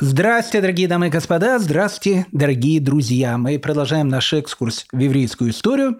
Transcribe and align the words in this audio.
Здравствуйте, 0.00 0.60
дорогие 0.60 0.86
дамы 0.86 1.08
и 1.08 1.10
господа, 1.10 1.58
здравствуйте, 1.58 2.26
дорогие 2.30 2.80
друзья. 2.80 3.36
Мы 3.36 3.58
продолжаем 3.58 4.06
наш 4.06 4.32
экскурс 4.32 4.86
в 4.92 4.98
еврейскую 5.00 5.50
историю. 5.50 5.98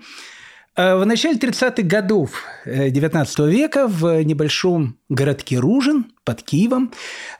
Э, 0.76 0.94
в 0.94 1.04
начале 1.04 1.36
30-х 1.36 1.82
годов 1.82 2.44
XIX 2.64 3.26
э, 3.36 3.50
века 3.50 3.88
в 3.88 4.22
небольшом 4.22 4.96
городке 5.08 5.58
Ружин 5.58 6.12
под 6.22 6.44
Киевом 6.44 6.92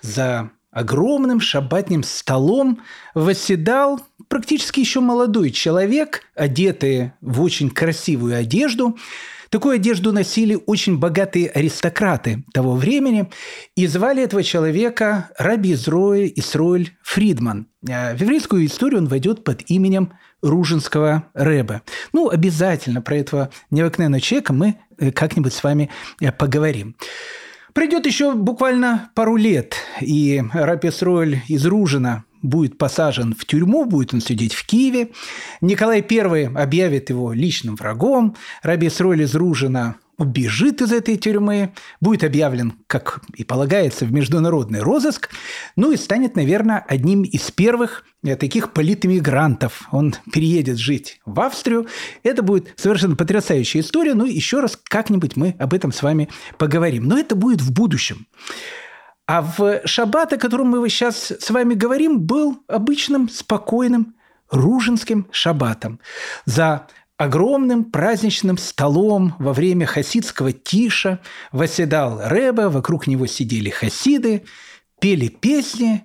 за 0.03 0.51
огромным 0.73 1.39
шабатным 1.39 2.03
столом 2.03 2.81
восседал 3.15 4.01
практически 4.27 4.81
еще 4.81 4.99
молодой 4.99 5.53
человек, 5.53 6.23
одетый 6.35 7.13
в 7.21 7.41
очень 7.41 7.71
красивую 7.71 8.37
одежду– 8.37 8.99
Такую 9.51 9.77
одежду 9.77 10.13
носили 10.13 10.59
очень 10.67 10.99
богатые 10.99 11.49
аристократы 11.49 12.45
того 12.53 12.75
времени, 12.75 13.31
и 13.77 13.87
звали 13.87 14.23
этого 14.23 14.43
человека 14.43 15.31
Раби 15.39 15.73
Изроэль 15.73 16.33
Исроэль 16.37 16.97
Фридман. 17.03 17.67
А 17.89 18.15
в 18.15 18.21
еврейскую 18.21 18.67
историю 18.67 19.01
он 19.01 19.09
войдет 19.09 19.45
под 19.45 19.63
именем 19.71 20.13
Ружинского 20.43 21.25
Рэба. 21.35 21.83
Ну, 22.13 22.29
обязательно 22.29 23.01
про 23.01 23.17
этого 23.17 23.51
необыкновенного 23.71 24.21
человека 24.21 24.53
мы 24.53 24.77
э, 24.99 25.11
как-нибудь 25.13 25.53
с 25.53 25.65
вами 25.65 25.91
э, 26.21 26.31
поговорим. 26.31 26.97
Пройдет 27.73 28.07
еще 28.07 28.35
буквально 28.35 29.11
пару 29.15 29.37
лет, 29.37 29.77
и 30.01 30.43
Раби 30.53 30.89
Исроэль 30.89 31.43
из 31.49 31.65
Ружина 31.65 32.25
будет 32.43 32.79
посажен 32.79 33.35
в 33.35 33.45
тюрьму, 33.45 33.85
будет 33.85 34.15
он 34.15 34.21
сидеть 34.21 34.55
в 34.55 34.65
Киеве. 34.67 35.11
Николай 35.61 36.05
I 36.09 36.45
объявит 36.47 37.11
его 37.11 37.33
личным 37.33 37.77
врагом. 37.77 38.37
Раби 38.63 38.89
Сроль 38.89 39.23
из 39.23 39.35
убежит 40.19 40.83
из 40.83 40.93
этой 40.93 41.17
тюрьмы, 41.17 41.73
будет 42.01 42.25
объявлен, 42.25 42.75
как 42.87 43.21
и 43.35 43.45
полагается, 43.45 44.05
в 44.05 44.13
международный 44.13 44.81
розыск, 44.81 45.31
ну 45.77 45.93
и 45.93 45.97
станет, 45.97 46.37
наверное, 46.37 46.85
одним 46.87 47.23
из 47.23 47.51
первых 47.53 48.05
э, 48.25 48.37
таких 48.37 48.73
политэмигрантов. 48.73 49.89
Он 49.93 50.15
переедет 50.33 50.79
жить 50.79 51.21
в 51.25 51.41
Австрию. 51.41 51.87
Это 52.25 52.43
будет 52.43 52.75
совершенно 52.77 53.15
потрясающая 53.15 53.81
история. 53.81 54.15
Ну, 54.15 54.27
еще 54.27 54.61
раз 54.61 54.79
как-нибудь 54.83 55.37
мы 55.37 55.55
об 55.59 55.73
этом 55.73 55.93
с 55.93 56.03
вами 56.03 56.29
поговорим. 56.59 57.05
Но 57.05 57.17
это 57.17 57.37
будет 57.37 57.63
в 57.63 57.73
будущем. 57.73 58.27
А 59.29 59.43
в 59.43 59.83
шаббат, 59.85 60.33
о 60.33 60.39
котором 60.39 60.69
мы 60.69 60.89
сейчас 60.89 61.33
с 61.39 61.51
вами 61.51 61.75
говорим, 61.75 62.19
был 62.19 62.65
обычным, 62.67 63.29
спокойным 63.29 64.15
ружинским 64.51 65.29
шаббатом. 65.31 66.01
За 66.47 66.87
огромным 67.19 67.85
праздничным 67.85 68.57
столом 68.57 69.35
во 69.39 69.53
время 69.53 69.85
хасидского 69.85 70.53
тиша 70.53 71.21
восседал 71.53 72.23
Рэбе, 72.25 72.69
вокруг 72.69 73.07
него 73.07 73.27
сидели 73.27 73.69
хасиды, 73.69 74.45
пели 74.99 75.29
песни, 75.29 76.05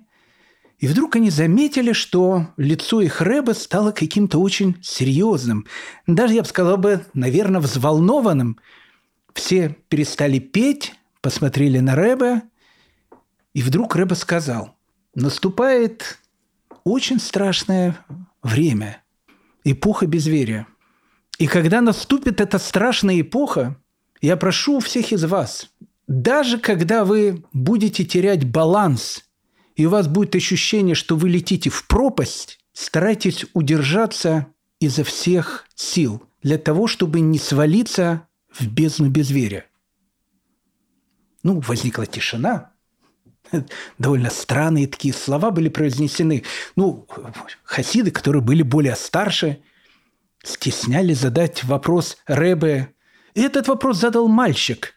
и 0.78 0.86
вдруг 0.86 1.16
они 1.16 1.30
заметили, 1.30 1.92
что 1.94 2.48
лицо 2.58 3.00
их 3.00 3.22
Рэбе 3.22 3.54
стало 3.54 3.92
каким-то 3.92 4.38
очень 4.38 4.76
серьезным. 4.82 5.66
Даже, 6.06 6.34
я 6.34 6.42
бы 6.42 6.48
сказал 6.48 6.76
бы, 6.76 7.06
наверное, 7.14 7.62
взволнованным. 7.62 8.58
Все 9.32 9.74
перестали 9.88 10.40
петь, 10.40 10.92
посмотрели 11.22 11.78
на 11.78 11.94
Рэбе– 11.94 12.42
и 13.54 13.62
вдруг 13.62 13.94
Рэба 13.96 14.14
сказал, 14.14 14.76
наступает 15.14 16.18
очень 16.82 17.20
страшное 17.20 17.96
время, 18.42 19.02
эпоха 19.62 20.06
безверия. 20.06 20.66
И 21.38 21.46
когда 21.46 21.80
наступит 21.80 22.40
эта 22.40 22.58
страшная 22.58 23.20
эпоха, 23.20 23.76
я 24.20 24.36
прошу 24.36 24.80
всех 24.80 25.12
из 25.12 25.24
вас, 25.24 25.70
даже 26.06 26.58
когда 26.58 27.04
вы 27.04 27.44
будете 27.52 28.04
терять 28.04 28.44
баланс, 28.44 29.24
и 29.76 29.86
у 29.86 29.90
вас 29.90 30.08
будет 30.08 30.34
ощущение, 30.34 30.94
что 30.94 31.16
вы 31.16 31.28
летите 31.28 31.70
в 31.70 31.86
пропасть, 31.86 32.58
старайтесь 32.72 33.46
удержаться 33.54 34.48
изо 34.80 35.04
всех 35.04 35.66
сил 35.74 36.22
для 36.42 36.58
того, 36.58 36.86
чтобы 36.86 37.20
не 37.20 37.38
свалиться 37.38 38.26
в 38.52 38.66
бездну 38.66 39.08
безверия. 39.08 39.66
Ну, 41.42 41.60
возникла 41.60 42.06
тишина– 42.06 42.72
довольно 43.98 44.30
странные 44.30 44.86
такие 44.86 45.14
слова 45.14 45.50
были 45.50 45.68
произнесены. 45.68 46.44
Ну, 46.76 47.06
хасиды, 47.64 48.10
которые 48.10 48.42
были 48.42 48.62
более 48.62 48.96
старше, 48.96 49.60
стесняли 50.42 51.12
задать 51.12 51.64
вопрос 51.64 52.18
Рэбе. 52.26 52.94
И 53.34 53.42
этот 53.42 53.68
вопрос 53.68 53.98
задал 53.98 54.28
мальчик. 54.28 54.94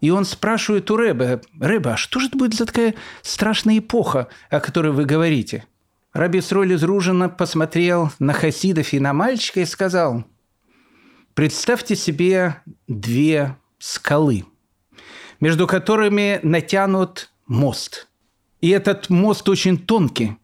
И 0.00 0.10
он 0.10 0.24
спрашивает 0.24 0.90
у 0.90 0.96
Рэбе, 0.96 1.40
«Рэбе, 1.60 1.90
а 1.90 1.96
что 1.96 2.20
же 2.20 2.26
это 2.26 2.36
будет 2.36 2.54
за 2.54 2.66
такая 2.66 2.94
страшная 3.22 3.78
эпоха, 3.78 4.28
о 4.50 4.60
которой 4.60 4.92
вы 4.92 5.04
говорите?» 5.04 5.64
Раби 6.12 6.40
Сроль 6.40 6.72
из 6.72 6.84
Ружина 6.84 7.28
посмотрел 7.28 8.12
на 8.20 8.32
хасидов 8.32 8.92
и 8.92 9.00
на 9.00 9.12
мальчика 9.12 9.60
и 9.60 9.64
сказал, 9.64 10.24
«Представьте 11.34 11.96
себе 11.96 12.62
две 12.86 13.56
скалы, 13.78 14.44
между 15.40 15.66
которыми 15.66 16.38
натянут 16.44 17.33
мост. 17.46 18.08
И 18.60 18.70
этот 18.70 19.10
мост 19.10 19.48
очень 19.48 19.78
тонкий. 19.78 20.36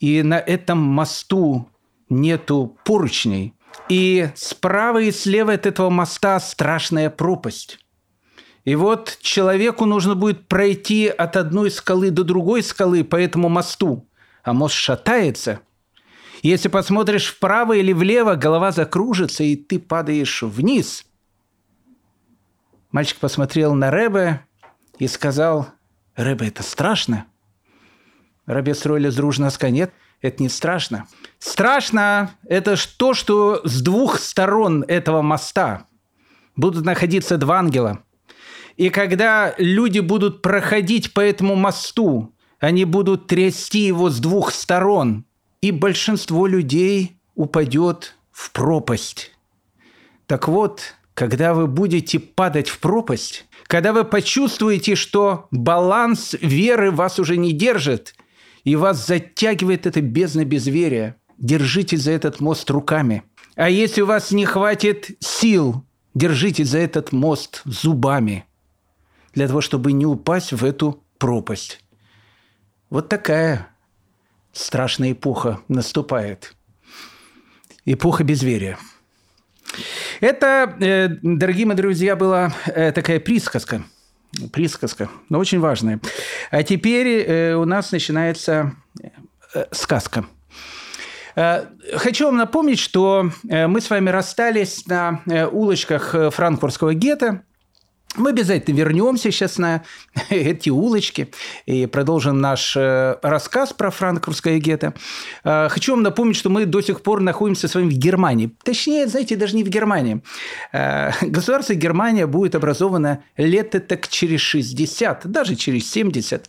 И 0.00 0.22
на 0.22 0.38
этом 0.38 0.78
мосту 0.78 1.68
нету 2.08 2.76
поручней. 2.84 3.54
И 3.88 4.30
справа 4.34 5.00
и 5.00 5.12
слева 5.12 5.52
от 5.52 5.66
этого 5.66 5.90
моста 5.90 6.40
страшная 6.40 7.08
пропасть. 7.08 7.78
И 8.64 8.74
вот 8.74 9.18
человеку 9.20 9.86
нужно 9.86 10.14
будет 10.14 10.46
пройти 10.48 11.08
от 11.08 11.36
одной 11.36 11.70
скалы 11.70 12.10
до 12.10 12.24
другой 12.24 12.62
скалы 12.62 13.04
по 13.04 13.16
этому 13.16 13.48
мосту. 13.48 14.08
А 14.42 14.52
мост 14.52 14.74
шатается. 14.74 15.60
Если 16.42 16.68
посмотришь 16.68 17.32
вправо 17.32 17.74
или 17.74 17.92
влево, 17.92 18.34
голова 18.34 18.72
закружится, 18.72 19.44
и 19.44 19.54
ты 19.54 19.78
падаешь 19.78 20.42
вниз. 20.42 21.06
Мальчик 22.90 23.18
посмотрел 23.18 23.74
на 23.74 23.90
Рэбе 23.90 24.44
и 24.98 25.06
сказал– 25.06 25.68
Рыба– 26.16 26.44
это 26.46 26.62
страшно? 26.62 27.26
Рабе 28.46 28.74
строили 28.74 29.10
дружно 29.10 29.50
нет, 29.62 29.92
это 30.20 30.42
не 30.42 30.48
страшно. 30.48 31.06
Страшно– 31.38 32.30
это 32.48 32.76
то, 32.96 33.14
что 33.14 33.60
с 33.64 33.80
двух 33.80 34.18
сторон 34.18 34.84
этого 34.86 35.22
моста 35.22 35.86
будут 36.56 36.84
находиться 36.84 37.38
два 37.38 37.60
ангела. 37.60 38.02
И 38.76 38.90
когда 38.90 39.54
люди 39.58 40.00
будут 40.00 40.42
проходить 40.42 41.12
по 41.14 41.20
этому 41.20 41.54
мосту, 41.54 42.34
они 42.58 42.84
будут 42.84 43.26
трясти 43.26 43.80
его 43.80 44.10
с 44.10 44.18
двух 44.18 44.52
сторон, 44.52 45.24
и 45.60 45.70
большинство 45.70 46.46
людей 46.46 47.16
упадет 47.34 48.16
в 48.30 48.50
пропасть. 48.52 49.32
Так 50.26 50.48
вот, 50.48 50.94
когда 51.14 51.54
вы 51.54 51.66
будете 51.66 52.18
падать 52.18 52.68
в 52.68 52.78
пропасть, 52.78 53.46
когда 53.72 53.94
вы 53.94 54.04
почувствуете, 54.04 54.96
что 54.96 55.48
баланс 55.50 56.36
веры 56.42 56.90
вас 56.90 57.18
уже 57.18 57.38
не 57.38 57.54
держит, 57.54 58.14
и 58.64 58.76
вас 58.76 59.06
затягивает 59.06 59.86
это 59.86 60.02
бездна 60.02 60.44
безверия, 60.44 61.16
держитесь 61.38 62.02
за 62.02 62.10
этот 62.10 62.40
мост 62.40 62.68
руками. 62.68 63.22
А 63.56 63.70
если 63.70 64.02
у 64.02 64.06
вас 64.06 64.30
не 64.30 64.44
хватит 64.44 65.16
сил, 65.20 65.86
держитесь 66.12 66.68
за 66.68 66.80
этот 66.80 67.12
мост 67.12 67.62
зубами, 67.64 68.44
для 69.32 69.48
того, 69.48 69.62
чтобы 69.62 69.92
не 69.92 70.04
упасть 70.04 70.52
в 70.52 70.66
эту 70.66 71.02
пропасть. 71.16 71.82
Вот 72.90 73.08
такая 73.08 73.68
страшная 74.52 75.12
эпоха 75.12 75.60
наступает. 75.68 76.54
Эпоха 77.86 78.22
безверия. 78.22 78.76
Это, 80.20 80.74
э, 80.80 81.08
дорогие 81.22 81.66
мои 81.66 81.76
друзья, 81.76 82.16
была 82.16 82.52
э, 82.66 82.92
такая 82.92 83.20
присказка. 83.20 83.82
Присказка, 84.52 85.10
но 85.28 85.38
очень 85.38 85.60
важная. 85.60 86.00
А 86.50 86.62
теперь 86.62 87.24
э, 87.26 87.54
у 87.54 87.64
нас 87.64 87.92
начинается 87.92 88.74
сказка. 89.70 90.24
Хочу 91.34 92.26
вам 92.26 92.36
напомнить, 92.36 92.78
что 92.78 93.30
мы 93.42 93.80
с 93.80 93.88
вами 93.88 94.10
расстались 94.10 94.86
на 94.86 95.20
улочках 95.50 96.14
франкфуртского 96.30 96.92
гетто 96.92 97.42
мы 98.16 98.30
обязательно 98.30 98.76
вернемся 98.76 99.30
сейчас 99.30 99.58
на 99.58 99.82
эти 100.30 100.70
улочки 100.70 101.32
и 101.66 101.86
продолжим 101.86 102.40
наш 102.40 102.76
э, 102.76 103.16
рассказ 103.22 103.72
про 103.72 103.90
франкфуртское 103.90 104.58
гетто. 104.58 104.94
Э, 105.44 105.68
хочу 105.70 105.92
вам 105.92 106.02
напомнить, 106.02 106.36
что 106.36 106.50
мы 106.50 106.66
до 106.66 106.80
сих 106.80 107.02
пор 107.02 107.20
находимся 107.20 107.68
с 107.68 107.74
вами 107.74 107.88
в 107.90 107.96
Германии. 107.96 108.54
Точнее, 108.64 109.06
знаете, 109.06 109.36
даже 109.36 109.56
не 109.56 109.64
в 109.64 109.68
Германии. 109.68 110.22
Э, 110.72 111.12
государство 111.22 111.74
Германия 111.74 112.26
будет 112.26 112.54
образовано 112.54 113.22
лет 113.36 113.74
так 113.88 114.08
через 114.08 114.40
60, 114.40 115.26
даже 115.26 115.56
через 115.56 115.90
70. 115.90 116.48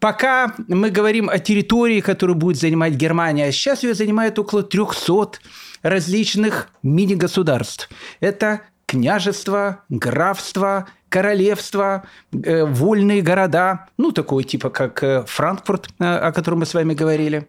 Пока 0.00 0.54
мы 0.66 0.90
говорим 0.90 1.28
о 1.28 1.38
территории, 1.38 2.00
которую 2.00 2.36
будет 2.36 2.58
занимать 2.58 2.94
Германия, 2.94 3.46
а 3.46 3.52
сейчас 3.52 3.82
ее 3.84 3.94
занимает 3.94 4.38
около 4.38 4.62
300 4.62 5.38
различных 5.82 6.70
мини-государств. 6.82 7.88
Это 8.20 8.62
княжества, 8.88 9.84
графства, 9.90 10.86
королевства, 11.08 12.04
э, 12.32 12.64
вольные 12.64 13.22
города, 13.22 13.86
ну, 13.98 14.12
такой 14.12 14.44
типа, 14.44 14.70
как 14.70 15.02
э, 15.02 15.24
Франкфурт, 15.26 15.88
э, 15.98 16.04
о 16.04 16.32
котором 16.32 16.60
мы 16.60 16.66
с 16.66 16.74
вами 16.74 16.94
говорили. 16.94 17.48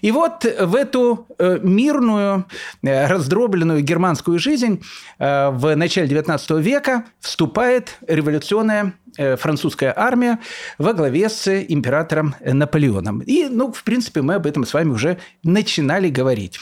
И 0.00 0.10
вот 0.10 0.44
в 0.44 0.74
эту 0.74 1.26
мирную, 1.38 2.46
раздробленную 2.82 3.82
германскую 3.82 4.38
жизнь 4.38 4.82
в 5.18 5.74
начале 5.76 6.08
XIX 6.08 6.62
века 6.62 7.04
вступает 7.20 7.96
революционная 8.06 8.94
французская 9.16 9.92
армия 9.96 10.38
во 10.78 10.92
главе 10.92 11.28
с 11.28 11.48
императором 11.48 12.34
Наполеоном. 12.40 13.20
И, 13.20 13.48
ну, 13.50 13.72
в 13.72 13.82
принципе, 13.82 14.22
мы 14.22 14.34
об 14.34 14.46
этом 14.46 14.64
с 14.64 14.72
вами 14.74 14.90
уже 14.90 15.18
начинали 15.42 16.08
говорить. 16.08 16.58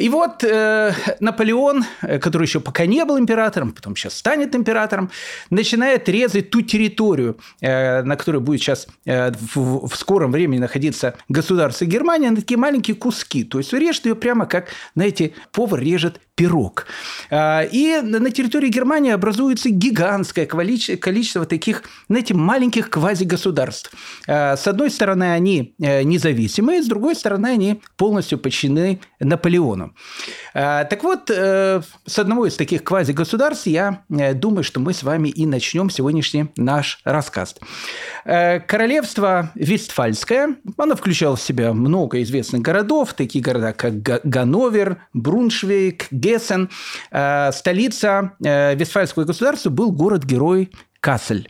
И 0.00 0.08
вот 0.08 0.42
э, 0.44 0.94
Наполеон, 1.20 1.84
э, 2.00 2.18
который 2.18 2.44
еще 2.44 2.60
пока 2.60 2.86
не 2.86 3.04
был 3.04 3.18
императором, 3.18 3.72
потом 3.72 3.94
сейчас 3.94 4.16
станет 4.16 4.54
императором, 4.54 5.10
начинает 5.50 6.08
резать 6.08 6.48
ту 6.50 6.62
территорию, 6.62 7.38
э, 7.60 8.02
на 8.02 8.16
которой 8.16 8.40
будет 8.40 8.62
сейчас 8.62 8.86
э, 9.04 9.30
в, 9.54 9.88
в 9.88 9.94
скором 9.96 10.32
времени 10.32 10.58
находиться 10.58 11.16
государство 11.28 11.84
Германия, 11.84 12.30
на 12.30 12.36
такие 12.36 12.56
маленькие 12.56 12.96
куски. 12.96 13.44
То 13.44 13.58
есть 13.58 13.74
режет 13.74 14.06
ее 14.06 14.14
прямо 14.14 14.46
как, 14.46 14.68
знаете, 14.94 15.32
повар 15.52 15.80
режет 15.80 16.18
пирог. 16.40 16.86
А, 17.30 17.64
и 17.70 18.00
на 18.00 18.30
территории 18.30 18.70
Германии 18.70 19.12
образуется 19.12 19.68
гигантское 19.68 20.46
количество 20.46 21.44
таких, 21.44 21.82
знаете, 22.08 22.32
маленьких 22.32 22.88
квазигосударств. 22.88 23.92
А, 24.26 24.56
с 24.56 24.66
одной 24.66 24.90
стороны, 24.90 25.24
они 25.24 25.74
э, 25.78 26.02
независимые, 26.02 26.82
с 26.82 26.86
другой 26.86 27.14
стороны, 27.14 27.48
они 27.48 27.82
полностью 27.98 28.38
подчинены 28.38 29.00
Наполеону. 29.20 29.94
А, 30.54 30.84
так 30.84 31.02
вот, 31.04 31.30
э, 31.30 31.82
с 32.06 32.18
одного 32.18 32.46
из 32.46 32.56
таких 32.56 32.82
квазигосударств 32.82 33.66
я 33.66 34.02
э, 34.10 34.34
думаю, 34.34 34.64
что 34.64 34.80
мы 34.80 34.92
с 34.92 35.02
вами 35.02 35.28
и 35.28 35.46
начнем 35.46 35.90
сегодняшний 35.90 36.50
наш 36.56 37.00
рассказ. 37.04 37.56
Королевство 38.24 39.50
Вестфальское, 39.54 40.56
оно 40.76 40.96
включало 40.96 41.36
в 41.36 41.42
себя 41.42 41.72
много 41.72 42.22
известных 42.22 42.62
городов, 42.62 43.14
такие 43.14 43.42
города, 43.42 43.72
как 43.72 44.02
Ганновер, 44.02 45.02
Бруншвейк, 45.12 46.06
Гессен. 46.10 46.70
Э, 47.10 47.50
столица 47.52 48.32
э, 48.44 48.74
Вестфальского 48.74 49.24
государства 49.24 49.70
был 49.70 49.92
город-герой 49.92 50.70
Кассель. 51.00 51.48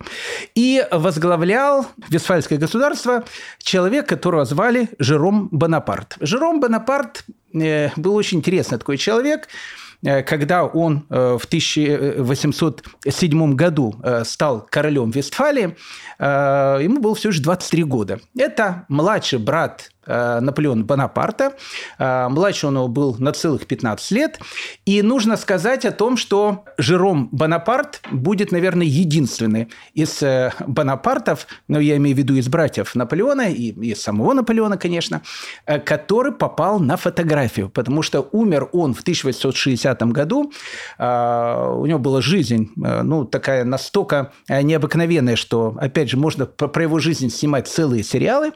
И 0.55 0.87
возглавлял 0.93 1.87
Вестфальское 2.09 2.59
государство 2.59 3.25
человек, 3.59 4.09
которого 4.09 4.45
звали 4.45 4.91
Жером 4.99 5.49
Бонапарт. 5.51 6.17
Жером 6.21 6.61
Бонапарт 6.61 7.25
э, 7.27 7.33
был 7.53 8.15
очень 8.15 8.39
интересный 8.39 8.79
такой 8.79 8.97
человек– 8.97 9.49
Э, 10.03 10.23
когда 10.23 10.65
он 10.65 11.07
э, 11.11 11.39
в 11.39 11.45
1807 11.45 13.55
году 13.55 13.95
э, 14.03 14.25
стал 14.25 14.67
королем 14.69 15.11
Вестфалии, 15.11 15.77
ему 16.19 17.01
было 17.01 17.15
всего 17.15 17.31
лишь 17.31 17.41
23 17.41 17.85
года. 17.85 18.21
Это 18.37 18.85
младший 18.89 19.39
брат 19.39 19.91
Наполеона 20.07 20.85
Бонапарта. 20.85 21.55
Младше 21.99 22.67
он 22.67 22.93
был 22.93 23.17
на 23.19 23.33
целых 23.33 23.67
15 23.67 24.11
лет. 24.13 24.41
И 24.85 25.03
нужно 25.03 25.37
сказать 25.37 25.85
о 25.85 25.93
том, 25.93 26.17
что 26.17 26.65
Жером 26.79 27.29
Бонапарт 27.33 28.03
будет, 28.11 28.53
наверное, 28.53 28.87
единственный 28.87 29.69
из 29.95 30.23
Бонапартов, 30.67 31.47
ну, 31.69 31.79
я 31.81 31.97
имею 31.97 32.17
в 32.17 32.19
виду 32.19 32.35
из 32.35 32.49
братьев 32.49 32.95
Наполеона 32.95 33.51
и 33.51 33.71
из 33.91 34.03
самого 34.03 34.33
Наполеона, 34.33 34.79
конечно, 34.79 35.23
который 35.85 36.33
попал 36.33 36.81
на 36.81 36.97
фотографию, 36.97 37.69
потому 37.69 38.03
что 38.03 38.29
умер 38.33 38.69
он 38.73 38.95
в 38.95 39.01
1860 39.01 39.81
1950 39.81 40.03
году. 40.13 40.53
У 40.99 41.87
него 41.87 41.99
была 41.99 42.21
жизнь, 42.21 42.71
э, 42.83 43.03
ну, 43.03 43.25
такая 43.25 43.65
настолько 43.65 44.33
э, 44.49 44.63
необыкновенная, 44.63 45.37
что, 45.37 45.77
опять 45.81 46.11
же, 46.11 46.17
можно 46.17 46.47
про 46.47 46.83
его 46.83 46.99
жизнь 46.99 47.31
снимать 47.31 47.69
целые 47.69 48.03
сериалы. 48.03 48.53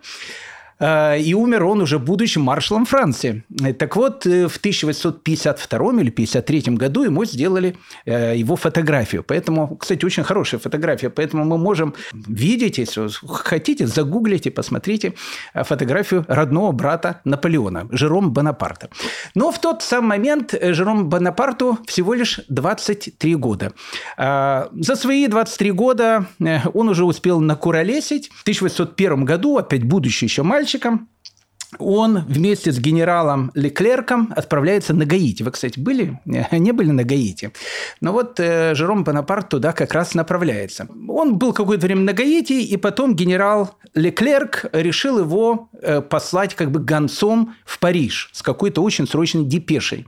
Э, 0.81 1.19
и 1.19 1.35
умер 1.35 1.65
он 1.65 1.81
уже 1.81 1.99
будучи 1.99 2.39
маршалом 2.39 2.85
Франции. 2.85 3.45
Так 3.79 3.97
вот, 3.97 4.27
э, 4.27 4.49
в 4.49 4.59
1852 4.59 6.01
или 6.01 6.11
1853 6.11 6.77
году 6.77 7.05
ему 7.05 7.25
сделали 7.25 7.77
э, 8.07 8.37
его 8.37 8.57
фотографию. 8.57 9.23
Поэтому, 9.23 9.77
кстати, 9.77 10.05
очень 10.05 10.25
хорошая 10.25 10.61
фотография. 10.61 11.11
Поэтому 11.11 11.45
мы 11.45 11.59
можем 11.59 11.95
видеть, 12.13 12.79
если 12.79 13.09
хотите, 13.27 13.87
загуглите, 13.87 14.51
посмотрите 14.51 15.15
фотографию 15.55 16.25
родного 16.29 16.73
брата 16.73 17.21
Наполеона, 17.25 17.89
Жером 17.91 18.33
Бонапарта. 18.33 18.89
Но 19.35 19.51
в 19.51 19.61
тот 19.61 19.83
самый 19.83 20.05
момент 20.19 20.55
Жером 20.63 21.09
Бонапарту 21.09 21.79
всего 21.87 22.15
лишь 22.15 22.41
23 22.49 23.35
года. 23.37 23.73
За 24.17 24.97
свои 24.97 25.27
23 25.27 25.73
года 25.73 26.27
он 26.75 26.89
уже 26.89 27.05
успел 27.05 27.41
накуролесить. 27.41 28.29
В 28.29 28.43
1801 28.43 29.25
году, 29.25 29.59
опять 29.59 29.85
будущий 29.85 30.27
еще 30.27 30.43
мальчик, 30.43 30.74
мальчиком, 30.75 31.09
он 31.79 32.25
вместе 32.29 32.71
с 32.71 32.79
генералом 32.79 33.51
Леклерком 33.55 34.33
отправляется 34.37 34.95
на 34.95 35.05
Гаити. 35.05 35.43
Вы, 35.43 35.51
кстати, 35.51 35.81
были? 35.81 36.21
Не 36.25 36.73
были 36.73 36.93
на 36.93 37.03
Гаити. 37.03 37.53
Но 38.01 38.13
вот 38.13 38.39
э, 38.39 38.77
Жером 38.77 39.03
Бонапарт 39.03 39.49
туда 39.49 39.73
как 39.73 39.93
раз 39.93 40.15
направляется. 40.15 40.87
Он 41.09 41.37
был 41.37 41.53
какое-то 41.53 41.87
время 41.87 42.03
на 42.03 42.13
Гаити, 42.13 42.53
и 42.53 42.77
потом 42.77 43.17
генерал 43.17 43.77
Леклерк 43.95 44.67
решил 44.73 45.19
его 45.19 45.69
э, 45.83 46.01
послать 46.01 46.55
как 46.55 46.71
бы 46.71 46.79
гонцом 46.79 47.57
в 47.65 47.81
Париж 47.81 48.31
с 48.33 48.43
какой-то 48.43 48.81
очень 48.81 49.09
срочной 49.09 49.45
депешей. 49.45 50.07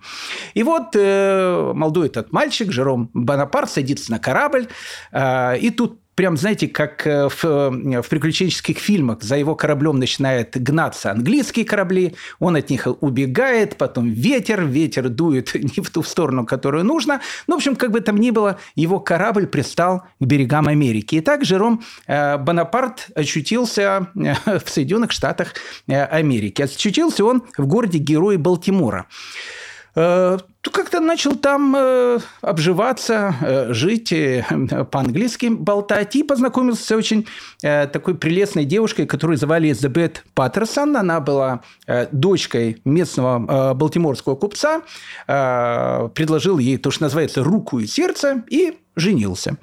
И 0.55 0.63
вот 0.63 0.95
э, 0.95 1.73
молодой 1.75 2.07
этот 2.07 2.33
мальчик, 2.33 2.71
Жером 2.71 3.11
Бонапарт, 3.13 3.71
садится 3.71 4.13
на 4.13 4.21
корабль, 4.21 4.69
э, 5.11 5.59
и 5.59 5.71
тут 5.71 5.99
прям, 6.17 6.37
знаете, 6.37 6.67
как 6.67 7.07
э, 7.07 7.29
в, 7.29 7.45
э, 7.45 8.03
в 8.03 8.09
приключенческих 8.09 8.79
фильмах 8.79 9.23
за 9.23 9.37
его 9.37 9.55
кораблем 9.55 9.99
начинают 9.99 10.57
гнаться 10.57 11.13
английские 11.13 11.65
корабли, 11.65 12.15
он 12.41 12.57
от 12.57 12.71
них 12.71 12.89
убегает, 13.01 13.77
потом 13.77 14.11
ветер, 14.11 14.65
ветер 14.65 15.09
дует 15.09 15.55
не 15.77 15.83
в 15.83 15.91
ту 15.91 16.03
сторону, 16.03 16.45
которую 16.45 16.85
нужно. 16.85 17.21
Ну, 17.47 17.55
в 17.55 17.59
общем, 17.59 17.77
как 17.77 17.93
бы 17.93 18.01
там 18.01 18.17
ни 18.17 18.31
было, 18.31 18.59
его 18.75 18.99
корабль 18.99 19.47
пристал 19.47 20.05
к 20.19 20.25
берегам 20.25 20.67
Америки. 20.67 21.17
И 21.17 21.21
так 21.21 21.45
Жером 21.45 21.83
э, 22.07 22.39
Бонапарт 22.39 23.09
очутился 23.15 24.09
в 24.15 24.69
Соединенных 24.69 25.13
Штатах 25.13 25.55
Америки. 25.87 26.63
Очутился 26.63 27.25
он 27.25 27.45
в 27.59 27.67
городе 27.67 27.99
Герои 27.99 28.37
Балтимора 28.37 29.07
как-то 30.71 31.01
начал 31.01 31.37
там 31.37 31.75
э, 31.77 32.19
обживаться, 32.41 33.35
э, 33.41 33.73
жить, 33.73 34.13
э, 34.13 34.45
по-английски 34.91 35.47
болтать. 35.47 36.17
И 36.17 36.23
познакомился 36.23 36.85
с 36.85 36.91
очень 36.93 37.27
э, 37.63 37.87
такой 37.87 38.15
прелестной 38.15 38.65
девушкой, 38.65 39.07
которую 39.07 39.37
звали 39.37 39.69
Элизабет 39.69 40.25
Паттерсон. 40.35 40.97
Она 40.97 41.21
была 41.21 41.61
э, 41.87 42.07
дочкой 42.13 42.81
местного 42.85 43.71
э, 43.71 43.75
балтиморского 43.75 44.37
купца. 44.37 44.83
Э, 45.27 46.09
предложил 46.15 46.59
ей 46.59 46.79
то, 46.79 46.91
что 46.91 47.05
называется 47.05 47.43
«руку 47.45 47.79
и 47.79 47.87
сердце». 47.87 48.43
И 48.49 48.79
женился. 48.97 49.59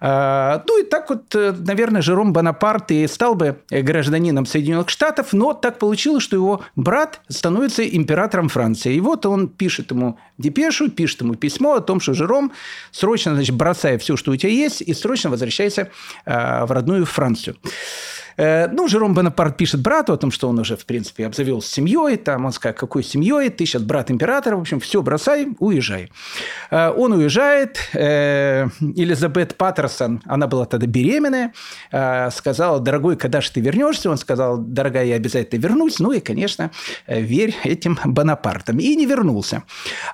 А, 0.00 0.64
ну 0.66 0.80
и 0.80 0.84
так 0.84 1.10
вот, 1.10 1.34
э, 1.34 1.52
наверное, 1.52 2.00
Жером 2.02 2.32
Бонапарт 2.32 2.90
и 2.90 3.06
стал 3.06 3.34
бы 3.34 3.58
гражданином 3.70 4.46
Соединенных 4.46 4.88
Штатов, 4.88 5.32
но 5.32 5.52
так 5.52 5.78
получилось, 5.78 6.24
что 6.24 6.36
его 6.36 6.62
брат 6.74 7.20
становится 7.28 7.86
императором 7.86 8.48
Франции. 8.48 8.94
И 8.94 9.00
вот 9.00 9.26
он 9.26 9.48
пишет 9.48 9.90
ему 9.90 10.18
депешу, 10.38 10.90
пишет 10.90 11.20
ему 11.20 11.34
письмо 11.34 11.74
о 11.74 11.80
том, 11.80 12.00
что 12.00 12.14
Жером, 12.14 12.52
срочно, 12.90 13.34
значит, 13.34 13.54
бросай 13.54 13.98
все, 13.98 14.16
что 14.16 14.32
у 14.32 14.36
тебя 14.36 14.50
есть, 14.50 14.82
и 14.82 14.94
срочно 14.94 15.30
возвращайся 15.30 15.90
а, 16.24 16.66
в 16.66 16.72
родную 16.72 17.06
Францию. 17.06 17.56
Э, 18.36 18.68
ну, 18.68 18.88
Жером 18.88 19.14
Бонапарт 19.14 19.56
пишет 19.56 19.80
брату 19.80 20.12
о 20.12 20.16
том, 20.16 20.30
что 20.30 20.48
он 20.48 20.58
уже, 20.58 20.76
в 20.76 20.84
принципе, 20.86 21.26
обзавелся 21.26 21.70
семьей. 21.70 22.16
Там 22.16 22.44
он 22.44 22.52
сказал, 22.52 22.74
какой 22.74 23.02
семьей? 23.02 23.50
Ты 23.50 23.66
сейчас 23.66 23.82
брат 23.82 24.10
императора. 24.10 24.56
В 24.56 24.60
общем, 24.60 24.80
все, 24.80 25.02
бросай, 25.02 25.48
уезжай. 25.58 26.10
Э, 26.70 26.90
он 26.90 27.12
уезжает. 27.12 27.78
Э, 27.94 28.68
Элизабет 28.80 29.56
Паттерсон, 29.56 30.22
она 30.26 30.46
была 30.46 30.64
тогда 30.64 30.86
беременная, 30.86 31.52
сказала, 32.30 32.80
дорогой, 32.80 33.16
когда 33.16 33.40
же 33.40 33.50
ты 33.50 33.60
вернешься? 33.60 34.10
Он 34.10 34.16
сказал, 34.16 34.58
дорогая, 34.58 35.04
я 35.04 35.16
обязательно 35.16 35.60
вернусь. 35.60 35.98
Ну 35.98 36.12
и, 36.12 36.20
конечно, 36.20 36.70
верь 37.06 37.54
этим 37.64 37.98
Бонапартам. 38.04 38.78
И 38.78 38.94
не 38.96 39.06
вернулся. 39.06 39.62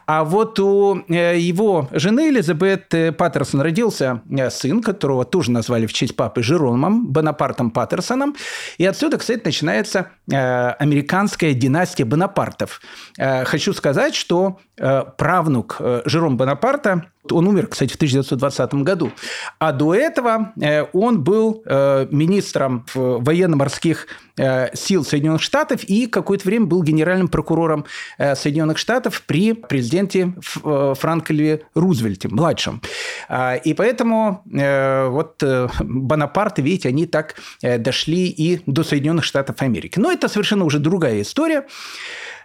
А 0.07 0.25
вот 0.25 0.59
у 0.61 1.05
его 1.09 1.89
жены 1.93 2.29
Элизабет 2.29 2.95
Паттерсон 3.17 3.61
родился 3.61 4.23
сын, 4.51 4.83
которого 4.83 5.25
тоже 5.25 5.51
назвали 5.51 5.87
в 5.87 5.93
честь 5.93 6.17
папы 6.17 6.43
Жеромом 6.43 7.07
Бонапартом 7.07 7.71
Паттерсон 7.71 8.08
Андерсоном. 8.11 8.37
И 8.79 8.85
отсюда, 8.85 9.19
кстати, 9.19 9.43
начинается 9.45 10.11
э, 10.31 10.37
американская 10.37 11.53
династия 11.53 12.05
Бонапартов. 12.05 12.81
Э, 13.19 13.45
хочу 13.45 13.73
сказать, 13.73 14.15
что 14.15 14.61
э, 14.77 15.05
правнук 15.17 15.81
Жером 16.05 16.37
Бонапарта 16.37 17.07
Он 17.31 17.47
умер, 17.47 17.67
кстати, 17.67 17.93
в 17.93 17.97
1920 17.97 18.75
году. 18.75 19.13
А 19.59 19.73
до 19.73 19.95
этого 19.95 20.53
э, 20.61 20.85
он 20.93 21.23
был 21.23 21.63
э, 21.65 22.07
министром 22.11 22.87
военно-морских 22.95 24.07
э, 24.37 24.75
сил 24.75 25.05
Соединенных 25.05 25.43
Штатов 25.43 25.85
и 25.85 26.07
какое-то 26.07 26.47
время 26.47 26.67
был 26.67 26.83
генеральным 26.83 27.29
прокурором 27.29 27.85
Соединенных 28.19 28.79
Штатов 28.79 29.23
при 29.27 29.53
президенте 29.53 30.35
Франкле 30.41 31.63
Рузвельте, 31.75 32.29
младшем. 32.29 32.81
А, 33.29 33.57
и 33.57 33.75
поэтому 33.75 34.43
вот 34.45 35.43
Бонапарты, 35.81 36.63
видите, 36.63 36.89
они 36.89 37.07
так 37.07 37.35
дошли 37.63 38.29
и 38.29 38.61
до 38.67 38.83
Соединенных 38.83 39.25
Штатов 39.25 39.61
Америки. 39.61 39.99
Но 39.99 40.11
это 40.13 40.29
совершенно 40.29 40.65
уже 40.65 40.79
другая 40.79 41.23
история. 41.23 41.67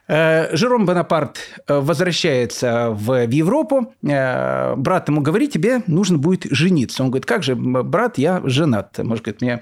Э, 0.05 0.53
Жером 0.55 0.86
Бонапарт 0.86 1.38
э, 1.65 1.79
возвращается 1.79 2.89
в 2.91 3.25
Европу. 3.29 3.93
Э, 4.03 4.75
брат 4.75 5.07
ему 5.07 5.22
говорит, 5.22 5.53
тебе 5.53 5.81
нужно 5.88 6.17
будет 6.17 6.45
жениться. 6.51 7.03
Он 7.03 7.10
говорит, 7.10 7.25
как 7.25 7.43
же, 7.43 7.55
брат, 7.55 8.17
я 8.17 8.41
женат. 8.43 8.98
Может, 8.98 9.24
говорит, 9.24 9.41
мне 9.41 9.62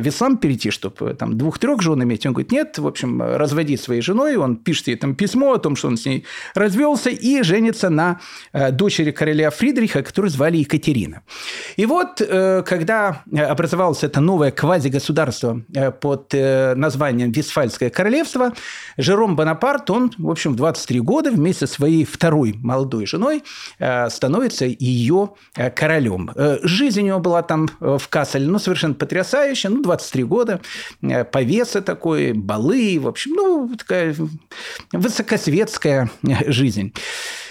в 0.00 0.08
ислам 0.08 0.38
перейти, 0.38 0.70
чтобы 0.70 1.14
там 1.14 1.36
двух-трех 1.36 1.82
жен 1.82 2.02
иметь? 2.04 2.24
Он 2.24 2.34
говорит, 2.34 2.52
нет, 2.52 2.78
в 2.78 2.86
общем, 2.86 3.20
разводи 3.20 3.76
своей 3.76 4.00
женой. 4.00 4.36
Он 4.36 4.56
пишет 4.56 4.86
ей 4.88 4.96
там 4.96 5.16
письмо 5.16 5.54
о 5.54 5.58
том, 5.58 5.74
что 5.74 5.88
он 5.88 5.96
с 5.96 6.06
ней 6.06 6.24
развелся 6.54 7.10
и 7.10 7.42
женится 7.42 7.90
на 7.90 8.20
дочери 8.52 9.10
короля 9.10 9.50
Фридриха, 9.50 10.04
которую 10.04 10.30
звали 10.30 10.58
Екатерина. 10.58 11.22
И 11.76 11.86
вот, 11.86 12.18
когда 12.18 13.22
образовалось 13.34 14.04
это 14.04 14.20
новое 14.20 14.52
квазигосударство 14.52 15.62
под 16.00 16.32
названием 16.32 17.32
Вестфальское 17.32 17.90
королевство, 17.90 18.52
Жером 18.96 19.34
Бонапарт 19.34 19.79
Эдуард, 19.80 19.90
он, 19.90 20.12
в 20.18 20.30
общем, 20.30 20.52
в 20.52 20.56
23 20.56 21.00
года 21.00 21.30
вместе 21.30 21.66
со 21.66 21.74
своей 21.74 22.04
второй 22.04 22.54
молодой 22.62 23.06
женой 23.06 23.42
э, 23.78 24.08
становится 24.10 24.66
ее 24.66 25.30
э, 25.56 25.70
королем. 25.70 26.30
Э, 26.34 26.58
жизнь 26.62 27.02
у 27.02 27.06
него 27.06 27.18
была 27.20 27.42
там 27.42 27.68
в 27.80 28.08
Касселе, 28.08 28.46
ну, 28.46 28.58
совершенно 28.58 28.94
потрясающая. 28.94 29.70
Ну, 29.70 29.82
23 29.82 30.24
года, 30.24 30.60
повеса 31.32 31.82
такой, 31.82 32.32
балы, 32.32 32.98
в 33.00 33.08
общем, 33.08 33.32
ну, 33.32 33.70
такая 33.76 34.14
высокосветская 34.92 36.10
жизнь. 36.46 36.92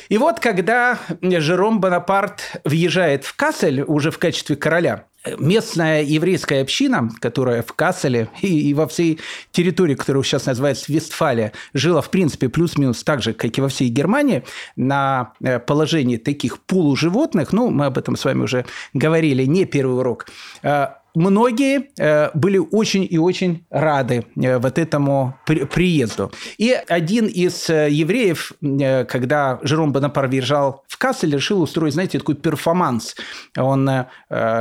И 0.10 0.18
вот 0.18 0.40
когда 0.40 0.98
Жером 1.22 1.80
Бонапарт 1.80 2.62
въезжает 2.66 3.26
в 3.26 3.36
Кассель 3.36 3.84
уже 3.84 4.10
в 4.10 4.18
качестве 4.18 4.56
короля, 4.56 5.06
местная 5.38 6.02
еврейская 6.04 6.62
община, 6.62 7.10
которая 7.20 7.62
в 7.62 7.74
Касселе 7.74 8.30
и, 8.42 8.70
и 8.70 8.74
во 8.74 8.88
всей 8.88 9.20
территории, 9.52 9.96
которая 9.96 10.24
сейчас 10.24 10.46
называется 10.46 10.92
Вестфалия, 10.92 11.54
жила, 11.74 12.02
в 12.02 12.10
принципе, 12.10 12.50
плюс-минус 12.50 13.04
так 13.04 13.22
же, 13.22 13.34
как 13.34 13.58
и 13.58 13.62
во 13.62 13.70
всей 13.70 13.90
Германии, 13.90 14.44
на 14.76 15.34
э, 15.42 15.60
положении 15.60 16.18
таких 16.18 16.60
полуживотных, 16.60 17.54
ну, 17.54 17.70
мы 17.70 17.86
об 17.86 17.98
этом 17.98 18.16
с 18.16 18.26
вами 18.26 18.44
уже 18.44 18.66
говорили, 18.94 19.44
не 19.46 19.66
первый 19.66 19.98
урок, 19.98 20.28
э, 20.64 20.88
многие 21.16 21.89
э, 21.98 22.30
были 22.34 22.58
очень 22.58 23.08
и 23.10 23.18
очень 23.18 23.66
рады 23.70 24.25
э, 24.36 24.58
вот 24.58 24.78
этому 24.78 25.38
приезду. 25.46 26.32
И 26.58 26.72
один 26.88 27.28
из 27.28 27.70
э, 27.70 27.89
евреев, 27.89 28.54
когда 29.08 29.60
Жером 29.63 29.92
Бонапар 29.92 30.28
въезжал 30.28 30.84
в 30.88 30.98
Кассель, 30.98 31.34
решил 31.34 31.62
устроить, 31.62 31.94
знаете, 31.94 32.20
такой 32.20 32.36
перформанс. 32.36 33.16
Он 33.58 33.89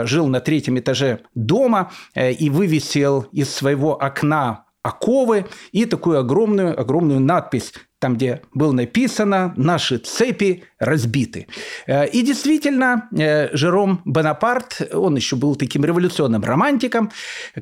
жил 0.05 0.29
на 0.29 0.41
третьем 0.41 0.79
этаже 0.79 1.21
дома 1.35 1.91
и 2.15 2.51
вывесил 2.51 3.27
из 3.33 3.53
своего 3.55 4.01
окна 4.01 4.65
оковы 4.83 5.47
и 5.73 5.85
такую 5.85 6.19
огромную, 6.19 6.79
огромную 6.79 7.21
надпись 7.21 7.73
там, 7.99 8.17
где 8.17 8.43
было 8.55 8.73
написано 8.73 9.53
«Наши 9.57 9.99
цепи 9.99 10.65
разбиты». 10.79 11.49
Э, 11.87 12.07
и 12.07 12.23
действительно, 12.23 13.09
э, 13.17 13.55
Жером 13.57 14.03
Бонапарт, 14.05 14.83
он 14.93 15.17
еще 15.17 15.37
был 15.37 15.57
таким 15.57 15.85
революционным 15.85 16.45
романтиком, 16.45 17.11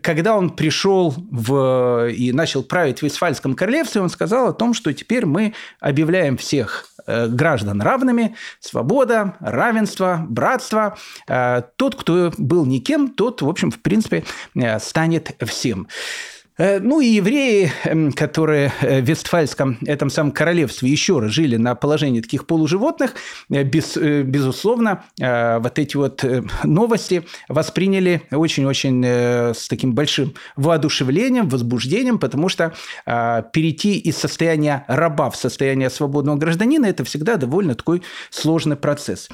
когда 0.03 0.37
он 0.37 0.51
пришел 0.51 1.15
в... 1.17 2.09
и 2.11 2.33
начал 2.33 2.63
править 2.63 3.01
в 3.01 3.03
Вестфальском 3.03 3.55
королевстве, 3.55 4.03
он 4.03 4.11
сказал 4.11 4.49
о 4.49 4.53
том, 4.53 4.75
что 4.75 4.93
теперь 4.93 5.25
мы 5.25 5.55
объявляем 5.81 6.37
всех 6.37 6.87
э, 7.07 7.29
граждан 7.29 7.81
равными, 7.81 8.37
свобода, 8.61 9.37
равенство, 9.41 10.27
братство. 10.29 10.97
Тот, 11.27 11.95
кто 11.95 12.33
был 12.37 12.67
никем, 12.67 13.09
тот, 13.09 13.43
в 13.43 13.49
общем, 13.49 13.71
в 13.71 13.79
принципе, 13.81 14.25
станет 14.79 15.37
всем. 15.47 15.89
Э, 16.59 16.79
ну 16.81 17.01
и 17.01 17.07
евреи, 17.07 17.71
эм, 17.85 18.13
которые 18.13 18.73
э, 18.81 19.01
в 19.01 19.05
Вестфальском 19.05 19.79
этом 19.87 20.09
самом 20.09 20.33
королевстве 20.33 20.89
еще 20.89 21.19
раз 21.19 21.33
жили 21.33 21.57
на 21.57 21.75
положении 21.75 22.21
таких 22.21 22.47
полуживотных, 22.47 23.15
э, 23.51 23.63
без, 23.63 23.97
безусловно, 23.97 25.05
вот 25.19 25.79
эти 25.79 25.97
вот 25.97 26.25
новости 26.65 27.27
восприняли 27.49 28.23
очень-очень 28.31 29.05
с 29.05 29.69
таким 29.69 29.95
большим 29.95 30.35
воодушевлением, 30.57 31.49
возбуждением, 31.49 32.19
потому 32.19 32.49
что 32.49 32.75
перейти 33.05 33.99
из 33.99 34.17
состояния 34.17 34.85
раба 34.89 35.31
в 35.31 35.37
состояние 35.37 35.91
свободного 35.91 36.37
гражданина– 36.37 36.87
это 36.87 37.05
всегда 37.05 37.37
довольно 37.37 37.75
такой 37.75 38.03
сложный 38.31 38.77
процесс. 38.77 39.29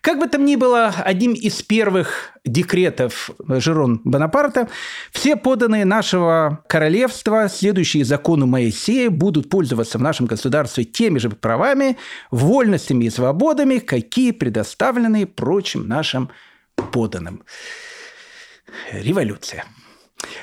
Как 0.00 0.18
бы 0.18 0.26
там 0.26 0.44
ни 0.44 0.56
было, 0.56 0.88
одним 0.88 1.32
из 1.32 1.62
первых 1.62 2.31
декретов 2.44 3.30
Жерон 3.48 4.00
Бонапарта 4.04 4.68
все 5.12 5.36
поданные 5.36 5.84
нашего 5.84 6.64
королевства, 6.68 7.48
следующие 7.48 8.04
закону 8.04 8.46
Моисея, 8.46 9.10
будут 9.10 9.48
пользоваться 9.48 9.98
в 9.98 10.02
нашем 10.02 10.26
государстве 10.26 10.84
теми 10.84 11.18
же 11.18 11.30
правами, 11.30 11.96
вольностями 12.30 13.04
и 13.04 13.10
свободами, 13.10 13.78
какие 13.78 14.32
предоставлены 14.32 15.26
прочим 15.26 15.86
нашим 15.86 16.30
поданным. 16.92 17.44
Революция. 18.90 19.64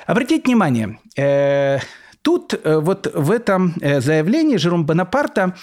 Обратите 0.06 0.44
внимание, 0.46 1.00
э, 1.18 1.80
Тут 2.22 2.54
э, 2.54 2.80
вот 2.80 3.10
в 3.14 3.32
этом 3.32 3.76
э, 3.80 4.02
заявлении 4.02 4.58
Жером 4.58 4.86
Бонапарта 4.86 5.56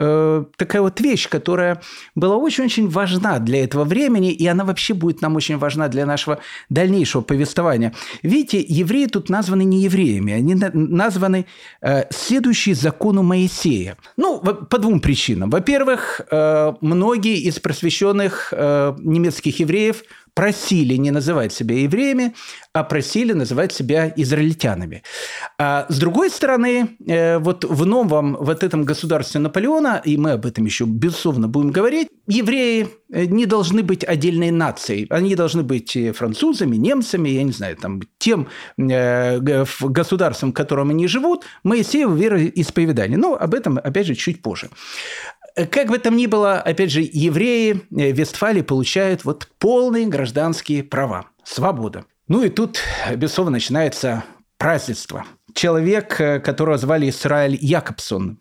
э, 0.00 0.44
такая 0.56 0.82
вот 0.82 1.00
вещь, 1.00 1.28
которая 1.28 1.80
была 2.16 2.36
очень-очень 2.36 2.88
важна 2.88 3.38
для 3.38 3.62
этого 3.62 3.84
времени, 3.84 4.32
и 4.32 4.46
она 4.46 4.64
вообще 4.64 4.94
будет 4.94 5.22
нам 5.22 5.36
очень 5.36 5.58
важна 5.58 5.88
для 5.88 6.06
нашего 6.06 6.40
дальнейшего 6.70 7.22
повествования. 7.22 7.94
Видите, 8.22 8.64
евреи 8.66 9.06
тут 9.06 9.28
названы 9.28 9.62
не 9.62 9.82
евреями, 9.82 10.32
они 10.32 10.54
названы 10.54 11.46
следующие 12.10 12.74
закону 12.74 13.22
Моисея. 13.22 13.96
Ну, 14.16 14.40
по 14.40 14.78
двум 14.78 15.00
причинам. 15.00 15.50
Во-первых, 15.50 16.22
многие 16.80 17.38
из 17.38 17.60
просвещенных 17.60 18.52
немецких 18.52 19.60
евреев– 19.60 20.02
просили 20.34 20.96
не 20.96 21.10
называть 21.10 21.52
себя 21.52 21.78
евреями, 21.78 22.34
а 22.72 22.84
просили 22.84 23.32
называть 23.32 23.72
себя 23.72 24.12
израильтянами. 24.16 25.02
А 25.58 25.86
с 25.88 25.98
другой 25.98 26.30
стороны, 26.30 26.96
э, 27.06 27.38
вот 27.38 27.64
в 27.64 27.86
новом 27.86 28.36
вот 28.40 28.62
этом 28.62 28.84
государстве 28.84 29.40
Наполеона, 29.40 30.00
и 30.04 30.16
мы 30.16 30.32
об 30.32 30.46
этом 30.46 30.64
еще 30.64 30.84
безусловно 30.84 31.48
будем 31.48 31.70
говорить, 31.70 32.08
евреи 32.26 32.88
э, 33.12 33.24
не 33.24 33.46
должны 33.46 33.82
быть 33.82 34.04
отдельной 34.04 34.50
нацией. 34.50 35.06
Они 35.10 35.34
должны 35.34 35.62
быть 35.62 35.96
французами, 36.14 36.76
немцами, 36.76 37.28
я 37.28 37.42
не 37.42 37.52
знаю, 37.52 37.76
там, 37.76 38.00
тем 38.18 38.48
э, 38.78 39.40
государством, 39.80 40.50
в 40.50 40.54
котором 40.54 40.90
они 40.90 41.08
живут, 41.08 41.44
Моисеево 41.64 42.14
вероисповедание. 42.14 43.18
Но 43.18 43.34
об 43.34 43.54
этом, 43.54 43.78
опять 43.78 44.06
же, 44.06 44.14
чуть 44.14 44.42
позже. 44.42 44.70
Как 45.66 45.88
бы 45.88 45.98
там 45.98 46.16
ни 46.16 46.26
было, 46.26 46.60
опять 46.60 46.90
же, 46.90 47.00
евреи 47.00 47.82
э, 47.90 48.12
Вестфалии 48.12 48.62
получают 48.62 49.24
вот 49.24 49.48
полные 49.58 50.06
гражданские 50.06 50.82
права, 50.82 51.26
свобода. 51.44 52.04
Ну 52.28 52.42
и 52.42 52.48
тут, 52.48 52.78
безусловно, 53.16 53.52
начинается 53.52 54.24
празднество. 54.58 55.24
Человек, 55.54 56.20
э, 56.20 56.40
которого 56.40 56.78
звали 56.78 57.10
Исраиль 57.10 57.58
Якобсон, 57.60 58.38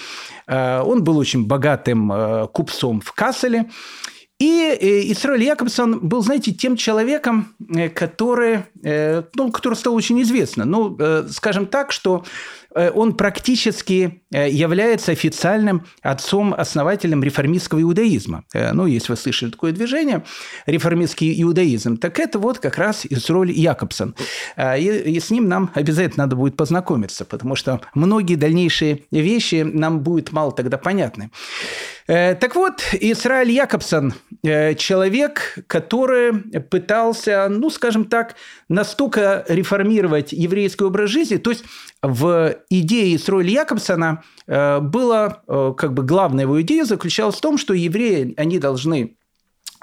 э, 0.47 0.81
он 0.81 1.03
был 1.03 1.17
очень 1.17 1.47
богатым 1.47 2.11
купцом 2.53 3.01
в 3.01 3.11
Касселе, 3.13 3.69
и 4.37 5.11
Исраиль 5.11 5.43
Якобсон 5.43 5.99
был, 5.99 6.21
знаете, 6.21 6.53
тем 6.53 6.77
человеком, 6.77 7.53
который, 7.93 8.59
ну, 8.81 9.51
который 9.51 9.73
стал 9.73 9.93
очень 9.95 10.21
известным. 10.21 10.71
Ну, 10.71 10.97
скажем 11.29 11.65
так, 11.65 11.91
что 11.91 12.23
Э, 12.23 12.58
он 12.87 13.13
практически 13.15 14.21
э, 14.31 14.49
является 14.49 15.11
официальным 15.11 15.85
отцом-основателем 16.01 17.23
реформистского 17.23 17.81
иудаизма. 17.81 18.43
Э, 18.53 18.71
ну, 18.73 18.85
если 18.85 19.11
вы 19.11 19.17
слышали 19.17 19.51
такое 19.51 19.71
движение, 19.71 20.23
реформистский 20.65 21.41
иудаизм, 21.41 21.97
так 21.97 22.19
это 22.19 22.39
вот 22.39 22.59
как 22.59 22.77
раз 22.77 23.05
Исроль 23.09 23.51
Якобсон. 23.51 24.15
И, 24.57 25.03
и 25.05 25.19
с 25.19 25.29
ним 25.29 25.47
нам 25.47 25.71
обязательно 25.73 26.25
надо 26.25 26.35
будет 26.35 26.55
познакомиться, 26.55 27.25
потому 27.25 27.55
что 27.55 27.81
многие 27.93 28.35
дальнейшие 28.35 29.03
вещи 29.11 29.61
нам 29.63 30.01
будет 30.01 30.31
мало 30.31 30.51
тогда 30.51 30.77
понятны. 30.77 31.31
Э, 32.09 32.33
так 32.33 32.55
вот, 32.55 32.81
Израиль 32.93 33.51
Якобсон 33.51 34.15
э,– 34.41 34.73
человек, 34.75 35.59
который 35.67 36.33
пытался, 36.61 37.47
ну, 37.51 37.69
скажем 37.69 38.05
так, 38.05 38.35
настолько 38.67 39.45
реформировать 39.47 40.31
еврейский 40.31 40.85
образ 40.85 41.11
жизни, 41.11 41.37
то 41.37 41.51
есть 41.51 41.63
в 42.01 42.57
идее 42.71 43.15
Исроиля 43.15 43.61
Якобсона 43.61 44.23
э, 44.47 44.79
было, 44.79 45.43
как 45.77 45.93
бы 45.93 46.01
главная 46.01 46.45
его 46.45 46.59
идея 46.63 46.83
заключалась 46.83 47.35
в 47.35 47.41
том, 47.41 47.59
что 47.59 47.75
евреи, 47.75 48.33
они 48.37 48.57
должны 48.57 49.15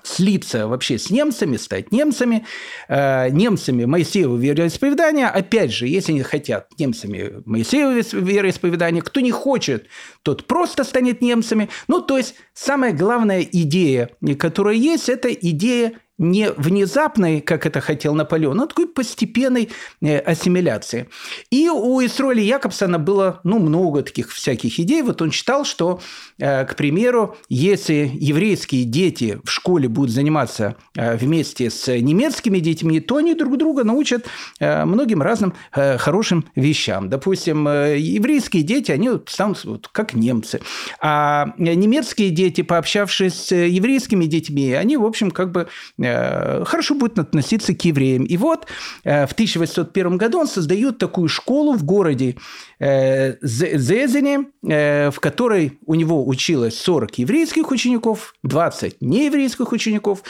слиться 0.02 0.66
вообще 0.66 0.98
с 0.98 1.10
немцами, 1.10 1.56
стать 1.56 1.90
немцами, 1.90 2.46
немцами 2.88 3.86
Моисеева 3.86 4.36
вероисповедания. 4.36 5.28
Опять 5.28 5.72
же, 5.72 5.88
если 5.88 6.12
они 6.12 6.22
хотят 6.22 6.68
немцами 6.78 7.42
Моисеева 7.44 7.90
вероисповедания, 8.12 9.02
кто 9.02 9.18
не 9.18 9.32
хочет, 9.32 9.88
тот 10.26 10.44
просто 10.48 10.82
станет 10.82 11.22
немцами. 11.22 11.68
Ну, 11.86 12.00
то 12.00 12.18
есть, 12.18 12.34
самая 12.52 12.92
главная 12.92 13.42
идея, 13.42 14.10
которая 14.40 14.74
есть, 14.74 15.08
это 15.08 15.32
идея 15.32 16.00
не 16.18 16.50
внезапной, 16.52 17.40
как 17.40 17.66
это 17.66 17.80
хотел 17.80 18.14
Наполеон, 18.14 18.60
а 18.60 18.66
такой 18.66 18.88
постепенной 18.88 19.68
э, 20.00 20.18
ассимиляции. 20.18 21.08
И 21.50 21.68
у 21.68 22.04
Исроли 22.04 22.40
Якобсона 22.40 22.98
было 22.98 23.40
ну, 23.44 23.58
много 23.58 24.02
таких 24.02 24.32
всяких 24.32 24.80
идей. 24.80 25.02
Вот 25.02 25.20
он 25.20 25.30
считал, 25.30 25.64
что, 25.64 26.00
э, 26.38 26.64
к 26.64 26.74
примеру, 26.74 27.36
если 27.50 28.10
еврейские 28.14 28.84
дети 28.84 29.38
в 29.44 29.50
школе 29.50 29.88
будут 29.88 30.10
заниматься 30.10 30.76
э, 30.96 31.16
вместе 31.16 31.68
с 31.68 31.86
немецкими 31.94 32.60
детьми, 32.60 33.00
то 33.00 33.16
они 33.16 33.34
друг 33.34 33.58
друга 33.58 33.84
научат 33.84 34.26
многим 34.58 35.22
разным 35.22 35.54
хорошим 35.70 36.46
вещам. 36.54 37.08
Допустим, 37.08 37.66
еврейские 37.66 38.62
дети, 38.62 38.90
они 38.90 39.10
станут 39.26 39.64
вот 39.64 39.88
как 39.88 40.14
немцы. 40.16 40.60
А 41.00 41.52
немецкие 41.58 42.30
дети, 42.30 42.62
пообщавшись 42.62 43.34
с 43.34 43.54
еврейскими 43.54 44.24
детьми, 44.26 44.72
они, 44.72 44.96
в 44.96 45.04
общем, 45.04 45.30
как 45.30 45.52
бы 45.52 45.68
Э, 45.98 46.64
хорошо 46.64 46.94
будет 46.94 47.18
относиться 47.18 47.74
к 47.74 47.84
евреям. 47.84 48.24
И 48.24 48.36
вот 48.36 48.66
э, 49.04 49.26
в 49.26 49.32
1801 49.32 50.16
году 50.16 50.40
он 50.40 50.48
создает 50.48 50.98
такую 50.98 51.28
школу 51.28 51.72
в 51.74 51.84
городе 51.84 52.36
э, 52.78 53.36
Зезене, 53.42 54.46
в 54.62 55.14
которой 55.20 55.78
у 55.86 55.94
него 55.94 56.26
училось 56.26 56.78
40 56.78 57.18
еврейских 57.18 57.70
учеников, 57.70 58.34
20 58.42 59.00
нееврейских 59.00 59.72
учеников. 59.72 60.22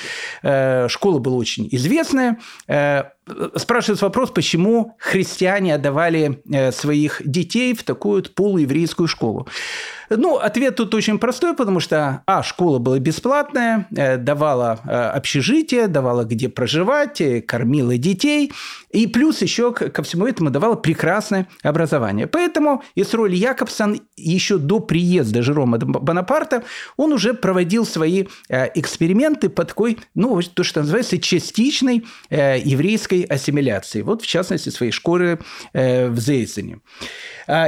Школа 0.42 1.18
была 1.18 1.36
очень 1.36 1.68
известная. 1.72 2.38
Спрашивается 3.56 4.04
вопрос, 4.04 4.30
почему 4.30 4.94
христиане 4.98 5.74
отдавали 5.74 6.42
своих 6.70 7.20
детей 7.24 7.74
в 7.74 7.82
такую 7.82 8.22
полуеврейскую 8.22 9.08
школу. 9.08 9.48
Ну, 10.10 10.36
ответ 10.36 10.76
тут 10.76 10.94
очень 10.94 11.18
простой, 11.18 11.54
потому 11.54 11.80
что, 11.80 12.22
а, 12.26 12.42
школа 12.42 12.78
была 12.78 12.98
бесплатная, 12.98 13.86
э, 13.96 14.16
давала 14.16 14.78
э, 14.84 14.90
общежитие, 14.90 15.88
давала 15.88 16.24
где 16.24 16.48
проживать, 16.48 17.20
э, 17.20 17.40
кормила 17.42 17.96
детей, 17.96 18.52
и 18.90 19.06
плюс 19.06 19.42
еще 19.42 19.72
ко 19.72 20.02
всему 20.02 20.26
этому 20.26 20.50
давала 20.50 20.76
прекрасное 20.76 21.48
образование. 21.62 22.26
Поэтому 22.26 22.82
Исроль 22.94 23.34
Якобсон 23.34 24.00
еще 24.16 24.58
до 24.58 24.80
приезда 24.80 25.42
Жерома 25.42 25.78
Бонапарта, 25.78 26.62
он 26.96 27.12
уже 27.12 27.34
проводил 27.34 27.84
свои 27.84 28.24
эксперименты 28.48 29.48
по 29.48 29.64
такой, 29.64 29.98
ну, 30.14 30.40
то, 30.42 30.64
что 30.64 30.80
называется, 30.80 31.18
частичной 31.18 32.06
еврейской 32.30 33.22
ассимиляции. 33.22 34.02
Вот, 34.02 34.22
в 34.22 34.26
частности, 34.26 34.70
своей 34.70 34.92
школы 34.92 35.38
в 35.74 36.18
Зейзене. 36.18 36.80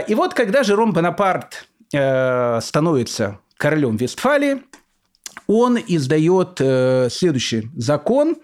И 0.09 0.15
вот, 0.15 0.35
когда 0.35 0.63
Жером 0.63 0.93
Бонапарт 0.93 1.68
Э, 1.95 2.61
становится 2.61 3.39
королем 3.57 3.97
Вестфалии, 3.97 4.63
он 5.47 5.79
издает 5.79 6.61
э, 6.61 7.09
следующий 7.11 7.71
закон, 7.77 8.37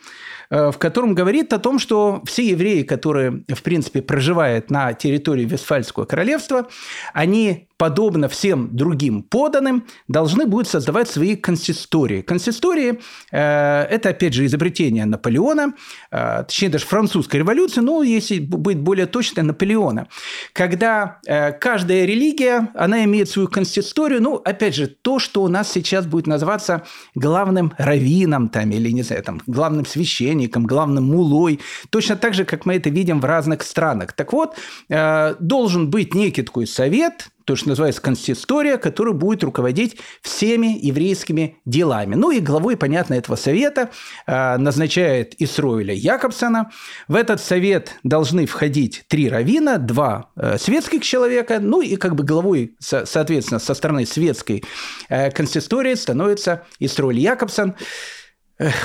э, 0.48 0.70
в 0.70 0.78
котором 0.78 1.14
говорит 1.14 1.52
о 1.52 1.58
том, 1.58 1.78
что 1.78 2.22
все 2.24 2.48
евреи, 2.48 2.84
которые, 2.84 3.44
в 3.48 3.62
принципе, 3.62 4.00
проживают 4.00 4.70
на 4.70 4.94
территории 4.94 5.44
Вестфальского 5.44 6.06
королевства, 6.06 6.68
они 7.12 7.68
подобно 7.76 8.28
всем 8.28 8.74
другим 8.76 9.22
поданным, 9.22 9.84
должны 10.08 10.46
будут 10.46 10.68
создавать 10.68 11.08
свои 11.08 11.36
консистории. 11.36 12.22
Консистории 12.22 13.00
э,– 13.32 13.82
это, 13.90 14.10
опять 14.10 14.34
же, 14.34 14.46
изобретение 14.46 15.04
Наполеона, 15.04 15.74
э, 16.10 16.44
точнее, 16.46 16.68
даже 16.68 16.86
французской 16.86 17.38
революции, 17.38 17.80
но, 17.80 18.02
если 18.02 18.38
быть 18.38 18.78
более 18.78 19.06
точно, 19.06 19.42
Наполеона. 19.42 20.08
Когда 20.52 21.18
э, 21.26 21.52
каждая 21.52 22.04
религия, 22.04 22.70
она 22.74 23.04
имеет 23.04 23.28
свою 23.28 23.48
консисторию, 23.48 24.22
ну, 24.22 24.36
опять 24.36 24.74
же, 24.74 24.86
то, 24.86 25.18
что 25.18 25.42
у 25.42 25.48
нас 25.48 25.70
сейчас 25.72 26.06
будет 26.06 26.26
называться 26.26 26.84
главным 27.14 27.72
раввином, 27.76 28.48
там, 28.48 28.70
или, 28.70 28.90
не 28.90 29.02
знаю, 29.02 29.22
там, 29.24 29.40
главным 29.46 29.84
священником, 29.84 30.64
главным 30.64 31.04
мулой, 31.04 31.60
точно 31.90 32.16
так 32.16 32.34
же, 32.34 32.44
как 32.44 32.66
мы 32.66 32.76
это 32.76 32.88
видим 32.88 33.20
в 33.20 33.24
разных 33.24 33.62
странах. 33.62 34.12
Так 34.12 34.32
вот, 34.32 34.54
э, 34.88 35.34
должен 35.40 35.90
быть 35.90 36.14
некий 36.14 36.42
такой 36.42 36.66
совет, 36.66 37.30
то, 37.44 37.56
что 37.56 37.68
называется 37.68 38.00
консистория, 38.00 38.78
которая 38.78 39.14
будет 39.14 39.44
руководить 39.44 39.98
всеми 40.22 40.78
еврейскими 40.80 41.58
делами. 41.64 42.14
Ну 42.14 42.30
и 42.30 42.40
главой, 42.40 42.76
понятно, 42.76 43.14
этого 43.14 43.36
совета 43.36 43.90
э, 44.26 44.56
назначает 44.56 45.34
Исроиля 45.40 45.94
Якобсона. 45.94 46.70
В 47.08 47.14
этот 47.14 47.40
совет 47.40 47.96
должны 48.02 48.46
входить 48.46 49.04
три 49.08 49.28
равина, 49.28 49.78
два 49.78 50.30
э, 50.36 50.58
светских 50.58 51.02
человека, 51.02 51.58
ну 51.60 51.82
и 51.82 51.96
как 51.96 52.14
бы 52.14 52.24
главой, 52.24 52.76
со, 52.78 53.06
соответственно, 53.06 53.60
со 53.60 53.74
стороны 53.74 54.06
светской 54.06 54.64
э, 55.08 55.30
консистории 55.30 55.94
становится 55.94 56.64
Исроиль 56.78 57.18
Якобсон 57.18 57.74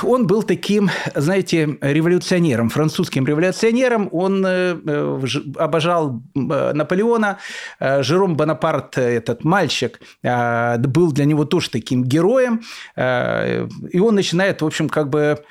он 0.04 0.26
был 0.26 0.42
таким, 0.44 0.90
знаете, 1.16 1.78
революционером, 1.82 2.70
французским 2.70 3.26
революционером. 3.26 4.10
Он 4.12 4.44
э, 4.46 4.76
э, 4.84 5.20
обожал 5.58 6.24
э, 6.36 6.74
Наполеона. 6.74 7.38
Жером 7.80 8.36
Бонапарт, 8.36 8.98
этот 8.98 9.44
мальчик, 9.44 10.00
был 10.24 11.12
для 11.12 11.26
него 11.26 11.46
тоже 11.46 11.70
таким 11.70 12.04
героем. 12.04 12.62
И 12.98 14.00
он 14.00 14.16
начинает, 14.16 14.62
в 14.62 14.66
общем, 14.66 14.90
как 14.90 15.10
бы 15.10 15.44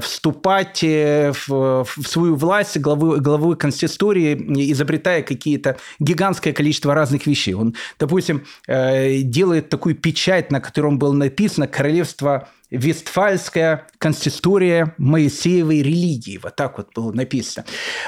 вступать 0.00 0.82
в, 0.82 1.86
свою 2.06 2.34
власть 2.36 2.78
главы, 2.78 3.20
главы 3.20 3.56
консистории, 3.56 4.34
изобретая 4.72 5.22
какие-то 5.22 5.78
гигантское 5.98 6.52
количество 6.52 6.94
разных 6.94 7.26
вещей. 7.26 7.54
Он, 7.54 7.74
допустим, 7.98 8.44
делает 8.66 9.70
такую 9.70 9.94
печать, 9.94 10.52
на 10.52 10.60
котором 10.60 10.98
было 10.98 11.12
написано 11.14 11.66
«Королевство 11.66 12.48
Вестфальская 12.74 13.86
консистория 13.98 14.94
Моисеевой 14.98 15.82
религии. 15.82 16.40
Вот 16.42 16.56
так 16.56 16.78
вот 16.78 16.88
было 16.94 17.12
написано. 17.12 17.64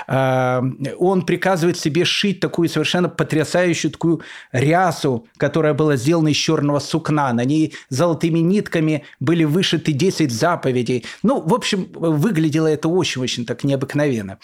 А, 0.06 0.62
он 0.98 1.24
приказывает 1.24 1.78
себе 1.78 2.04
шить 2.04 2.40
такую 2.40 2.68
совершенно 2.68 3.08
потрясающую 3.08 3.90
такую 3.90 4.22
рясу, 4.52 5.26
которая 5.36 5.74
была 5.74 5.96
сделана 5.96 6.28
из 6.28 6.36
черного 6.36 6.80
сукна. 6.80 7.32
На 7.32 7.44
ней 7.44 7.74
золотыми 7.88 8.40
нитками 8.40 9.04
были 9.20 9.44
вышиты 9.44 9.92
10 9.92 10.32
заповедей. 10.32 11.06
Ну, 11.22 11.40
в 11.40 11.54
общем, 11.54 11.88
выглядело 11.94 12.66
это 12.66 12.88
очень-очень 12.88 13.46
так 13.46 13.64
необыкновенно. 13.64 14.38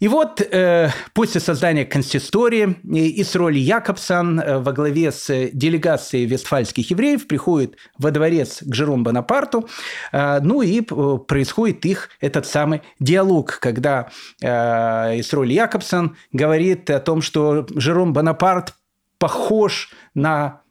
И 0.00 0.08
вот 0.08 0.40
э, 0.40 0.90
после 1.12 1.40
создания 1.40 1.84
консистории 1.84 2.76
Исроль 3.20 3.58
Якобсон 3.58 4.40
э, 4.40 4.58
во 4.58 4.72
главе 4.72 5.10
с 5.10 5.50
делегацией 5.52 6.26
вестфальских 6.26 6.90
евреев 6.90 7.26
приходит 7.26 7.76
во 7.98 8.10
дворец 8.10 8.62
к 8.62 8.74
Жером 8.74 9.02
Бонапарту, 9.02 9.68
э, 10.12 10.40
ну 10.40 10.62
и 10.62 10.80
э, 10.80 11.18
происходит 11.26 11.84
их 11.84 12.10
этот 12.20 12.46
самый 12.46 12.82
диалог, 13.00 13.58
когда 13.60 14.08
э, 14.40 15.20
Исроль 15.20 15.52
Якобсон 15.52 16.16
говорит 16.32 16.90
о 16.90 17.00
том, 17.00 17.22
что 17.22 17.66
Жером 17.74 18.12
Бонапарт 18.12 18.74
похож 19.18 19.92
на 20.14 20.62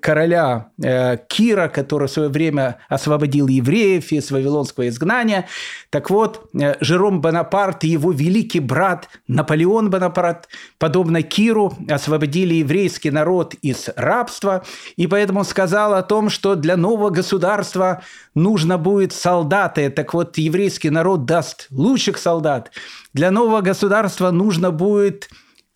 короля 0.00 0.70
э, 0.82 1.16
Кира, 1.28 1.68
который 1.68 2.08
в 2.08 2.10
свое 2.10 2.28
время 2.28 2.78
освободил 2.88 3.48
евреев 3.48 4.12
из 4.12 4.30
вавилонского 4.30 4.88
изгнания. 4.88 5.46
Так 5.90 6.10
вот, 6.10 6.48
э, 6.54 6.74
Жером 6.80 7.20
Бонапарт 7.20 7.84
и 7.84 7.88
его 7.88 8.12
великий 8.12 8.60
брат 8.60 9.08
Наполеон 9.28 9.90
Бонапарт, 9.90 10.48
подобно 10.78 11.22
Киру, 11.22 11.72
освободили 11.88 12.54
еврейский 12.54 13.10
народ 13.10 13.54
из 13.62 13.88
рабства, 13.96 14.64
и 14.96 15.06
поэтому 15.06 15.44
сказал 15.44 15.94
о 15.94 16.02
том, 16.02 16.30
что 16.30 16.54
для 16.54 16.76
нового 16.76 17.10
государства 17.10 18.02
нужно 18.34 18.78
будет 18.78 19.12
солдаты. 19.12 19.90
Так 19.90 20.14
вот, 20.14 20.38
еврейский 20.38 20.90
народ 20.90 21.24
даст 21.24 21.66
лучших 21.70 22.18
солдат. 22.18 22.70
Для 23.12 23.30
нового 23.30 23.60
государства 23.60 24.30
нужно 24.30 24.70
будет 24.70 25.28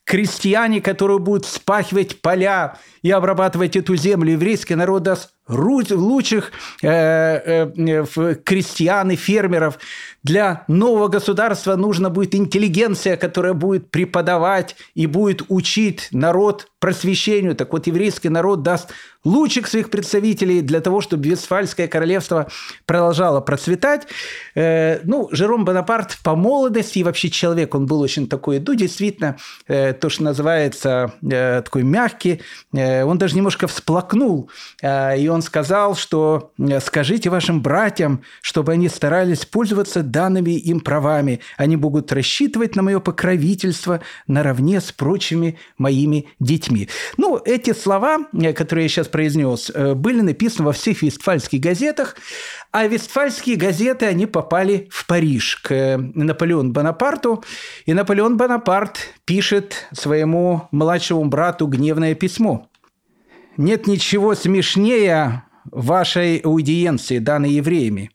крестьяне, 0.05 0.81
которые 0.81 1.19
будут 1.19 1.47
спахивать 1.47 2.21
поля 2.21 2.77
и 3.05 3.11
обрабатывать 3.11 3.77
эту 3.77 3.97
землю. 3.97 4.33
Еврейский 4.33 4.75
народ 4.75 5.03
даст 5.03 5.35
лучших 5.47 6.53
э, 6.83 7.69
э, 7.77 8.37
крестьян 8.43 9.11
и 9.11 9.17
фермеров. 9.17 9.79
Для 10.23 10.65
нового 10.69 11.09
государства 11.09 11.77
нужна 11.77 12.09
будет 12.09 12.35
интеллигенция, 12.35 13.19
которая 13.19 13.53
будет 13.53 13.91
преподавать 13.91 14.75
и 14.95 15.07
будет 15.07 15.43
учить 15.49 16.09
народ 16.13 16.69
просвещению. 16.79 17.55
Так 17.55 17.73
вот, 17.75 17.87
еврейский 17.87 18.31
народ 18.31 18.63
даст 18.63 18.91
лучших 19.25 19.67
своих 19.69 19.91
представителей 19.91 20.61
для 20.61 20.81
того, 20.81 21.01
чтобы 21.01 21.29
Вестфальское 21.29 21.89
королевство 21.89 22.49
продолжало 22.87 23.41
процветать. 23.41 24.07
Э, 24.55 25.01
ну, 25.05 25.29
Жером 25.31 25.65
Бонапарт 25.65 26.19
по 26.23 26.35
молодости 26.37 27.01
и 27.01 27.03
вообще 27.03 27.31
человек, 27.31 27.75
он 27.75 27.87
был 27.87 28.01
очень 28.01 28.29
такой, 28.29 28.61
ну, 28.61 28.75
действительно, 28.75 29.37
э, 29.67 29.93
то, 29.93 30.09
что 30.09 30.25
называется 30.25 31.13
э, 31.23 31.63
такой 31.63 31.83
мягкий, 31.83 32.43
он 33.05 33.19
даже 33.19 33.37
немножко 33.37 33.67
всплакнул, 33.67 34.51
и 34.83 35.29
он 35.29 35.43
сказал, 35.43 35.95
что 35.95 36.53
скажите 36.81 37.31
вашим 37.31 37.63
братьям, 37.63 38.23
чтобы 38.43 38.73
они 38.73 38.89
старались 38.89 39.45
пользоваться 39.47 40.03
данными 40.03 40.53
им 40.53 40.81
правами, 40.81 41.41
они 41.57 41.77
могут 41.77 42.13
рассчитывать 42.13 42.77
на 42.77 42.83
мое 42.83 43.01
покровительство 43.01 44.01
наравне 44.27 44.81
с 44.81 44.93
прочими 44.93 45.59
моими 45.79 46.29
детьми. 46.41 46.89
Ну, 47.17 47.41
эти 47.45 47.73
слова, 47.73 48.19
э, 48.33 48.53
которые 48.53 48.85
я 48.85 48.89
сейчас 48.89 49.09
произнес, 49.09 49.71
э, 49.75 49.95
были 49.95 50.21
написаны 50.21 50.67
во 50.67 50.73
всех 50.73 51.03
вестфальских 51.03 51.61
газетах, 51.61 52.17
а 52.73 52.87
вестфальские 52.87 53.57
газеты, 53.57 54.07
они 54.07 54.27
попали 54.27 54.89
в 54.91 55.07
Париж 55.07 55.57
к 55.57 55.73
э, 55.73 55.97
Наполеону 55.97 56.73
Бонапарту, 56.73 57.45
и 57.87 57.93
Наполеон 57.93 58.37
Бонапарт 58.37 58.99
пишет 59.25 59.89
своему 59.93 60.69
младшему 60.71 61.25
брату 61.27 61.67
гневное 61.67 62.15
письмо. 62.15 62.69
«Нет 63.57 63.87
ничего 63.87 64.35
смешнее 64.35 65.45
вашей 65.65 66.39
аудиенции, 66.39 67.19
данной 67.19 67.53
евреями. 67.53 68.11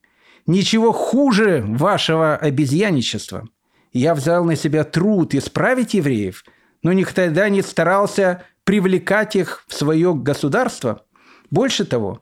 Ничего 0.46 0.92
хуже 0.92 1.64
вашего 1.66 2.36
обезьяничества. 2.36 3.48
Я 3.94 4.16
взял 4.16 4.44
на 4.44 4.56
себя 4.56 4.84
труд 4.84 5.34
исправить 5.34 5.94
евреев– 5.94 6.44
но 6.84 6.94
никогда 6.94 7.50
не 7.50 7.62
старался 7.62 8.44
привлекать 8.64 9.36
их 9.36 9.64
в 9.68 9.74
свое 9.74 10.14
государство. 10.14 11.06
Больше 11.50 11.84
того, 11.86 12.22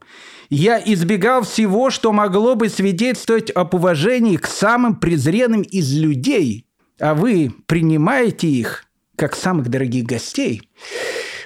я 0.49 0.81
избегал 0.83 1.43
всего, 1.43 1.89
что 1.89 2.13
могло 2.13 2.55
бы 2.55 2.69
свидетельствовать 2.69 3.51
об 3.51 3.73
уважении 3.73 4.37
к 4.37 4.47
самым 4.47 4.95
презренным 4.95 5.61
из 5.61 5.93
людей, 5.93 6.65
а 6.99 7.13
вы 7.13 7.51
принимаете 7.65 8.47
их 8.47 8.85
как 9.17 9.35
самых 9.35 9.67
дорогих 9.67 10.05
гостей. 10.05 10.69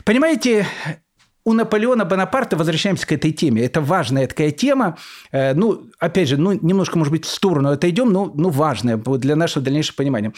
Понимаете, 0.03 0.67
у 1.43 1.53
Наполеона 1.53 2.05
Бонапарта, 2.05 2.55
возвращаемся 2.55 3.07
к 3.07 3.11
этой 3.11 3.31
теме, 3.31 3.63
это 3.63 3.81
важная 3.81 4.27
такая 4.27 4.51
тема, 4.51 4.97
э, 5.31 5.53
ну, 5.53 5.89
опять 5.99 6.27
же, 6.27 6.37
ну, 6.37 6.53
немножко, 6.53 6.97
может 6.97 7.11
быть, 7.11 7.25
в 7.25 7.29
сторону 7.29 7.69
отойдем, 7.69 8.11
но 8.11 8.31
ну, 8.33 8.49
важная 8.49 8.97
для 8.97 9.35
нашего 9.35 9.63
дальнейшего 9.63 9.95
понимания 9.95 10.33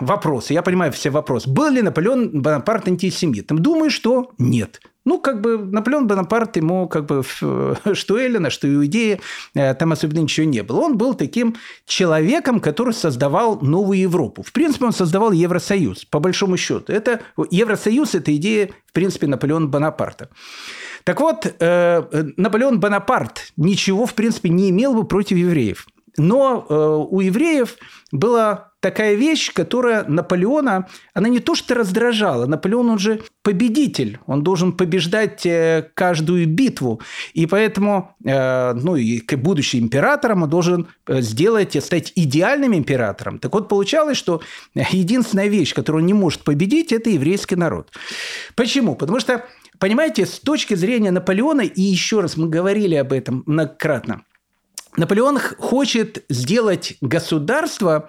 вопросы, 0.00 0.52
я 0.52 0.62
понимаю 0.62 0.92
все 0.92 1.10
вопросы. 1.10 1.48
Был 1.48 1.70
ли 1.70 1.82
Наполеон 1.82 2.42
Бонапарт 2.42 2.88
антисемитом? 2.88 3.60
Думаю, 3.60 3.90
что 3.90 4.32
нет. 4.38 4.80
Ну, 5.06 5.20
как 5.20 5.40
бы 5.40 5.56
Наполеон 5.56 6.08
Бонапарт 6.08 6.56
ему 6.56 6.88
как 6.88 7.06
бы 7.06 7.22
что 7.94 8.18
Эллина, 8.18 8.50
что 8.50 8.72
Иудея, 8.72 9.20
э, 9.54 9.74
там 9.74 9.92
особенно 9.92 10.18
ничего 10.18 10.46
не 10.46 10.62
было. 10.62 10.80
Он 10.80 10.98
был 10.98 11.14
таким 11.14 11.56
человеком, 11.86 12.60
который 12.60 12.92
создавал 12.92 13.60
новую 13.60 14.00
Европу. 14.00 14.42
В 14.42 14.52
принципе, 14.52 14.84
он 14.86 14.92
создавал 14.92 15.30
Евросоюз, 15.30 16.04
по 16.06 16.18
большому 16.18 16.56
счету. 16.56 16.92
Это, 16.92 17.20
Евросоюз– 17.50 18.14
это 18.16 18.34
идея, 18.34 18.68
в 18.86 18.92
принципе, 18.92 19.28
Наполеона 19.28 19.68
Бонапарта. 19.68 20.28
Так 21.04 21.20
вот, 21.20 21.46
э, 21.46 22.32
Наполеон 22.36 22.80
Бонапарт 22.80 23.52
ничего, 23.56 24.06
в 24.06 24.14
принципе, 24.14 24.48
не 24.48 24.70
имел 24.70 24.92
бы 24.92 25.04
против 25.04 25.36
евреев. 25.36 25.86
Но 26.16 26.66
э, 26.68 27.06
у 27.10 27.20
евреев 27.20 27.76
была 28.10 28.72
такая 28.80 29.14
вещь, 29.14 29.52
которая 29.52 30.04
Наполеона, 30.04 30.86
она 31.12 31.28
не 31.28 31.40
то 31.40 31.54
что 31.54 31.74
раздражала, 31.74 32.46
Наполеон 32.46 32.90
он 32.90 32.98
же 32.98 33.20
победитель, 33.42 34.20
он 34.26 34.42
должен 34.42 34.72
побеждать 34.72 35.44
э, 35.44 35.90
каждую 35.94 36.46
битву, 36.46 37.00
и 37.34 37.46
поэтому, 37.46 38.14
э, 38.24 38.72
ну 38.74 38.96
и 38.96 39.20
будущий 39.36 39.78
императором 39.78 40.44
он 40.44 40.50
должен 40.50 40.88
сделать, 41.08 41.76
стать 41.82 42.12
идеальным 42.14 42.74
императором. 42.74 43.38
Так 43.38 43.52
вот, 43.52 43.68
получалось, 43.68 44.16
что 44.16 44.40
единственная 44.74 45.48
вещь, 45.48 45.74
которую 45.74 46.02
он 46.02 46.06
не 46.06 46.14
может 46.14 46.44
победить, 46.44 46.92
это 46.92 47.10
еврейский 47.10 47.56
народ. 47.56 47.90
Почему? 48.54 48.94
Потому 48.94 49.20
что, 49.20 49.44
понимаете, 49.78 50.26
с 50.26 50.38
точки 50.38 50.74
зрения 50.74 51.10
Наполеона, 51.10 51.62
и 51.62 51.82
еще 51.82 52.20
раз 52.20 52.36
мы 52.36 52.48
говорили 52.48 52.94
об 52.94 53.12
этом 53.12 53.42
многократно, 53.46 54.22
Наполеон 54.96 55.38
хочет 55.38 56.24
сделать 56.28 56.94
государство, 57.00 58.08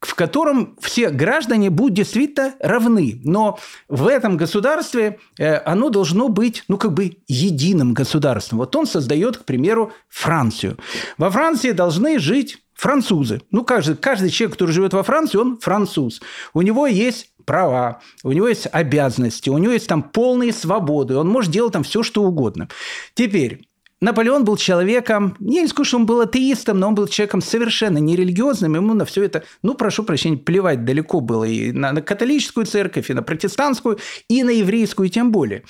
в 0.00 0.14
котором 0.14 0.76
все 0.80 1.08
граждане 1.08 1.70
будут 1.70 1.94
действительно 1.94 2.54
равны. 2.60 3.20
Но 3.24 3.58
в 3.88 4.06
этом 4.06 4.36
государстве 4.36 5.18
э, 5.38 5.56
оно 5.56 5.88
должно 5.88 6.28
быть, 6.28 6.64
ну, 6.68 6.76
как 6.76 6.92
бы 6.92 7.16
единым 7.26 7.94
государством. 7.94 8.58
Вот 8.58 8.76
он 8.76 8.86
создает, 8.86 9.38
к 9.38 9.44
примеру, 9.44 9.92
Францию. 10.08 10.78
Во 11.16 11.30
Франции 11.30 11.72
должны 11.72 12.18
жить 12.18 12.58
французы. 12.74 13.40
Ну, 13.50 13.64
каждый, 13.64 13.96
каждый 13.96 14.30
человек, 14.30 14.52
который 14.52 14.72
живет 14.72 14.92
во 14.92 15.02
Франции, 15.02 15.38
он 15.38 15.58
француз. 15.58 16.20
У 16.52 16.60
него 16.60 16.86
есть 16.86 17.30
права, 17.46 18.00
у 18.22 18.32
него 18.32 18.48
есть 18.48 18.66
обязанности, 18.70 19.48
у 19.48 19.56
него 19.56 19.72
есть 19.72 19.86
там 19.86 20.02
полные 20.02 20.52
свободы, 20.52 21.16
он 21.16 21.28
может 21.28 21.50
делать 21.50 21.72
там 21.72 21.84
все, 21.84 22.02
что 22.02 22.22
угодно. 22.22 22.68
Теперь, 23.14 23.68
Наполеон 24.02 24.44
был 24.44 24.58
человеком, 24.58 25.36
я 25.40 25.62
не 25.62 25.68
скажу, 25.68 25.88
что 25.88 25.96
он 25.96 26.06
был 26.06 26.20
атеистом, 26.20 26.78
но 26.78 26.88
он 26.88 26.94
был 26.94 27.06
человеком 27.08 27.40
совершенно 27.40 27.96
нерелигиозным, 27.96 28.74
ему 28.74 28.92
на 28.92 29.06
все 29.06 29.24
это, 29.24 29.44
ну, 29.62 29.74
прошу 29.74 30.04
прощения, 30.04 30.36
плевать 30.36 30.84
далеко 30.84 31.20
было 31.20 31.44
и 31.44 31.72
на, 31.72 31.92
на 31.92 32.02
католическую 32.02 32.66
церковь, 32.66 33.08
и 33.08 33.14
на 33.14 33.22
протестантскую, 33.22 33.98
и 34.28 34.42
на 34.42 34.50
еврейскую 34.50 35.08
тем 35.08 35.32
более. 35.32 35.62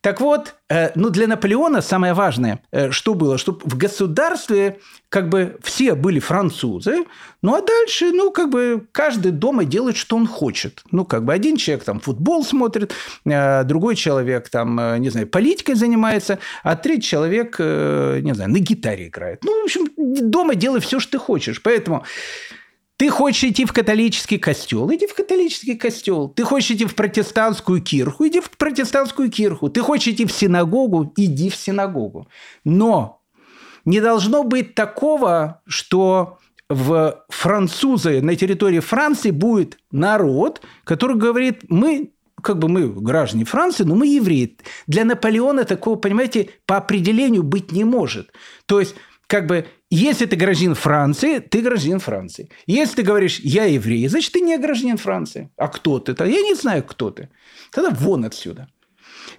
Так 0.00 0.20
вот, 0.20 0.54
э, 0.68 0.90
ну, 0.94 1.10
для 1.10 1.26
Наполеона 1.26 1.82
самое 1.82 2.14
важное, 2.14 2.60
э, 2.70 2.90
что 2.90 3.14
было, 3.14 3.36
чтобы 3.36 3.60
в 3.64 3.76
государстве 3.76 4.78
как 5.08 5.28
бы 5.28 5.58
все 5.62 5.94
были 5.94 6.20
французы, 6.20 7.04
ну, 7.42 7.54
а 7.54 7.62
дальше, 7.62 8.12
ну, 8.12 8.30
как 8.30 8.50
бы 8.50 8.86
каждый 8.92 9.32
дома 9.32 9.64
делает, 9.64 9.96
что 9.96 10.16
он 10.16 10.26
хочет. 10.26 10.82
Ну, 10.92 11.04
как 11.04 11.24
бы 11.24 11.32
один 11.32 11.56
человек 11.56 11.84
там 11.84 11.98
футбол 11.98 12.44
смотрит, 12.44 12.92
э, 13.24 13.64
другой 13.64 13.96
человек 13.96 14.48
там, 14.48 15.00
не 15.00 15.10
знаю, 15.10 15.26
политикой 15.26 15.74
занимается, 15.74 16.38
а 16.62 16.76
третий 16.76 17.08
человек, 17.08 17.58
не 17.58 18.34
знаю, 18.34 18.50
на 18.50 18.58
гитаре 18.58 19.08
играет. 19.08 19.42
Ну, 19.44 19.62
в 19.62 19.64
общем, 19.64 19.88
дома 19.96 20.54
делай 20.54 20.80
все, 20.80 21.00
что 21.00 21.12
ты 21.12 21.18
хочешь. 21.18 21.60
Поэтому 21.62 22.04
ты 22.98 23.10
хочешь 23.10 23.44
идти 23.44 23.64
в 23.64 23.72
католический 23.72 24.38
костел, 24.38 24.92
иди 24.92 25.06
в 25.06 25.14
католический 25.14 25.76
костел. 25.76 26.28
Ты 26.28 26.42
хочешь 26.42 26.72
идти 26.72 26.84
в 26.84 26.96
протестантскую 26.96 27.80
кирху, 27.80 28.26
иди 28.26 28.40
в 28.40 28.50
протестантскую 28.50 29.30
кирху. 29.30 29.70
Ты 29.70 29.82
хочешь 29.82 30.08
идти 30.08 30.26
в 30.26 30.32
синагогу, 30.32 31.12
иди 31.16 31.48
в 31.48 31.54
синагогу. 31.54 32.26
Но 32.64 33.22
не 33.84 34.00
должно 34.00 34.42
быть 34.42 34.74
такого, 34.74 35.62
что 35.68 36.38
в 36.68 37.24
французы 37.28 38.20
на 38.20 38.34
территории 38.34 38.80
Франции 38.80 39.30
будет 39.30 39.78
народ, 39.92 40.60
который 40.82 41.16
говорит, 41.16 41.60
мы 41.68 42.10
как 42.42 42.58
бы 42.58 42.68
мы 42.68 42.88
граждане 42.88 43.44
Франции, 43.44 43.84
но 43.84 43.94
мы 43.94 44.08
евреи. 44.08 44.56
Для 44.88 45.04
Наполеона 45.04 45.64
такого, 45.64 45.94
понимаете, 45.94 46.50
по 46.66 46.76
определению 46.76 47.44
быть 47.44 47.70
не 47.70 47.84
может. 47.84 48.32
То 48.66 48.80
есть 48.80 48.96
как 49.28 49.46
бы, 49.46 49.66
если 49.90 50.26
ты 50.26 50.36
гражданин 50.36 50.74
Франции, 50.74 51.38
ты 51.38 51.62
гражданин 51.62 51.98
Франции. 51.98 52.48
Если 52.66 52.96
ты 52.96 53.02
говоришь, 53.02 53.40
я 53.40 53.64
еврей, 53.64 54.08
значит, 54.08 54.32
ты 54.32 54.40
не 54.40 54.58
гражданин 54.58 54.98
Франции. 54.98 55.50
А 55.56 55.68
кто 55.68 55.98
ты? 55.98 56.12
-то? 56.12 56.26
Я 56.26 56.42
не 56.42 56.54
знаю, 56.54 56.82
кто 56.82 57.10
ты. 57.10 57.28
Тогда 57.72 57.90
вон 57.90 58.24
отсюда. 58.24 58.68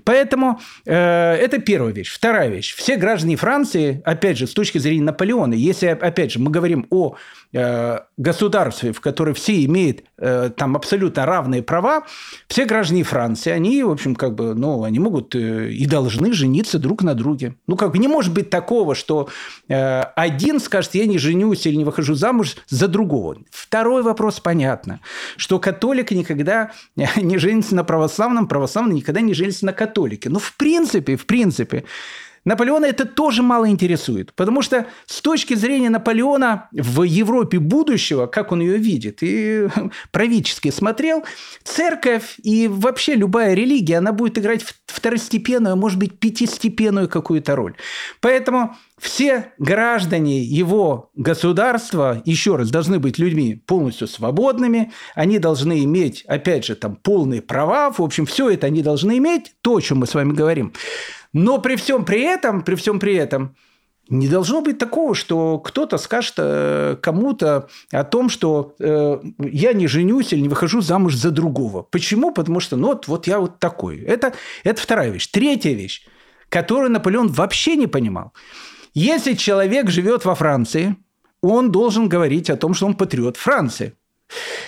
Поэтому 0.03 0.59
э, 0.85 0.93
это 1.35 1.59
первая 1.59 1.93
вещь. 1.93 2.11
Вторая 2.11 2.49
вещь. 2.49 2.75
Все 2.75 2.97
граждане 2.97 3.35
Франции, 3.35 4.01
опять 4.05 4.37
же, 4.37 4.45
с 4.45 4.53
точки 4.53 4.79
зрения 4.79 5.03
Наполеона, 5.03 5.53
если, 5.53 5.87
опять 5.87 6.31
же, 6.31 6.39
мы 6.39 6.51
говорим 6.51 6.87
о 6.89 7.15
государстве, 7.51 8.91
в 8.93 9.01
котором 9.01 9.33
все 9.33 9.65
имеют 9.65 10.03
э, 10.17 10.51
там 10.55 10.75
абсолютно 10.75 11.25
равные 11.25 11.63
права, 11.63 12.03
все 12.47 12.65
граждане 12.65 13.03
Франции, 13.03 13.49
они, 13.51 13.81
в 13.83 13.89
общем, 13.89 14.15
как 14.15 14.35
бы, 14.35 14.53
ну, 14.53 14.83
они 14.83 14.99
могут 14.99 15.33
э, 15.33 15.71
и 15.71 15.87
должны 15.87 16.33
жениться 16.33 16.77
друг 16.77 17.01
на 17.01 17.15
друге. 17.15 17.55
Ну, 17.65 17.75
как 17.75 17.91
бы 17.91 17.97
не 17.97 18.07
может 18.07 18.33
быть 18.33 18.51
такого, 18.51 18.93
что 18.93 19.29
э, 19.67 20.01
один 20.15 20.59
скажет, 20.59 20.93
я 20.93 21.07
не 21.07 21.17
женюсь 21.17 21.65
или 21.65 21.75
не 21.75 21.85
выхожу 21.85 22.13
замуж 22.13 22.55
за 22.67 22.87
другого. 22.87 23.37
Второй 23.49 24.03
вопрос 24.03 24.39
понятно, 24.39 24.99
что 25.35 25.57
католик 25.57 26.11
никогда 26.19 26.71
не 26.95 27.37
женится 27.39 27.73
на 27.73 27.83
православном, 27.83 28.47
православный 28.47 28.95
никогда 28.95 29.21
не 29.21 29.33
женится 29.33 29.65
на 29.65 29.73
католике. 29.73 30.29
Ну, 30.29 30.37
в 30.37 30.55
принципе, 30.55 31.15
в 31.15 31.25
принципе, 31.25 31.85
Наполеона 32.45 32.85
это 32.85 33.05
тоже 33.05 33.43
мало 33.43 33.69
интересует, 33.69 34.33
потому 34.33 34.61
что 34.61 34.87
с 35.05 35.21
точки 35.21 35.53
зрения 35.53 35.89
Наполеона 35.89 36.69
в 36.71 37.03
Европе 37.03 37.59
будущего, 37.59 38.27
как 38.27 38.51
он 38.51 38.61
ее 38.61 38.77
видит, 38.77 39.19
и 39.21 39.67
правительски 40.11 40.71
смотрел, 40.71 41.23
церковь 41.63 42.35
и 42.41 42.67
вообще 42.67 43.15
любая 43.15 43.53
религия, 43.53 43.97
она 43.97 44.11
будет 44.11 44.37
играть 44.37 44.65
второстепенную, 44.87 45.75
может 45.75 45.99
быть, 45.99 46.19
пятистепенную 46.19 47.07
какую-то 47.07 47.55
роль. 47.55 47.75
Поэтому 48.21 48.75
все 48.99 49.53
граждане 49.57 50.41
его 50.43 51.09
государства, 51.15 52.21
еще 52.25 52.57
раз, 52.57 52.69
должны 52.69 52.99
быть 52.99 53.17
людьми 53.17 53.55
полностью 53.65 54.07
свободными, 54.07 54.91
они 55.15 55.39
должны 55.39 55.83
иметь, 55.85 56.23
опять 56.27 56.65
же, 56.65 56.75
там 56.75 56.95
полные 56.95 57.41
права, 57.41 57.91
в 57.91 58.01
общем, 58.01 58.25
все 58.25 58.49
это 58.49 58.67
они 58.67 58.81
должны 58.81 59.17
иметь, 59.17 59.53
то, 59.61 59.75
о 59.75 59.81
чем 59.81 59.99
мы 59.99 60.07
с 60.07 60.13
вами 60.13 60.33
говорим. 60.33 60.73
Но 61.33 61.59
при 61.59 61.75
всем 61.75 62.05
при 62.05 62.21
этом, 62.21 62.63
при 62.63 62.75
всем 62.75 62.99
при 62.99 63.15
этом, 63.15 63.55
не 64.09 64.27
должно 64.27 64.61
быть 64.61 64.79
такого, 64.79 65.13
что 65.13 65.59
кто-то 65.59 65.97
скажет 65.97 66.33
э, 66.37 66.97
кому-то 66.99 67.69
о 67.91 68.03
том, 68.03 68.29
что 68.29 68.73
э, 68.79 69.19
я 69.37 69.73
не 69.73 69.87
женюсь 69.87 70.33
или 70.33 70.41
не 70.41 70.49
выхожу 70.49 70.81
замуж 70.81 71.15
за 71.15 71.29
другого. 71.29 71.83
Почему? 71.83 72.31
Потому 72.31 72.59
что 72.59 72.75
ну, 72.75 72.87
вот, 72.87 73.07
вот 73.07 73.27
я 73.27 73.39
вот 73.39 73.59
такой. 73.59 73.99
Это, 73.99 74.33
это 74.63 74.81
вторая 74.81 75.11
вещь. 75.11 75.27
Третья 75.27 75.73
вещь, 75.73 76.07
которую 76.49 76.91
Наполеон 76.91 77.27
вообще 77.27 77.75
не 77.75 77.85
понимал. 77.85 78.33
Если 78.95 79.35
человек 79.35 79.91
живет 79.91 80.25
во 80.25 80.33
Франции, 80.33 80.95
он 81.41 81.71
должен 81.71 82.09
говорить 82.09 82.49
о 82.49 82.57
том, 82.57 82.73
что 82.73 82.87
он 82.87 82.95
патриот 82.95 83.37
Франции. 83.37 83.93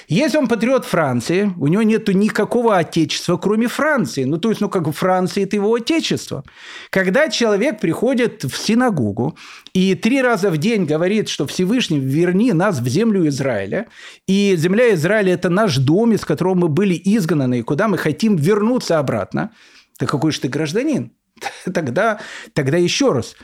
Если 0.08 0.38
он 0.38 0.48
патриот 0.48 0.86
Франции, 0.86 1.54
у 1.58 1.68
него 1.68 1.84
нет 1.84 2.08
никакого 2.08 2.78
отечества, 2.78 3.38
кроме 3.38 3.68
Франции. 3.68 4.24
Ну, 4.24 4.38
то 4.38 4.50
есть, 4.50 4.60
ну, 4.60 4.70
как 4.70 4.84
бы 4.84 4.92
Франция– 4.92 5.44
это 5.46 5.56
его 5.56 5.74
отечество. 5.74 6.44
Когда 6.90 7.30
человек 7.30 7.80
приходит 7.80 8.44
в 8.44 8.58
синагогу 8.58 9.38
и 9.74 9.96
три 9.96 10.22
раза 10.22 10.50
в 10.50 10.58
день 10.58 10.86
говорит, 10.86 11.30
что 11.30 11.46
Всевышний 11.46 12.00
верни 12.00 12.54
нас 12.54 12.80
в 12.80 12.88
землю 12.88 13.28
Израиля, 13.28 13.88
и 14.28 14.56
земля 14.58 14.94
Израиля– 14.96 15.34
это 15.36 15.50
наш 15.50 15.78
дом, 15.78 16.14
из 16.14 16.26
которого 16.26 16.56
мы 16.56 16.68
были 16.68 17.00
изгнаны, 17.04 17.60
и 17.60 17.64
куда 17.64 17.88
мы 17.88 17.98
хотим 17.98 18.36
вернуться 18.36 19.00
обратно, 19.00 19.52
то 19.98 20.08
какой 20.08 20.32
же 20.32 20.42
ты 20.42 20.48
гражданин? 20.48 21.12
Тогда, 21.74 22.20
тогда 22.54 22.78
еще 22.78 23.14
раз. 23.14 23.36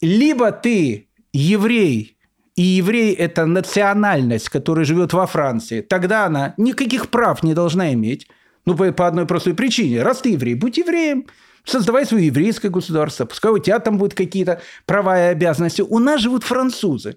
Либо 0.00 0.50
ты 0.52 1.08
еврей, 1.32 2.17
и 2.58 2.62
еврей– 2.62 3.14
это 3.14 3.46
национальность, 3.46 4.48
которая 4.48 4.84
живет 4.84 5.12
во 5.12 5.28
Франции, 5.28 5.80
тогда 5.80 6.26
она 6.26 6.54
никаких 6.56 7.08
прав 7.08 7.44
не 7.44 7.54
должна 7.54 7.92
иметь. 7.92 8.26
Ну, 8.66 8.74
по, 8.74 8.90
по 8.90 9.06
одной 9.06 9.26
простой 9.26 9.54
причине. 9.54 10.02
Раз 10.02 10.22
ты 10.22 10.30
еврей, 10.30 10.54
будь 10.54 10.76
евреем. 10.76 11.26
Создавай 11.64 12.04
свое 12.04 12.26
еврейское 12.26 12.68
государство. 12.68 13.26
Пускай 13.26 13.52
у 13.52 13.58
тебя 13.58 13.78
там 13.78 13.96
будут 13.96 14.14
какие-то 14.14 14.60
права 14.86 15.18
и 15.18 15.30
обязанности. 15.30 15.82
У 15.82 16.00
нас 16.00 16.20
живут 16.20 16.42
французы. 16.42 17.16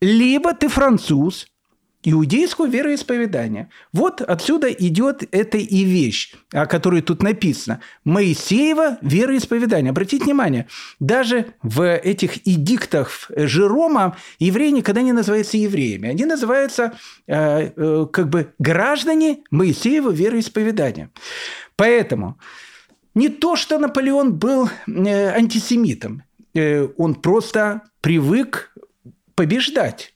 Либо 0.00 0.54
ты 0.54 0.68
француз, 0.68 1.46
иудейского 2.02 2.66
вероисповедания. 2.66 3.70
Вот 3.92 4.20
отсюда 4.22 4.70
идет 4.70 5.22
эта 5.32 5.58
и 5.58 5.84
вещь, 5.84 6.34
о 6.52 6.66
которой 6.66 7.02
тут 7.02 7.22
написано. 7.22 7.80
Моисеева 8.04 8.98
вероисповедание. 9.02 9.90
Обратите 9.90 10.24
внимание, 10.24 10.66
даже 10.98 11.54
в 11.62 11.96
этих 11.96 12.46
эдиктах 12.46 13.30
Жерома 13.36 14.16
евреи 14.38 14.70
никогда 14.70 15.02
не 15.02 15.12
называются 15.12 15.56
евреями. 15.56 16.08
Они 16.08 16.24
называются 16.24 16.94
э, 17.26 17.70
э, 17.76 18.06
как 18.10 18.30
бы 18.30 18.52
граждане 18.58 19.40
Моисеева 19.50 20.10
вероисповедания. 20.10 21.10
Поэтому 21.76 22.38
не 23.14 23.28
то, 23.28 23.56
что 23.56 23.78
Наполеон 23.78 24.34
был 24.34 24.70
э, 24.86 25.28
антисемитом, 25.30 26.22
э, 26.54 26.88
он 26.96 27.14
просто 27.14 27.82
привык 28.00 28.72
побеждать. 29.34 30.14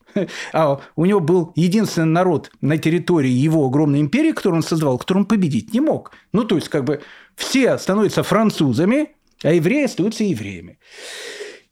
А 0.53 0.81
у 0.96 1.05
него 1.05 1.20
был 1.20 1.53
единственный 1.57 2.07
народ 2.07 2.50
на 2.61 2.79
территории 2.79 3.31
его 3.31 3.66
огромной 3.66 4.00
империи, 4.00 4.33
который 4.33 4.57
он 4.57 4.62
создавал, 4.62 4.98
который 4.98 5.18
он 5.18 5.24
победить 5.27 5.72
не 5.72 5.81
мог. 5.81 6.12
Ну, 6.33 6.44
то 6.44 6.57
есть, 6.57 6.68
как 6.68 6.85
бы 6.85 7.00
все 7.37 7.79
становятся 7.79 8.22
французами, 8.22 9.11
а 9.42 9.53
евреи 9.53 9.85
остаются 9.85 10.24
евреями. 10.24 10.79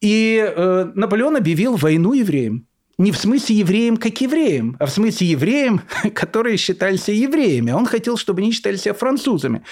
И 0.00 0.44
э, 0.44 0.92
Наполеон 0.94 1.36
объявил 1.36 1.76
войну 1.76 2.12
евреям. 2.12 2.66
Не 2.98 3.10
в 3.10 3.16
смысле 3.16 3.56
евреям 3.56 3.96
как 3.96 4.20
евреям, 4.20 4.76
а 4.78 4.86
в 4.86 4.90
смысле 4.90 5.28
евреям, 5.28 5.82
которые 6.14 6.56
считались 6.56 7.08
евреями. 7.08 7.70
Он 7.70 7.86
хотел, 7.86 8.16
чтобы 8.16 8.42
они 8.42 8.52
считали 8.52 8.76
себя 8.76 8.94
французами. 8.94 9.62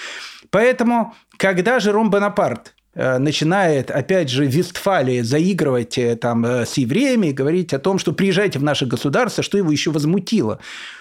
Поэтому, 0.49 1.13
когда 1.37 1.79
Жером 1.79 2.09
Бонапарт 2.09 2.73
начинает, 2.95 3.89
опять 3.89 4.29
же, 4.29 4.45
Вестфалия 4.45 5.23
заигрывать 5.23 5.97
э, 5.97 6.15
там 6.15 6.45
э, 6.45 6.65
с 6.65 6.73
евреями, 6.75 7.31
говорить 7.31 7.73
о 7.73 7.79
том, 7.79 7.97
что 7.99 8.11
приезжайте 8.11 8.59
в 8.59 8.63
наше 8.63 8.85
государство, 8.85 9.43
что 9.43 9.57
его 9.57 9.71
еще 9.71 9.91
возмутило. 9.91 10.59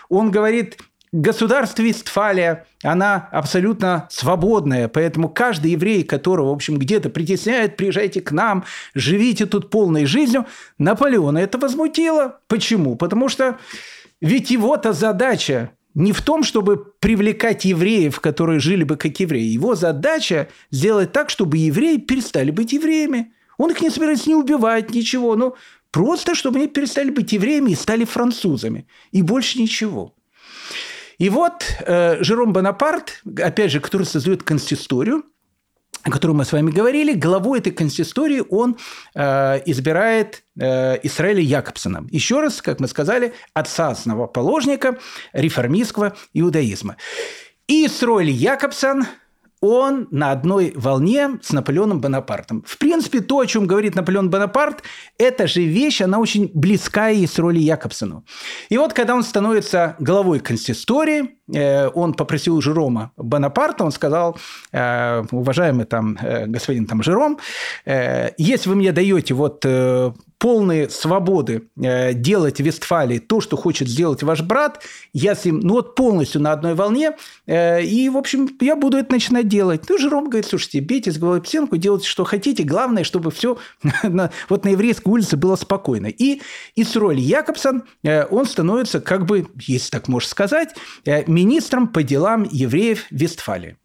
Он 0.09 0.31
говорит, 0.31 0.79
государство 1.13 1.83
Вестфалия, 1.83 2.67
она 2.83 3.29
абсолютно 3.33 4.07
свободная, 4.11 4.87
поэтому 4.89 5.29
каждый 5.29 5.73
еврей, 5.73 6.05
которого, 6.05 6.51
в 6.51 6.55
общем, 6.55 6.79
где-то 6.79 7.11
притесняют, 7.11 7.77
приезжайте 7.77 8.21
к 8.21 8.31
нам, 8.31 8.65
живите 8.95 9.47
тут 9.47 9.71
полной 9.71 10.07
жизнью. 10.07 10.47
Наполеона 10.79 11.39
это 11.39 11.59
возмутило. 11.59 12.39
Почему? 12.47 12.95
Потому 12.97 13.29
что 13.29 13.59
ведь 14.21 14.51
его-то 14.51 14.93
задача 14.93 15.71
не 15.95 16.13
в 16.13 16.23
том, 16.23 16.43
чтобы 16.43 16.77
привлекать 17.01 17.65
евреев, 17.65 18.21
которые 18.21 18.61
жили 18.61 18.85
бы 18.85 18.97
как 18.97 19.19
евреи. 19.21 19.45
Его 19.45 19.75
задача 19.75 20.49
сделать 20.71 21.13
так, 21.13 21.31
чтобы 21.31 21.57
евреи 21.59 21.97
перестали 21.97 22.51
быть 22.51 22.73
евреями. 22.73 23.33
Он 23.59 23.71
их 23.71 23.81
не 23.81 23.91
собирается 23.91 24.29
не 24.29 24.35
убивать, 24.35 24.91
ничего. 24.91 25.37
но 25.37 25.57
просто, 25.91 26.35
чтобы 26.35 26.59
они 26.59 26.69
перестали 26.69 27.11
быть 27.11 27.33
евреями 27.33 27.73
и 27.73 27.75
стали 27.75 28.05
французами. 28.05 28.87
И 29.11 29.23
больше 29.23 29.61
ничего. 29.61 30.15
И 31.19 31.29
вот 31.29 31.65
э, 31.81 32.23
Жером 32.23 32.53
Бонапарт, 32.53 33.23
опять 33.43 33.73
же, 33.73 33.81
который 33.81 34.07
создает 34.07 34.43
консисторию, 34.43 35.25
о 36.03 36.11
котором 36.11 36.39
мы 36.39 36.45
с 36.45 36.53
вами 36.53 36.71
говорили, 36.71 37.13
главой 37.13 37.59
этой 37.59 37.73
консистории 37.73 38.43
он 38.49 38.77
э, 39.15 39.61
избирает 39.67 40.45
э, 40.59 40.99
Исраэля 41.03 41.41
Якобсона. 41.41 42.07
Еще 42.11 42.41
раз, 42.41 42.63
как 42.63 42.81
мы 42.81 42.89
сказали, 42.89 43.35
отца 43.53 43.89
основоположника 43.89 44.99
реформистского 45.33 46.17
иудаизма. 46.33 46.97
И 47.67 47.87
Исраэль 47.87 48.31
Якобсон– 48.31 49.07
он 49.61 50.09
на 50.11 50.33
одной 50.33 50.73
волне 50.75 51.39
с 51.43 51.53
Наполеоном 51.53 52.01
Бонапартом. 52.01 52.65
В 52.67 52.79
принципе, 52.79 53.21
то, 53.21 53.41
о 53.41 53.47
чем 53.47 53.67
говорит 53.67 53.95
Наполеон 53.95 54.31
Бонапарт, 54.31 54.83
эта 55.19 55.47
же 55.47 55.63
вещь, 55.63 56.01
она 56.01 56.19
очень 56.19 56.51
близка 56.55 57.11
и 57.11 57.27
с 57.27 57.39
роли 57.39 57.59
Якобсону. 57.59 58.25
И 58.71 58.79
вот, 58.79 58.93
когда 58.93 59.15
он 59.15 59.23
становится 59.23 59.97
главой 59.99 60.41
консистории, 60.41 61.37
э, 61.53 61.89
он 61.89 62.15
попросил 62.15 62.61
Жерома 62.63 63.13
Бонапарта, 63.17 63.85
он 63.85 63.93
сказал, 63.93 64.39
э, 64.73 65.23
уважаемый 65.31 65.85
там 65.85 66.17
э, 66.21 66.47
господин 66.47 66.87
там 66.87 67.03
Жером, 67.03 67.39
если 67.85 68.69
вы 68.69 68.77
мне 68.77 68.93
даете 68.93 69.35
вот 69.35 69.65
полные 70.41 70.89
свободы 70.89 71.69
э, 71.77 72.15
делать 72.15 72.61
в 72.61 72.65
Вестфалии 72.65 73.19
то, 73.19 73.43
что 73.43 73.59
хочет 73.59 73.89
сделать 73.89 74.23
ваш 74.23 74.41
брат, 74.41 74.83
я 75.13 75.35
с 75.35 75.45
ним 75.45 75.61
ну, 75.61 75.75
вот 75.75 75.95
полностью 75.95 76.41
на 76.41 76.53
одной 76.53 76.75
волне, 76.75 77.13
э, 77.47 77.83
и, 77.85 78.09
в 78.09 78.17
общем, 78.17 78.49
я 78.59 78.75
буду 78.75 78.97
это 78.97 79.13
начинать 79.13 79.49
делать. 79.49 79.83
Ну, 79.89 79.99
Жером 79.99 80.25
говорит, 80.25 80.47
слушайте, 80.47 80.81
бейте 80.81 81.13
с 81.13 81.19
головой 81.19 81.43
псенку, 81.43 81.77
делайте, 81.77 82.09
что 82.09 82.25
хотите, 82.25 82.63
главное, 82.63 83.05
чтобы 83.05 83.31
все 83.31 83.59
вот 84.49 84.65
на 84.65 84.71
еврейской 84.71 85.09
улице 85.09 85.37
было 85.37 85.57
спокойно. 85.57 86.07
И 86.07 86.41
Исроль 86.75 87.21
Якобсон, 87.21 87.83
э, 88.03 88.25
он 88.25 88.47
становится, 88.47 89.03
как 89.03 89.27
бы, 89.27 89.47
если 89.61 89.91
так 89.91 90.09
можно 90.09 90.29
сказать, 90.29 90.75
министром 91.27 91.87
по 91.87 92.03
делам 92.03 92.49
евреев 92.51 93.05
Вестфалии. 93.11 93.77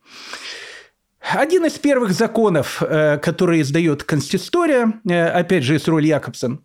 Один 1.33 1.65
из 1.65 1.73
первых 1.79 2.11
законов, 2.11 2.83
э, 2.83 3.17
который 3.17 3.61
издает 3.61 4.03
Констистория, 4.03 4.93
э, 5.09 5.27
опять 5.27 5.63
же, 5.63 5.75
из 5.75 5.87
роли 5.87 6.07
Якобсон, 6.07 6.63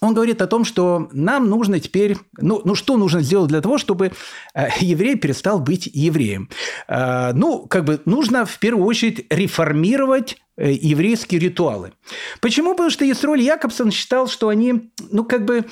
он 0.00 0.14
говорит 0.14 0.40
о 0.42 0.46
том, 0.46 0.64
что 0.64 1.08
нам 1.12 1.48
нужно 1.48 1.78
теперь, 1.78 2.16
ну, 2.38 2.60
ну 2.64 2.74
что 2.74 2.96
нужно 2.96 3.20
сделать 3.20 3.48
для 3.48 3.60
того, 3.60 3.78
чтобы 3.78 4.12
э, 4.54 4.68
еврей 4.80 5.16
перестал 5.16 5.60
быть 5.60 5.88
евреем? 5.92 6.48
Ну, 6.88 7.66
как 7.68 7.84
бы 7.84 8.00
нужно 8.04 8.44
в 8.46 8.58
первую 8.58 8.86
очередь 8.86 9.26
реформировать 9.30 10.38
еврейские 10.56 11.40
ритуалы. 11.40 11.92
Почему? 12.40 12.72
Потому 12.72 12.90
что 12.90 13.08
Исроль 13.10 13.42
Якобсон 13.42 13.90
считал, 13.90 14.26
что 14.26 14.48
они, 14.48 14.90
ну, 15.10 15.24
как 15.24 15.44
бы 15.44 15.66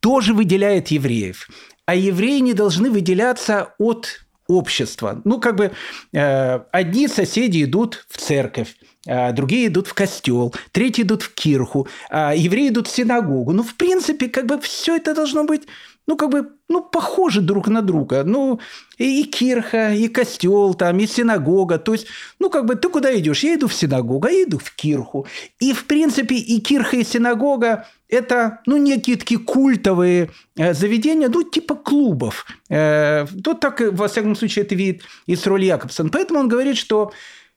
тоже 0.00 0.34
выделяют 0.34 0.88
евреев. 0.88 1.48
А 1.86 1.94
евреи 1.94 2.40
не 2.40 2.54
должны 2.54 2.90
выделяться 2.90 3.74
от 3.78 4.24
общества. 4.52 5.20
Ну, 5.24 5.40
как 5.40 5.56
бы 5.56 5.72
э, 6.12 6.60
одни 6.70 7.08
соседи 7.08 7.64
идут 7.64 8.06
в 8.08 8.18
церковь, 8.18 8.76
а 9.06 9.32
другие 9.32 9.66
идут 9.66 9.88
в 9.88 9.94
костел, 9.94 10.54
третьи 10.70 11.02
идут 11.02 11.22
в 11.22 11.34
кирху, 11.34 11.88
а 12.10 12.34
евреи 12.34 12.68
идут 12.68 12.88
в 12.88 12.94
синагогу. 12.94 13.52
Ну, 13.52 13.62
в 13.62 13.74
принципе, 13.74 14.28
как 14.28 14.46
бы 14.46 14.60
все 14.60 14.96
это 14.96 15.14
должно 15.14 15.44
быть 15.44 15.62
ну, 16.06 16.16
как 16.16 16.30
бы, 16.30 16.48
ну, 16.68 16.82
похожи 16.82 17.40
друг 17.40 17.68
на 17.68 17.80
друга. 17.80 18.24
Ну, 18.24 18.58
и, 18.98 19.22
и 19.22 19.24
кирха, 19.24 19.94
и 19.94 20.08
костел 20.08 20.74
там, 20.74 20.98
и 20.98 21.06
синагога. 21.06 21.78
То 21.78 21.92
есть, 21.92 22.08
ну, 22.40 22.50
как 22.50 22.66
бы, 22.66 22.74
ты 22.74 22.88
куда 22.88 23.16
идешь? 23.16 23.44
Я 23.44 23.54
иду 23.54 23.68
в 23.68 23.74
синагогу, 23.74 24.26
а 24.26 24.30
я 24.30 24.42
иду 24.42 24.58
в 24.58 24.74
кирху. 24.74 25.26
И, 25.60 25.72
в 25.72 25.84
принципе, 25.84 26.34
и 26.34 26.60
кирха, 26.60 26.96
и 26.96 27.04
синагога– 27.04 27.86
это, 28.12 28.60
ну, 28.66 28.76
некие 28.76 29.16
такие 29.16 29.40
культовые 29.40 30.30
э, 30.56 30.74
заведения, 30.74 31.28
ну, 31.28 31.42
типа 31.42 31.74
клубов. 31.74 32.46
Э, 32.68 33.26
то 33.42 33.54
так, 33.54 33.80
во 33.80 34.06
всяком 34.06 34.36
случае, 34.36 34.64
это 34.66 34.74
видит 34.74 35.02
Исроль 35.26 35.64
Якобсон. 35.64 36.10
Поэтому 36.10 36.40
он 36.40 36.48
говорит, 36.48 36.76
что 36.76 37.12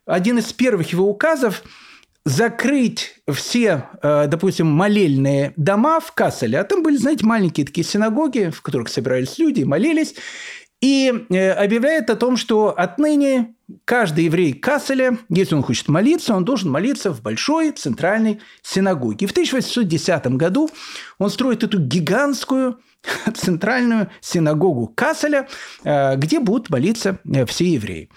один 0.06 0.39
из 0.39 0.54
первых 0.54 0.94
его 0.94 1.10
указов 1.10 1.62
закрыть 2.24 3.15
все, 3.32 3.89
э, 4.02 4.28
допустим, 4.28 4.68
молельные 4.68 5.54
дома 5.58 6.00
в 6.00 6.13
Касселе, 6.13 6.58
а 6.60 6.63
там 6.63 6.84
были, 6.84 6.96
знаете, 6.96 7.26
маленькие 7.26 7.65
такие 7.65 7.86
синагоги, 7.86 8.50
в 8.50 8.62
которых 8.62 8.88
собирались 8.88 9.38
люди, 9.38 9.63
молились, 9.63 10.15
и 10.82 11.26
э, 11.30 11.52
объявляет 11.52 12.10
о 12.10 12.16
том, 12.16 12.38
что 12.38 12.74
отныне 12.78 13.56
каждый 13.86 14.26
еврей 14.26 14.54
Касселя, 14.54 15.18
если 15.30 15.56
он 15.56 15.64
хочет 15.64 15.88
молиться, 15.88 16.36
он 16.36 16.46
должен 16.46 16.70
молиться 16.70 17.12
в 17.12 17.22
большой 17.22 17.72
центральной 17.72 18.40
синагоге. 18.62 19.26
И 19.26 19.28
в 19.28 19.32
1810 19.32 20.28
году 20.36 20.70
он 21.18 21.30
строит 21.30 21.64
эту 21.64 21.80
гигантскую 21.80 22.80
центральную 23.36 24.10
синагогу 24.22 24.92
Касселя, 24.96 25.48
э, 25.84 26.16
где 26.18 26.40
будут 26.40 26.70
молиться 26.70 27.20
э, 27.26 27.46
все 27.46 27.66
евреи. 27.66 28.10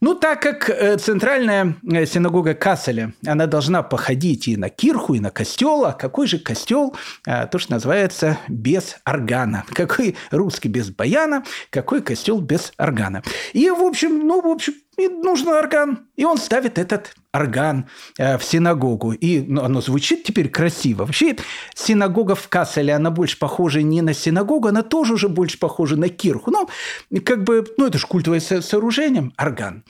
Ну, 0.00 0.14
так 0.14 0.42
как 0.42 0.70
э, 0.70 0.96
центральная 0.98 1.76
синагога 2.06 2.54
Касселя, 2.54 3.12
она 3.26 3.46
должна 3.46 3.82
походить 3.82 4.48
и 4.48 4.56
на 4.56 4.68
кирху, 4.68 5.14
и 5.14 5.20
на 5.20 5.30
костел, 5.30 5.84
а 5.84 5.92
какой 5.92 6.26
же 6.26 6.38
костел? 6.38 6.94
То, 7.24 7.58
что 7.58 7.72
называется 7.72 8.38
без 8.48 8.96
органа. 9.04 9.64
Какой 9.74 10.16
русский 10.30 10.68
без 10.68 10.90
баяна, 10.90 11.44
какой 11.70 12.02
костел 12.02 12.40
без 12.40 12.72
органа. 12.78 13.22
И, 13.52 13.68
в 13.70 13.82
общем, 13.82 14.26
ну, 14.26 14.40
в 14.40 14.46
общем, 14.46 14.74
и 14.96 15.08
нужен 15.08 15.48
орган. 15.48 16.06
И 16.16 16.24
он 16.24 16.38
ставит 16.38 16.78
этот 16.78 17.14
орган 17.32 17.86
э, 18.18 18.38
в 18.38 18.44
синагогу. 18.44 19.12
И 19.12 19.40
ну, 19.40 19.62
оно 19.62 19.82
звучит 19.82 20.24
теперь 20.24 20.48
красиво. 20.48 21.04
Вообще, 21.04 21.36
синагога 21.74 22.34
в 22.34 22.48
Касселе, 22.48 22.94
она 22.94 23.10
больше 23.10 23.38
похожа 23.38 23.82
не 23.82 24.00
на 24.00 24.14
синагогу, 24.14 24.68
она 24.68 24.82
тоже 24.82 25.14
уже 25.14 25.28
больше 25.28 25.58
похожа 25.58 25.96
на 25.96 26.08
кирху. 26.08 26.50
Ну, 26.50 26.68
как 27.20 27.44
бы, 27.44 27.66
ну, 27.76 27.86
это 27.86 27.98
же 27.98 28.06
культовое 28.06 28.40
сооружение, 28.40 29.32
орган. 29.36 29.84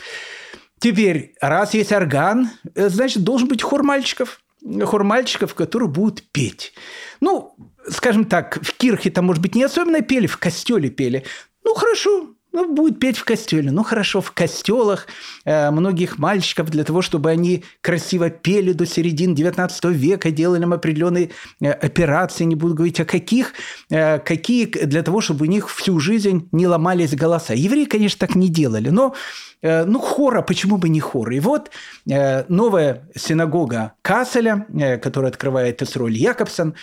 Теперь, 0.78 1.34
раз 1.40 1.74
есть 1.74 1.92
орган, 1.92 2.50
э, 2.74 2.88
значит, 2.88 3.24
должен 3.24 3.48
быть 3.48 3.62
хор 3.62 3.82
мальчиков. 3.82 4.40
Хор 4.84 5.04
мальчиков, 5.04 5.54
которые 5.54 5.88
будут 5.88 6.22
петь. 6.32 6.72
Ну, 7.20 7.54
скажем 7.88 8.24
так, 8.24 8.58
в 8.62 8.72
кирхе 8.72 9.10
там, 9.10 9.26
может 9.26 9.42
быть, 9.42 9.54
не 9.54 9.62
особенно 9.62 10.00
пели, 10.02 10.26
в 10.26 10.38
костеле 10.38 10.90
пели. 10.90 11.24
Ну, 11.64 11.74
хорошо, 11.74 12.35
ну, 12.56 12.72
будет 12.72 12.98
петь 12.98 13.18
в 13.18 13.24
костеле. 13.24 13.70
Ну, 13.70 13.82
хорошо, 13.82 14.22
в 14.22 14.32
костелах 14.32 15.06
э, 15.44 15.70
многих 15.70 16.18
мальчиков 16.18 16.70
для 16.70 16.84
того, 16.84 17.02
чтобы 17.02 17.30
они 17.30 17.64
красиво 17.82 18.30
пели 18.30 18.72
до 18.72 18.86
середины 18.86 19.34
XIX 19.34 19.92
века, 19.92 20.30
делали 20.30 20.62
им 20.62 20.72
определенные 20.72 21.30
э, 21.60 21.70
операции, 21.70 22.44
не 22.44 22.54
буду 22.54 22.74
говорить 22.74 22.98
о 22.98 23.04
каких, 23.04 23.52
э, 23.90 24.18
какие 24.20 24.64
для 24.64 25.02
того, 25.02 25.20
чтобы 25.20 25.44
у 25.44 25.48
них 25.48 25.68
всю 25.68 26.00
жизнь 26.00 26.48
не 26.52 26.66
ломались 26.66 27.14
голоса. 27.14 27.52
Евреи, 27.52 27.84
конечно, 27.84 28.26
так 28.26 28.34
не 28.34 28.48
делали, 28.48 28.88
но 28.88 29.14
э, 29.60 29.84
ну, 29.84 29.98
хора, 29.98 30.40
почему 30.40 30.78
бы 30.78 30.88
не 30.88 31.00
хор? 31.00 31.30
И 31.32 31.40
вот 31.40 31.70
э, 32.10 32.44
новая 32.48 33.02
синагога 33.14 33.92
Касселя, 34.00 34.66
э, 34.72 34.96
которую 34.96 35.28
открывает 35.28 35.82
Эсроль 35.82 36.16
Якобсон, 36.16 36.74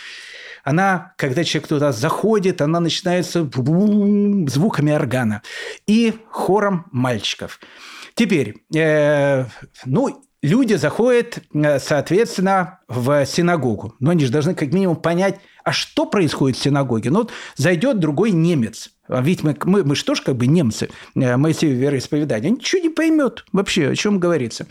она, 0.64 1.12
когда 1.16 1.44
человек 1.44 1.68
туда 1.68 1.92
заходит, 1.92 2.62
она 2.62 2.80
начинается 2.80 3.48
звуками 4.48 4.92
органа 4.92 5.42
и 5.86 6.14
хором 6.30 6.86
мальчиков. 6.90 7.60
Теперь, 8.14 8.64
э, 8.74 9.44
ну, 9.84 10.24
люди 10.44 10.74
заходят, 10.74 11.38
э, 11.54 11.78
соответственно, 11.78 12.80
в 12.86 13.24
синагогу. 13.26 13.94
Но 13.98 14.10
они 14.10 14.24
же 14.24 14.32
должны 14.32 14.54
как 14.54 14.72
минимум 14.72 14.96
понять, 14.96 15.40
а 15.64 15.72
что 15.72 16.04
происходит 16.04 16.58
в 16.58 16.62
синагоге. 16.62 17.10
Ну, 17.10 17.20
вот 17.20 17.32
зайдет 17.56 17.98
другой 17.98 18.30
немец. 18.30 18.90
А 19.08 19.22
ведь 19.22 19.42
мы, 19.42 19.56
мы, 19.64 19.84
мы 19.84 19.96
же 19.96 20.04
тоже 20.04 20.22
как 20.22 20.36
бы 20.36 20.46
немцы, 20.46 20.90
э, 21.14 21.36
Моисею 21.36 21.78
вероисповедания. 21.78 22.50
Он 22.50 22.56
ничего 22.56 22.82
не 22.82 22.90
поймет 22.90 23.44
вообще, 23.52 23.88
о 23.88 23.96
чем 23.96 24.18
говорится. 24.18 24.66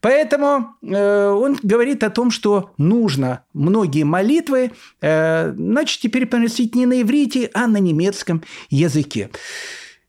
Поэтому 0.00 0.74
э, 0.82 1.28
он 1.28 1.56
говорит 1.62 2.02
о 2.02 2.10
том, 2.10 2.32
что 2.32 2.72
нужно 2.76 3.44
многие 3.54 4.02
молитвы, 4.02 4.72
э, 5.00 5.52
значит, 5.56 6.00
теперь 6.00 6.26
приносить 6.26 6.74
не 6.74 6.86
на 6.86 7.00
иврите, 7.00 7.48
а 7.54 7.68
на 7.68 7.78
немецком 7.78 8.42
языке. 8.70 9.30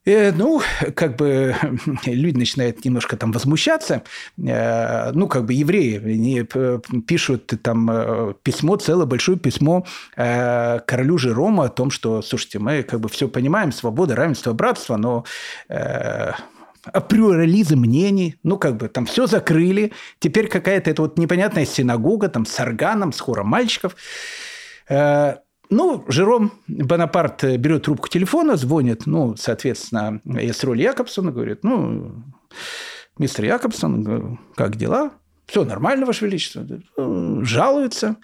Э, 0.06 0.32
ну, 0.32 0.62
как 0.96 1.16
бы 1.16 1.56
люди 2.06 2.38
начинают 2.38 2.84
немножко 2.84 3.16
там 3.18 3.32
возмущаться. 3.32 4.04
Э, 4.38 5.12
ну, 5.14 5.28
как 5.28 5.46
бы 5.46 5.54
евреи 5.54 5.98
они 5.98 6.44
пишут 7.02 7.54
там 7.62 7.90
э, 7.90 8.34
письмо, 8.44 8.76
целое 8.76 9.06
большое 9.06 9.38
письмо 9.38 9.86
королю 10.16 11.18
Жерому 11.18 11.62
о 11.64 11.70
том, 11.70 11.92
что, 11.92 12.22
слушайте, 12.22 12.60
мы 12.60 12.84
как 12.84 13.00
бы 13.00 13.10
все 13.10 13.28
понимаем, 13.28 13.72
свобода, 13.72 14.16
равенство, 14.16 14.54
братство, 14.54 14.98
но 14.98 15.26
а 15.70 17.00
плюрализм 17.08 17.80
мнений, 17.80 18.36
ну, 18.44 18.58
как 18.58 18.78
бы 18.78 18.90
там 18.90 19.06
все 19.06 19.26
закрыли, 19.26 19.94
теперь 20.20 20.48
какая-то 20.48 20.90
это 20.90 21.02
вот 21.02 21.18
непонятная 21.18 21.66
синагога 21.66 22.28
там 22.28 22.46
с 22.46 22.60
органом, 22.60 23.14
с 23.14 23.20
хором 23.20 23.48
мальчиков. 23.48 23.96
Ну, 25.74 26.06
Жером 26.08 26.52
Бонапарт 26.68 27.44
берет 27.58 27.84
трубку 27.84 28.08
телефона, 28.08 28.58
звонит, 28.58 29.06
ну, 29.08 29.36
соответственно, 29.36 30.22
Эсроль 30.26 30.82
Якобсон, 30.82 31.32
говорит, 31.32 31.64
ну, 31.64 32.24
мистер 33.18 33.46
Якобсон, 33.46 34.40
как 34.56 34.76
дела? 34.76 35.14
Все 35.48 35.66
нормально, 35.66 36.06
Ваше 36.06 36.26
Величество. 36.26 36.66
Жалуется. 37.44 38.18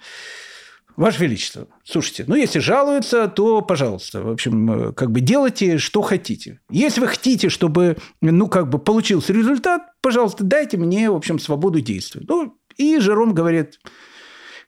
Ваше 0.96 1.22
Величество, 1.22 1.66
слушайте, 1.82 2.24
ну, 2.26 2.34
если 2.34 2.58
жалуются, 2.58 3.26
то, 3.28 3.62
пожалуйста, 3.62 4.22
в 4.22 4.28
общем, 4.28 4.92
как 4.92 5.10
бы 5.10 5.20
делайте, 5.20 5.78
что 5.78 6.02
хотите. 6.02 6.60
Если 6.68 7.00
вы 7.00 7.06
хотите, 7.06 7.48
чтобы, 7.48 7.96
ну, 8.20 8.48
как 8.48 8.68
бы 8.68 8.78
получился 8.78 9.32
результат, 9.32 9.82
пожалуйста, 10.02 10.44
дайте 10.44 10.76
мне, 10.76 11.10
в 11.10 11.16
общем, 11.16 11.38
свободу 11.38 11.80
действия. 11.80 12.22
Ну, 12.28 12.58
и 12.76 12.98
Жером 12.98 13.32
говорит, 13.34 13.80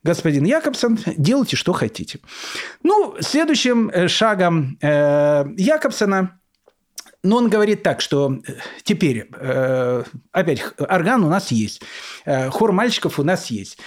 господин 0.03 0.45
Якобсон, 0.45 0.99
делайте, 1.17 1.57
что 1.57 1.73
хотите. 1.73 2.21
Ну, 2.83 3.17
следующим 3.21 3.89
э, 3.89 4.09
шагом 4.09 4.79
э, 4.81 5.45
Якобсона 5.57 6.39
но 7.25 7.37
он 7.37 7.49
говорит 7.49 7.83
так, 7.83 8.01
что 8.01 8.33
э, 8.33 8.53
теперь, 8.83 9.29
э, 9.33 10.03
опять, 10.33 10.65
орган 10.79 11.23
у 11.25 11.29
нас 11.29 11.53
есть, 11.53 11.83
э, 12.25 12.51
хор 12.51 12.73
мальчиков 12.73 13.19
у 13.19 13.23
нас 13.23 13.47
есть. 13.47 13.79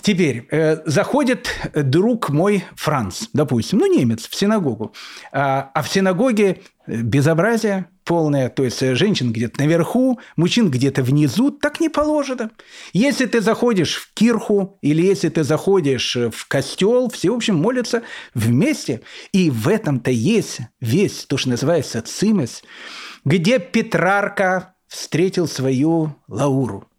Теперь 0.00 0.48
э, 0.50 0.78
заходит 0.86 1.50
друг 1.74 2.30
мой 2.30 2.64
Франц, 2.74 3.28
допустим, 3.32 3.78
ну 3.78 3.86
немец, 3.86 4.28
в 4.28 4.34
синагогу, 4.34 4.94
а, 5.30 5.70
а 5.74 5.82
в 5.82 5.88
синагоге 5.88 6.62
безобразие 6.86 7.86
полное, 8.04 8.48
то 8.48 8.64
есть 8.64 8.80
женщин 8.80 9.32
где-то 9.32 9.60
наверху, 9.60 10.18
мужчин 10.36 10.70
где-то 10.70 11.02
внизу, 11.02 11.50
так 11.50 11.80
не 11.80 11.88
положено. 11.88 12.50
Если 12.92 13.26
ты 13.26 13.40
заходишь 13.40 13.96
в 13.96 14.14
кирху 14.14 14.78
или 14.82 15.02
если 15.02 15.28
ты 15.28 15.44
заходишь 15.44 16.16
в 16.16 16.46
костел, 16.48 17.10
все, 17.10 17.32
в 17.32 17.36
общем, 17.36 17.56
молятся 17.56 18.02
вместе. 18.34 19.02
И 19.32 19.50
в 19.50 19.68
этом-то 19.68 20.10
есть 20.10 20.60
весь 20.80 21.24
то, 21.26 21.36
что 21.36 21.50
называется 21.50 22.02
цимес, 22.02 22.62
где 23.24 23.58
Петрарка 23.58 24.74
встретил 24.88 25.48
свою 25.48 26.16
Лауру– 26.28 26.86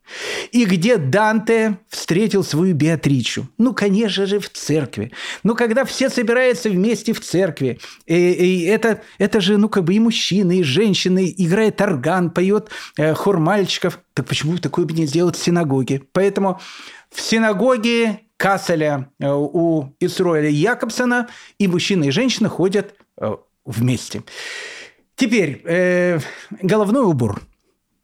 и 0.51 0.65
где 0.65 0.97
Данте 0.97 1.77
встретил 1.89 2.43
свою 2.43 2.75
Беатричу? 2.75 3.47
Ну, 3.57 3.73
конечно 3.73 4.25
же, 4.25 4.39
в 4.39 4.49
церкви. 4.49 5.11
Но 5.43 5.55
когда 5.55 5.85
все 5.85 6.09
собираются 6.09 6.69
вместе 6.69 7.13
в 7.13 7.21
церкви, 7.21 7.79
и, 8.05 8.15
и 8.15 8.63
это, 8.65 9.01
это 9.17 9.41
же, 9.41 9.57
ну, 9.57 9.69
как 9.69 9.83
бы 9.83 9.93
и 9.93 9.99
мужчины, 9.99 10.59
и 10.59 10.63
женщины, 10.63 11.33
играет 11.37 11.81
орган, 11.81 12.29
поет 12.29 12.69
э, 12.97 13.13
хор 13.13 13.39
мальчиков. 13.39 13.99
Так 14.13 14.27
почему 14.27 14.57
такое 14.57 14.85
бы 14.85 14.93
не 14.93 15.05
сделать 15.05 15.35
в 15.35 15.43
синагоге? 15.43 16.01
Поэтому 16.11 16.59
в 17.09 17.21
синагоге 17.21 18.21
Касселя 18.37 19.09
э, 19.19 19.31
у 19.31 19.93
Исроэля 19.99 20.49
Якобсона 20.49 21.29
и 21.57 21.67
мужчины, 21.67 22.05
и 22.05 22.11
женщины 22.11 22.49
ходят 22.49 22.95
э, 23.17 23.35
вместе. 23.65 24.23
Теперь 25.15 25.61
э, 25.65 26.19
головной 26.61 27.05
убор– 27.05 27.41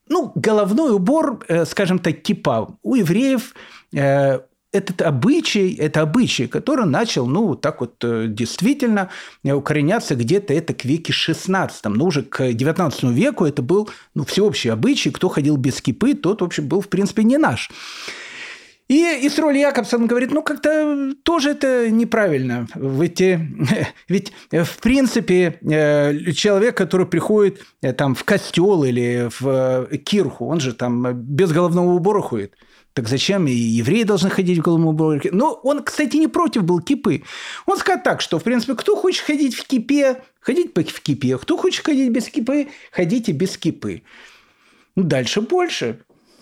ну, 0.10 0.32
головной 0.36 0.92
убор, 0.92 1.44
э, 1.48 1.66
скажем 1.66 2.00
так, 2.00 2.22
кипа. 2.22 2.78
У 2.82 2.96
евреев 2.96 3.54
э, 3.94 4.40
этот 4.72 5.02
обычай, 5.02 5.74
это 5.74 6.02
обычай, 6.02 6.48
который 6.48 6.86
начал, 6.86 7.28
ну, 7.28 7.56
так 7.56 7.82
вот 7.82 8.04
э, 8.04 8.26
действительно 8.28 9.10
укореняться 9.44 10.16
где-то 10.16 10.54
это 10.54 10.74
к 10.74 10.86
веке 10.86 11.14
16 11.14 11.86
но 11.86 12.06
уже 12.06 12.24
к 12.24 12.52
19 12.52 13.04
веку 13.04 13.46
это 13.46 13.62
был 13.62 13.90
ну, 14.14 14.26
всеобщий 14.26 14.72
обычай, 14.72 15.12
кто 15.12 15.30
ходил 15.30 15.58
без 15.58 15.82
кипы, 15.82 16.14
тот, 16.14 16.42
в 16.42 16.46
общем, 16.46 16.68
был, 16.68 16.82
в 16.82 16.90
принципе, 16.90 17.24
не 17.24 17.38
наш. 17.38 17.70
И 18.90 19.28
Исроль 19.28 19.56
Якобсон 19.56 20.08
говорит, 20.08 20.32
ну, 20.32 20.42
как-то 20.42 21.14
тоже 21.22 21.52
это 21.52 21.92
неправильно. 21.92 22.68
Ведь, 22.74 23.22
ведь 24.10 24.34
в 24.52 24.78
принципе, 24.82 25.60
э, 25.62 26.32
человек, 26.32 26.76
который 26.76 27.06
приходит 27.06 27.62
э, 27.84 27.94
там, 27.94 28.16
в 28.16 28.24
костел 28.24 28.84
или 28.84 29.30
в 29.40 29.88
э, 29.92 29.98
кирху, 29.98 30.48
он 30.48 30.60
же 30.60 30.74
там 30.74 31.14
без 31.14 31.52
головного 31.52 31.92
убора 31.94 32.22
ходит. 32.22 32.56
Так 32.94 33.08
зачем 33.08 33.46
и 33.46 33.52
евреи 33.52 34.02
должны 34.02 34.32
ходить 34.32 34.58
в 34.58 34.62
головном 34.64 34.90
уборе? 34.90 35.30
Но 35.32 35.54
он, 35.54 35.84
кстати, 35.84 36.18
не 36.18 36.28
против 36.28 36.64
был 36.64 36.82
кипы. 36.82 37.22
Он 37.68 37.78
сказал 37.78 38.02
так, 38.02 38.22
что, 38.22 38.40
в 38.40 38.44
принципе, 38.44 38.74
кто 38.74 38.96
хочет 38.96 39.24
ходить 39.24 39.56
в 39.56 39.68
кипе, 39.68 40.24
ходить 40.40 40.74
в 40.74 41.02
кипе. 41.02 41.38
Кто 41.38 41.58
хочет 41.58 41.86
ходить 41.86 42.10
без 42.10 42.28
кипы, 42.28 42.70
ходите 42.92 43.34
без 43.34 43.56
кипы. 43.56 44.02
Ну, 44.96 45.04
дальше 45.04 45.42
больше. 45.42 46.00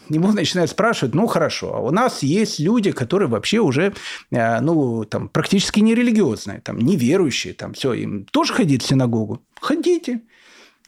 Ему 0.09 0.31
начинают 0.31 0.71
спрашивать, 0.71 1.15
ну 1.15 1.27
хорошо, 1.27 1.75
а 1.75 1.79
у 1.79 1.91
нас 1.91 2.23
есть 2.23 2.59
люди, 2.59 2.91
которые 2.91 3.29
вообще 3.29 3.59
уже, 3.59 3.93
э, 4.31 4.61
ну, 4.61 5.05
там, 5.05 5.29
практически 5.29 5.79
нерелигиозные, 5.79 6.61
там, 6.61 6.79
неверующие, 6.79 7.53
там, 7.53 7.73
все, 7.73 7.93
им 7.93 8.25
тоже 8.25 8.53
ходить 8.53 8.83
в 8.83 8.87
синагогу? 8.87 9.41
Ходите. 9.59 10.21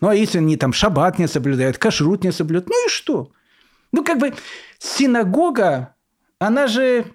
Ну, 0.02 0.08
а 0.08 0.16
если 0.16 0.38
они 0.38 0.58
там 0.58 0.74
шаббат 0.74 1.20
не 1.20 1.28
соблюдают, 1.28 1.78
кашрут 1.78 2.24
не 2.24 2.32
соблюдают, 2.32 2.70
ну 2.70 2.88
и 2.88 2.90
что? 2.90 3.32
Ну, 3.92 4.04
как 4.04 4.20
бы 4.20 4.34
синагога, 4.78 5.96
она 6.40 6.68
же 6.68 7.06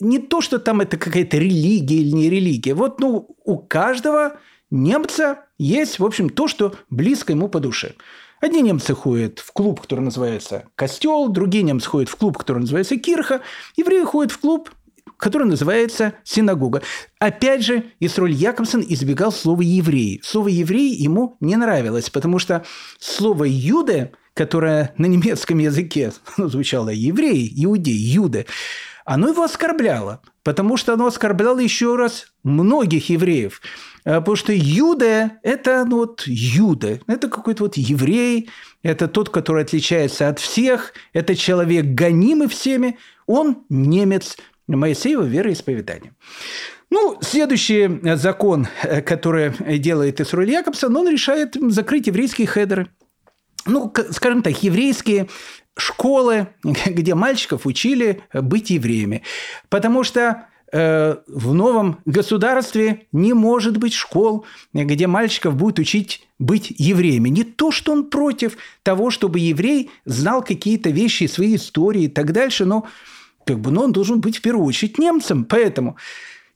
не 0.00 0.18
то, 0.18 0.40
что 0.40 0.58
там 0.58 0.80
это 0.80 0.96
какая-то 0.96 1.38
религия 1.38 1.98
или 1.98 2.10
не 2.10 2.30
религия. 2.30 2.74
Вот, 2.74 3.00
ну, 3.00 3.36
у 3.44 3.58
каждого 3.58 4.38
немца 4.70 5.44
есть, 5.58 5.98
в 5.98 6.04
общем, 6.04 6.28
то, 6.28 6.48
что 6.48 6.74
близко 6.90 7.32
ему 7.32 7.48
по 7.48 7.60
душе. 7.60 7.94
Одни 8.40 8.62
немцы 8.62 8.94
ходят 8.94 9.40
в 9.40 9.52
клуб, 9.52 9.80
который 9.80 10.00
называется 10.00 10.64
«Костел», 10.76 11.28
другие 11.28 11.64
немцы 11.64 11.88
ходят 11.88 12.08
в 12.08 12.16
клуб, 12.16 12.38
который 12.38 12.58
называется 12.58 12.96
«Кирха», 12.96 13.40
евреи 13.76 14.04
ходят 14.04 14.30
в 14.30 14.38
клуб, 14.38 14.70
который 15.16 15.48
называется 15.48 16.14
«Синагога». 16.22 16.82
Опять 17.18 17.64
же, 17.64 17.84
Исроль 17.98 18.32
Якобсон 18.32 18.84
избегал 18.88 19.32
слова 19.32 19.62
«еврей». 19.62 20.20
Слово 20.22 20.48
«еврей» 20.48 20.94
ему 20.94 21.36
не 21.40 21.56
нравилось, 21.56 22.10
потому 22.10 22.38
что 22.38 22.64
слово 23.00 23.44
«юде», 23.44 24.12
которое 24.34 24.94
на 24.98 25.06
немецком 25.06 25.58
языке 25.58 26.12
ну, 26.36 26.48
звучало 26.48 26.90
«еврей», 26.90 27.52
«иудей», 27.56 27.96
«юде», 27.96 28.46
оно 29.04 29.28
его 29.28 29.42
оскорбляло, 29.42 30.20
потому 30.44 30.76
что 30.76 30.92
оно 30.92 31.06
оскорбляло 31.06 31.58
еще 31.60 31.96
раз 31.96 32.26
многих 32.44 33.08
евреев. 33.08 33.62
Э, 34.08 34.20
потому 34.20 34.36
что 34.36 34.54
Юда– 34.54 35.32
это 35.42 35.84
ну, 35.84 35.98
вот 35.98 36.22
Юда, 36.26 36.98
это 37.06 37.28
какой-то 37.28 37.64
вот 37.64 37.76
еврей, 37.76 38.48
это 38.82 39.06
тот, 39.06 39.28
который 39.28 39.64
отличается 39.64 40.28
от 40.28 40.38
всех, 40.38 40.94
это 41.12 41.36
человек 41.36 41.84
гонимый 41.84 42.48
всеми, 42.48 42.98
он 43.26 43.64
немец 43.68 44.38
Моисеева 44.66 45.24
вероисповедания. 45.24 46.14
Ну, 46.90 47.18
следующий 47.20 48.00
закон, 48.16 48.66
э, 48.82 49.02
который 49.02 49.52
делает 49.78 50.22
Исруль 50.22 50.50
Якобсон, 50.50 50.96
он 50.96 51.10
решает 51.10 51.58
закрыть 51.60 52.06
еврейские 52.06 52.46
хедеры. 52.46 52.88
Ну, 53.66 53.92
скажем 54.10 54.40
так, 54.42 54.62
еврейские 54.62 55.28
школы, 55.76 56.48
где 56.86 57.14
мальчиков 57.14 57.66
учили 57.66 58.22
быть 58.32 58.70
евреями. 58.70 59.22
Потому 59.68 60.02
что 60.02 60.47
в 60.70 61.54
новом 61.54 61.98
государстве 62.04 63.06
не 63.12 63.32
может 63.32 63.78
быть 63.78 63.94
школ, 63.94 64.44
где 64.72 65.06
мальчиков 65.06 65.56
будут 65.56 65.78
учить 65.78 66.26
быть 66.38 66.72
евреями. 66.76 67.30
Не 67.30 67.44
то, 67.44 67.70
что 67.70 67.92
он 67.92 68.10
против 68.10 68.56
того, 68.82 69.10
чтобы 69.10 69.38
еврей 69.38 69.90
знал 70.04 70.42
какие-то 70.42 70.90
вещи, 70.90 71.26
свои 71.26 71.56
истории 71.56 72.04
и 72.04 72.08
так 72.08 72.32
дальше, 72.32 72.64
но 72.64 72.86
как 73.44 73.60
бы, 73.60 73.70
но 73.70 73.84
он 73.84 73.92
должен 73.92 74.20
быть 74.20 74.38
в 74.38 74.42
первую 74.42 74.66
очередь 74.66 74.98
немцем. 74.98 75.44
Поэтому 75.44 75.96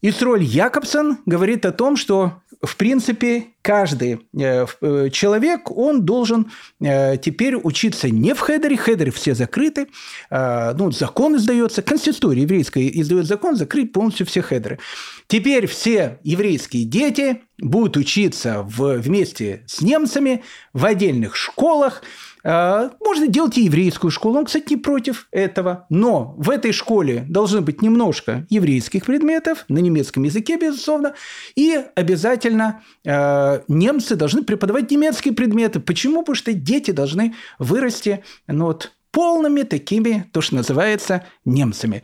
Исроль 0.03 0.42
Якобсон 0.42 1.18
говорит 1.24 1.64
о 1.64 1.72
том, 1.72 1.96
что 1.96 2.42
в 2.62 2.76
принципе, 2.76 3.46
каждый 3.61 4.20
э, 4.38 4.66
э, 4.80 5.09
человек, 5.11 5.70
он 5.72 6.03
должен 6.03 6.53
э, 6.80 7.16
теперь 7.16 7.57
учиться 7.57 8.09
не 8.09 8.34
в 8.34 8.38
хедере, 8.38 8.76
хедеры 8.76 9.11
все 9.11 9.34
закрыты, 9.34 9.88
ну, 10.30 10.92
закон 10.92 11.36
издается, 11.36 11.82
консистория 11.82 12.42
еврейская 12.42 12.88
издает 12.88 13.26
закон 13.26 13.57
закрыть 13.57 13.92
полностью 13.92 14.26
все 14.26 14.42
хедеры. 14.42 14.78
Теперь 15.26 15.66
все 15.66 16.18
еврейские 16.22 16.84
дети 16.84 17.42
будут 17.59 17.96
учиться 17.96 18.62
в, 18.62 18.98
вместе 18.98 19.64
с 19.66 19.80
немцами 19.80 20.44
в 20.72 20.84
отдельных 20.84 21.34
школах, 21.34 22.03
можно 22.45 23.26
делать 23.28 23.57
и 23.59 23.64
еврейскую 23.64 24.11
школу. 24.11 24.38
Он, 24.38 24.47
кстати, 24.47 24.70
не 24.70 24.76
против 24.76 25.28
этого. 25.30 25.86
Но 25.90 26.34
в 26.36 26.51
этой 26.51 26.72
школе 26.72 27.24
должны 27.28 27.61
быть 27.61 27.82
немножко 27.82 28.47
еврейских 28.51 29.07
предметов, 29.07 29.64
на 29.68 29.78
немецком 29.78 30.24
языке, 30.24 30.57
безусловно. 30.57 31.14
И 31.55 31.78
обязательно 31.95 32.82
э, 33.05 33.61
немцы 33.68 34.16
должны 34.16 34.43
преподавать 34.43 34.90
немецкие 34.90 35.34
предметы. 35.34 35.80
Почему? 35.80 36.22
Потому 36.22 36.36
что 36.36 36.53
дети 36.53 36.90
должны 36.90 37.34
вырасти 37.59 38.24
ну, 38.47 38.66
вот, 38.66 38.93
полными 39.12 39.62
такими, 39.62 40.28
то, 40.32 40.40
что 40.40 40.57
называется, 40.57 41.24
немцами. 41.45 42.03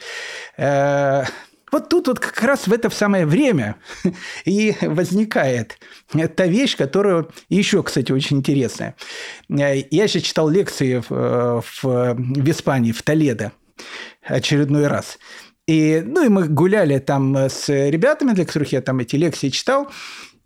Э, 1.68 1.72
вот 1.72 1.88
тут 1.88 2.08
вот 2.08 2.18
как 2.18 2.42
раз 2.42 2.66
в 2.66 2.72
это 2.72 2.90
самое 2.90 3.26
время 3.26 3.76
и 4.44 4.74
возникает 4.82 5.78
та 6.36 6.46
вещь, 6.46 6.76
которую 6.76 7.30
еще, 7.48 7.82
кстати, 7.82 8.12
очень 8.12 8.38
интересная. 8.38 8.96
Я 9.48 10.08
сейчас 10.08 10.22
читал 10.22 10.48
лекции 10.48 11.02
в, 11.08 11.62
в, 11.62 11.82
в 11.82 12.50
Испании, 12.50 12.92
в 12.92 13.02
Толедо 13.02 13.52
очередной 14.22 14.86
раз. 14.86 15.18
И, 15.66 16.02
ну, 16.04 16.24
и 16.24 16.28
мы 16.28 16.48
гуляли 16.48 16.98
там 16.98 17.36
с 17.36 17.68
ребятами, 17.68 18.32
для 18.32 18.46
которых 18.46 18.72
я 18.72 18.80
там 18.80 19.00
эти 19.00 19.16
лекции 19.16 19.50
читал. 19.50 19.88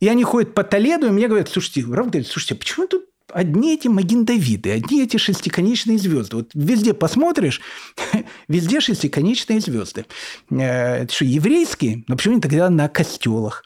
И 0.01 0.09
они 0.09 0.25
ходят 0.25 0.53
по 0.53 0.65
Толеду, 0.65 1.07
и 1.07 1.11
мне 1.11 1.29
говорят, 1.29 1.49
слушайте, 1.49 1.83
Раф 1.83 2.11
говорит, 2.11 2.27
слушайте, 2.27 2.57
почему 2.57 2.89
тут 2.89 3.05
одни 3.31 3.75
эти 3.75 3.89
Магендавиды, 3.89 4.71
одни 4.71 5.03
эти 5.03 5.17
шестиконечные 5.17 5.99
звезды. 5.99 6.37
Вот 6.37 6.51
везде 6.55 6.95
посмотришь, 6.95 7.61
везде 8.49 8.81
шестиконечные 8.81 9.61
звезды. 9.61 10.07
Э, 10.51 11.03
это 11.03 11.13
что, 11.13 11.25
еврейские? 11.25 12.05
Но 12.09 12.17
почему 12.17 12.35
не 12.37 12.41
тогда 12.41 12.71
на 12.71 12.89
костелах? 12.89 13.65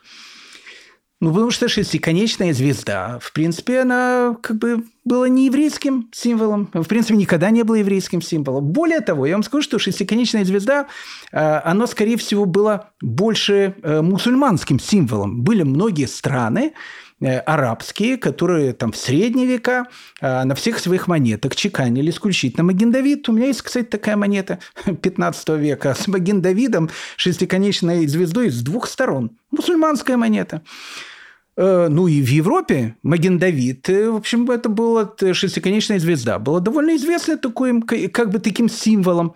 Ну, 1.19 1.31
потому 1.31 1.49
что 1.49 1.67
шестиконечная 1.67 2.53
звезда, 2.53 3.17
в 3.19 3.33
принципе, 3.33 3.79
она 3.79 4.37
как 4.39 4.57
бы 4.57 4.83
была 5.03 5.27
не 5.27 5.47
еврейским 5.47 6.09
символом, 6.11 6.69
в 6.71 6.83
принципе, 6.83 7.15
никогда 7.15 7.49
не 7.49 7.63
была 7.63 7.79
еврейским 7.79 8.21
символом. 8.21 8.65
Более 8.65 8.99
того, 8.99 9.25
я 9.25 9.33
вам 9.33 9.41
скажу, 9.41 9.63
что 9.63 9.79
шестиконечная 9.79 10.45
звезда, 10.45 10.85
э, 11.31 11.39
она, 11.39 11.87
скорее 11.87 12.17
всего, 12.17 12.45
была 12.45 12.91
больше 13.01 13.73
э, 13.81 14.01
мусульманским 14.01 14.79
символом. 14.79 15.41
Были 15.41 15.63
многие 15.63 16.05
страны, 16.05 16.73
арабские, 17.19 18.17
которые 18.17 18.73
там 18.73 18.91
в 18.91 18.97
средние 18.97 19.47
века 19.47 19.87
э, 20.21 20.43
на 20.43 20.53
всех 20.53 20.79
своих 20.79 21.07
монетах 21.07 21.55
чеканили 21.55 22.11
исключительно 22.11 22.63
Магендавид. 22.63 23.27
У 23.27 23.31
меня 23.31 23.47
есть, 23.47 23.61
кстати, 23.61 23.85
такая 23.85 24.15
монета 24.15 24.59
15 24.85 25.49
века 25.49 25.95
с 25.95 26.07
Магендавидом, 26.07 26.89
шестиконечной 27.15 28.05
звездой 28.07 28.51
с 28.51 28.61
двух 28.61 28.87
сторон. 28.87 29.31
Мусульманская 29.49 30.15
монета. 30.15 30.61
Э, 31.55 31.87
ну 31.89 32.07
и 32.07 32.21
в 32.21 32.29
Европе 32.29 32.95
Маген-Давид, 33.01 33.87
в 33.87 34.15
общем, 34.17 34.49
это 34.51 34.69
была 34.69 35.11
шестиконечная 35.33 35.99
звезда, 35.99 36.37
была 36.37 36.59
довольно 36.59 36.95
известна 36.95 37.37
такой, 37.37 37.81
как 37.81 38.29
бы 38.31 38.37
таким 38.39 38.69
символом. 38.69 39.33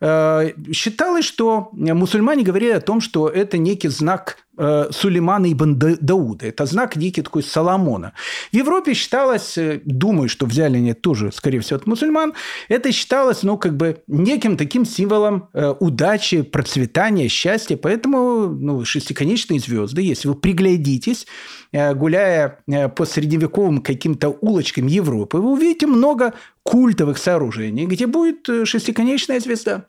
Считалось, 0.00 1.24
что 1.24 1.70
мусульмане 1.72 2.42
говорили 2.42 2.72
о 2.72 2.80
том, 2.80 3.00
что 3.00 3.26
это 3.28 3.56
некий 3.56 3.88
знак 3.88 4.36
Э, 4.53 4.53
Сулеймана 4.56 5.52
ибн 5.52 5.76
Дауда. 5.76 6.46
Это 6.46 6.66
знак 6.66 6.96
некий 6.96 7.22
такой 7.22 7.42
Соломона. 7.42 8.12
В 8.52 8.56
Европе 8.56 8.94
считалось, 8.94 9.58
э, 9.58 9.80
думаю, 9.84 10.28
что 10.28 10.46
взяли 10.46 10.76
они 10.76 10.94
тоже, 10.94 11.32
скорее 11.32 11.60
всего, 11.60 11.78
от 11.78 11.86
мусульман, 11.86 12.34
это 12.68 12.92
считалось, 12.92 13.42
ну, 13.42 13.58
как 13.58 13.76
бы 13.76 14.02
неким 14.06 14.56
таким 14.56 14.84
символом 14.84 15.48
э, 15.52 15.74
удачи, 15.80 16.42
процветания, 16.42 17.28
счастья. 17.28 17.76
Поэтому, 17.76 18.48
ну, 18.48 18.84
шестиконечные 18.84 19.60
звезды, 19.60 20.02
если 20.02 20.28
вы 20.28 20.34
приглядитесь, 20.34 21.26
гуляя 21.72 22.62
по 22.94 23.04
средневековым 23.04 23.82
каким-то 23.82 24.28
улочкам 24.28 24.86
Европы, 24.86 25.38
вы 25.38 25.52
увидите 25.52 25.86
много 25.86 26.34
культовых 26.62 27.18
сооружений, 27.18 27.86
где 27.86 28.06
будет 28.06 28.48
шестиконечная 28.64 29.40
звезда. 29.40 29.86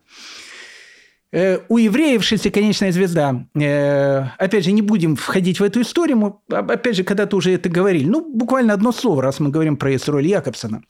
Э, 1.35 1.59
у 1.67 1.77
евреев 1.77 2.23
шестиконечная 2.23 2.93
звезда. 2.93 3.45
Э, 3.55 4.27
опять 4.37 4.63
же, 4.63 4.71
не 4.71 4.81
будем 4.81 5.17
входить 5.17 5.59
в 5.59 5.63
эту 5.63 5.81
историю. 5.81 6.17
Мы, 6.17 6.33
опять 6.57 6.95
же, 6.95 7.03
когда-то 7.03 7.35
уже 7.35 7.51
это 7.51 7.67
говорили. 7.67 8.07
Ну, 8.07 8.25
буквально 8.33 8.73
одно 8.73 8.93
слово, 8.93 9.21
раз 9.21 9.41
мы 9.41 9.49
говорим 9.49 9.75
про 9.75 9.93
Исроль 9.93 10.25
Якобсона. 10.25 10.83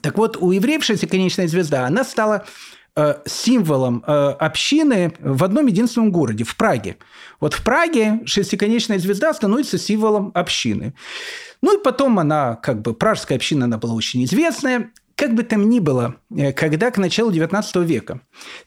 Так 0.00 0.16
вот, 0.16 0.38
у 0.38 0.52
евреев 0.52 0.82
шестиконечная 0.82 1.48
звезда, 1.48 1.86
она 1.86 2.04
стала 2.04 2.46
э, 2.96 3.16
символом 3.26 4.02
общины 4.06 5.12
в 5.20 5.44
одном 5.44 5.66
единственном 5.66 6.12
городе, 6.12 6.44
в 6.44 6.56
Праге. 6.56 6.96
Вот 7.38 7.52
в 7.52 7.62
Праге 7.62 8.22
шестиконечная 8.24 8.98
звезда 8.98 9.34
становится 9.34 9.76
символом 9.76 10.30
общины. 10.34 10.94
Ну 11.60 11.78
и 11.78 11.82
потом 11.82 12.18
она, 12.18 12.54
как 12.54 12.80
бы, 12.80 12.94
пражская 12.94 13.36
община, 13.36 13.66
она 13.66 13.76
была 13.76 13.92
очень 13.92 14.24
известная. 14.24 14.92
Как 15.18 15.34
бы 15.34 15.42
там 15.42 15.68
ни 15.68 15.80
было, 15.80 16.14
э, 16.30 16.52
когда 16.52 16.92
к 16.92 16.96
началу 16.96 17.32
XIX 17.32 17.84
века 17.84 18.20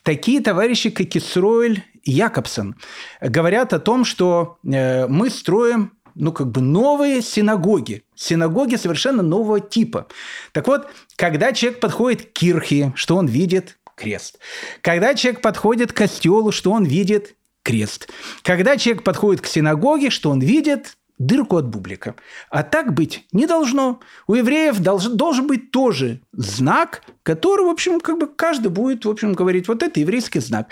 такие 0.04 0.42
товарищи, 0.42 0.90
как 0.90 1.16
Исроэль 1.16 1.86
Якобсон, 2.04 2.76
говорят 3.22 3.72
о 3.72 3.80
том, 3.80 4.04
что 4.04 4.58
э, 4.66 5.08
мы 5.08 5.30
строим 5.30 5.94
ну, 6.14 6.34
как 6.34 6.52
бы 6.52 6.60
новые 6.60 7.22
синагоги. 7.22 8.04
Синагоги 8.16 8.76
совершенно 8.76 9.24
нового 9.24 9.62
типа. 9.62 10.08
Так 10.52 10.68
вот, 10.68 10.90
когда 11.16 11.54
человек 11.54 11.80
подходит 11.80 12.24
к 12.24 12.34
кирхе, 12.34 12.92
что 12.96 13.16
он 13.16 13.28
видит? 13.28 13.80
Крест. 13.96 14.38
Когда 14.82 15.16
человек 15.16 15.42
подходит 15.42 15.94
к 15.94 15.96
костелу, 15.96 16.52
что 16.52 16.74
он 16.74 16.84
видит? 16.84 17.38
Крест. 17.64 18.10
Когда 18.44 18.76
человек 18.76 19.04
подходит 19.04 19.40
к 19.40 19.46
синагоге, 19.46 20.10
что 20.10 20.30
он 20.30 20.42
видит? 20.42 20.98
Дырку 21.26 21.58
от 21.58 21.68
бублика. 21.68 22.16
А 22.50 22.64
так 22.64 22.94
быть 22.94 23.26
не 23.32 23.46
должно. 23.46 24.00
У 24.28 24.34
евреев 24.34 24.80
должен, 24.80 25.16
должен 25.16 25.48
быть 25.48 25.72
тоже 25.72 26.22
знак, 26.34 27.04
который, 27.24 27.66
в 27.66 27.70
общем, 27.70 28.00
как 28.00 28.20
бы 28.20 28.28
каждый 28.28 28.70
будет, 28.70 29.06
в 29.06 29.10
общем, 29.10 29.34
говорить, 29.34 29.68
вот 29.68 29.84
это 29.84 30.00
еврейский 30.00 30.40
знак. 30.40 30.70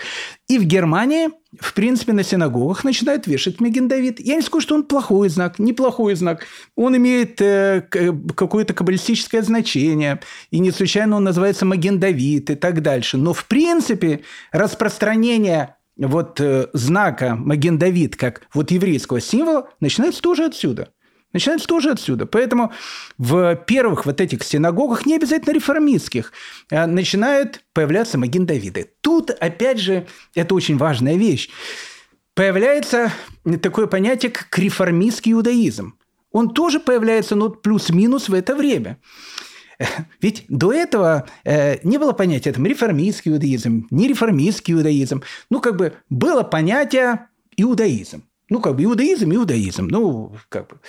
И 0.48 0.58
в 0.58 0.64
Германии, 0.64 1.28
в 1.60 1.72
принципе, 1.74 2.12
на 2.12 2.24
синагогах 2.24 2.84
начинают 2.84 3.26
вешать 3.26 3.60
Меген 3.60 3.88
Давид. 3.88 4.20
Я 4.20 4.36
не 4.36 4.42
скажу, 4.42 4.62
что 4.62 4.74
он 4.74 4.82
плохой 4.82 5.28
знак, 5.28 5.58
неплохой 5.58 6.14
знак. 6.16 6.44
Он 6.74 6.96
имеет 6.96 7.40
э, 7.40 7.82
какое-то 8.34 8.74
каббалистическое 8.74 9.42
значение. 9.42 10.20
И 10.50 10.58
не 10.58 10.72
случайно 10.72 11.16
он 11.16 11.24
называется 11.24 11.64
Маген 11.64 12.00
Давид 12.00 12.50
и 12.50 12.54
так 12.56 12.82
дальше. 12.82 13.16
Но, 13.16 13.32
в 13.32 13.46
принципе, 13.46 14.22
распространение 14.52 15.76
вот 16.06 16.40
э, 16.40 16.68
знака 16.72 17.36
Маген 17.36 17.78
Давид 17.78 18.16
как 18.16 18.42
вот 18.54 18.70
еврейского 18.70 19.20
символа 19.20 19.68
начинается 19.80 20.22
тоже 20.22 20.44
отсюда. 20.44 20.88
Начинается 21.32 21.68
тоже 21.68 21.90
отсюда. 21.90 22.26
Поэтому 22.26 22.72
в 23.16 23.54
первых 23.54 24.04
вот 24.04 24.20
этих 24.20 24.42
синагогах, 24.42 25.06
не 25.06 25.14
обязательно 25.14 25.52
реформистских, 25.52 26.32
э, 26.70 26.86
начинают 26.86 27.62
появляться 27.72 28.18
Маген 28.18 28.46
Давиды. 28.46 28.90
Тут, 29.00 29.30
опять 29.30 29.78
же, 29.78 30.06
это 30.34 30.54
очень 30.54 30.76
важная 30.76 31.16
вещь. 31.16 31.50
Появляется 32.34 33.12
такое 33.62 33.86
понятие, 33.86 34.32
как 34.32 34.58
реформистский 34.58 35.32
иудаизм. 35.32 35.94
Он 36.32 36.50
тоже 36.50 36.80
появляется, 36.80 37.34
ну, 37.34 37.50
плюс-минус 37.50 38.28
в 38.28 38.34
это 38.34 38.54
время. 38.54 38.98
Ведь 40.20 40.44
до 40.48 40.72
этого 40.72 41.26
э, 41.44 41.78
не 41.82 41.98
было 41.98 42.12
понятия 42.12 42.52
там 42.52 42.66
реформистский 42.66 43.32
иудаизм, 43.32 43.86
не 43.90 44.08
реформистский 44.08 44.74
иудаизм. 44.74 45.22
Ну, 45.48 45.60
как 45.60 45.76
бы 45.76 45.94
было 46.10 46.42
понятие 46.42 47.26
иудаизм. 47.56 48.24
Ну, 48.48 48.60
как 48.60 48.76
бы 48.76 48.84
иудаизм, 48.84 49.32
иудаизм. 49.32 49.86
Ну, 49.88 50.34
как 50.48 50.68
бы 50.68 50.80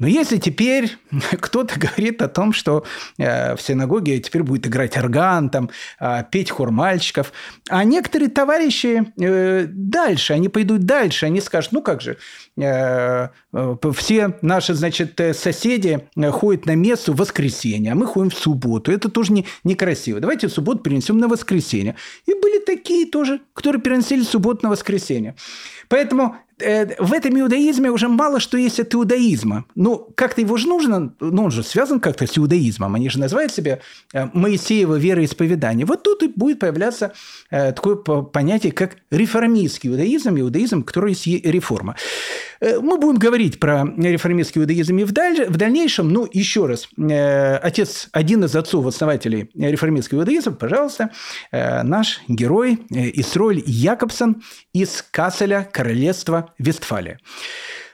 но 0.00 0.08
если 0.08 0.38
теперь 0.38 0.96
кто-то 1.40 1.78
говорит 1.78 2.20
о 2.22 2.28
том, 2.28 2.52
что 2.52 2.84
э, 3.18 3.54
в 3.54 3.62
синагоге 3.62 4.18
теперь 4.18 4.42
будет 4.42 4.66
играть 4.66 4.96
орган, 4.96 5.50
там, 5.50 5.70
э, 6.00 6.24
петь 6.30 6.50
хор 6.50 6.70
мальчиков, 6.70 7.32
а 7.68 7.84
некоторые 7.84 8.30
товарищи 8.30 9.12
э, 9.20 9.66
дальше, 9.68 10.32
они 10.32 10.48
пойдут 10.48 10.80
дальше, 10.80 11.26
они 11.26 11.40
скажут, 11.40 11.72
ну 11.72 11.82
как 11.82 12.00
же, 12.00 12.16
все 12.56 14.38
наши, 14.42 14.74
значит, 14.74 15.20
соседи 15.34 16.08
ходят 16.30 16.66
на 16.66 16.74
мессу 16.74 17.12
в 17.12 17.16
воскресенье, 17.16 17.92
а 17.92 17.94
мы 17.94 18.06
ходим 18.06 18.30
в 18.30 18.34
субботу. 18.34 18.90
Это 18.90 19.08
тоже 19.08 19.32
не, 19.32 19.46
некрасиво. 19.64 20.20
Давайте 20.20 20.48
субботу 20.48 20.80
перенесем 20.80 21.18
на 21.18 21.28
воскресенье. 21.28 21.96
И 22.26 22.32
были 22.34 22.64
такие 22.64 23.06
тоже, 23.06 23.40
которые 23.52 23.82
переносили 23.82 24.22
субботу 24.22 24.60
на 24.64 24.70
воскресенье. 24.70 25.36
Поэтому 25.88 26.36
Э, 26.49 26.49
в 26.60 27.12
этом 27.12 27.38
иудаизме 27.40 27.90
уже 27.90 28.08
мало 28.08 28.40
что 28.40 28.56
есть 28.56 28.80
от 28.80 28.94
иудаизма. 28.94 29.64
Ну, 29.74 30.08
как-то 30.14 30.40
его 30.40 30.56
же 30.56 30.68
нужно, 30.68 31.14
ну, 31.20 31.44
он 31.44 31.50
же 31.50 31.62
связан 31.62 32.00
как-то 32.00 32.26
с 32.26 32.38
иудаизмом. 32.38 32.94
Они 32.94 33.08
же 33.08 33.18
называют 33.18 33.52
себя 33.52 33.80
э, 34.12 34.28
Моисеево 34.32 34.96
вероисповедание. 34.96 35.86
Вот 35.86 36.02
тут 36.02 36.22
и 36.22 36.28
будет 36.28 36.58
появляться 36.58 37.12
э, 37.50 37.72
такое 37.72 37.96
понятие, 37.96 38.72
как 38.72 38.96
реформистский 39.10 39.90
иудаизм, 39.90 40.38
иудаизм, 40.38 40.82
который 40.82 41.10
есть 41.10 41.26
реформа. 41.26 41.96
Мы 42.60 42.98
будем 42.98 43.18
говорить 43.18 43.58
про 43.58 43.84
реформистский 43.96 44.60
иудаизм 44.60 44.98
и 44.98 45.04
в, 45.04 45.12
даль... 45.12 45.46
в 45.48 45.56
дальнейшем. 45.56 46.10
Ну, 46.10 46.28
еще 46.30 46.66
раз, 46.66 46.88
отец, 47.62 48.08
один 48.12 48.44
из 48.44 48.54
отцов-основателей 48.54 49.50
реформистского 49.54 50.20
иудаизма, 50.20 50.52
пожалуйста, 50.52 51.10
наш 51.52 52.20
герой 52.28 52.80
Исроль 52.90 53.62
Якобсон 53.64 54.42
из 54.74 55.02
Касселя, 55.10 55.66
королевства 55.72 56.49
Вестфалия. 56.58 57.18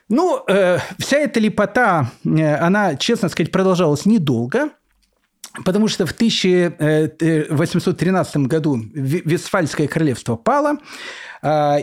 Ну, 0.08 0.42
э, 0.46 0.78
вся 0.98 1.18
эта 1.18 1.40
лепота, 1.40 2.12
э, 2.24 2.54
она, 2.56 2.94
честно 2.96 3.28
сказать, 3.28 3.50
продолжалась 3.50 4.06
недолго, 4.06 4.70
потому 5.64 5.88
что 5.88 6.06
в 6.06 6.12
1813 6.12 8.46
году 8.46 8.78
Вестфальское 8.94 9.88
королевство 9.88 10.36
пало, 10.36 10.76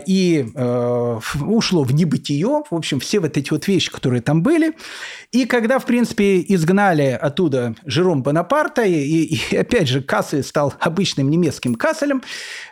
и 0.06 0.46
э, 0.54 1.20
ушло 1.40 1.84
в 1.84 1.94
небытие, 1.94 2.62
в 2.70 2.74
общем, 2.74 3.00
все 3.00 3.20
вот 3.20 3.36
эти 3.36 3.50
вот 3.50 3.66
вещи, 3.66 3.90
которые 3.90 4.20
там 4.20 4.42
были. 4.42 4.74
И 5.32 5.46
когда, 5.46 5.78
в 5.78 5.86
принципе, 5.86 6.44
изгнали 6.48 7.18
оттуда 7.20 7.74
Жером 7.86 8.22
Бонапарта, 8.22 8.82
и, 8.82 8.92
и 8.94 9.56
опять 9.56 9.88
же, 9.88 10.02
Кассель 10.02 10.42
стал 10.42 10.74
обычным 10.80 11.30
немецким 11.30 11.76
Касселем, 11.76 12.22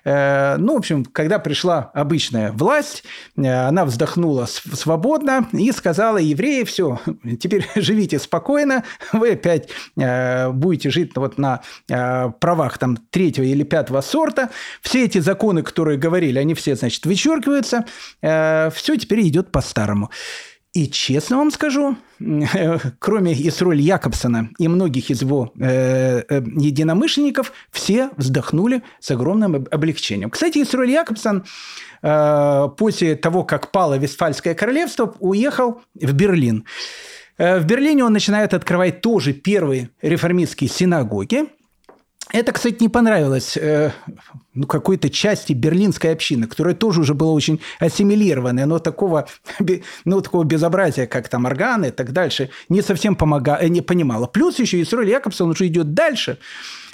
э, 0.05 0.57
ну, 0.59 0.74
в 0.74 0.78
общем, 0.78 1.05
когда 1.05 1.38
пришла 1.38 1.90
обычная 1.95 2.53
власть, 2.53 3.05
э, 3.36 3.43
она 3.43 3.86
вздохнула 3.86 4.47
свободно 4.47 5.49
и 5.53 5.72
сказала, 5.72 6.18
евреи, 6.18 6.64
все, 6.64 7.01
теперь 7.40 7.66
живите 7.74 8.18
спокойно, 8.18 8.84
вы 9.12 9.30
опять 9.32 9.68
будете 9.97 10.90
жить 10.90 11.12
вот 11.14 11.38
на 11.38 11.62
правах 11.86 12.78
там 12.78 12.97
третьего 12.97 13.45
или 13.45 13.62
пятого 13.62 14.01
сорта. 14.01 14.51
Все 14.80 15.05
эти 15.05 15.18
законы, 15.18 15.62
которые 15.62 15.99
говорили, 15.99 16.38
они 16.38 16.55
все 16.55 16.76
значит, 16.83 17.07
вычеркиваются. 17.07 17.87
Э, 18.20 18.70
Все 18.74 18.97
теперь 18.97 19.26
идет 19.28 19.53
по-старому. 19.53 20.11
И 20.74 20.89
честно 20.89 21.37
вам 21.37 21.51
скажу, 21.51 21.97
кроме 22.99 23.33
Исроль 23.49 23.80
Якобсона 23.80 24.49
и 24.59 24.68
многих 24.68 25.11
из 25.11 25.20
его 25.20 25.53
э, 25.61 26.22
э, 26.26 26.43
единомышленников, 26.57 27.53
все 27.70 28.09
вздохнули 28.16 28.83
с 28.99 29.11
огромным 29.11 29.66
облегчением. 29.70 30.30
Кстати, 30.30 30.62
Исроль 30.62 30.91
Якобсон 30.91 31.45
э, 32.03 32.68
после 32.78 33.16
того, 33.16 33.45
как 33.45 33.70
пало 33.70 33.99
Вестфальское 33.99 34.55
королевство, 34.55 35.14
уехал 35.20 35.83
в 35.95 36.12
Берлин. 36.14 36.64
Э, 37.37 37.59
в 37.59 37.66
Берлине 37.66 38.05
он 38.05 38.14
начинает 38.14 38.55
открывать 38.55 39.03
тоже 39.03 39.35
первые 39.35 39.91
реформистские 40.01 40.70
синагоги. 40.70 41.49
Это, 42.33 42.53
кстати, 42.53 42.78
не 42.80 42.89
понравилось 42.89 43.59
э, 43.59 43.93
ну, 44.55 44.66
какой-то 44.66 45.11
части 45.11 45.53
берлинской 45.53 46.12
общины, 46.12 46.46
которая 46.46 46.74
тоже 46.74 47.00
уже 47.00 47.14
была 47.14 47.32
очень 47.32 47.61
ассимилированная, 47.78 48.66
но 48.66 48.78
такого, 48.78 49.26
ну, 50.05 50.20
такого 50.20 50.44
безобразия, 50.44 51.07
как 51.07 51.28
там 51.28 51.46
органы 51.46 51.86
и 51.86 51.90
так 51.90 52.12
дальше, 52.12 52.50
не 52.68 52.82
совсем 52.82 53.14
помогала, 53.14 53.59
э, 53.59 53.68
не 53.68 53.80
понимала. 53.80 54.26
Плюс 54.26 54.59
еще 54.59 54.80
Исроль 54.82 55.09
Якобсон 55.09 55.50
уже 55.50 55.66
идет 55.66 55.94
дальше. 55.94 56.38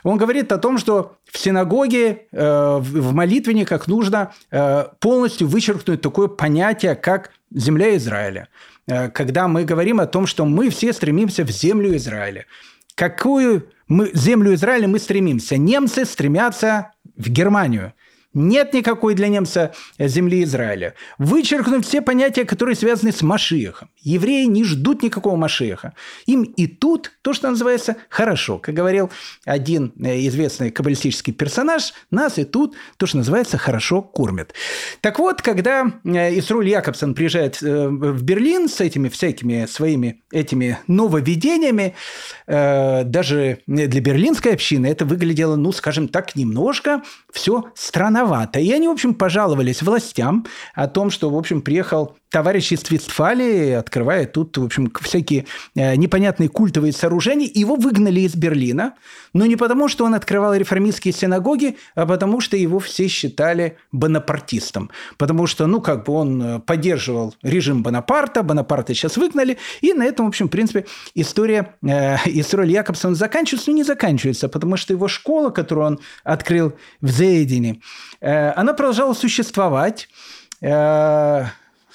Он 0.05 0.17
говорит 0.17 0.53
о 0.53 0.59
том, 0.59 0.79
что 0.79 1.17
в 1.25 1.39
синагоге, 1.39 2.27
э, 2.31 2.79
в 2.81 3.13
молитвенниках 3.13 3.89
нужно 3.89 4.33
э, 4.51 4.85
полностью 5.01 5.49
вычеркнуть 5.49 6.01
такое 6.01 6.29
понятие, 6.29 6.95
как 6.95 7.31
земля 7.51 7.97
Израиля. 7.97 8.49
Э, 8.87 9.09
когда 9.11 9.49
мы 9.49 9.65
говорим 9.65 10.01
о 10.01 10.07
том, 10.07 10.27
что 10.27 10.45
мы 10.45 10.71
все 10.71 10.93
стремимся 10.93 11.45
в 11.45 11.51
землю 11.51 11.97
Израиля. 11.97 12.47
Какую 12.95 13.69
мы, 13.89 14.11
землю 14.15 14.55
Израиля 14.55 14.89
мы 14.89 14.99
стремимся. 14.99 15.57
Немцы 15.57 16.05
стремятся 16.05 16.93
в 17.19 17.29
Германию. 17.29 17.93
Нет 18.35 18.75
никакой 18.75 19.15
для 19.15 19.29
немца 19.29 19.73
земли 19.99 20.45
Израиля. 20.45 20.95
Вычеркнуть 21.17 21.87
все 21.87 22.03
понятия, 22.03 22.45
которые 22.45 22.77
связаны 22.77 23.11
с 23.11 23.23
Машиехом. 23.23 23.89
Евреи 24.03 24.45
не 24.45 24.65
ждут 24.65 25.03
никакого 25.03 25.37
Машиеха. 25.37 25.95
Им 26.27 26.43
и 26.43 26.67
тут 26.67 27.13
то, 27.23 27.33
что 27.33 27.49
называется, 27.49 27.97
хорошо. 28.11 28.59
Как 28.59 28.75
говорил 28.75 29.11
один 29.47 29.95
э, 29.99 30.27
известный 30.27 30.71
каббалистический 30.71 31.33
персонаж, 31.33 31.95
нас 32.11 32.39
и 32.39 32.45
тут 32.45 32.77
то, 32.99 33.07
что 33.07 33.17
называется, 33.17 33.57
хорошо 33.57 34.03
кормят. 34.03 34.53
Так 35.01 35.19
вот, 35.19 35.41
когда 35.41 35.91
э, 36.05 36.39
Исруль 36.39 36.69
Якобсон 36.69 37.15
приезжает 37.15 37.63
э, 37.63 37.89
в 37.89 38.23
Берлин 38.23 38.69
с 38.69 38.83
этими 38.83 39.09
всякими 39.09 39.65
своими 39.67 40.23
этими 40.31 40.79
нововведениями, 40.87 41.95
даже 42.47 43.61
для 43.67 44.01
берлинской 44.01 44.53
общины 44.53 44.87
это 44.87 45.07
выглядело, 45.07 45.57
ну, 45.57 45.73
скажем 45.73 46.09
так, 46.09 46.37
немножко 46.37 47.03
все 47.33 47.73
странновато. 48.29 48.61
И 48.61 48.71
они, 48.73 48.89
в 48.89 48.93
общем, 48.93 49.15
пожаловались 49.15 49.83
властям 49.83 50.47
о 50.75 50.87
том, 50.89 51.11
что, 51.11 51.31
в 51.31 51.37
общем, 51.37 51.63
приехал 51.63 52.17
товарищ 52.31 52.73
из 52.73 52.81
Твистфалии, 52.81 53.73
открывает 53.73 54.33
тут, 54.33 54.57
в 54.59 54.65
общем, 54.65 54.93
всякие 55.01 55.47
э, 55.75 55.97
непонятные 55.97 56.49
культовые 56.49 56.93
сооружения. 56.93 57.51
Его 57.53 57.77
выгнали 57.77 58.21
из 58.21 58.35
Берлина, 58.35 58.95
но 59.33 59.47
не 59.47 59.57
потому, 59.57 59.89
что 59.89 60.05
он 60.05 60.15
открывал 60.15 60.55
реформистские 60.55 61.15
синагоги, 61.15 61.77
а 61.95 62.07
потому, 62.07 62.41
что 62.41 62.57
его 62.57 62.79
все 62.79 63.09
считали 63.09 63.79
бонапартистом. 63.93 64.91
Потому 65.17 65.47
что, 65.47 65.67
ну, 65.67 65.81
как 65.81 66.05
бы 66.05 66.13
он 66.13 66.43
э, 66.43 66.61
поддерживал 66.61 67.35
режим 67.43 67.83
Бонапарта, 67.83 68.43
Бонапарта 68.43 68.95
сейчас 68.95 69.17
выгнали, 69.17 69.59
и 69.81 69.93
на 69.95 70.05
этом, 70.05 70.27
в 70.27 70.29
общем, 70.29 70.49
в 70.49 70.51
принципе, 70.51 70.85
история, 71.15 71.77
э, 71.83 72.17
история 72.27 72.71
Якобсона 72.71 73.15
заканчивается, 73.15 73.71
но 73.71 73.77
не 73.77 73.85
заканчивается, 73.85 74.49
потому 74.49 74.77
что 74.77 74.93
его 74.93 75.09
школа, 75.09 75.51
которую 75.51 75.87
он 75.87 76.01
открыл 76.25 76.75
в 77.01 77.09
Зейдине, 77.09 77.81
э, 78.21 78.51
она 78.51 78.75
продолжала 78.75 79.15
существовать, 79.15 80.09
э, 80.61 81.45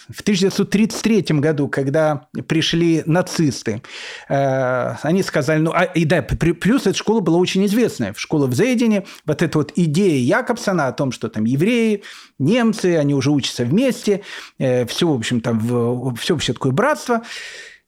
в 0.10 0.22
1933 0.22 1.40
году, 1.40 1.68
когда 1.68 2.28
пришли 2.48 3.04
нацисты, 3.06 3.82
э, 4.30 4.96
они 5.02 5.24
сказали, 5.24 5.60
ну, 5.60 5.72
а, 5.74 5.84
и 5.84 6.06
да, 6.06 6.22
плюс 6.22 6.88
эта 6.88 6.98
школа 6.98 7.20
была 7.20 7.38
очень 7.38 7.66
известная, 7.66 8.14
школа 8.18 8.48
в 8.48 8.54
Зейдине, 8.54 9.06
вот 9.26 9.42
эта 9.42 9.58
вот 9.58 9.72
идея 9.76 10.18
Якобсона 10.40 10.88
о 10.88 10.92
том, 10.92 11.12
что 11.12 11.30
там 11.30 11.46
евреи, 11.46 12.04
немцы, 12.40 12.98
они 12.98 13.14
уже 13.14 13.32
учатся 13.32 13.66
вместе, 13.66 14.22
э, 14.60 14.86
все, 14.86 15.08
в 15.08 15.16
общем, 15.16 15.42
там, 15.42 16.16
все 16.16 16.34
вообще 16.34 16.54
такое 16.54 16.72
братство– 16.72 17.22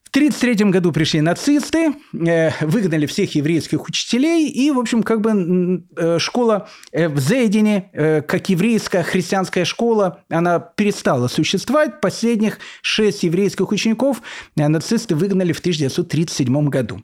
1933 0.09 0.71
году 0.71 0.93
пришли 0.93 1.19
нацисты, 1.19 1.93
э, 2.13 2.51
выгнали 2.61 3.05
всех 3.05 3.35
еврейских 3.35 3.85
учителей, 3.85 4.47
и, 4.47 4.71
в 4.71 4.79
общем, 4.79 5.03
как 5.03 5.19
бы 5.19 5.83
э, 5.97 6.19
школа 6.19 6.69
э, 6.93 7.09
в 7.09 7.19
Зейдине, 7.19 7.89
как 8.27 8.49
еврейская 8.49 9.03
христианская 9.03 9.65
школа, 9.65 10.21
она 10.29 10.59
перестала 10.59 11.27
существовать. 11.27 11.99
Последних 11.99 12.59
шесть 12.81 13.23
еврейских 13.23 13.71
учеников 13.71 14.21
нацисты 14.55 15.15
выгнали 15.15 15.51
в 15.51 15.59
1937 15.59 16.69
году. 16.69 17.01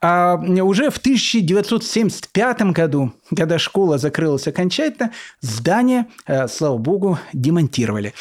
А 0.00 0.34
уже 0.36 0.90
в 0.90 0.98
1975 0.98 2.62
году, 2.72 3.12
когда 3.36 3.58
школа 3.58 3.98
закрылась 3.98 4.46
окончательно, 4.46 5.12
здание, 5.40 6.06
слава 6.48 6.78
богу, 6.78 7.18
демонтировали. 7.32 8.14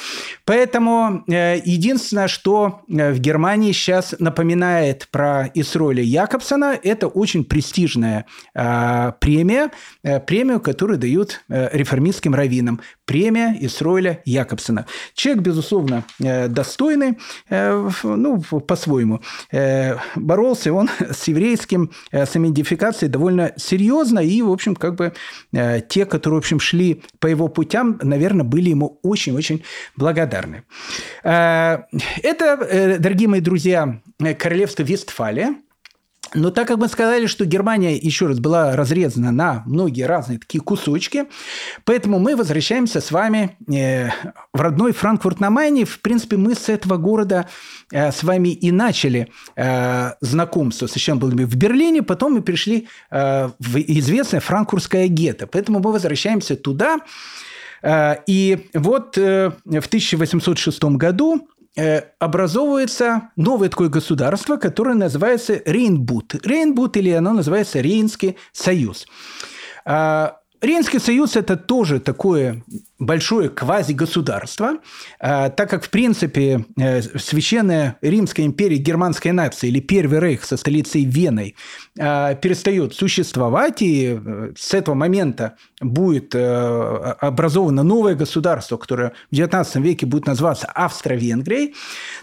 Поэтому 0.45 1.23
единственное, 1.27 2.27
что 2.27 2.81
в 2.87 3.19
Германии 3.19 3.71
сейчас 3.71 4.13
напоминает 4.19 5.07
про 5.11 5.49
Исроля 5.53 6.03
Якобсона. 6.03 6.77
Это 6.81 7.07
очень 7.07 7.43
престижная 7.43 8.25
э, 8.53 9.11
премия, 9.19 9.71
э, 10.03 10.19
премию, 10.19 10.59
которую 10.59 10.99
дают 10.99 11.41
э, 11.49 11.69
реформистским 11.73 12.35
раввинам. 12.35 12.81
Премия 13.05 13.57
Исроля 13.61 14.21
Якобсона. 14.25 14.85
Человек, 15.15 15.43
безусловно, 15.43 16.03
э, 16.19 16.47
достойный, 16.47 17.17
э, 17.49 17.89
ну, 18.03 18.41
по-своему. 18.41 19.21
Э, 19.51 19.95
боролся 20.15 20.71
он 20.71 20.89
с 20.99 21.27
еврейским 21.27 21.91
э, 22.11 22.25
самоидентификацией 22.25 23.11
довольно 23.11 23.53
серьезно, 23.57 24.19
и, 24.19 24.41
в 24.41 24.51
общем, 24.51 24.75
как 24.75 24.95
бы 24.95 25.13
э, 25.53 25.81
те, 25.81 26.05
которые, 26.05 26.39
в 26.39 26.43
общем, 26.43 26.59
шли 26.59 27.01
по 27.19 27.27
его 27.27 27.47
путям, 27.47 27.99
наверное, 28.03 28.45
были 28.45 28.69
ему 28.69 28.99
очень-очень 29.01 29.63
благодарны. 29.95 30.63
Э, 31.23 31.79
это, 32.21 32.45
э, 32.69 32.97
дорогие 32.99 33.27
мои 33.27 33.41
друзья, 33.41 34.01
королевство 34.37 34.83
Вестфалия. 34.83 35.55
Но 36.35 36.51
так 36.51 36.67
как 36.67 36.77
мы 36.77 36.87
сказали, 36.89 37.25
что 37.25 37.45
Германия, 37.45 37.97
еще 37.97 38.27
раз, 38.27 38.39
была 38.39 38.75
разрезана 38.75 39.31
на 39.31 39.63
многие 39.65 40.03
разные 40.03 40.37
такие 40.37 40.61
кусочки, 40.61 41.25
поэтому 41.85 42.19
мы 42.19 42.35
возвращаемся 42.35 43.01
с 43.01 43.09
вами 43.09 43.57
э, 43.67 44.09
в 44.53 44.61
родной 44.61 44.91
Франкфурт 44.91 45.39
на 45.39 45.49
Майне. 45.49 45.85
В 45.85 46.01
принципе, 46.01 46.37
мы 46.37 46.53
с 46.53 46.69
этого 46.69 46.97
города 46.97 47.47
э, 47.91 48.11
с 48.11 48.21
вами 48.21 48.49
и 48.49 48.71
начали 48.71 49.31
знакомство. 50.21 50.87
Сначала 50.87 51.17
были 51.17 51.45
в 51.45 51.55
Берлине, 51.55 52.03
потом 52.03 52.33
мы 52.33 52.41
пришли 52.41 52.87
в 53.09 53.77
известное 53.77 54.39
франкфуртское 54.39 55.07
гетто. 55.07 55.47
Поэтому 55.47 55.79
мы 55.79 55.91
возвращаемся 55.91 56.55
туда. 56.55 56.99
И 58.27 58.67
вот 58.73 59.15
в 59.15 59.53
1806 59.65 60.83
году 60.83 61.47
Э, 61.58 61.58
образовывается 62.19 63.29
новое 63.35 63.69
такое 63.69 63.89
государство, 63.89 64.57
которое 64.57 64.95
называется 64.95 65.61
Рейнбут. 65.65 66.35
Рейнбут 66.45 66.97
или 66.97 67.09
оно 67.11 67.33
называется 67.33 67.79
Рейнский 67.79 68.37
союз. 68.51 69.07
А, 69.85 70.39
Рейнский 70.61 70.99
союз– 70.99 71.35
это 71.37 71.55
тоже 71.55 71.99
такое 71.99 72.63
большое 72.99 73.49
квази-государство, 73.49 74.77
а, 75.19 75.49
так 75.49 75.69
как, 75.69 75.85
в 75.85 75.89
принципе, 75.89 76.65
э, 76.77 77.01
Священная 77.01 77.97
Римская 78.01 78.45
империя 78.45 78.75
германской 78.75 79.31
нации 79.31 79.69
или 79.69 79.79
Первый 79.79 80.19
рейх 80.19 80.43
со 80.43 80.57
столицей 80.57 81.05
Веной 81.05 81.55
а, 81.97 82.35
перестает 82.35 82.93
существовать, 82.93 83.81
и 83.81 84.19
э, 84.19 84.51
с 84.57 84.73
этого 84.73 84.95
момента 84.95 85.55
будет 85.79 86.35
э, 86.35 86.39
образовано 87.21 87.83
новое 87.83 88.15
государство, 88.15 88.75
которое 88.75 89.13
в 89.31 89.35
XIX 89.35 89.81
веке 89.81 90.05
будет 90.05 90.27
называться 90.27 90.67
Австро-Венгрией. 90.67 91.75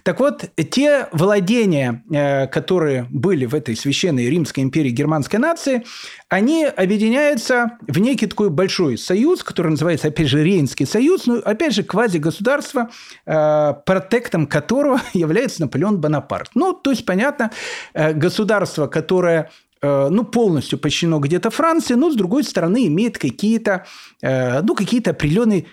Так 0.03 0.21
вот, 0.21 0.45
те 0.71 1.09
владения, 1.13 2.05
которые 2.53 3.07
были 3.11 3.47
в 3.47 3.55
этой 3.55 3.77
Священной 3.77 4.29
Римской 4.29 4.63
империи 4.63 4.91
германской 4.91 5.39
нации, 5.39 5.85
они 6.29 6.65
объединяются 6.65 7.79
в 7.87 7.99
некий 7.99 8.27
такой 8.27 8.51
большой 8.51 8.99
союз, 8.99 9.43
который 9.43 9.69
называется, 9.69 10.09
опять 10.09 10.29
же, 10.29 10.43
Рейн 10.43 10.66
Финский 10.67 10.85
союз, 10.85 11.27
ну, 11.27 11.39
опять 11.45 11.75
же, 11.75 11.85
квази-государство, 11.85 12.91
э, 13.25 13.75
протектом 13.87 14.47
которого 14.47 15.01
является 15.13 15.61
Наполеон 15.61 16.01
Бонапарт. 16.01 16.51
Ну, 16.55 16.73
то 16.73 16.91
есть, 16.91 17.07
понятно, 17.07 17.53
э, 17.95 18.13
государство, 18.13 18.89
которое 18.89 19.51
э, 19.81 20.09
ну, 20.11 20.25
полностью 20.25 20.79
подчинено 20.81 21.21
где-то 21.21 21.51
Франции, 21.51 21.95
но, 21.95 22.11
с 22.11 22.17
другой 22.17 22.43
стороны, 22.43 22.89
имеет 22.89 23.19
какие-то, 23.19 23.87
ну, 24.23 24.75
какие-то 24.75 25.11
определенные 25.11 25.67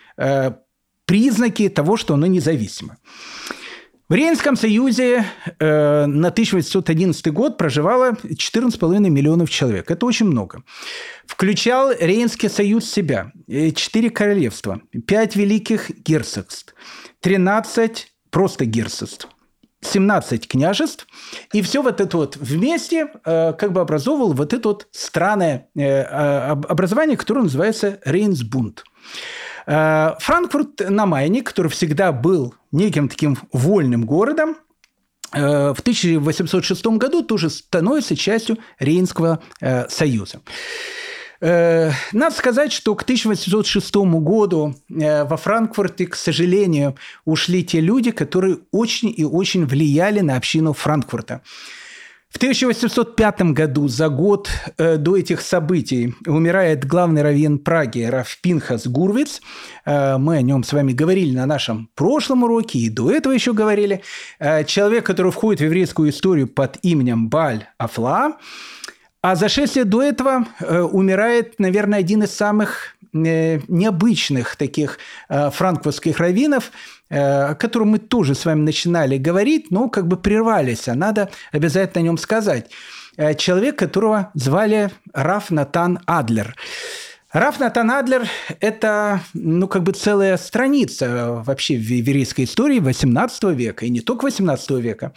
признаки 1.06 1.70
того, 1.70 1.98
что 1.98 2.14
оно 2.14 2.28
независимо. 2.28 2.98
В 4.14 4.16
Рейнском 4.16 4.56
союзе 4.56 5.26
э, 5.58 6.06
на 6.06 6.28
1811 6.28 7.34
год 7.34 7.58
проживало 7.58 8.12
14,5 8.12 9.10
миллионов 9.10 9.50
человек. 9.50 9.90
Это 9.90 10.06
очень 10.06 10.28
много. 10.28 10.62
Включал 11.26 11.92
Рейнский 12.00 12.48
союз 12.48 12.86
себя. 12.86 13.32
Э, 13.48 13.72
четыре 13.72 14.12
королевства, 14.12 14.82
пять 15.08 15.36
великих 15.36 15.90
герцогств, 15.90 16.76
13 17.22 18.14
просто 18.30 18.66
герцогств. 18.66 19.28
17 19.82 20.48
княжеств, 20.48 21.08
и 21.52 21.64
все 21.64 21.82
вот 21.82 22.00
это 22.00 22.16
вот 22.16 22.38
вместе 22.38 23.08
э, 23.26 23.54
как 23.54 23.74
бы 23.74 23.82
образовывал 23.82 24.34
вот 24.34 24.54
это 24.54 24.70
вот 24.70 24.88
странное 24.92 25.70
э, 25.76 25.82
э 25.82 26.50
образование, 26.52 27.18
которое 27.18 27.42
называется 27.42 28.00
Рейнсбунд. 28.06 28.84
Э, 29.66 30.16
Франкфурт 30.20 30.90
на 30.90 31.06
Майне, 31.06 31.42
который 31.42 31.70
всегда 31.70 32.12
был 32.12 32.54
неким 32.72 33.08
таким 33.08 33.38
вольным 33.52 34.06
городом, 34.06 34.58
э, 35.32 35.74
в 35.74 35.80
1806 35.80 36.98
году 36.98 37.24
тоже 37.24 37.50
становится 37.50 38.16
частью 38.16 38.58
Рейнского 38.80 39.42
э, 39.62 39.88
союза. 39.90 40.42
Надо 41.42 42.34
сказать, 42.34 42.72
что 42.72 42.96
к 42.96 43.02
1806 43.02 43.94
году 44.22 44.76
во 44.88 45.36
Франкфурте, 45.36 46.08
к 46.08 46.16
сожалению, 46.16 46.96
ушли 47.26 47.66
те 47.66 47.82
люди, 47.82 48.12
которые 48.12 48.60
очень 48.72 49.14
и 49.18 49.26
очень 49.26 49.66
влияли 49.66 50.22
на 50.22 50.38
общину 50.38 50.72
Франкфурта. 50.72 51.42
В 52.34 52.38
1805 52.38 53.54
году, 53.54 53.88
за 53.88 54.10
год 54.10 54.50
э, 54.78 54.98
до 54.98 55.18
этих 55.18 55.40
событий, 55.40 56.16
умирает 56.26 56.84
главный 56.84 57.22
раввин 57.22 57.60
Праги 57.60 58.02
Раф 58.02 58.40
Пинхас 58.42 58.88
Гурвиц. 58.88 59.40
Э, 59.86 60.18
мы 60.18 60.38
о 60.38 60.42
нем 60.42 60.64
с 60.64 60.74
вами 60.74 60.94
говорили 60.94 61.36
на 61.38 61.46
нашем 61.46 61.90
прошлом 61.94 62.42
уроке, 62.42 62.80
и 62.80 62.90
до 62.90 63.12
этого 63.12 63.34
еще 63.34 63.54
говорили. 63.54 64.02
Э, 64.40 64.64
человек, 64.64 65.06
который 65.06 65.32
входит 65.32 65.62
в 65.62 65.66
еврейскую 65.66 66.10
историю 66.10 66.48
под 66.48 66.80
именем 66.82 67.30
Баль 67.30 67.68
Афла. 67.78 68.38
А 69.22 69.36
за 69.36 69.48
шесть 69.48 69.76
лет 69.76 69.90
до 69.90 70.02
этого 70.02 70.48
э, 70.60 70.82
умирает, 70.82 71.60
наверное, 71.60 72.00
один 72.00 72.24
из 72.24 72.32
самых 72.32 72.96
э, 73.14 73.60
необычных 73.68 74.56
таких 74.56 74.98
э, 75.30 75.52
франкфуртских 75.52 76.20
раввинов– 76.20 76.72
о 77.16 77.56
котором 77.56 77.90
мы 77.90 78.00
тоже 78.00 78.36
с 78.36 78.46
вами 78.46 78.62
начинали 78.62 79.18
говорить, 79.18 79.72
но 79.72 79.90
как 79.90 80.08
бы 80.08 80.18
прервались, 80.18 80.88
а 80.88 80.96
надо 80.96 81.30
обязательно 81.52 82.02
о 82.02 82.04
нем 82.04 82.18
сказать. 82.18 82.70
Э, 83.18 83.36
человек, 83.36 83.78
которого 83.78 84.32
звали 84.34 84.90
Раф 85.14 85.52
Натан 85.52 86.00
Адлер. 86.06 86.56
Раф 87.32 87.60
Натан 87.60 87.90
Адлер– 87.92 88.28
это 88.60 89.22
ну, 89.34 89.68
как 89.68 89.84
бы 89.84 89.92
целая 89.92 90.38
страница 90.38 91.42
вообще 91.46 91.76
в 91.76 91.92
еврейской 91.92 92.46
истории 92.46 92.80
XVIII 92.80 93.54
века, 93.54 93.86
и 93.86 93.90
не 93.90 94.02
только 94.02 94.28
XVIII 94.28 94.80
века. 94.80 95.14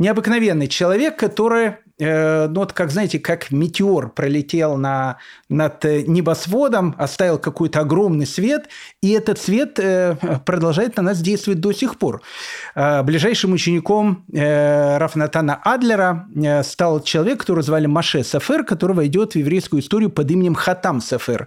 Необыкновенный 0.00 0.66
человек, 0.66 1.18
который 1.18 1.76
Э, 2.00 2.48
ну 2.48 2.60
вот 2.60 2.72
как, 2.72 2.90
знаете, 2.90 3.18
как 3.18 3.50
метеор 3.50 4.08
пролетел 4.08 4.76
на, 4.76 5.18
над 5.48 5.84
э, 5.84 6.02
небосводом, 6.02 6.94
оставил 6.98 7.38
какой-то 7.38 7.80
огромный 7.80 8.26
свет, 8.26 8.68
и 9.02 9.10
этот 9.10 9.38
свет 9.38 9.78
э, 9.78 10.16
продолжает 10.46 10.96
на 10.96 11.02
нас 11.02 11.20
действовать 11.20 11.60
до 11.60 11.72
сих 11.72 11.98
пор. 11.98 12.22
Ближайшим 12.74 13.52
учеником 13.52 14.24
Рафнатана 14.32 15.60
Адлера 15.62 16.28
стал 16.62 17.02
человек, 17.02 17.40
которого 17.40 17.62
звали 17.62 17.86
Маше 17.86 18.24
Сафер, 18.24 18.64
который 18.64 18.96
войдет 18.96 19.32
в 19.32 19.36
еврейскую 19.36 19.80
историю 19.82 20.10
под 20.10 20.30
именем 20.30 20.54
Хатам 20.54 21.00
Сафер. 21.00 21.46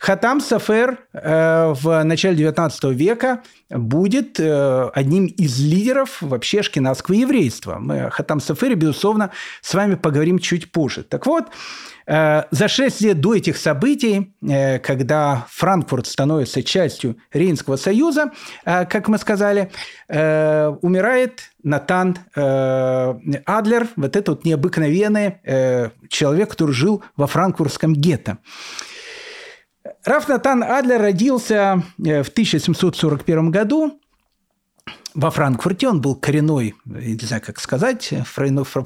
Хатам 0.00 0.40
Сафер 0.40 0.98
в 1.12 2.02
начале 2.04 2.44
XIX 2.44 2.94
века 2.94 3.42
будет 3.74 4.38
одним 4.38 5.26
из 5.26 5.58
лидеров 5.60 6.18
вообще 6.20 6.62
шкинадского 6.62 7.14
еврейства. 7.14 7.78
Мы 7.78 8.10
Хатам 8.10 8.40
Сафере, 8.40 8.74
безусловно, 8.74 9.30
с 9.60 9.74
вами 9.74 9.94
поговорим 9.94 10.38
чуть 10.38 10.72
позже. 10.72 11.02
Так 11.02 11.26
вот, 11.26 11.46
Э, 12.06 12.44
за 12.50 12.68
шесть 12.68 13.00
лет 13.00 13.20
до 13.20 13.34
этих 13.34 13.56
событий, 13.56 14.34
э, 14.42 14.78
когда 14.78 15.46
Франкфурт 15.50 16.06
становится 16.06 16.62
частью 16.62 17.16
Рейнского 17.32 17.76
союза, 17.76 18.32
э, 18.64 18.84
как 18.86 19.08
мы 19.08 19.18
сказали, 19.18 19.70
умирает 20.08 21.40
Натан 21.62 22.18
Адлер, 22.34 23.88
вот 23.96 24.16
этот 24.16 24.28
вот 24.28 24.44
необыкновенный 24.44 25.36
человек, 26.10 26.50
который 26.50 26.72
жил 26.72 27.02
во 27.16 27.26
франкфуртском 27.26 27.94
гетто. 27.94 28.36
Раф 30.04 30.28
Натан 30.28 30.62
Адлер 30.62 31.00
родился 31.00 31.82
в 31.98 32.28
1741 32.28 33.50
году 33.50 34.00
во 35.14 35.30
Франкфурте. 35.30 35.88
Он 35.88 36.00
был 36.00 36.14
коренной, 36.14 36.74
не 36.84 37.18
знаю, 37.18 37.42
как 37.44 37.60
сказать, 37.60 38.12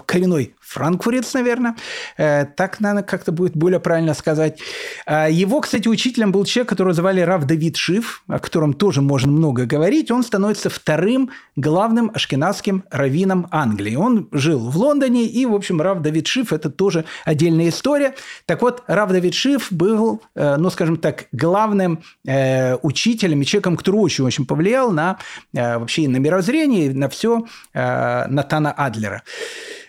коренной 0.07 0.55
франкфурец, 0.61 1.33
наверное. 1.35 1.77
Э, 2.17 2.45
так, 2.45 2.81
наверное, 2.81 3.03
как-то 3.03 3.33
будет 3.33 3.57
более 3.57 3.81
правильно 3.81 4.15
сказать. 4.15 4.59
А 5.07 5.29
его, 5.29 5.61
кстати, 5.61 5.89
учителем 5.89 6.33
был 6.33 6.45
человек, 6.45 6.69
которого 6.71 6.93
звали 6.93 7.21
Рав 7.21 7.45
Давид 7.45 7.77
Шиф, 7.77 8.23
о 8.27 8.39
котором 8.39 8.73
тоже 8.73 9.01
можно 9.01 9.31
много 9.31 9.67
говорить. 9.67 10.11
Он 10.11 10.23
становится 10.23 10.71
вторым 10.71 11.31
главным 11.55 12.11
ашкенадским 12.13 12.85
раввином 12.91 13.47
Англии. 13.51 13.95
Он 13.95 14.29
жил 14.33 14.59
в 14.59 14.77
Лондоне, 14.77 15.27
и, 15.27 15.47
в 15.47 15.55
общем, 15.55 15.81
Рав 15.81 16.01
Давид 16.03 16.27
Шиф– 16.27 16.53
это 16.55 16.71
тоже 16.71 17.05
отдельная 17.25 17.69
история. 17.69 18.15
Так 18.47 18.63
вот, 18.63 18.83
Рав 18.87 19.11
Давид 19.11 19.35
Шиф 19.35 19.71
был, 19.71 20.23
э, 20.35 20.57
ну, 20.57 20.71
скажем 20.71 20.97
так, 20.97 21.27
главным 21.33 22.01
э, 22.27 22.77
учителем 22.83 23.43
и 23.43 23.45
человеком, 23.45 23.77
который 23.77 23.97
очень-очень 23.97 24.47
повлиял 24.47 24.91
на 24.91 25.19
вообще 25.53 26.09
на 26.09 26.16
мировоззрение, 26.19 26.93
на 26.95 27.09
все 27.09 27.45
Натана 27.75 28.73
Адлера. 28.73 29.23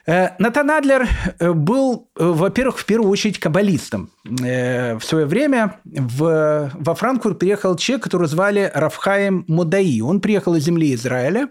Э, 0.08 0.30
Натан 0.40 0.72
Адлер 0.72 1.06
э, 1.40 1.52
был, 1.52 2.08
э, 2.18 2.26
во-первых, 2.26 2.80
в 2.80 2.86
первую 2.86 3.12
очередь 3.12 3.40
каббалистом. 3.40 4.10
В 4.24 5.00
свое 5.02 5.26
время 5.26 5.80
в, 5.86 6.72
во 6.74 6.96
Франкфурт 6.96 7.40
приехал 7.40 7.78
человек, 7.78 8.04
которого 8.04 8.28
звали 8.28 8.72
Рафхаем 8.74 9.46
Мудаи. 9.48 10.02
Он 10.02 10.20
приехал 10.20 10.56
из 10.56 10.64
земли 10.64 10.94
Израиля. 10.96 11.50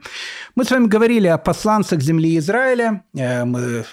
Мы 0.54 0.64
с 0.64 0.70
вами 0.70 0.86
говорили 0.86 1.26
о 1.26 1.38
посланцах 1.38 2.00
земли 2.00 2.36
Израиля. 2.38 3.02
Мы, 3.14 3.84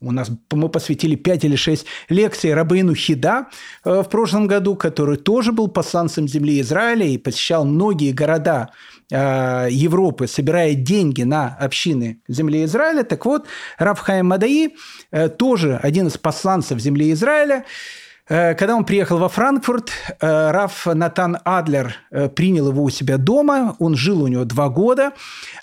у 0.00 0.12
нас, 0.12 0.30
мы 0.52 0.68
посвятили 0.68 1.14
5 1.14 1.44
или 1.44 1.56
6 1.56 1.86
лекций 2.10 2.52
Рабейну 2.52 2.94
Хида 2.94 3.46
в 3.84 4.04
прошлом 4.04 4.46
году, 4.46 4.76
который 4.76 5.16
тоже 5.16 5.52
был 5.52 5.68
посланцем 5.68 6.28
земли 6.28 6.60
Израиля 6.60 7.06
и 7.06 7.16
посещал 7.16 7.64
многие 7.64 8.12
города 8.12 8.68
Э, 8.68 8.95
Европы 9.10 10.26
собирает 10.26 10.82
деньги 10.82 11.22
на 11.22 11.56
общины 11.60 12.20
земли 12.28 12.64
Израиля. 12.64 13.04
Так 13.04 13.24
вот, 13.24 13.46
Рафхайм 13.78 14.26
Мадаи, 14.26 14.74
э, 15.12 15.28
тоже 15.28 15.76
один 15.76 16.08
из 16.08 16.18
посланцев 16.18 16.78
земли 16.80 17.12
Израиля, 17.12 17.56
Э, 17.58 18.05
когда 18.28 18.74
он 18.74 18.84
приехал 18.84 19.18
во 19.18 19.28
Франкфурт, 19.28 19.90
э, 20.20 20.50
Раф 20.50 20.86
Натан 20.86 21.38
Адлер 21.44 21.94
э, 22.10 22.28
принял 22.28 22.68
его 22.68 22.82
у 22.82 22.90
себя 22.90 23.18
дома. 23.18 23.76
Он 23.78 23.94
жил 23.94 24.22
у 24.22 24.26
него 24.26 24.44
два 24.44 24.68
года. 24.68 25.12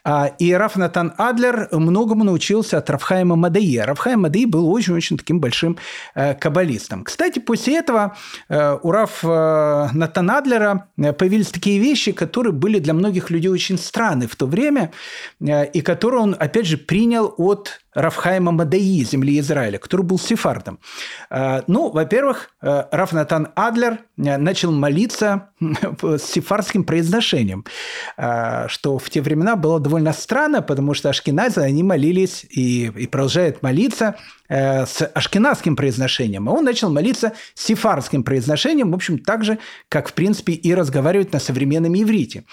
А, 0.05 0.27
и 0.39 0.53
Раф 0.53 0.77
Натан 0.77 1.13
Адлер 1.17 1.67
многому 1.71 2.23
научился 2.23 2.77
от 2.77 2.89
Рафхайма 2.89 3.35
Мадаи. 3.35 3.77
Рафхайм 3.79 4.21
Мадаи 4.21 4.45
был 4.45 4.71
очень-очень 4.71 5.17
таким 5.17 5.41
большим 5.41 5.77
каббалистом. 6.13 7.03
Кстати, 7.03 7.39
после 7.39 7.79
этого 7.79 8.15
у 8.49 8.91
Раф 8.91 9.23
Натан 9.23 10.31
Адлера 10.31 10.87
появились 10.95 11.49
такие 11.49 11.79
вещи, 11.79 12.11
которые 12.11 12.53
были 12.53 12.79
для 12.79 12.93
многих 12.93 13.29
людей 13.29 13.49
очень 13.49 13.77
странны 13.77 14.27
в 14.27 14.35
то 14.35 14.45
время, 14.45 14.91
и 15.41 15.81
которые 15.81 16.21
он, 16.21 16.35
опять 16.37 16.67
же, 16.67 16.77
принял 16.77 17.33
от 17.37 17.82
Рафхайма 17.93 18.51
Мадаи, 18.51 19.03
земли 19.03 19.39
Израиля, 19.39 19.77
который 19.77 20.03
был 20.03 20.19
сефардом. 20.19 20.79
Ну, 21.29 21.91
во-первых, 21.91 22.49
Э, 22.63 22.85
Рафнатан 22.91 23.49
Адлер 23.55 23.99
э, 24.17 24.37
начал 24.37 24.71
молиться 24.71 25.49
с 26.01 26.23
сефардским 26.23 26.85
произношением, 26.85 27.65
э, 28.17 28.67
что 28.69 28.97
в 28.97 29.09
те 29.09 29.21
времена 29.21 29.57
было 29.57 29.81
довольно 29.81 30.13
странно, 30.13 30.61
потому 30.61 30.93
что 30.93 31.09
ашкеназы, 31.09 31.59
они 31.59 31.83
молились 31.83 32.45
и, 32.49 32.85
и 32.85 33.07
продолжают 33.07 33.61
молиться 33.61 34.15
с 34.53 35.09
ашкенадским 35.13 35.75
произношением. 35.75 36.47
А 36.47 36.51
он 36.51 36.63
начал 36.63 36.91
молиться 36.91 37.33
сефардским 37.55 38.23
произношением, 38.23 38.91
в 38.91 38.95
общем, 38.95 39.17
так 39.17 39.43
же, 39.43 39.57
как, 39.89 40.09
в 40.09 40.13
принципе, 40.13 40.53
и 40.53 40.75
разговаривать 40.75 41.33
на 41.33 41.39
современном 41.39 41.95
иврите. 41.95 42.43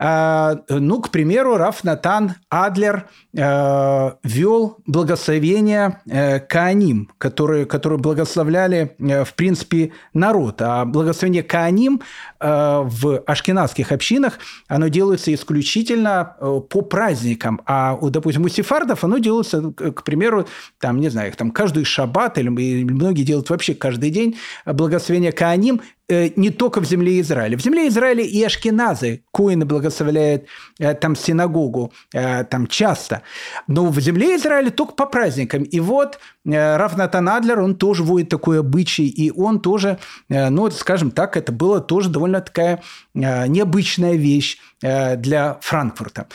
Ну, 0.00 1.02
к 1.02 1.10
примеру, 1.10 1.56
Раф 1.56 1.84
Натан 1.84 2.34
Адлер 2.48 3.08
вел 3.32 4.78
благословение 4.86 6.00
Кааним, 6.48 7.10
которые, 7.18 7.66
которые 7.66 7.98
благословляли, 7.98 8.96
в 8.98 9.34
принципе, 9.34 9.92
народ. 10.12 10.62
А 10.62 10.84
благословение 10.84 11.42
Кааним 11.42 12.00
э, 12.40 12.80
в 12.84 13.18
ашкенадских 13.26 13.92
общинах, 13.92 14.38
оно 14.68 14.88
делается 14.88 15.34
исключительно 15.34 16.36
э, 16.40 16.60
по 16.68 16.82
праздникам. 16.82 17.60
А, 17.66 17.98
допустим, 18.00 18.44
у 18.44 18.48
сефардов 18.48 19.04
оно 19.04 19.18
делается, 19.18 19.72
к 19.72 20.02
примеру, 20.04 20.46
там, 20.78 21.00
не 21.00 21.08
знаю, 21.08 21.30
там 21.36 21.50
каждый 21.50 21.84
шаббат, 21.84 22.38
или 22.38 22.48
многие 22.48 23.22
делают 23.22 23.50
вообще 23.50 23.74
каждый 23.74 24.10
день 24.10 24.36
благословение 24.66 25.32
Кааним, 25.32 25.80
Э, 26.06 26.28
не 26.36 26.50
только 26.50 26.80
в 26.80 26.84
земле 26.84 27.18
Израиля. 27.20 27.56
В 27.56 27.62
земле 27.62 27.88
Израиля 27.88 28.22
и 28.22 28.42
ашкеназы 28.42 29.22
коины 29.32 29.64
благословляют 29.64 30.44
э, 30.78 30.92
там 30.92 31.16
синагогу 31.16 31.94
э, 32.12 32.44
там 32.44 32.66
часто. 32.66 33.22
Но 33.68 33.86
в 33.86 33.98
земле 34.00 34.36
Израиля 34.36 34.70
только 34.70 34.92
по 34.92 35.06
праздникам. 35.06 35.62
И 35.62 35.80
вот 35.80 36.18
Рафнатан 36.44 37.26
Адлер, 37.30 37.60
он 37.60 37.74
тоже 37.74 38.02
вводит 38.02 38.28
такой 38.28 38.60
обычай, 38.60 39.06
и 39.06 39.30
он 39.30 39.60
тоже, 39.60 39.98
ну, 40.28 40.70
скажем 40.70 41.10
так, 41.10 41.38
это 41.38 41.52
было 41.52 41.80
тоже 41.80 42.10
довольно 42.10 42.42
такая 42.42 42.82
необычная 43.14 44.16
вещь 44.16 44.58
для 44.82 45.58
Франкфурта. 45.62 46.26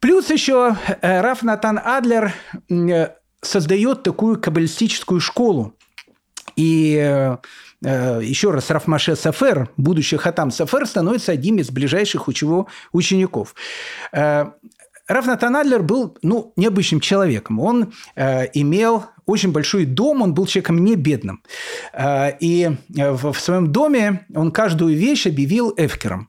Плюс 0.00 0.28
еще 0.28 0.76
Рафнатан 1.00 1.80
Адлер 1.82 2.34
создает 3.42 4.02
такую 4.02 4.40
каббалистическую 4.40 5.20
школу. 5.20 5.74
И 6.56 7.36
Э, 7.84 8.20
еще 8.22 8.50
раз, 8.50 8.70
Рафмаше 8.70 9.16
Сафер, 9.16 9.68
будущий 9.76 10.16
Хатам 10.16 10.50
Сафер, 10.50 10.86
становится 10.86 11.32
одним 11.32 11.58
из 11.58 11.70
ближайших 11.70 12.28
его 12.28 12.68
учеников. 12.92 13.54
Э, 14.12 14.46
Раф 15.08 15.26
Натан 15.26 15.84
был 15.84 16.16
ну, 16.22 16.52
необычным 16.56 17.00
человеком. 17.00 17.58
Он 17.58 17.92
э, 18.14 18.46
имел 18.54 19.04
очень 19.26 19.52
большой 19.52 19.84
дом, 19.84 20.22
он 20.22 20.32
был 20.32 20.46
человеком 20.46 20.84
не 20.84 20.94
бедным. 20.94 21.42
Э, 21.92 22.30
и 22.38 22.70
в, 22.88 23.32
в 23.32 23.40
своем 23.40 23.72
доме 23.72 24.26
он 24.34 24.52
каждую 24.52 24.96
вещь 24.96 25.26
объявил 25.26 25.74
эфкером. 25.76 26.28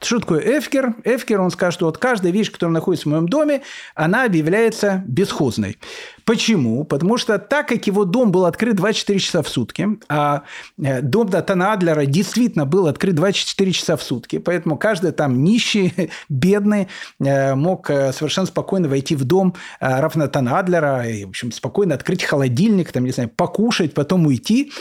Что 0.00 0.20
такое 0.20 0.58
эфкер? 0.58 0.94
Эфкер, 1.04 1.40
он 1.40 1.50
скажет, 1.50 1.74
что 1.74 1.86
вот 1.86 1.98
каждая 1.98 2.32
вещь, 2.32 2.50
которая 2.50 2.74
находится 2.74 3.08
в 3.08 3.12
моем 3.12 3.28
доме, 3.28 3.62
она 3.94 4.24
объявляется 4.24 5.02
бесхозной. 5.06 5.78
Почему? 6.24 6.84
Потому 6.84 7.18
что 7.18 7.38
так 7.38 7.68
как 7.68 7.86
его 7.86 8.04
дом 8.04 8.32
был 8.32 8.46
открыт 8.46 8.76
24 8.76 9.18
часа 9.18 9.42
в 9.42 9.48
сутки, 9.48 9.88
а 10.08 10.44
э, 10.82 11.02
дом 11.02 11.28
Датана 11.28 11.72
Адлера 11.72 12.06
действительно 12.06 12.64
был 12.64 12.86
открыт 12.86 13.14
24 13.14 13.72
часа 13.72 13.96
в 13.96 14.02
сутки, 14.02 14.38
поэтому 14.38 14.78
каждый 14.78 15.12
там 15.12 15.44
нищий, 15.44 15.92
бедный 16.28 16.88
э, 17.20 17.54
мог 17.54 17.90
э, 17.90 18.12
совершенно 18.12 18.46
спокойно 18.46 18.88
войти 18.88 19.16
в 19.16 19.24
дом 19.24 19.54
Рафнатана 19.80 20.58
Адлера 20.58 21.06
и, 21.06 21.24
в 21.24 21.30
общем, 21.30 21.52
спокойно 21.52 21.94
открыть 21.94 22.24
холодильник, 22.24 22.90
там, 22.92 23.04
не 23.04 23.10
знаю, 23.10 23.28
покушать, 23.28 23.94
потом 23.94 24.26
уйти. 24.26 24.72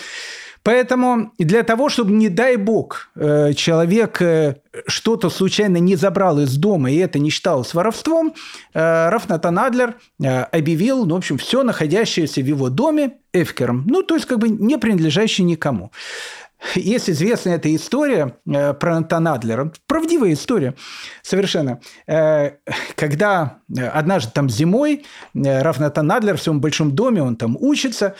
Поэтому 0.64 1.34
для 1.38 1.64
того, 1.64 1.89
чтобы, 1.89 2.14
не 2.14 2.30
дай 2.30 2.55
бог, 2.55 3.09
э, 3.16 3.53
человек 3.53 4.22
э, 4.22 4.55
что-то 4.88 5.30
случайно 5.30 5.78
не 5.78 5.97
забрал 5.97 6.39
из 6.39 6.55
дома, 6.55 6.89
и 6.89 6.97
это 6.97 7.20
не 7.20 7.30
считалось 7.30 7.74
воровством, 7.74 8.34
э, 8.74 9.09
Рафнатан 9.09 9.59
Адлер 9.59 9.95
объявил, 10.20 11.05
ну, 11.05 11.16
в 11.16 11.18
общем, 11.18 11.38
все 11.38 11.64
находящееся 11.64 12.41
в 12.41 12.45
его 12.45 12.70
доме 12.70 13.18
эфкером. 13.34 13.84
Ну, 13.88 14.03
то 14.03 14.16
есть, 14.16 14.26
как 14.26 14.39
бы 14.39 14.49
не 14.49 14.78
принадлежащее 14.78 15.45
никому. 15.45 15.91
Есть 16.76 17.09
известная 17.09 17.55
эта 17.55 17.76
история 17.76 18.38
про 18.45 18.99
Натана 18.99 19.34
Адлера. 19.34 19.74
Правдивая 19.86 20.32
история 20.32 20.76
совершенно. 21.22 21.82
Когда 22.95 23.57
однажды 23.91 24.32
там 24.34 24.49
зимой 24.49 25.03
Раф 25.34 25.80
Натан 25.80 26.09
Адлер 26.09 26.38
в 26.38 26.41
своем 26.41 26.61
большом 26.61 26.95
доме, 26.95 27.22
он 27.22 27.36
там 27.36 27.57
учится, 27.59 28.16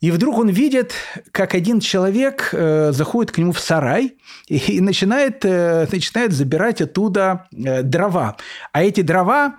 и 0.00 0.10
вдруг 0.10 0.38
он 0.38 0.48
видит, 0.48 0.92
как 1.32 1.54
один 1.54 1.80
человек 1.80 2.50
э, 2.52 2.92
заходит 2.92 3.32
к 3.32 3.38
нему 3.38 3.52
в 3.52 3.60
сарай 3.60 4.16
и, 4.46 4.56
и 4.56 4.80
начинает, 4.80 5.44
э, 5.44 5.86
начинает 5.90 6.32
забирать 6.32 6.82
оттуда 6.82 7.46
э, 7.52 7.82
дрова. 7.82 8.36
А 8.72 8.84
эти 8.84 9.00
дрова 9.00 9.56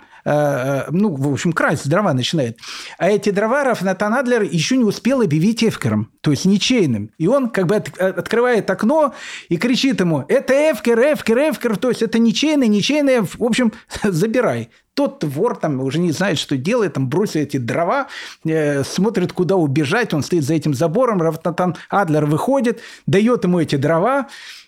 ну, 0.90 1.14
в 1.14 1.32
общем, 1.32 1.52
красть 1.52 1.88
дрова 1.88 2.12
начинает. 2.12 2.58
А 2.98 3.08
эти 3.08 3.30
дрова 3.30 3.64
Рафнатан 3.64 4.12
Адлер 4.14 4.42
еще 4.42 4.76
не 4.76 4.84
успел 4.84 5.22
объявить 5.22 5.64
эфкером, 5.64 6.10
то 6.20 6.30
есть 6.30 6.44
ничейным. 6.44 7.10
И 7.18 7.26
он 7.26 7.48
как 7.48 7.66
бы 7.66 7.76
от, 7.76 7.98
открывает 7.98 8.68
окно 8.68 9.14
и 9.48 9.56
кричит 9.56 10.00
ему, 10.00 10.24
это 10.28 10.52
эфкер, 10.52 10.98
эфкер, 10.98 11.38
эфкер, 11.38 11.76
то 11.76 11.88
есть 11.88 12.02
это 12.02 12.18
ничейный, 12.18 12.68
ничейный, 12.68 13.20
в 13.20 13.42
общем, 13.42 13.72
забирай. 14.02 14.70
Тот 14.94 15.22
вор 15.22 15.56
там 15.56 15.80
уже 15.80 16.00
не 16.00 16.10
знает, 16.10 16.38
что 16.38 16.56
делает, 16.56 16.94
там 16.94 17.08
бросил 17.08 17.40
эти 17.40 17.56
дрова, 17.56 18.08
э, 18.44 18.82
смотрит, 18.82 19.32
куда 19.32 19.54
убежать, 19.56 20.12
он 20.12 20.22
стоит 20.22 20.44
за 20.44 20.54
этим 20.54 20.74
забором, 20.74 21.22
Рафнатан 21.22 21.76
Адлер 21.88 22.26
выходит, 22.26 22.80
дает 23.06 23.44
ему 23.44 23.60
эти 23.60 23.76
дрова 23.76 24.26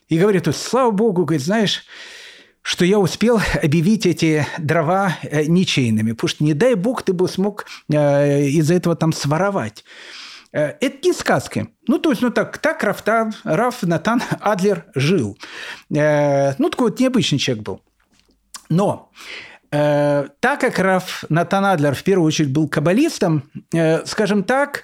и 0.08 0.18
говорит, 0.18 0.48
слава 0.54 0.90
богу, 0.90 1.24
говорит, 1.24 1.44
знаешь, 1.44 1.84
что 2.62 2.84
я 2.84 2.98
успел 2.98 3.40
объявить 3.62 4.06
эти 4.06 4.46
дрова 4.58 5.16
э, 5.22 5.44
ничейными, 5.44 6.12
потому 6.12 6.28
что, 6.28 6.44
не 6.44 6.54
дай 6.54 6.74
бог, 6.74 7.02
ты 7.02 7.12
бы 7.12 7.28
смог 7.28 7.66
э, 7.88 8.46
из-за 8.48 8.74
этого 8.74 8.96
там 8.96 9.12
своровать. 9.12 9.84
Э, 10.52 10.74
это 10.80 11.08
не 11.08 11.12
сказки. 11.12 11.68
Ну, 11.86 11.98
то 11.98 12.11
есть, 12.11 12.22
ну 12.22 12.30
так, 12.30 12.58
так 12.58 12.82
Рафтан, 12.82 13.34
Раф 13.44 13.82
Натан 13.82 14.22
Адлер 14.40 14.86
жил. 14.94 15.38
Ну, 15.88 16.70
такой 16.70 16.90
вот 16.90 17.00
необычный 17.00 17.38
человек 17.38 17.64
был. 17.64 17.82
Но 18.68 19.11
так 19.70 20.61
как 20.61 20.80
Раф 20.80 21.24
Натан 21.28 21.64
Адлер 21.64 21.94
в 21.94 22.02
первую 22.02 22.26
очередь 22.26 22.50
был 22.50 22.68
каббалистом, 22.68 23.44
скажем 24.04 24.42
так, 24.42 24.82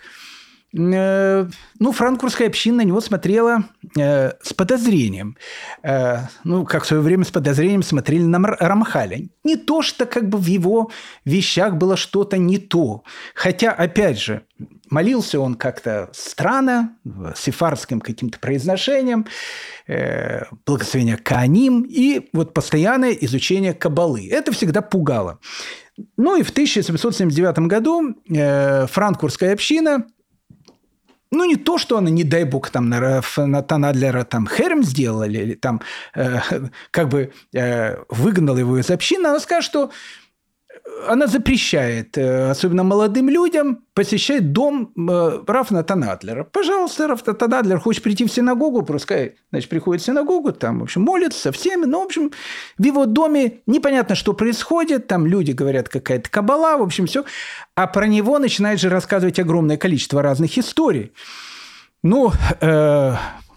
ну, 0.78 1.92
франкфуртская 1.92 2.48
община 2.48 2.78
на 2.78 2.80
него 2.82 3.00
смотрела 3.00 3.64
э, 3.98 4.32
с 4.42 4.52
подозрением. 4.52 5.38
Э, 5.82 6.18
ну, 6.44 6.66
как 6.66 6.84
в 6.84 6.86
свое 6.86 7.02
время 7.02 7.24
с 7.24 7.30
подозрением 7.30 7.82
смотрели 7.82 8.24
на 8.24 8.38
Рамхаля. 8.38 9.20
Не 9.42 9.56
то, 9.56 9.80
что 9.80 10.04
как 10.04 10.28
бы 10.28 10.36
в 10.36 10.46
его 10.46 10.90
вещах 11.24 11.76
было 11.76 11.96
что-то 11.96 12.36
не 12.36 12.58
то. 12.58 13.04
Хотя, 13.34 13.72
опять 13.72 14.20
же, 14.20 14.42
молился 14.90 15.40
он 15.40 15.54
как-то 15.54 16.10
странно, 16.12 16.96
сефарским 17.34 18.00
каким-то 18.00 18.38
произношением, 18.38 19.26
э, 19.86 20.42
благословение 20.66 21.16
Кааним 21.16 21.86
и 21.88 22.28
вот 22.34 22.52
постоянное 22.52 23.12
изучение 23.12 23.72
Кабалы. 23.72 24.28
Это 24.30 24.52
всегда 24.52 24.82
пугало. 24.82 25.38
Ну 26.18 26.36
и 26.36 26.42
в 26.42 26.50
1779 26.50 27.60
году 27.60 28.14
э, 28.28 28.86
франкфуртская 28.86 29.54
община 29.54 30.04
ну, 31.30 31.44
не 31.44 31.56
то, 31.56 31.78
что 31.78 31.98
она, 31.98 32.10
не 32.10 32.24
дай 32.24 32.44
бог, 32.44 32.70
там, 32.70 32.88
на 32.88 33.22
Натан 33.36 33.84
Адлера 33.84 34.24
там 34.24 34.48
херем 34.48 34.82
сделали, 34.82 35.38
или 35.38 35.54
там 35.54 35.80
э, 36.14 36.38
как 36.90 37.08
бы 37.08 37.32
э, 37.52 37.96
выгнала 38.08 38.58
его 38.58 38.78
из 38.78 38.90
общины, 38.90 39.26
она 39.26 39.40
скажет, 39.40 39.64
что 39.64 39.90
она 41.09 41.26
запрещает, 41.26 42.18
э, 42.18 42.51
особенно 42.51 42.84
молодым 42.84 43.28
людям, 43.28 43.84
посещать 43.95 44.53
дом 44.53 44.93
э, 44.97 45.43
Рафна 45.47 45.82
Танадлера. 45.82 46.45
Пожалуйста, 46.45 47.07
Раф 47.07 47.22
Танадлер 47.22 47.78
хочет 47.78 48.03
прийти 48.03 48.24
в 48.24 48.32
синагогу, 48.32 48.82
пускай, 48.82 49.34
значит, 49.51 49.68
приходит 49.68 50.03
в 50.03 50.07
синагогу, 50.07 50.53
там, 50.53 50.80
в 50.80 50.82
общем, 50.84 51.03
молится 51.03 51.41
со 51.41 51.53
всеми, 51.53 51.84
но, 51.84 52.03
в 52.03 52.07
общем, 52.07 52.32
в 52.78 52.84
его 52.84 53.07
доме 53.07 53.61
непонятно, 53.66 54.14
что 54.14 54.32
происходит, 54.32 55.07
там 55.07 55.26
люди 55.26 55.53
говорят, 55.53 55.89
какая-то 55.89 56.30
кабала, 56.30 56.76
в 56.78 56.82
общем, 56.82 57.07
все. 57.07 57.24
А 57.74 57.87
про 57.87 58.07
него 58.07 58.39
начинает 58.39 58.80
же 58.80 58.89
рассказывать 58.89 59.39
огромное 59.39 59.76
количество 59.76 60.22
разных 60.22 60.57
историй. 60.59 61.12
Ну, 62.03 62.32
э, 62.61 63.14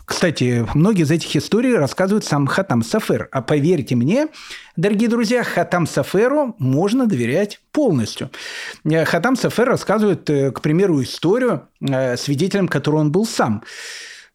кстати, 0.09 0.65
многие 0.73 1.03
из 1.03 1.11
этих 1.11 1.35
историй 1.35 1.77
рассказывает 1.77 2.25
сам 2.25 2.47
Хатам 2.47 2.81
Сафер. 2.81 3.29
А 3.31 3.43
поверьте 3.43 3.95
мне, 3.95 4.27
дорогие 4.75 5.07
друзья, 5.07 5.43
Хатам 5.43 5.85
Саферу 5.85 6.55
можно 6.57 7.05
доверять 7.05 7.61
полностью. 7.71 8.31
Э, 8.85 9.05
Хатам 9.05 9.35
Сафер 9.35 9.69
рассказывает, 9.69 10.27
э, 10.31 10.51
к 10.51 10.61
примеру, 10.61 11.03
историю, 11.03 11.67
э, 11.79 12.17
свидетелем 12.17 12.67
которой 12.67 13.01
он 13.01 13.11
был 13.11 13.23
сам. 13.23 13.63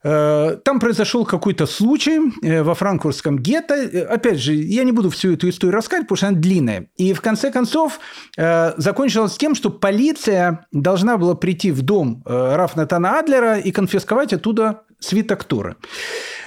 Там 0.04 0.80
произошел 0.80 1.24
какой-то 1.24 1.66
случай 1.66 2.20
во 2.62 2.74
франкфуртском 2.74 3.38
гетто. 3.38 3.74
Опять 4.10 4.38
же, 4.38 4.52
я 4.52 4.84
не 4.84 4.92
буду 4.92 5.08
всю 5.08 5.32
эту 5.32 5.48
историю 5.48 5.74
рассказывать, 5.74 6.08
потому 6.08 6.16
что 6.16 6.28
она 6.28 6.38
длинная. 6.38 6.88
И 6.96 7.14
в 7.14 7.22
конце 7.22 7.50
концов 7.50 7.98
закончилось 8.36 9.38
тем, 9.38 9.54
что 9.54 9.70
полиция 9.70 10.66
должна 10.72 11.16
была 11.16 11.34
прийти 11.34 11.70
в 11.70 11.80
дом 11.80 12.22
Рафнатана 12.26 13.18
Адлера 13.18 13.58
и 13.58 13.70
конфисковать 13.72 14.34
оттуда 14.34 14.82
свиток 15.00 15.44
Торы. 15.44 15.76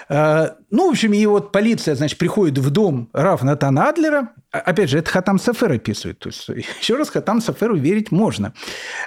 Э, 0.09 0.51
ну, 0.69 0.87
в 0.87 0.91
общем, 0.91 1.13
и 1.13 1.25
вот 1.25 1.51
полиция, 1.51 1.95
значит, 1.95 2.17
приходит 2.17 2.57
в 2.57 2.69
дом 2.69 3.09
Раф 3.13 3.43
Натана 3.43 3.89
Адлера. 3.89 4.33
Опять 4.51 4.89
же, 4.89 4.99
это 4.99 5.09
Хатам 5.09 5.39
Сафер 5.39 5.73
описывает. 5.73 6.19
То 6.19 6.29
есть, 6.29 6.47
еще 6.81 6.95
раз, 6.95 7.09
Хатам 7.09 7.41
Саферу 7.41 7.75
верить 7.75 8.11
можно. 8.11 8.53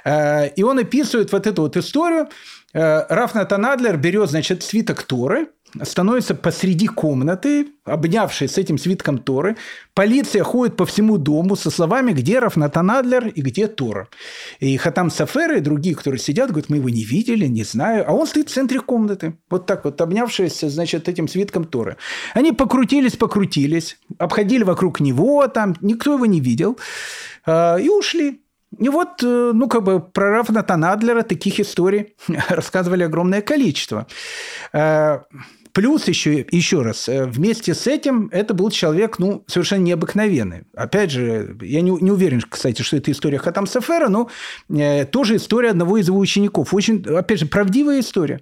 Э, 0.03 0.49
и 0.49 0.63
он 0.63 0.79
описывает 0.79 1.31
вот 1.31 1.47
эту 1.47 1.63
вот 1.63 1.77
историю. 1.77 2.29
Э, 2.73 3.05
Раф 3.09 3.35
Натан 3.35 3.65
Адлер 3.65 3.97
берет, 3.97 4.29
значит, 4.29 4.63
свиток 4.63 5.03
Торы– 5.03 5.49
становится 5.83 6.35
посреди 6.35 6.87
комнаты, 6.87 7.67
обнявшись 7.85 8.51
с 8.51 8.57
этим 8.57 8.77
свитком 8.77 9.17
Торы. 9.17 9.57
Полиция 9.93 10.43
ходит 10.43 10.75
по 10.75 10.85
всему 10.85 11.17
дому 11.17 11.55
со 11.55 11.69
словами, 11.69 12.11
где 12.11 12.39
Рафнатан 12.39 12.91
Адлер 12.91 13.27
и 13.27 13.41
где 13.41 13.67
Тора. 13.67 14.07
И 14.59 14.75
Хатам 14.77 15.09
Сафер 15.09 15.53
и 15.53 15.59
другие, 15.59 15.95
которые 15.95 16.19
сидят, 16.19 16.49
говорят, 16.49 16.69
мы 16.69 16.77
его 16.77 16.89
не 16.89 17.03
видели, 17.03 17.45
не 17.45 17.63
знаю. 17.63 18.03
А 18.07 18.13
он 18.13 18.27
стоит 18.27 18.49
в 18.49 18.53
центре 18.53 18.79
комнаты, 18.79 19.37
вот 19.49 19.65
так 19.65 19.85
вот, 19.85 19.99
обнявшись, 20.01 20.59
значит, 20.61 21.07
этим 21.07 21.27
свитком 21.27 21.65
Торы. 21.65 21.97
Они 22.33 22.51
покрутились, 22.51 23.15
покрутились, 23.15 23.97
обходили 24.17 24.63
вокруг 24.63 24.99
него, 24.99 25.47
там 25.47 25.75
никто 25.81 26.13
его 26.13 26.25
не 26.25 26.39
видел, 26.41 26.77
а, 27.45 27.77
и 27.77 27.89
ушли. 27.89 28.40
И 28.79 28.89
вот, 28.89 29.21
э, 29.23 29.51
ну, 29.53 29.67
как 29.67 29.83
бы 29.83 29.99
про 29.99 30.31
Рафнатана 30.31 30.93
Адлера 30.93 31.23
таких 31.23 31.59
историй 31.59 32.15
рассказывали 32.49 33.03
огромное 33.03 33.41
количество. 33.41 34.07
А, 34.73 35.23
Плюс 35.73 36.07
еще, 36.07 36.45
еще 36.51 36.81
раз, 36.81 37.07
э, 37.07 37.25
вместе 37.25 37.73
с 37.73 37.87
этим 37.87 38.27
это 38.33 38.53
был 38.53 38.69
человек, 38.71 39.19
ну, 39.19 39.43
совершенно 39.47 39.83
необыкновенный. 39.83 40.63
Опять 40.75 41.11
же, 41.11 41.55
я 41.61 41.81
не, 41.81 41.91
не 41.91 42.11
уверен, 42.11 42.41
кстати, 42.41 42.81
что 42.81 42.97
это 42.97 43.11
история 43.11 43.37
Хатам 43.37 43.67
Сафера, 43.67 44.09
но 44.09 44.29
э, 44.69 45.05
тоже 45.05 45.37
история 45.37 45.69
одного 45.69 45.97
из 45.97 46.07
его 46.07 46.19
учеников. 46.19 46.73
Очень, 46.73 47.05
опять 47.05 47.39
же, 47.39 47.45
правдивая 47.45 48.01
история. 48.01 48.41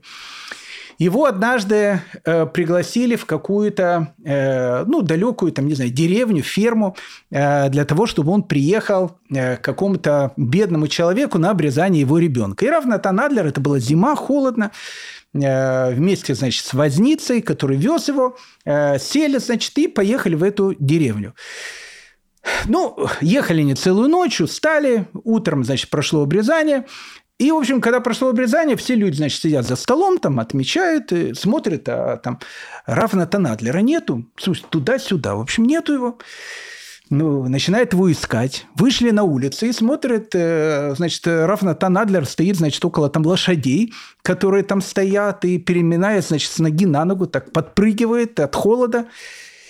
Его 1.00 1.26
однажды 1.26 2.02
э, 2.24 2.46
пригласили 2.46 3.16
в 3.16 3.26
какую-то, 3.26 4.14
э, 4.24 4.84
ну, 4.86 5.02
далекую, 5.02 5.52
там, 5.52 5.66
не 5.68 5.74
знаю, 5.74 5.90
деревню, 5.90 6.44
ферму, 6.44 6.96
э, 7.32 7.70
для 7.70 7.86
того, 7.86 8.06
чтобы 8.06 8.32
он 8.32 8.44
приехал 8.44 9.18
э, 9.34 9.58
к 9.58 9.62
какому-то 9.62 10.34
бедному 10.38 10.88
человеку 10.88 11.40
на 11.40 11.50
обрезание 11.50 12.02
его 12.02 12.20
ребенка. 12.20 12.66
И 12.66 12.70
равно 12.70 13.00
Танадлер, 13.00 13.48
это 13.48 13.60
была 13.60 13.80
зима, 13.80 14.16
холодно, 14.16 14.72
Э, 15.34 15.94
вместе, 15.94 16.34
значит, 16.34 16.66
с 16.66 16.74
возницей, 16.74 17.42
который 17.42 17.78
вез 17.78 18.08
его, 18.08 18.36
э, 18.66 18.98
сели, 18.98 19.38
значит, 19.38 19.78
и 19.78 19.88
поехали 19.88 20.34
в 20.34 20.42
эту 20.42 20.76
деревню. 20.80 21.36
Ну, 22.66 22.98
ехали 23.22 23.62
не 23.62 23.76
целую 23.76 24.10
ночь, 24.10 24.42
устали, 24.42 25.08
утром, 25.14 25.64
значит, 25.64 25.92
прошло 25.92 26.24
обрезание, 26.24 26.86
и, 27.40 27.52
в 27.52 27.56
общем, 27.56 27.82
когда 27.82 28.02
прошло 28.02 28.30
обрезание, 28.30 28.76
все 28.76 28.96
люди, 28.96 29.16
значит, 29.16 29.42
сидят 29.42 29.66
за 29.66 29.76
столом, 29.76 30.20
там, 30.20 30.40
отмечают, 30.40 31.12
смотрят, 31.38 31.88
а 31.88 32.18
там 32.18 32.40
Равна 32.86 33.26
Танадлера 33.26 33.80
нету. 33.80 34.26
Слушай, 34.38 34.66
туда-сюда. 34.70 35.36
В 35.36 35.42
общем, 35.42 35.64
нету 35.64 35.94
его 35.94 36.18
ну, 37.10 37.48
начинает 37.48 37.94
его 37.94 38.12
искать. 38.12 38.68
Вышли 38.76 39.10
на 39.10 39.24
улицу 39.24 39.66
и 39.66 39.72
смотрят, 39.72 40.30
э, 40.34 40.94
значит, 40.96 41.26
Рафна 41.26 41.74
Танадлер 41.74 42.26
стоит, 42.26 42.58
значит, 42.58 42.84
около 42.86 43.10
там 43.10 43.26
лошадей, 43.26 43.94
которые 44.22 44.64
там 44.64 44.82
стоят, 44.82 45.44
и 45.46 45.58
переминает, 45.58 46.26
значит, 46.26 46.52
с 46.52 46.60
ноги 46.60 46.86
на 46.86 47.06
ногу, 47.06 47.26
так 47.26 47.52
подпрыгивает 47.52 48.40
от 48.40 48.56
холода. 48.56 49.08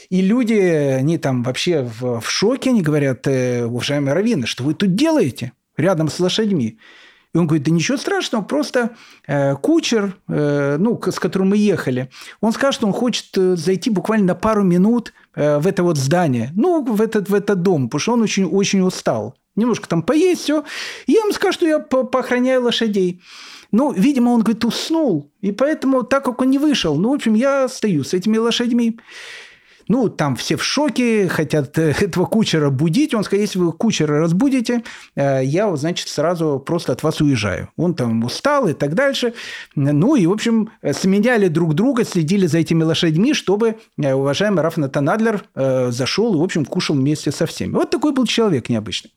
И 0.10 0.22
люди, 0.22 0.54
они 0.54 1.18
там 1.18 1.44
вообще 1.44 1.84
в, 1.84 2.20
в 2.20 2.30
шоке, 2.30 2.72
они 2.72 2.82
говорят, 2.82 3.26
э, 3.28 3.66
уважаемые 3.66 4.14
раввины, 4.14 4.46
что 4.46 4.64
вы 4.64 4.74
тут 4.74 4.96
делаете 4.96 5.54
рядом 5.78 6.10
с 6.10 6.20
лошадьми? 6.20 6.78
И 7.34 7.38
он 7.38 7.46
говорит, 7.46 7.66
да 7.66 7.72
ничего 7.72 7.98
страшного, 7.98 8.44
просто 8.44 8.96
э, 9.28 9.56
кучер, 9.56 10.16
э, 10.28 10.78
ну, 10.80 11.00
с 11.00 11.20
которым 11.20 11.50
мы 11.50 11.58
ехали, 11.58 12.10
он 12.42 12.52
скажет, 12.54 12.76
что 12.76 12.88
он 12.88 12.94
хочет 12.94 13.38
э, 13.38 13.56
зайти 13.56 13.92
буквально 13.92 14.28
на 14.28 14.36
пару 14.36 14.64
минут 14.64 15.14
э, 15.36 15.60
в 15.60 15.68
это 15.68 15.84
вот 15.84 15.98
здание, 15.98 16.52
ну, 16.56 16.84
в 16.84 17.00
этот, 17.02 17.30
в 17.30 17.36
этот 17.36 17.62
дом, 17.62 17.88
потому 17.88 18.00
что 18.00 18.14
он 18.14 18.22
очень, 18.24 18.46
очень 18.46 18.82
устал. 18.82 19.36
Немножко 19.56 19.88
там 19.88 20.02
поесть, 20.02 20.42
все. 20.42 20.64
И 21.06 21.12
я 21.12 21.20
ему 21.20 21.34
скажу, 21.34 21.54
что 21.54 21.68
я 21.68 21.80
поохраняю 21.80 22.64
лошадей. 22.64 23.22
Ну, 23.72 23.92
видимо, 23.92 24.30
он, 24.32 24.42
говорит, 24.42 24.66
уснул. 24.66 25.32
И 25.42 25.52
поэтому, 25.52 26.04
так 26.04 26.26
как 26.26 26.42
он 26.42 26.50
не 26.50 26.58
вышел, 26.58 26.96
ну, 26.96 27.12
в 27.12 27.14
общем, 27.14 27.36
я 27.36 27.68
стою 27.68 28.04
с 28.04 28.14
этими 28.14 28.38
лошадьми. 28.38 29.00
Ну, 29.90 30.08
там 30.08 30.38
все 30.38 30.56
в 30.56 30.64
шоке, 30.64 31.28
хотят 31.28 31.78
этого 31.78 32.26
кучера 32.26 32.70
будить. 32.70 33.14
Он 33.14 33.24
сказал, 33.24 33.42
если 33.42 33.60
вы 33.60 33.74
кучера 33.74 34.20
разбудите, 34.20 34.84
я, 35.16 35.76
значит, 35.76 36.08
сразу 36.08 36.64
просто 36.66 36.94
от 36.94 37.04
вас 37.04 37.20
уезжаю. 37.20 37.70
Он 37.76 37.94
там 37.94 38.24
устал 38.24 38.70
и 38.70 38.74
так 38.74 38.94
дальше. 38.94 39.34
Ну, 39.76 40.16
и, 40.16 40.26
в 40.26 40.32
общем, 40.32 40.70
сменяли 40.94 41.48
друг 41.48 41.74
друга, 41.74 42.06
следили 42.06 42.46
за 42.46 42.60
этими 42.60 42.84
лошадьми, 42.84 43.34
чтобы 43.34 43.76
уважаемый 43.98 44.62
Раф 44.62 44.78
Натанадлер 44.78 45.44
зашел 45.56 46.36
и, 46.36 46.38
в 46.38 46.44
общем, 46.44 46.66
кушал 46.66 46.96
вместе 46.96 47.32
со 47.32 47.46
всеми. 47.46 47.74
Вот 47.74 47.90
такой 47.90 48.14
был 48.14 48.26
человек 48.26 48.70
необычный. 48.70 49.12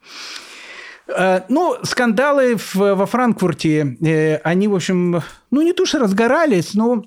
Э, 1.08 1.42
ну, 1.48 1.76
скандалы 1.82 2.56
во 2.74 3.06
Франкфурте, 3.06 3.96
э, 4.00 4.36
они, 4.36 4.68
в 4.68 4.74
общем, 4.74 5.22
ну, 5.50 5.62
не 5.62 5.72
то 5.72 5.84
что 5.84 5.98
разгорались, 5.98 6.74
но, 6.74 7.04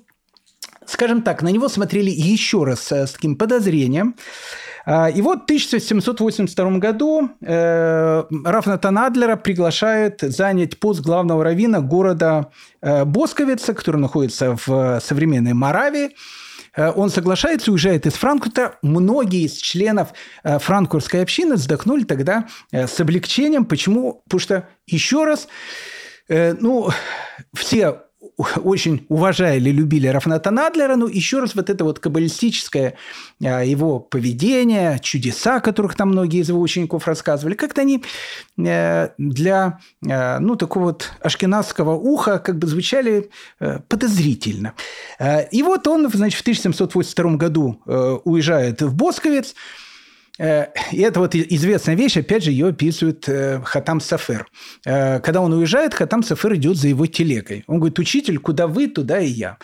скажем 0.86 1.22
так, 1.22 1.42
на 1.42 1.48
него 1.48 1.68
смотрели 1.68 2.10
еще 2.10 2.64
раз 2.64 2.90
э, 2.92 3.06
с 3.06 3.12
таким 3.12 3.36
подозрением. 3.36 4.16
И 4.88 5.20
вот 5.20 5.40
в 5.40 5.44
1782 5.46 6.78
году 6.78 7.30
Рафната 7.40 8.88
Адлера 8.90 9.34
приглашают 9.34 10.20
занять 10.20 10.78
пост 10.78 11.00
главного 11.00 11.42
равина 11.42 11.80
города 11.80 12.52
Босковица, 12.80 13.74
который 13.74 14.00
находится 14.00 14.56
в 14.64 15.00
современной 15.00 15.54
Моравии. 15.54 16.12
Э, 16.76 16.92
он 16.94 17.10
соглашается, 17.10 17.72
уезжает 17.72 18.06
из 18.06 18.14
Франкфурта. 18.14 18.78
Многие 18.82 19.44
из 19.44 19.56
членов 19.56 20.08
э, 20.44 20.58
франкфуртской 20.58 21.22
общины 21.22 21.54
вздохнули 21.56 22.04
тогда 22.04 22.46
э, 22.70 22.86
с 22.86 23.00
облегчением. 23.00 23.64
Почему? 23.64 24.22
Потому 24.24 24.40
что, 24.40 24.68
еще 24.86 25.24
раз, 25.24 25.48
ну, 26.28 26.90
все 27.54 28.02
очень 28.62 29.06
уважали, 29.08 29.70
любили 29.70 30.06
Рафната 30.08 30.50
Надлера, 30.50 30.96
но 30.96 31.08
еще 31.08 31.40
раз 31.40 31.54
вот 31.54 31.70
это 31.70 31.84
вот 31.84 31.98
каббалистическое 31.98 32.94
а, 33.42 33.64
его 33.64 33.98
поведение, 33.98 34.98
чудеса, 35.00 35.60
которых 35.60 35.94
там 35.94 36.10
многие 36.10 36.40
из 36.40 36.48
его 36.48 36.60
учеников 36.60 37.06
рассказывали, 37.06 37.54
как-то 37.54 37.80
они 37.80 38.02
э, 38.58 39.08
для, 39.18 39.78
э, 40.06 40.38
ну, 40.38 40.56
такого 40.56 40.84
вот 40.84 41.12
ашкенадского 41.20 41.94
уха 41.94 42.38
как 42.38 42.58
бы 42.58 42.66
звучали 42.66 43.30
э, 43.60 43.80
подозрительно. 43.88 44.74
И 45.50 45.62
вот 45.62 45.86
он, 45.86 46.10
значит, 46.10 46.38
в 46.38 46.42
1782 46.42 47.36
году 47.36 47.80
уезжает 48.24 48.82
в 48.82 48.94
Босковец, 48.94 49.54
и 50.38 51.00
это 51.00 51.20
вот 51.20 51.34
известная 51.34 51.94
вещь, 51.94 52.16
опять 52.16 52.44
же, 52.44 52.50
ее 52.50 52.68
описывает 52.68 53.28
э, 53.28 53.60
Хатам 53.64 54.00
Сафер. 54.00 54.46
Э, 54.84 55.18
когда 55.20 55.40
он 55.40 55.52
уезжает, 55.52 55.94
Хатам 55.94 56.22
Сафер 56.22 56.54
идет 56.56 56.76
за 56.76 56.88
его 56.88 57.06
телегой. 57.06 57.64
Он 57.66 57.78
говорит, 57.78 57.98
учитель, 57.98 58.38
куда 58.38 58.66
вы, 58.66 58.88
туда 58.88 59.18
и 59.18 59.28
я. 59.28 59.56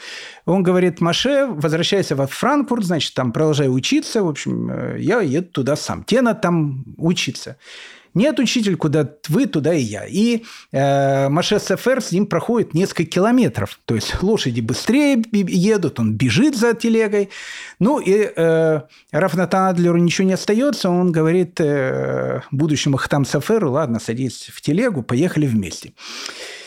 Он 0.47 0.63
говорит, 0.63 1.01
Маше, 1.01 1.47
возвращайся 1.47 2.17
в 2.17 2.27
Франкфурт, 2.27 2.85
значит, 2.85 3.15
там 3.15 3.33
продолжай 3.33 3.69
учиться. 3.69 4.23
В 4.23 4.29
общем, 4.29 4.97
я 4.97 5.21
еду 5.21 5.49
туда 5.49 5.77
сам. 5.77 6.05
Тебе 6.05 6.23
надо 6.23 6.41
там 6.41 6.85
учиться. 6.97 7.59
Нет, 8.15 8.39
учитель, 8.39 8.77
куда 8.77 9.09
вы, 9.29 9.47
туда 9.47 9.73
и 9.75 9.81
я. 9.81 10.05
И 10.07 10.43
э, 10.71 11.29
Маше 11.29 11.59
Сафер 11.59 12.03
с 12.03 12.13
ним 12.13 12.27
проходит 12.27 12.75
несколько 12.75 13.05
километров. 13.05 13.81
То 13.85 13.95
есть 13.95 14.23
лошади 14.23 14.61
быстрее 14.61 15.23
едут, 15.33 15.99
он 15.99 16.15
бежит 16.15 16.57
за 16.57 16.75
телегой. 16.75 17.31
Ну 17.79 17.99
и 17.99 18.31
э, 18.35 18.81
Рафнатан 19.13 19.69
Адлеру 19.69 19.99
ничего 19.99 20.27
не 20.27 20.35
остается. 20.35 20.91
Он 20.91 21.11
говорит 21.11 21.61
э, 21.61 22.43
будущему 22.51 22.97
Хатам 22.97 23.25
Саферу, 23.25 23.71
ладно, 23.71 23.99
садись 23.99 24.51
в 24.53 24.61
телегу, 24.61 25.03
поехали 25.03 25.47
вместе. 25.47 25.93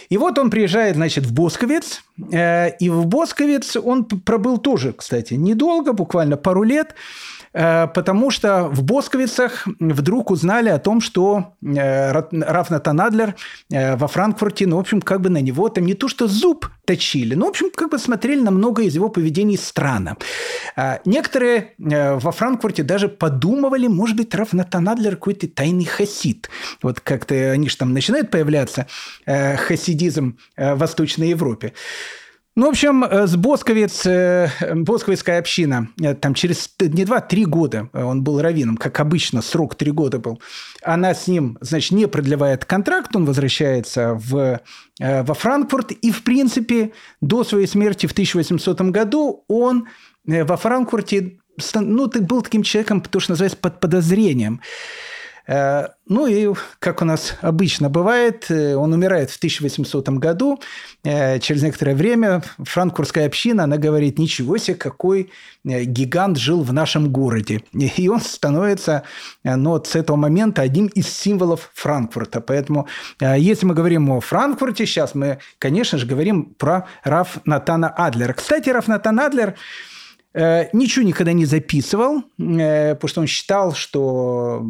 И 0.10 0.18
вот 0.18 0.38
он 0.38 0.50
приезжает, 0.50 0.96
значит, 0.96 1.26
в 1.26 1.34
Босковец, 1.34 2.04
и 2.18 2.89
в 2.89 3.05
Босковец 3.07 3.76
он 3.76 4.05
пробыл 4.05 4.57
тоже, 4.57 4.93
кстати, 4.93 5.34
недолго, 5.34 5.93
буквально 5.93 6.38
пару 6.38 6.63
лет. 6.63 6.95
Э, 7.55 7.88
потому 7.88 8.32
что 8.32 8.68
в 8.68 8.84
Босковицах 8.84 9.66
вдруг 9.80 10.30
узнали 10.30 10.68
о 10.68 10.78
том, 10.78 10.99
что 10.99 11.55
э, 11.63 12.11
Раф 12.11 12.70
Натанадлер 12.70 13.36
э, 13.72 13.95
во 13.95 14.07
Франкфурте, 14.07 14.68
ну, 14.68 14.76
в 14.76 14.80
общем, 14.80 15.01
как 15.01 15.22
бы 15.22 15.30
на 15.30 15.39
него 15.39 15.70
там 15.70 15.86
не 15.86 15.93
то 15.93 16.09
что 16.09 16.28
зуб 16.28 16.68
точили, 16.86 17.34
но, 17.34 17.45
в 17.45 17.49
общем, 17.49 17.70
как 17.74 17.91
бы 17.91 17.97
смотрели 17.97 18.41
на 18.41 18.51
многое 18.51 18.88
из 18.88 18.95
его 18.95 19.09
поведений 19.09 19.57
странно. 19.57 20.18
Некоторые 21.05 21.74
во 21.80 22.32
Франкфурте 22.32 22.84
даже 22.84 23.07
подумывали, 23.07 23.88
может 23.88 24.16
быть, 24.16 24.36
Раф 24.36 24.53
Натанадлер 24.53 25.16
какой-то 25.16 25.47
тайный 25.47 25.86
хасид. 25.86 26.49
Вот 26.84 26.99
как-то 26.99 27.34
они 27.34 27.70
же 27.70 27.78
там 27.78 27.93
начинают 27.93 28.30
появляться, 28.30 28.86
хасидизм 29.26 30.38
в 30.55 30.76
Восточной 30.76 31.30
Европе. 31.30 31.74
Ну, 32.58 32.68
в 32.68 32.70
общем, 32.70 33.03
э, 33.03 33.28
с 33.28 33.36
Босковец, 33.36 34.06
э, 34.06 34.49
Босковецкая 34.74 35.39
община, 35.39 35.89
э, 36.01 36.14
там 36.16 36.34
через 36.34 36.74
не 36.80 37.03
два, 37.03 37.20
три 37.20 37.43
года 37.43 37.89
он 37.91 38.24
был 38.24 38.41
раввином, 38.41 38.78
как 38.78 38.97
обычно, 39.01 39.41
срок 39.41 39.76
три 39.76 39.91
года 39.91 40.20
был. 40.20 40.41
Она 40.82 41.14
с 41.14 41.28
ним, 41.28 41.58
значит, 41.60 41.91
не 41.91 42.08
продлевает 42.08 42.64
контракт, 42.64 43.14
он 43.14 43.26
возвращается 43.26 44.14
в, 44.14 44.62
во 44.99 45.34
Франкфурт, 45.34 45.91
и, 45.91 46.12
в 46.12 46.24
принципе, 46.24 46.93
до 47.20 47.43
своей 47.43 47.68
смерти 47.68 48.06
в 48.06 48.14
1800 48.14 48.80
году 48.84 49.43
он 49.49 49.88
во 50.26 50.56
Франкфурте 50.56 51.38
ну, 51.76 52.08
ты 52.08 52.22
был 52.22 52.41
таким 52.41 52.64
человеком, 52.64 53.01
то, 53.01 53.20
что 53.20 53.32
называется, 53.32 53.58
под 53.58 53.80
подозрением. 53.80 54.62
Э, 55.48 55.89
ну 56.08 56.28
и, 56.28 56.54
как 56.80 57.02
у 57.02 57.06
нас 57.06 57.36
обычно 57.41 57.89
бывает, 57.89 58.46
э, 58.50 58.76
он 58.76 58.93
умирает 58.93 59.30
в 59.30 59.38
1800 59.38 60.10
году. 60.10 60.60
Э, 61.04 61.39
через 61.39 61.64
некоторое 61.64 61.96
время 61.96 62.43
франкфуртская 62.58 63.26
община, 63.28 63.66
она 63.66 63.78
говорит, 63.78 64.18
ничего 64.20 64.58
себе, 64.58 64.76
какой 64.76 65.32
гигант 65.64 66.38
жил 66.38 66.62
в 66.62 66.74
нашем 66.74 67.12
городе. 67.12 67.64
И 67.74 68.08
он 68.08 68.22
становится 68.22 69.04
ну, 69.43 69.72
вот 69.72 69.88
с 69.88 69.96
этого 69.96 70.16
момента 70.16 70.62
одним 70.62 70.88
из 70.88 71.10
символов 71.10 71.72
Франкфурта. 71.74 72.41
Поэтому, 72.41 72.88
если 73.20 73.66
мы 73.66 73.74
говорим 73.74 74.10
о 74.12 74.20
Франкфурте, 74.20 74.86
сейчас 74.86 75.16
мы, 75.16 75.39
конечно 75.60 75.98
же, 75.98 76.06
говорим 76.06 76.46
про 76.58 76.88
Раф 77.04 77.39
Натана 77.46 77.89
Адлера. 77.89 78.34
Кстати, 78.34 78.70
Раф 78.70 78.88
Натан 78.88 79.20
Адлер– 79.20 79.56
ничего 80.36 81.06
никогда 81.06 81.32
не 81.32 81.46
записывал, 81.46 82.24
э, 82.38 82.96
потому 82.96 83.10
что 83.10 83.22
он 83.22 83.28
считал, 83.28 83.74
что 83.74 84.68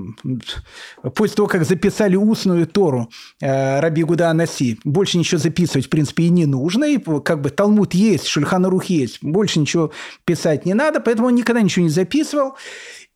после 1.15 1.35
того, 1.35 1.47
как 1.47 1.65
записали 1.65 2.15
устную 2.15 2.67
Тору 2.67 3.09
э, 3.41 3.79
Раби 3.79 4.03
Гуда 4.03 4.29
Анаси, 4.29 4.79
больше 4.83 5.17
ничего 5.17 5.39
записывать, 5.39 5.87
в 5.87 5.89
принципе, 5.89 6.25
и 6.25 6.29
не 6.29 6.45
нужно. 6.45 6.85
И 6.85 6.99
как 6.99 7.41
бы 7.41 7.49
Талмуд 7.49 7.95
есть, 7.95 8.27
Шульханарух 8.27 8.85
есть, 8.85 9.23
больше 9.23 9.59
ничего 9.59 9.91
писать 10.23 10.67
не 10.67 10.75
надо, 10.75 10.99
поэтому 10.99 11.29
он 11.29 11.35
никогда 11.35 11.61
ничего 11.61 11.83
не 11.83 11.89
записывал. 11.89 12.55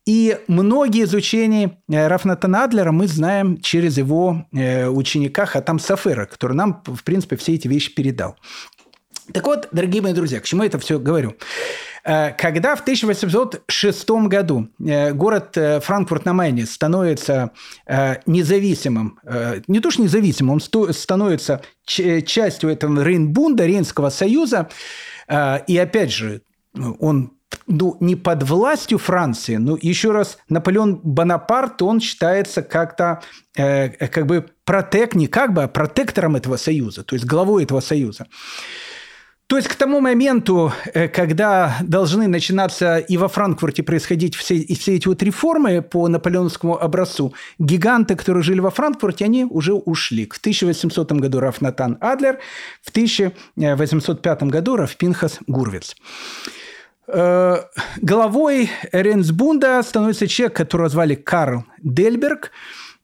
И 0.04 0.36
многие 0.48 1.04
из 1.04 1.14
учений 1.14 1.78
Рафнатана 1.88 2.64
Адлера 2.64 2.90
мы 2.90 3.06
знаем 3.06 3.60
через 3.60 3.96
его 3.98 4.46
ученика 4.50 5.46
Хатам 5.46 5.78
Сафера, 5.78 6.26
который 6.26 6.54
нам, 6.54 6.82
в 6.84 7.04
принципе, 7.04 7.36
все 7.36 7.54
эти 7.54 7.68
вещи 7.68 7.94
передал. 7.94 8.36
Так 9.32 9.46
вот, 9.46 9.68
дорогие 9.70 10.02
мои 10.02 10.12
друзья, 10.12 10.40
к 10.40 10.44
чему 10.44 10.62
я 10.62 10.68
это 10.68 10.80
все 10.80 10.98
говорю? 10.98 11.36
Э, 12.04 12.32
когда 12.32 12.76
в 12.76 12.80
1806 12.80 14.10
году 14.10 14.68
э, 14.84 15.12
город 15.12 15.56
э, 15.56 15.80
Франкфурт 15.80 16.24
на 16.24 16.32
Майне 16.32 16.66
становится 16.66 17.50
независимым, 18.26 19.18
не 19.66 19.80
то 19.80 19.90
что 19.90 20.02
независимым, 20.02 20.54
он 20.54 20.92
становится 20.92 21.62
частью 21.84 22.70
этого 22.70 23.02
Рейнбунда, 23.02 23.66
Рейнского 23.66 24.10
союза, 24.10 24.68
и 25.28 25.76
опять 25.76 26.12
же, 26.12 26.42
он 26.74 27.32
ну, 27.66 27.96
не 28.00 28.16
под 28.16 28.44
властью 28.44 28.98
Франции, 28.98 29.56
но 29.56 29.76
еще 29.80 30.12
раз, 30.12 30.38
Наполеон 30.48 31.00
Бонапарт, 31.02 31.82
он 31.82 32.00
считается 32.00 32.62
как-то 32.62 33.22
как 33.54 34.26
бы 34.26 34.46
протек, 34.64 35.14
не 35.14 35.26
как 35.26 35.52
бы, 35.52 35.64
а 35.64 35.68
протектором 35.68 36.36
этого 36.36 36.56
союза, 36.56 37.02
то 37.02 37.16
есть 37.16 37.26
главой 37.26 37.64
этого 37.64 37.80
союза. 37.80 38.26
То 39.50 39.56
есть 39.56 39.68
к 39.68 39.74
тому 39.74 40.00
моменту, 40.00 40.72
э, 40.94 41.08
когда 41.08 41.76
должны 41.82 42.28
начинаться 42.28 42.98
и 42.98 43.16
во 43.16 43.26
Франкфурте 43.26 43.82
происходить 43.82 44.36
все, 44.36 44.64
все 44.76 44.94
эти 44.94 45.08
вот 45.08 45.24
реформы 45.24 45.82
по 45.82 46.06
наполеоновскому 46.06 46.80
образцу, 46.80 47.34
гиганты, 47.58 48.14
которые 48.14 48.44
жили 48.44 48.60
во 48.60 48.70
Франкфурте, 48.70 49.24
они 49.24 49.44
уже 49.44 49.72
ушли. 49.72 50.28
В 50.32 50.38
1800 50.38 51.12
году 51.14 51.40
Раф 51.40 51.60
Натан 51.60 51.98
Адлер, 52.00 52.38
в 52.80 52.90
1805 52.90 54.42
году 54.44 54.76
Раф 54.76 54.96
Пинхас 54.96 55.40
Гурвиц. 55.48 55.96
Э, 57.08 57.56
главой 58.00 58.70
Ренсбунда 58.92 59.82
становится 59.82 60.28
человек, 60.28 60.56
которого 60.56 60.88
звали 60.88 61.16
Карл 61.16 61.64
Дельберг– 61.82 62.52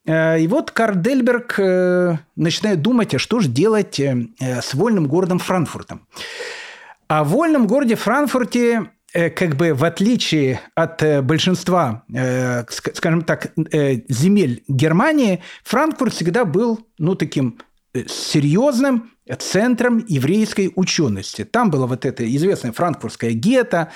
и 0.06 0.46
вот 0.48 0.70
Карл 0.70 0.96
Дельберг 0.96 1.58
э, 1.58 2.16
начинает 2.36 2.80
думать, 2.82 3.14
а 3.14 3.18
что 3.18 3.40
же 3.40 3.48
делать 3.48 3.98
э, 3.98 4.28
с 4.40 4.74
вольным 4.74 5.06
городом 5.06 5.38
Франкфуртом. 5.38 6.06
А 7.08 7.24
в 7.24 7.30
вольном 7.30 7.66
городе 7.66 7.94
Франкфурте 7.96 8.90
как 9.12 9.56
бы 9.56 9.72
в 9.72 9.82
отличие 9.84 10.60
от 10.74 11.24
большинства, 11.24 12.02
скажем 12.68 13.22
так, 13.22 13.52
земель 13.56 14.62
Германии, 14.68 15.42
Франкфурт 15.64 16.12
всегда 16.12 16.44
был, 16.44 16.86
ну, 16.98 17.14
таким 17.14 17.58
серьезным 18.08 19.10
центром 19.38 20.04
еврейской 20.06 20.72
учености. 20.74 21.44
Там 21.44 21.70
было 21.70 21.86
вот 21.86 22.04
это 22.04 22.24
известное 22.36 22.72
франкфуртское 22.72 23.32
гетто, 23.32 23.92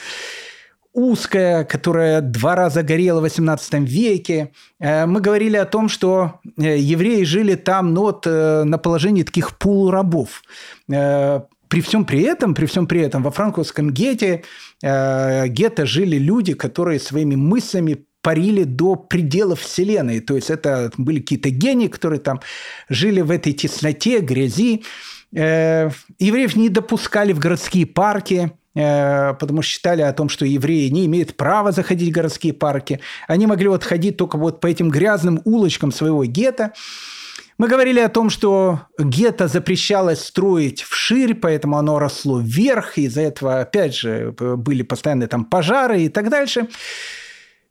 узкая, 0.93 1.64
которая 1.64 2.20
два 2.20 2.55
раза 2.57 2.82
горела 2.82 3.20
в 3.20 3.24
XVIII 3.24 3.84
веке. 3.84 4.53
Э, 4.78 5.07
мы 5.07 5.20
говорили 5.20 5.57
о 5.57 5.64
том, 5.64 5.88
что 5.88 6.41
э, 6.59 6.78
евреи 6.78 7.24
жили 7.24 7.55
там 7.55 7.95
ну, 7.95 8.03
вот, 8.03 8.26
на 8.26 8.78
положении 8.78 9.22
таких 9.22 9.57
полурабов. 9.59 10.43
При 10.86 11.82
всем 11.82 12.05
при 12.05 12.22
этом, 12.22 12.55
при 12.55 12.66
всем 12.66 12.88
при 12.88 13.01
этом, 13.01 13.22
во 13.22 13.30
франковском 13.30 13.91
гетте, 13.91 14.43
гетто 14.82 15.86
жили 15.86 16.16
люди, 16.16 16.55
которые 16.55 16.99
своими 16.99 17.36
мыслями 17.36 18.07
парили 18.22 18.64
до 18.64 18.97
пределов 18.97 19.61
Вселенной. 19.61 20.18
То 20.18 20.34
есть 20.34 20.51
это 20.51 20.91
были 20.97 21.20
какие-то 21.20 21.51
гении, 21.51 21.86
которые 21.86 22.18
там 22.18 22.41
жили 22.88 23.20
в 23.20 23.30
этой 23.30 23.53
тесноте, 23.53 24.18
грязи. 24.18 24.82
Евреев 25.30 26.57
не 26.57 26.70
допускали 26.70 27.32
в 27.32 27.38
городские 27.38 27.86
парки, 27.86 28.51
Э, 28.51 28.59
потому 28.72 29.62
что 29.62 29.72
считали 29.72 30.02
о 30.02 30.12
том, 30.12 30.28
что 30.28 30.44
евреи 30.44 30.88
не 30.88 31.06
имеют 31.06 31.36
права 31.36 31.72
заходить 31.72 32.10
в 32.10 32.14
городские 32.14 32.52
парки. 32.52 33.00
Они 33.26 33.46
могли 33.46 33.68
вот 33.68 33.82
ходить 33.84 34.16
только 34.16 34.36
вот 34.36 34.60
по 34.60 34.66
этим 34.66 34.90
грязным 34.90 35.40
улочкам 35.44 35.90
своего 35.90 36.24
гетто. 36.24 36.72
Мы 37.58 37.68
говорили 37.68 38.00
о 38.00 38.08
том, 38.08 38.30
что 38.30 38.80
гетто 38.98 39.46
запрещалось 39.46 40.24
строить 40.24 40.82
вширь, 40.82 41.34
поэтому 41.34 41.76
оно 41.76 41.98
росло 41.98 42.40
вверх, 42.40 42.96
из-за 42.96 43.20
этого, 43.20 43.60
опять 43.60 43.94
же, 43.94 44.34
были 44.38 44.82
постоянные 44.82 45.28
там 45.28 45.44
пожары 45.44 46.02
и 46.02 46.08
так 46.08 46.30
дальше. 46.30 46.68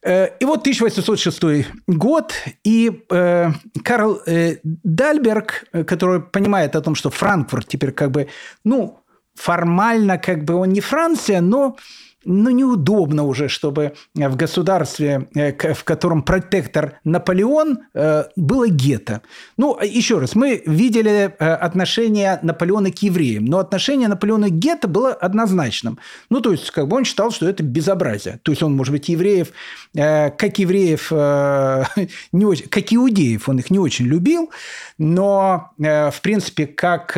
Э, 0.02 0.30
и 0.40 0.46
вот 0.46 0.62
1806 0.62 1.66
год, 1.88 2.34
и 2.64 3.04
э, 3.10 3.52
Карл 3.84 4.22
э, 4.26 4.58
Дальберг, 4.64 5.66
который 5.88 6.22
понимает 6.22 6.76
о 6.76 6.82
том, 6.82 6.96
что 6.96 7.10
Франкфурт 7.10 7.68
теперь 7.68 7.92
как 7.92 8.12
бы, 8.12 8.28
ну, 8.64 8.99
формально 9.40 10.18
как 10.18 10.44
бы 10.44 10.54
он 10.56 10.70
не 10.70 10.82
Франция, 10.82 11.40
но 11.40 11.78
ну, 12.26 12.50
неудобно 12.50 13.24
уже, 13.24 13.48
чтобы 13.48 13.94
в 14.14 14.36
государстве, 14.36 15.30
э, 15.36 15.74
в 15.74 15.84
котором 15.84 16.22
протектор 16.22 17.00
Наполеон, 17.06 17.80
э, 17.94 18.26
было 18.36 18.68
гетто. 18.68 19.22
Ну, 19.58 19.80
еще 19.82 20.20
раз, 20.20 20.36
мы 20.36 20.62
видели 20.66 21.34
э, 21.40 21.54
отношение 21.54 22.40
Наполеона 22.42 22.92
к 22.92 23.00
евреям, 23.00 23.46
но 23.46 23.60
отношение 23.60 24.10
Наполеона 24.10 24.50
к 24.50 24.54
гетто 24.54 24.88
было 24.90 25.14
однозначным. 25.14 25.98
Ну, 26.30 26.42
то 26.42 26.52
есть, 26.52 26.72
как 26.72 26.88
бы 26.90 26.98
он 26.98 27.06
считал, 27.06 27.32
что 27.32 27.48
это 27.48 27.64
безобразие. 27.64 28.40
То 28.44 28.52
есть, 28.52 28.62
он, 28.64 28.76
может 28.76 28.92
быть, 28.92 29.08
евреев, 29.08 29.50
как 29.94 30.60
евреев, 30.60 31.12
не 32.32 32.46
очень, 32.46 32.68
как 32.68 32.94
иудеев, 32.94 33.48
он 33.48 33.60
их 33.60 33.72
не 33.72 33.80
очень 33.80 34.06
любил, 34.06 34.52
но, 34.98 35.72
в 35.78 36.16
принципе, 36.22 36.68
как 36.68 37.14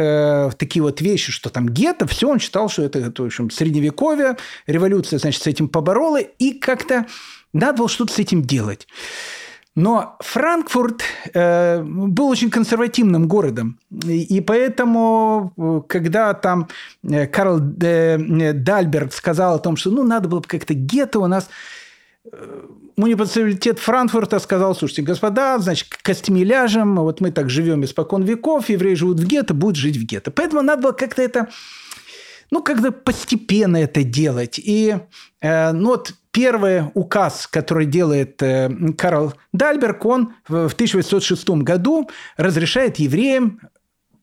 такие 0.57 0.83
вот 0.83 1.01
вещи, 1.01 1.31
что 1.31 1.49
там 1.49 1.67
гетто, 1.69 2.07
все 2.07 2.29
он 2.29 2.39
считал, 2.39 2.69
что 2.69 2.83
это 2.83 3.11
в 3.15 3.25
общем, 3.25 3.49
средневековье, 3.49 4.37
революция 4.67 4.90
революция, 4.91 5.19
значит, 5.19 5.41
с 5.43 5.47
этим 5.47 5.67
поборола, 5.67 6.19
и 6.19 6.53
как-то 6.53 7.05
надо 7.53 7.79
было 7.79 7.89
что-то 7.89 8.13
с 8.13 8.19
этим 8.19 8.41
делать. 8.41 8.87
Но 9.73 10.17
Франкфурт 10.19 11.01
э, 11.33 11.81
был 11.81 12.27
очень 12.27 12.49
консервативным 12.49 13.29
городом. 13.29 13.79
И, 14.05 14.37
и 14.37 14.41
поэтому, 14.41 15.53
э, 15.57 15.81
когда 15.87 16.33
там 16.33 16.67
э, 17.03 17.25
Карл 17.27 17.61
э, 17.81 18.53
Дальберг 18.53 19.13
сказал 19.13 19.55
о 19.55 19.59
том, 19.59 19.77
что 19.77 19.91
ну, 19.91 20.03
надо 20.03 20.27
было 20.27 20.41
бы 20.41 20.47
как-то 20.47 20.73
гетто 20.73 21.19
у 21.19 21.27
нас, 21.27 21.49
муниципалитет 22.97 23.79
Франкфурта 23.79 24.39
сказал, 24.39 24.75
слушайте, 24.75 25.03
господа, 25.03 25.57
значит, 25.59 25.87
костями 26.01 26.41
ляжем, 26.41 26.97
вот 26.97 27.21
мы 27.21 27.31
так 27.31 27.49
живем 27.49 27.85
испокон 27.85 28.23
веков, 28.23 28.69
евреи 28.69 28.95
живут 28.95 29.21
в 29.21 29.25
гетто, 29.25 29.53
будут 29.53 29.77
жить 29.77 29.95
в 29.95 30.03
гетто. 30.03 30.31
Поэтому 30.31 30.61
надо 30.61 30.81
было 30.81 30.91
как-то 30.91 31.21
это 31.21 31.47
ну, 32.51 32.61
как-то 32.61 32.91
постепенно 32.91 33.77
это 33.77 34.03
делать. 34.03 34.59
И 34.59 34.95
э, 35.41 35.71
ну, 35.71 35.89
вот 35.89 36.13
первый 36.31 36.83
указ, 36.93 37.47
который 37.47 37.85
делает 37.85 38.41
э, 38.43 38.69
Карл 38.97 39.33
Дальберг, 39.53 40.05
он 40.05 40.33
в 40.47 40.73
1806 40.73 41.49
году 41.49 42.09
разрешает 42.37 42.99
евреям 42.99 43.61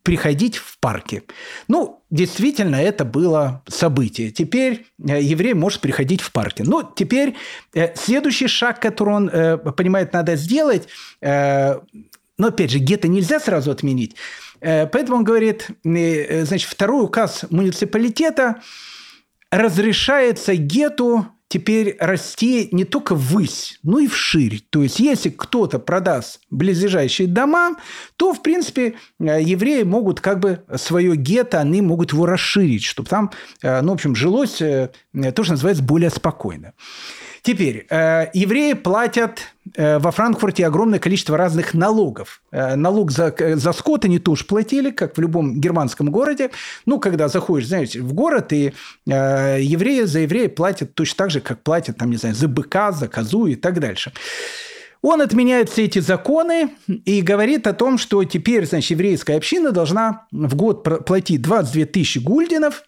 приходить 0.03 0.57
в 0.57 0.79
парки. 0.79 1.22
Ну, 1.68 2.03
действительно, 2.11 2.76
это 2.76 3.05
было 3.05 3.62
событие. 3.66 4.31
Теперь 4.31 4.87
э, 5.07 5.20
еврей 5.20 5.55
может 5.55 5.81
приходить 5.81 6.20
в 6.20 6.33
парки. 6.33 6.62
Ну, 6.62 6.83
теперь 6.83 7.35
э, 7.74 7.95
следующий 7.95 8.47
шаг, 8.49 8.81
который 8.81 9.14
он 9.14 9.29
э, 9.29 9.59
понимает, 9.59 10.12
надо 10.12 10.37
сделать, 10.37 10.89
э, 11.20 11.79
но 12.39 12.47
опять 12.47 12.70
же, 12.70 12.79
гетто 12.79 13.09
нельзя 13.09 13.41
сразу 13.41 13.70
отменить. 13.70 14.14
Э, 14.61 14.86
поэтому 14.86 15.18
он 15.18 15.24
говорит, 15.24 15.68
э, 15.84 16.44
значит, 16.44 16.70
второй 16.70 17.04
указ 17.04 17.44
муниципалитета 17.50 18.62
разрешается 19.50 20.54
гету 20.54 21.26
теперь 21.50 21.96
расти 21.98 22.68
не 22.72 22.84
только 22.84 23.14
ввысь, 23.14 23.78
но 23.82 23.98
и 23.98 24.06
вширь. 24.06 24.62
То 24.68 24.82
есть, 24.82 25.00
если 25.00 25.30
кто-то 25.30 25.78
продаст 25.78 26.40
близлежащие 26.50 27.26
дома, 27.26 27.76
то, 28.16 28.34
в 28.34 28.42
принципе, 28.42 28.94
э, 29.18 29.42
евреи 29.42 29.82
могут 29.82 30.20
как 30.20 30.40
бы 30.40 30.64
свое 30.76 31.16
гетто, 31.16 31.61
они 31.61 31.80
могут 31.80 32.12
его 32.12 32.26
расширить, 32.26 32.84
чтобы 32.84 33.09
там, 33.09 33.30
ну, 33.62 33.90
в 33.90 33.94
общем, 33.94 34.14
жилось 34.14 34.59
то, 34.59 34.90
что 35.12 35.52
называется, 35.52 35.82
более 35.82 36.11
спокойно. 36.11 36.74
Теперь, 37.43 37.86
э, 37.91 38.26
евреи 38.34 38.72
платят 38.74 39.41
э, 39.76 39.99
во 39.99 40.11
Франкфурте 40.11 40.66
огромное 40.66 40.99
количество 40.99 41.36
разных 41.36 41.74
налогов. 41.74 42.43
Э, 42.51 42.74
налог 42.74 43.11
за, 43.11 43.34
за 43.57 43.72
скот 43.72 44.05
они 44.05 44.18
тоже 44.18 44.45
платили, 44.45 44.91
как 44.91 45.16
в 45.16 45.20
любом 45.20 45.61
германском 45.61 46.11
городе. 46.11 46.51
Ну, 46.86 46.99
когда 46.99 47.28
заходишь, 47.28 47.68
знаете, 47.68 48.01
в 48.01 48.12
город, 48.12 48.53
и 48.53 48.72
э, 49.07 49.59
евреи 49.61 50.03
за 50.03 50.20
евреи 50.20 50.49
платят 50.49 50.95
точно 50.95 51.16
так 51.16 51.30
же, 51.30 51.41
как 51.41 51.62
платят, 51.62 51.97
там, 51.97 52.11
не 52.11 52.16
знаю, 52.16 52.34
за 52.34 52.49
быка, 52.49 52.93
за 52.93 53.09
козу 53.09 53.47
и 53.47 53.55
так 53.55 53.80
дальше. 53.80 54.12
Он 55.01 55.20
отменяет 55.22 55.70
все 55.70 55.84
эти 55.84 56.01
законы 56.01 56.70
и 57.05 57.22
говорит 57.22 57.68
о 57.68 57.72
том, 57.72 57.99
что 57.99 58.24
теперь, 58.24 58.66
значит, 58.66 58.91
еврейская 58.91 59.36
община 59.36 59.70
должна 59.70 60.26
в 60.32 60.57
год 60.57 61.07
платить 61.07 61.43
22 61.43 61.86
тысячи 61.86 62.18
гульденов 62.18 62.82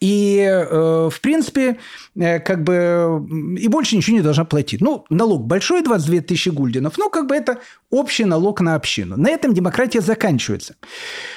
и, 0.00 0.38
э, 0.38 1.08
в 1.10 1.20
принципе, 1.20 1.78
э, 2.16 2.40
как 2.40 2.64
бы 2.64 3.26
и 3.58 3.68
больше 3.68 3.96
ничего 3.96 4.16
не 4.16 4.22
должна 4.22 4.44
платить. 4.44 4.80
Ну, 4.80 5.04
налог 5.10 5.46
большой, 5.46 5.82
22 5.82 6.20
тысячи 6.20 6.48
гульденов, 6.48 6.98
но 6.98 7.08
как 7.08 7.26
бы 7.26 7.34
это 7.34 7.58
общий 7.90 8.24
налог 8.24 8.60
на 8.60 8.74
общину. 8.74 9.16
На 9.16 9.30
этом 9.30 9.54
демократия 9.54 10.00
заканчивается. 10.00 10.76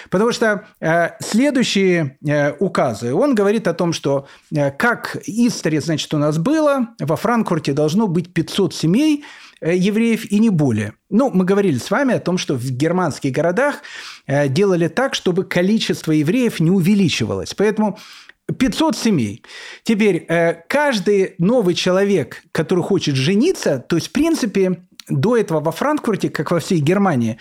Потому 0.09 0.31
что 0.31 0.65
э, 0.79 1.09
следующие 1.19 2.17
э, 2.25 2.53
указы, 2.59 3.13
он 3.13 3.35
говорит 3.35 3.67
о 3.67 3.73
том, 3.73 3.93
что 3.93 4.27
э, 4.55 4.71
как 4.71 5.17
история, 5.25 5.81
значит, 5.81 6.13
у 6.13 6.17
нас 6.17 6.37
было, 6.37 6.89
во 6.99 7.15
Франкфурте 7.15 7.73
должно 7.73 8.07
быть 8.07 8.33
500 8.33 8.73
семей, 8.73 9.23
э, 9.61 9.75
евреев 9.75 10.31
и 10.31 10.39
не 10.39 10.49
более. 10.49 10.93
Ну, 11.09 11.29
мы 11.31 11.45
говорили 11.45 11.77
с 11.77 11.91
вами 11.91 12.15
о 12.15 12.19
том, 12.19 12.37
что 12.37 12.55
в 12.55 12.71
германских 12.71 13.31
городах 13.31 13.81
э, 14.25 14.47
делали 14.47 14.87
так, 14.87 15.13
чтобы 15.13 15.43
количество 15.43 16.11
евреев 16.11 16.59
не 16.59 16.71
увеличивалось. 16.71 17.53
Поэтому 17.53 17.99
500 18.57 18.97
семей. 18.97 19.43
Теперь 19.83 20.25
э, 20.27 20.63
каждый 20.67 21.35
новый 21.37 21.75
человек, 21.75 22.43
который 22.51 22.83
хочет 22.83 23.15
жениться, 23.15 23.83
то 23.87 23.95
есть, 23.95 24.09
в 24.09 24.11
принципе, 24.11 24.83
до 25.09 25.37
этого 25.37 25.59
во 25.59 25.71
Франкфурте, 25.71 26.29
как 26.29 26.51
во 26.51 26.59
всей 26.59 26.79
Германии, 26.79 27.37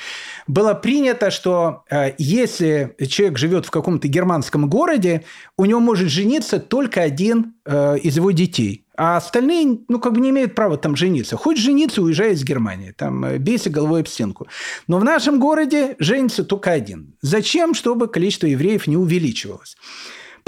было 0.47 0.75
принято, 0.75 1.31
что 1.31 1.85
э, 1.91 2.13
если 2.19 2.97
человек 3.09 3.39
живет 3.39 3.67
в 3.67 3.71
каком-то 3.71 4.09
германском 4.09 4.69
городе, 4.69 5.25
у 5.57 5.65
него 5.65 5.81
может 5.81 6.09
жениться 6.09 6.59
только 6.59 7.03
один 7.03 7.55
э, 7.65 7.99
из 7.99 8.17
его 8.17 8.31
детей. 8.31 8.85
А 8.97 9.17
остальные, 9.17 9.81
ну, 9.89 10.01
как 10.01 10.15
бы 10.15 10.21
не 10.21 10.31
имеют 10.31 10.57
права 10.57 10.77
там 10.77 10.97
жениться. 10.97 11.37
Хочешь 11.37 11.63
жениться, 11.63 12.03
уезжай 12.03 12.33
из 12.33 12.43
Германии. 12.43 12.93
Там 12.97 13.39
бейся 13.39 13.71
головой 13.71 14.01
об 14.01 14.09
стенку. 14.09 14.49
Но 14.89 14.99
в 14.99 15.05
нашем 15.05 15.39
городе 15.39 15.95
женится 16.01 16.43
только 16.43 16.73
один. 16.73 17.15
Зачем? 17.21 17.75
Чтобы 17.75 18.09
количество 18.09 18.47
евреев 18.47 18.89
не 18.89 18.97
увеличивалось. 18.97 19.77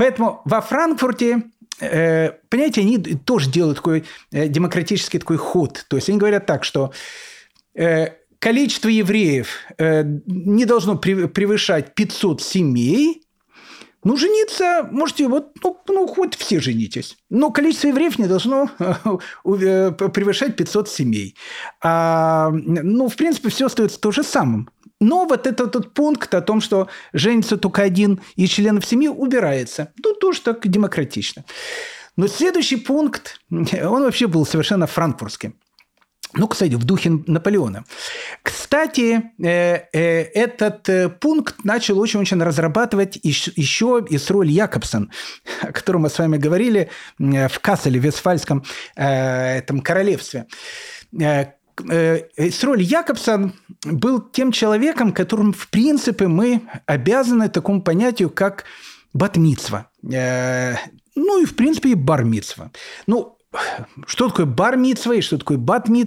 Поэтому 0.00 0.40
во 0.46 0.62
Франкфурте 0.62 1.42
э, 1.78 2.30
понимаете, 2.48 2.80
они 2.80 2.96
тоже 2.96 3.50
делают 3.50 3.76
такой 3.76 4.04
э, 4.32 4.48
демократический 4.48 5.18
такой 5.18 5.36
ход. 5.36 5.84
То 5.88 5.96
есть 5.96 6.08
они 6.08 6.16
говорят 6.16 6.46
так, 6.46 6.64
что 6.64 6.94
э, 7.74 8.06
количество 8.38 8.88
евреев 8.88 9.58
не 9.78 10.64
должно 10.64 10.96
превышать 10.96 11.94
500 11.94 12.40
семей, 12.40 13.26
ну, 14.02 14.16
жениться 14.16 14.88
можете, 14.90 15.28
вот, 15.28 15.50
ну, 15.62 15.78
ну, 15.88 16.06
хоть 16.06 16.34
все 16.34 16.60
женитесь. 16.60 17.18
Но 17.28 17.50
количество 17.50 17.88
евреев 17.88 18.18
не 18.18 18.26
должно 18.26 18.70
превышать 19.44 20.56
500 20.56 20.88
семей. 20.88 21.36
А, 21.82 22.48
ну, 22.52 23.10
в 23.10 23.16
принципе, 23.16 23.50
все 23.50 23.66
остается 23.66 24.00
то 24.00 24.10
же 24.12 24.22
самым. 24.22 24.70
Но 25.00 25.26
вот 25.26 25.46
этот, 25.46 25.68
этот 25.68 25.94
пункт 25.94 26.34
о 26.34 26.42
том, 26.42 26.60
что 26.60 26.88
женится 27.12 27.56
только 27.56 27.82
один 27.82 28.20
из 28.36 28.50
членов 28.50 28.84
семьи, 28.84 29.08
убирается. 29.08 29.92
Ну, 30.04 30.14
тоже 30.14 30.42
так 30.42 30.66
демократично. 30.68 31.44
Но 32.16 32.28
следующий 32.28 32.76
пункт, 32.76 33.40
он 33.50 34.02
вообще 34.02 34.26
был 34.26 34.44
совершенно 34.44 34.86
франкфуртским. 34.86 35.54
Ну, 36.34 36.46
кстати, 36.46 36.74
в 36.74 36.84
духе 36.84 37.10
Наполеона. 37.26 37.84
Кстати, 38.42 39.32
э, 39.42 39.86
э, 39.92 40.22
этот 40.34 40.88
э, 40.88 41.08
пункт 41.08 41.64
начал 41.64 41.98
очень-очень 41.98 42.40
разрабатывать 42.40 43.18
еще 43.22 44.04
и 44.08 44.16
с 44.16 44.30
роль 44.30 44.48
Якобсон, 44.48 45.10
о 45.62 45.72
котором 45.72 46.02
мы 46.02 46.10
с 46.10 46.18
вами 46.18 46.36
говорили 46.36 46.88
в 47.18 47.58
Касселе, 47.60 47.98
в 47.98 48.04
Вестфальском 48.04 48.64
этом 48.94 49.80
королевстве. 49.80 50.46
Сроль 51.76 52.82
Якобсон 52.82 53.54
был 53.84 54.20
тем 54.20 54.52
человеком, 54.52 55.12
которым, 55.12 55.52
в 55.52 55.68
принципе, 55.68 56.26
мы 56.28 56.62
обязаны 56.86 57.48
такому 57.48 57.82
понятию, 57.82 58.30
как 58.30 58.64
батмицва. 59.12 59.88
Ну 60.02 61.42
и, 61.42 61.44
в 61.44 61.56
принципе, 61.56 61.90
и 61.90 61.94
бармицва. 61.94 62.70
Ну, 63.06 63.36
что 64.06 64.28
такое 64.28 64.46
бар 64.46 64.78
и 64.78 65.20
что 65.20 65.38
такое 65.38 65.58
бат 65.58 65.88
э, 65.88 66.04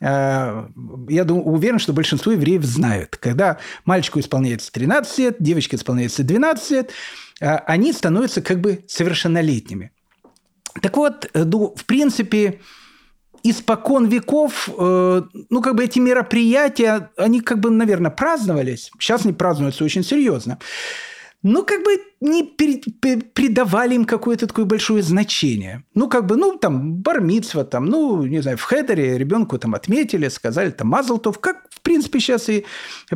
я 0.00 1.24
думаю, 1.24 1.44
уверен, 1.44 1.78
что 1.78 1.92
большинство 1.92 2.32
евреев 2.32 2.64
знают. 2.64 3.16
Когда 3.16 3.58
мальчику 3.84 4.20
исполняется 4.20 4.70
13 4.72 5.18
лет, 5.18 5.36
девочке 5.40 5.76
исполняется 5.76 6.22
12 6.22 6.70
лет, 6.70 6.92
э, 7.40 7.56
они 7.66 7.92
становятся 7.92 8.42
как 8.42 8.60
бы 8.60 8.84
совершеннолетними. 8.86 9.90
Так 10.80 10.96
вот, 10.96 11.28
э, 11.34 11.42
ну, 11.44 11.74
в 11.74 11.84
принципе, 11.84 12.60
испокон 13.42 14.06
веков, 14.06 14.68
ну, 14.76 15.62
как 15.62 15.74
бы 15.74 15.84
эти 15.84 15.98
мероприятия, 15.98 17.10
они 17.16 17.40
как 17.40 17.60
бы, 17.60 17.70
наверное, 17.70 18.10
праздновались. 18.10 18.90
Сейчас 18.98 19.24
они 19.24 19.32
празднуются 19.32 19.84
очень 19.84 20.04
серьезно 20.04 20.58
ну, 21.42 21.64
как 21.64 21.84
бы 21.84 21.98
не 22.20 22.42
придавали 22.42 23.94
им 23.94 24.04
какое-то 24.04 24.48
такое 24.48 24.64
большое 24.64 25.02
значение. 25.02 25.84
Ну, 25.94 26.08
как 26.08 26.26
бы, 26.26 26.36
ну, 26.36 26.58
там, 26.58 26.96
бармитсва, 26.96 27.64
там, 27.64 27.86
ну, 27.86 28.24
не 28.24 28.42
знаю, 28.42 28.58
в 28.58 28.62
хедере 28.62 29.16
ребенку 29.16 29.56
там 29.58 29.74
отметили, 29.74 30.28
сказали, 30.28 30.70
там, 30.70 30.88
мазлтов, 30.88 31.38
как, 31.38 31.68
в 31.70 31.80
принципе, 31.80 32.18
сейчас 32.18 32.48
и 32.48 32.64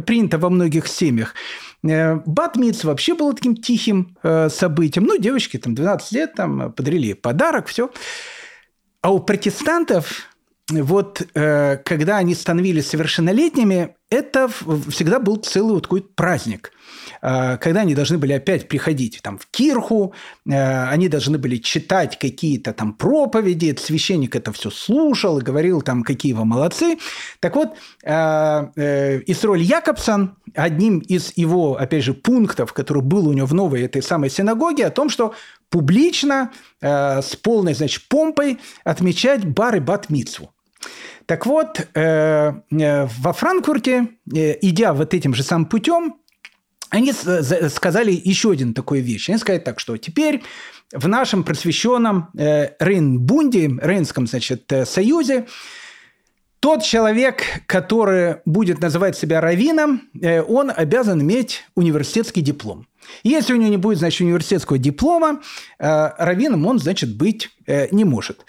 принято 0.06 0.38
во 0.38 0.50
многих 0.50 0.86
семьях. 0.86 1.34
Э, 1.84 2.20
Батмитс 2.24 2.84
вообще 2.84 3.14
было 3.14 3.34
таким 3.34 3.56
тихим 3.56 4.16
э, 4.22 4.48
событием. 4.50 5.04
Ну, 5.04 5.18
девочки 5.18 5.58
там 5.58 5.74
12 5.74 6.12
лет 6.12 6.34
там 6.34 6.72
подарили 6.72 7.14
подарок, 7.14 7.66
все. 7.66 7.90
А 9.02 9.12
у 9.12 9.18
протестантов 9.18 10.28
вот 10.70 11.22
э, 11.34 11.76
когда 11.84 12.16
они 12.16 12.34
становились 12.34 12.88
совершеннолетними, 12.88 13.96
это 14.10 14.48
всегда 14.88 15.18
был 15.18 15.36
целый 15.36 15.74
вот 15.74 15.82
такой 15.82 16.02
праздник– 16.02 16.72
когда 17.20 17.80
они 17.80 17.94
должны 17.94 18.18
были 18.18 18.32
опять 18.32 18.68
приходить 18.68 19.20
там, 19.22 19.38
в 19.38 19.46
кирху, 19.50 20.14
э, 20.46 20.84
они 20.88 21.08
должны 21.08 21.38
были 21.38 21.56
читать 21.56 22.18
какие-то 22.18 22.72
там 22.72 22.92
проповеди, 22.94 23.76
священник 23.78 24.36
это 24.36 24.52
все 24.52 24.70
слушал 24.70 25.38
говорил 25.38 25.82
там, 25.82 26.02
какие 26.02 26.32
вы 26.32 26.44
молодцы. 26.44 26.98
Так 27.40 27.56
вот, 27.56 27.76
э, 28.04 29.20
Исроль 29.26 29.62
Якобсон, 29.62 30.36
одним 30.54 30.98
из 30.98 31.32
его, 31.36 31.76
опять 31.76 32.04
же, 32.04 32.14
пунктов, 32.14 32.72
который 32.72 33.02
был 33.02 33.28
у 33.28 33.32
него 33.32 33.46
в 33.46 33.54
новой 33.54 33.82
этой 33.82 34.02
самой 34.02 34.30
синагоге, 34.30 34.86
о 34.86 34.90
том, 34.90 35.08
что 35.08 35.34
публично, 35.70 36.50
с 36.80 37.36
полной, 37.42 37.74
значит, 37.74 38.08
помпой 38.08 38.58
отмечать 38.84 39.44
бар 39.46 39.76
и 39.76 39.80
бат 39.80 40.06
-мицву. 40.10 40.48
Так 41.26 41.46
вот, 41.46 41.88
во 41.94 43.32
Франкфурте, 43.32 44.08
идя 44.26 44.92
вот 44.92 45.14
этим 45.14 45.34
же 45.34 45.42
самым 45.42 45.66
путем, 45.66 46.16
они 46.92 47.12
сказали 47.12 48.12
еще 48.12 48.50
один 48.50 48.74
такой 48.74 49.00
вещь. 49.00 49.30
Они 49.30 49.38
сказали 49.38 49.60
так, 49.60 49.80
что 49.80 49.96
теперь 49.96 50.42
в 50.92 51.08
нашем 51.08 51.42
просвещенном 51.42 52.28
э, 52.36 52.74
Рейнбунде, 52.78 53.70
Рейнском, 53.80 54.26
значит, 54.26 54.70
э, 54.70 54.84
союзе, 54.84 55.46
тот 56.60 56.82
человек, 56.82 57.44
который 57.66 58.36
будет 58.44 58.80
называть 58.80 59.16
себя 59.16 59.40
раввином, 59.40 60.02
э, 60.20 60.42
он 60.42 60.70
обязан 60.70 61.22
иметь 61.22 61.64
университетский 61.74 62.42
диплом. 62.42 62.86
Если 63.22 63.54
у 63.54 63.56
него 63.56 63.70
не 63.70 63.78
будет, 63.78 63.98
значит, 63.98 64.20
университетского 64.20 64.78
диплома, 64.78 65.40
раввином 65.78 66.66
он, 66.66 66.78
значит, 66.78 67.16
быть 67.16 67.50
не 67.66 68.04
может. 68.04 68.44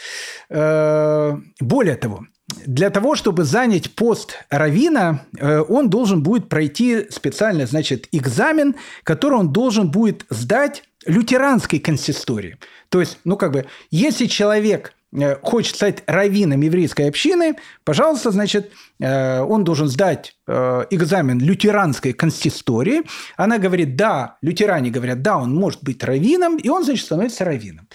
Более 0.48 1.96
того, 1.96 2.28
для 2.66 2.90
того, 2.90 3.16
чтобы 3.16 3.44
занять 3.44 3.92
пост 3.96 4.38
равина, 4.50 5.26
э, 5.38 5.60
он 5.60 5.90
должен 5.90 6.24
будет 6.24 6.50
пройти 6.50 7.08
специальный, 7.10 7.66
значит, 7.66 8.08
экзамен, 8.12 8.76
который 9.04 9.40
он 9.40 9.54
должен 9.54 9.90
будет 9.92 10.26
сдать 10.30 10.84
лютеранской 11.06 11.80
консистории. 11.80 12.58
То 12.90 13.00
есть, 13.00 13.20
ну, 13.26 13.38
как 13.38 13.52
бы, 13.52 13.66
если 13.92 14.26
человек 14.26 14.94
э, 15.12 15.36
хочет 15.42 15.76
стать 15.76 16.04
раввином 16.08 16.62
еврейской 16.62 17.10
общины, 17.10 17.56
пожалуйста, 17.84 18.32
значит, 18.32 18.72
э, 19.00 19.42
он 19.42 19.64
должен 19.64 19.88
сдать 19.88 20.36
экзамен 20.46 21.40
лютеранской 21.40 22.12
консистории. 22.12 23.04
Она 23.38 23.60
говорит, 23.60 23.96
да, 23.96 24.38
лютеране 24.42 24.90
говорят, 24.90 25.22
да, 25.22 25.38
он 25.38 25.56
может 25.56 25.84
быть 25.84 26.04
раввином, 26.04 26.58
и 26.58 26.68
он, 26.68 26.84
значит, 26.84 27.06
становится 27.06 27.46
раввином. 27.46 27.88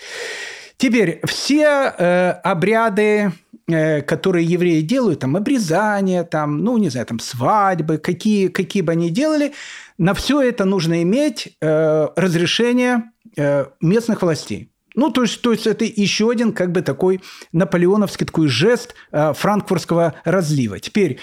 Теперь 0.79 1.21
все 1.27 1.67
обряды, 2.45 3.33
которые 3.69 4.47
евреи 4.47 4.81
делают, 4.81 5.21
там 5.21 5.37
обрезание, 5.37 6.25
там, 6.25 6.65
ну, 6.65 6.79
не 6.79 6.89
знаю, 6.89 7.07
там 7.07 7.19
свадьбы, 7.19 7.99
какие, 7.99 8.49
какие 8.49 8.83
бы 8.83 8.93
они 8.93 9.11
делали, 9.11 9.53
на 9.99 10.15
все 10.15 10.41
это 10.41 10.65
нужно 10.65 11.03
иметь 11.03 11.57
э, 11.61 12.09
разрешение 12.17 13.11
э, 13.37 13.67
местных 13.81 14.23
властей. 14.23 14.73
Ну, 14.95 15.11
то 15.11 15.23
есть, 15.23 15.43
то 15.43 15.53
есть 15.53 15.67
это 15.67 15.85
еще 15.85 16.31
один 16.31 16.53
как 16.53 16.73
бы 16.73 16.83
такой 16.83 17.21
наполеоновский 17.53 18.27
такой 18.27 18.49
жест 18.49 18.95
э, 19.13 19.33
франкфуртского 19.35 20.15
разлива. 20.25 20.81
Теперь, 20.81 21.19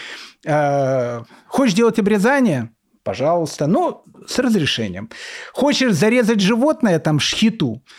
э, 0.45 1.23
хочешь 1.47 1.73
делать 1.73 1.97
обрезание? 1.97 2.69
Пожалуйста, 3.03 3.67
но 3.67 4.03
с 4.27 4.39
разрешением. 4.39 5.09
Хочешь 5.51 5.93
зарезать 5.93 6.41
животное, 6.41 6.99
там, 6.99 7.19
шхиту– 7.19 7.84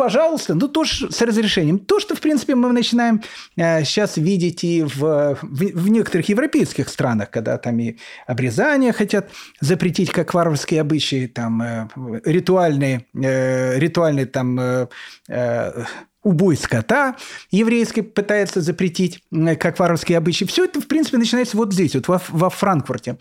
пожалуйста, 0.00 0.54
ну 0.54 0.66
тоже 0.66 1.12
с 1.12 1.20
разрешением. 1.20 1.78
То, 1.78 2.00
что, 2.00 2.14
в 2.14 2.20
принципе, 2.20 2.54
мы 2.54 2.72
начинаем 2.72 3.20
э, 3.56 3.84
сейчас 3.84 4.16
видеть 4.16 4.64
и 4.64 4.82
в, 4.82 4.96
в, 4.96 5.38
в 5.42 5.88
некоторых 5.90 6.30
европейских 6.30 6.88
странах, 6.88 7.28
когда 7.28 7.58
там 7.58 7.78
и 7.80 7.96
обрезание 8.26 8.94
хотят 8.94 9.28
запретить, 9.60 10.10
как 10.10 10.32
варварские 10.32 10.80
обычаи, 10.80 11.26
там 11.26 11.60
э, 11.60 11.88
ритуальные, 12.24 13.04
э, 13.12 13.78
ритуальные 13.78 14.24
там 14.24 14.58
э, 14.58 14.86
э, 15.28 15.84
убой 16.22 16.56
скота 16.56 17.16
еврейский 17.50 18.00
пытается 18.00 18.62
запретить, 18.62 19.22
как 19.58 19.78
варварские 19.78 20.16
обычаи. 20.16 20.46
Все 20.46 20.64
это, 20.64 20.80
в 20.80 20.86
принципе, 20.86 21.18
начинается 21.18 21.58
вот 21.58 21.74
здесь, 21.74 21.94
вот 21.94 22.08
во, 22.08 22.22
во 22.30 22.48
Франкфурте. 22.48 23.18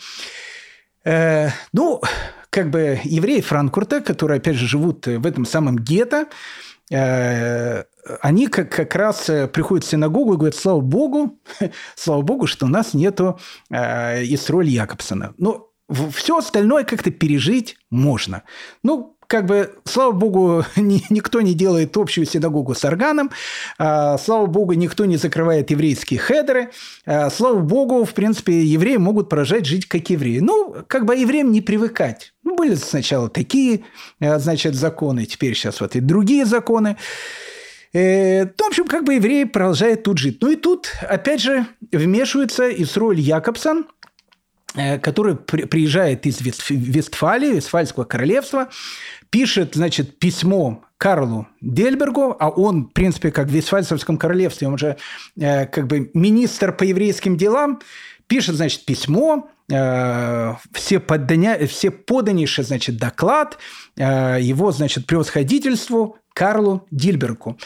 Э, 1.03 1.49
ну, 1.73 2.01
как 2.49 2.69
бы 2.69 2.99
евреи 3.03 3.41
Франкфурта, 3.41 3.99
которые, 3.99 4.38
опять 4.38 4.56
же, 4.56 4.65
живут 4.65 5.07
в 5.07 5.26
этом 5.26 5.45
самом 5.45 5.77
гетто, 5.77 6.27
они 6.91 8.47
как, 8.47 8.71
как 8.71 8.95
раз 8.95 9.29
э, 9.29 9.47
приходят 9.47 9.85
в 9.85 9.89
синагогу 9.89 10.33
и 10.33 10.37
говорят, 10.37 10.55
слава 10.55 10.81
Богу, 10.81 11.39
слава 11.95 12.21
Богу, 12.21 12.47
что 12.47 12.65
у 12.65 12.69
нас 12.69 12.93
нету 12.93 13.39
э, 13.69 14.23
Исроли 14.25 14.69
Якобсона. 14.69 15.33
Но 15.37 15.69
все 16.11 16.37
остальное 16.37 16.83
как-то 16.83 17.11
пережить 17.11 17.77
можно. 17.89 18.43
Ну, 18.83 19.17
как 19.29 19.45
бы, 19.45 19.75
слава 19.85 20.11
богу, 20.11 20.65
ни, 20.75 21.03
никто 21.11 21.41
не 21.41 21.53
делает 21.53 21.95
общую 21.95 22.25
синагогу 22.25 22.73
с 22.73 22.83
органом, 22.83 23.29
а, 23.77 24.17
слава 24.17 24.47
богу, 24.47 24.73
никто 24.73 25.05
не 25.05 25.17
закрывает 25.17 25.69
еврейские 25.69 26.19
хедеры, 26.19 26.71
а, 27.05 27.29
слава 27.29 27.59
богу, 27.59 28.05
в 28.05 28.13
принципе, 28.15 28.63
евреи 28.63 28.97
могут 28.97 29.29
продолжать 29.29 29.65
жить 29.65 29.87
как 29.87 30.09
евреи. 30.09 30.39
Ну, 30.39 30.77
как 30.87 31.05
бы 31.05 31.15
евреям 31.15 31.51
не 31.51 31.61
привыкать. 31.61 32.33
Ну, 32.60 32.65
были 32.65 32.76
сначала 32.76 33.30
такие, 33.30 33.86
а, 34.19 34.38
значит, 34.38 34.76
законы, 34.76 35.26
теперь 35.26 35.56
сейчас 35.56 35.80
вот 35.80 35.95
и 35.95 36.02
другие 36.02 36.45
законы. 36.45 36.98
Э, 37.94 38.45
в 38.45 38.68
общем, 38.68 38.86
как 38.86 39.06
бы 39.06 39.14
евреи 39.14 39.45
продолжают 39.45 40.03
тут 40.03 40.18
жить. 40.18 40.40
Ну 40.41 40.52
и 40.52 40.56
тут, 40.57 40.91
опять 41.02 41.41
же, 41.41 41.65
вмешивается 41.91 42.69
Исроль 42.69 43.19
Якобсон, 43.19 43.88
э, 44.76 44.99
который 44.99 45.36
приезжает 45.36 46.26
из 46.26 46.41
Вестфалии, 46.41 47.56
Вестфальского 47.56 48.03
королевства, 48.03 48.68
пишет, 49.30 49.76
значит, 49.76 50.19
письмо 50.19 50.84
Карлу 50.98 51.48
Дельбергу, 51.61 52.36
а 52.40 52.49
он, 52.49 52.88
в 52.88 52.90
принципе, 52.90 53.31
как 53.31 53.48
в 53.48 53.52
Вестфальском 53.52 54.18
королевстве, 54.18 54.68
он 54.68 54.77
же 54.77 54.98
э, 55.40 55.65
как 55.65 55.88
бы 55.88 56.11
министр 56.14 56.73
по 56.73 56.84
еврейским 56.84 57.38
делам, 57.38 57.80
пишет, 58.27 58.56
значит, 58.56 58.86
письмо, 58.86 59.48
э, 59.48 59.59
все, 59.69 60.99
подданя, 60.99 61.67
все 61.67 61.91
поданнейший, 61.91 62.63
значит, 62.63 62.97
доклад 62.97 63.57
э, 63.95 64.37
его, 64.41 64.71
значит, 64.71 65.05
превосходительству 65.05 66.17
Карлу 66.33 66.87
Дильбергу. 66.91 67.57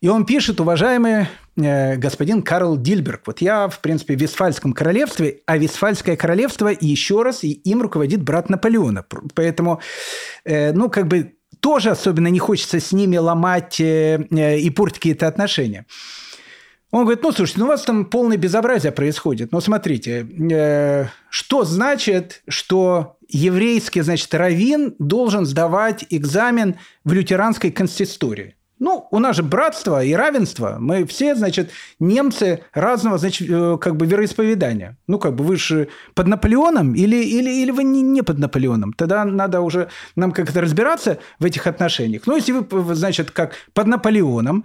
И 0.00 0.08
он 0.08 0.26
пишет, 0.26 0.60
уважаемый 0.60 1.28
э, 1.56 1.96
господин 1.96 2.42
Карл 2.42 2.76
Дильберг, 2.76 3.22
вот 3.26 3.40
я, 3.40 3.68
в 3.68 3.80
принципе, 3.80 4.16
в 4.16 4.20
Вестфальском 4.20 4.74
королевстве, 4.74 5.40
а 5.46 5.56
Вестфальское 5.56 6.14
королевство 6.14 6.70
еще 6.78 7.22
раз, 7.22 7.42
и 7.42 7.52
им 7.52 7.80
руководит 7.80 8.22
брат 8.22 8.50
Наполеона. 8.50 9.04
Поэтому, 9.34 9.80
э, 10.44 10.72
ну, 10.72 10.90
как 10.90 11.08
бы 11.08 11.36
тоже 11.60 11.90
особенно 11.90 12.28
не 12.28 12.38
хочется 12.38 12.80
с 12.80 12.92
ними 12.92 13.16
ломать 13.16 13.80
э, 13.80 14.26
и 14.58 14.68
портить 14.68 14.98
какие-то 14.98 15.26
отношения. 15.26 15.86
Он 16.94 17.00
говорит, 17.00 17.24
ну, 17.24 17.32
слушайте, 17.32 17.58
ну, 17.58 17.66
у 17.66 17.68
вас 17.70 17.82
там 17.82 18.04
полное 18.04 18.36
безобразие 18.36 18.92
происходит. 18.92 19.50
Ну, 19.50 19.60
смотрите, 19.60 20.24
э, 20.52 21.06
что 21.28 21.64
значит, 21.64 22.42
что 22.46 23.16
еврейский, 23.28 24.00
значит, 24.02 24.32
раввин 24.32 24.94
должен 25.00 25.44
сдавать 25.44 26.04
экзамен 26.10 26.76
в 27.02 27.12
лютеранской 27.12 27.72
консистории? 27.72 28.54
Ну, 28.78 29.08
у 29.10 29.18
нас 29.18 29.34
же 29.34 29.42
братство 29.42 30.04
и 30.04 30.12
равенство. 30.12 30.76
Мы 30.78 31.04
все, 31.04 31.34
значит, 31.34 31.72
немцы 31.98 32.60
разного, 32.72 33.18
значит, 33.18 33.50
э, 33.50 33.76
как 33.80 33.96
бы 33.96 34.06
вероисповедания. 34.06 34.96
Ну, 35.08 35.18
как 35.18 35.34
бы 35.34 35.42
вы 35.42 35.56
же 35.56 35.88
под 36.14 36.28
Наполеоном 36.28 36.94
или, 36.94 37.16
или, 37.16 37.50
или 37.50 37.72
вы 37.72 37.82
не, 37.82 38.02
не 38.02 38.22
под 38.22 38.38
Наполеоном. 38.38 38.92
Тогда 38.92 39.24
надо 39.24 39.62
уже 39.62 39.88
нам 40.14 40.30
как-то 40.30 40.60
разбираться 40.60 41.18
в 41.40 41.44
этих 41.44 41.66
отношениях. 41.66 42.22
Ну, 42.26 42.36
если 42.36 42.52
вы, 42.52 42.94
значит, 42.94 43.32
как 43.32 43.54
под 43.72 43.88
Наполеоном, 43.88 44.64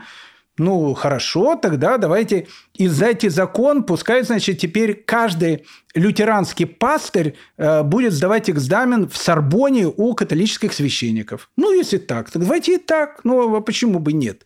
ну, 0.58 0.94
хорошо, 0.94 1.56
тогда 1.56 1.98
давайте 1.98 2.48
издайте 2.74 3.30
закон, 3.30 3.84
пускай, 3.84 4.24
значит, 4.24 4.60
теперь 4.60 4.94
каждый 4.94 5.66
лютеранский 5.96 6.66
пастырь 6.66 7.36
э, 7.58 7.84
будет 7.84 8.14
сдавать 8.14 8.50
экзамен 8.50 9.08
в 9.08 9.16
Сорбоне 9.16 9.88
у 9.88 10.14
католических 10.14 10.74
священников. 10.74 11.50
Ну, 11.56 11.72
если 11.72 11.98
так, 11.98 12.30
то 12.30 12.40
давайте 12.40 12.76
и 12.76 12.78
так. 12.78 13.22
Ну, 13.24 13.56
а 13.56 13.62
почему 13.62 14.00
бы 14.00 14.12
нет? 14.12 14.44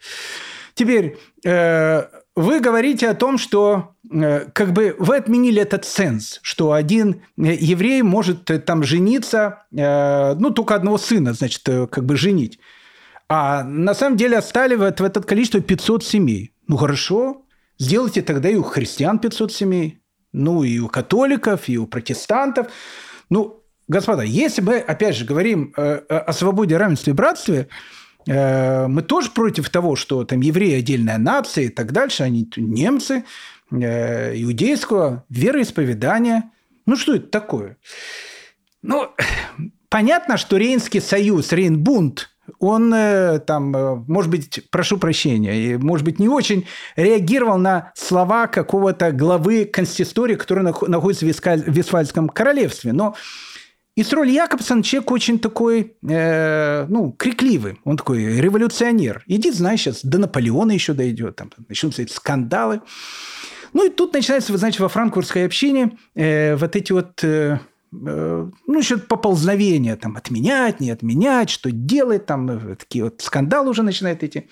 Теперь 0.75 1.17
э, 1.43 2.03
вы 2.35 2.59
говорите 2.59 3.09
о 3.09 3.13
том, 3.13 3.37
что 3.37 3.95
э, 4.11 4.47
как 4.53 4.73
бы 4.73 4.95
вы 4.97 5.17
отменили 5.17 5.61
этот 5.61 5.85
сенс, 5.85 6.39
что 6.41 6.71
один 6.71 7.21
еврей 7.37 8.01
может 8.01 8.49
э, 8.49 8.59
там 8.59 8.83
жениться, 8.83 9.65
э, 9.71 10.33
ну, 10.35 10.49
только 10.49 10.75
одного 10.75 10.97
сына, 10.97 11.33
значит, 11.33 11.67
э, 11.69 11.87
как 11.87 12.05
бы 12.05 12.17
женить. 12.17 12.59
А 13.29 13.63
на 13.63 13.93
самом 13.93 14.17
деле 14.17 14.37
оставили 14.37 14.75
в, 14.75 14.83
этот 14.83 15.25
количество 15.25 15.61
500 15.61 16.03
семей. 16.03 16.53
Ну 16.67 16.77
хорошо, 16.77 17.45
сделайте 17.79 18.21
тогда 18.21 18.49
и 18.49 18.55
у 18.55 18.63
христиан 18.63 19.19
500 19.19 19.51
семей, 19.51 20.01
ну 20.31 20.63
и 20.63 20.79
у 20.79 20.87
католиков, 20.87 21.67
и 21.69 21.77
у 21.77 21.87
протестантов. 21.87 22.67
Ну, 23.29 23.63
господа, 23.87 24.23
если 24.23 24.61
мы, 24.61 24.77
опять 24.77 25.15
же, 25.15 25.25
говорим 25.25 25.73
э, 25.75 25.95
о 25.95 26.33
свободе, 26.33 26.77
равенстве 26.77 27.11
и 27.11 27.15
братстве, 27.15 27.67
э, 28.27 28.87
мы 28.87 29.01
тоже 29.01 29.31
против 29.31 29.69
того, 29.69 29.95
что 29.95 30.23
там 30.25 30.41
евреи 30.41 30.79
отдельная 30.79 31.17
нация 31.17 31.65
и 31.65 31.69
так 31.69 31.91
дальше, 31.91 32.23
они 32.23 32.49
немцы, 32.57 33.23
э, 33.71 34.41
иудейского 34.41 35.25
вероисповедания. 35.29 36.51
Ну, 36.85 36.95
что 36.97 37.15
это 37.15 37.27
такое? 37.27 37.77
Ну, 38.81 39.09
понятно, 39.89 40.37
что 40.37 40.57
Рейнский 40.57 41.01
союз, 41.01 41.53
Рейнбунд– 41.53 42.29
он 42.59 42.93
э, 42.93 43.39
там, 43.39 43.75
э, 43.75 43.95
может 44.07 44.29
быть, 44.29 44.67
прошу 44.69 44.97
прощения, 44.97 45.77
может 45.77 46.05
быть, 46.05 46.19
не 46.19 46.27
очень 46.27 46.65
реагировал 46.95 47.57
на 47.57 47.91
слова 47.95 48.47
какого-то 48.47 49.11
главы 49.11 49.65
консистории, 49.65 50.35
который 50.35 50.63
находится 50.63 51.25
в 51.25 51.69
Висфальском 51.69 52.29
королевстве. 52.29 52.93
Но 52.93 53.15
Исроль 53.95 54.31
Якобсон 54.31 54.81
человек 54.81 55.11
очень 55.11 55.39
такой, 55.39 55.95
э, 56.07 56.85
ну, 56.89 57.11
крикливый. 57.11 57.79
Он 57.83 57.95
такой 57.95 58.41
революционер. 58.41 59.23
Иди, 59.27 59.51
знаешь, 59.51 59.81
сейчас 59.81 60.03
до 60.03 60.17
Наполеона 60.17 60.71
еще 60.71 60.93
дойдет. 60.93 61.35
Там 61.35 61.51
начнутся 61.67 62.01
эти 62.01 62.11
скандалы. 62.11 62.81
Ну, 63.73 63.85
и 63.85 63.89
тут 63.89 64.13
начинается, 64.13 64.51
вы 64.51 64.57
знаете, 64.57 64.81
во 64.81 64.89
франкфуртской 64.89 65.45
общине 65.45 65.97
э, 66.15 66.55
вот 66.55 66.75
эти 66.75 66.91
вот... 66.91 67.23
Э, 67.23 67.59
ну, 67.93 68.79
еще 68.79 68.97
поползновения, 68.97 69.95
там, 69.95 70.17
отменять, 70.17 70.79
не 70.79 70.91
отменять, 70.91 71.49
что 71.49 71.71
делать, 71.71 72.25
там, 72.25 72.49
э, 72.49 72.75
такие 72.75 73.03
вот 73.03 73.21
скандалы 73.21 73.69
уже 73.69 73.83
начинают 73.83 74.23
идти. 74.23 74.49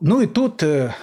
Ну, 0.00 0.20
и 0.20 0.26
тут, 0.26 0.62
э, 0.62 0.94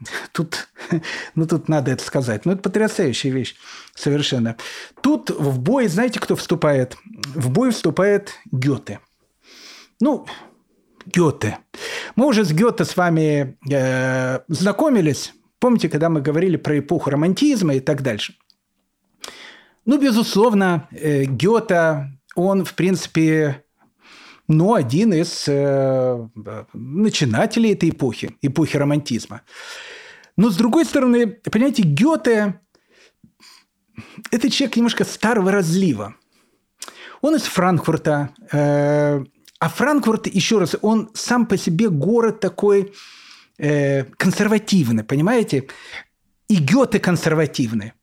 тут, 0.32 0.68
ну, 1.34 1.46
тут 1.46 1.68
надо 1.68 1.92
это 1.92 2.04
сказать. 2.04 2.44
Ну, 2.44 2.52
это 2.52 2.62
потрясающая 2.62 3.30
вещь 3.30 3.54
совершенно. 3.94 4.56
Тут 5.00 5.30
в 5.30 5.60
бой, 5.60 5.86
знаете, 5.88 6.20
кто 6.20 6.34
вступает? 6.34 6.96
В 7.34 7.50
бой 7.50 7.70
вступает 7.70 8.34
Гёте. 8.50 8.98
Ну, 10.00 10.26
Гёте. 11.06 11.58
Мы 12.16 12.26
уже 12.26 12.44
с 12.44 12.52
Гёте 12.52 12.84
с 12.84 12.96
вами 12.96 13.56
э, 13.70 14.40
знакомились. 14.48 15.32
Помните, 15.58 15.88
когда 15.88 16.08
мы 16.08 16.20
говорили 16.20 16.56
про 16.56 16.78
эпоху 16.78 17.10
романтизма 17.10 17.74
и 17.74 17.80
так 17.80 18.02
дальше– 18.02 18.34
ну, 19.86 19.98
безусловно, 19.98 20.88
э, 20.90 21.24
Гёта, 21.24 22.10
он, 22.34 22.64
в 22.64 22.74
принципе, 22.74 23.64
ну, 24.48 24.74
один 24.74 25.14
из 25.14 25.44
э, 25.46 26.28
начинателей 26.74 27.72
этой 27.72 27.90
эпохи, 27.90 28.36
эпохи 28.42 28.76
романтизма. 28.76 29.42
Но, 30.36 30.50
с 30.50 30.56
другой 30.56 30.84
стороны, 30.84 31.28
понимаете, 31.28 31.82
Гёте– 31.82 32.60
это 34.32 34.50
человек 34.50 34.76
немножко 34.76 35.04
старого 35.04 35.52
разлива. 35.52 36.16
Он 37.22 37.36
из 37.36 37.42
Франкфурта, 37.42 38.30
э, 38.52 39.24
а 39.58 39.68
Франкфурт, 39.68 40.26
еще 40.26 40.58
раз, 40.58 40.76
он 40.82 41.10
сам 41.14 41.46
по 41.46 41.56
себе 41.56 41.88
город 41.88 42.40
такой 42.40 42.92
консервативный, 44.18 45.02
понимаете? 45.02 45.68
И 46.46 46.56
Гёте 46.56 46.98
консервативный. 46.98 47.94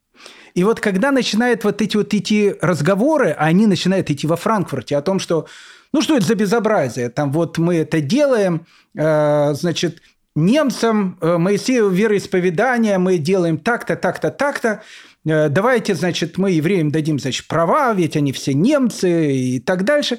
И 0.54 0.62
вот 0.62 0.80
когда 0.80 1.10
начинают 1.10 1.64
вот 1.64 1.82
эти 1.82 1.96
вот 1.96 2.14
идти 2.14 2.54
разговоры, 2.60 3.30
а 3.30 3.46
они 3.46 3.66
начинают 3.66 4.10
идти 4.10 4.26
во 4.26 4.36
Франкфурте 4.36 4.96
о 4.96 5.02
том, 5.02 5.18
что 5.18 5.46
ну 5.92 6.00
что 6.00 6.16
это 6.16 6.26
за 6.26 6.34
безобразие, 6.34 7.08
там 7.08 7.32
вот 7.32 7.58
мы 7.58 7.76
это 7.76 8.00
делаем, 8.00 8.66
э, 8.96 9.54
значит, 9.54 10.00
немцам, 10.36 11.18
э, 11.20 11.38
Моисею 11.38 11.88
вероисповедания 11.88 12.98
мы 12.98 13.18
делаем 13.18 13.58
так-то, 13.58 13.96
так-то, 13.96 14.30
так-то, 14.30 14.82
э, 15.24 15.48
давайте, 15.48 15.94
значит, 15.94 16.38
мы 16.38 16.52
евреям 16.52 16.90
дадим, 16.90 17.18
значит, 17.18 17.46
права, 17.46 17.92
ведь 17.92 18.16
они 18.16 18.32
все 18.32 18.54
немцы 18.54 19.32
и 19.32 19.60
так 19.60 19.84
дальше. 19.84 20.18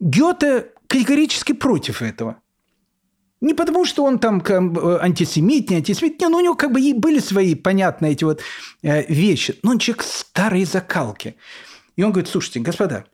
Гёте 0.00 0.66
категорически 0.86 1.52
против 1.52 2.02
этого. 2.02 2.41
Не 3.42 3.54
потому, 3.54 3.84
что 3.84 4.04
он 4.04 4.20
там 4.20 4.40
э, 4.40 4.98
антисемит, 5.00 5.68
не 5.68 5.76
антисемит. 5.76 6.20
Не, 6.20 6.28
ну, 6.28 6.38
у 6.38 6.40
него 6.40 6.54
как 6.54 6.70
бы 6.70 6.80
и 6.80 6.94
были 6.94 7.18
свои 7.18 7.56
понятные 7.56 8.12
эти 8.12 8.22
вот 8.22 8.40
э, 8.82 9.04
вещи. 9.12 9.58
Но 9.64 9.72
он 9.72 9.78
человек 9.80 10.04
старой 10.04 10.64
закалки. 10.64 11.34
И 11.96 12.04
он 12.04 12.12
говорит, 12.12 12.30
слушайте, 12.30 12.60
господа, 12.60 13.04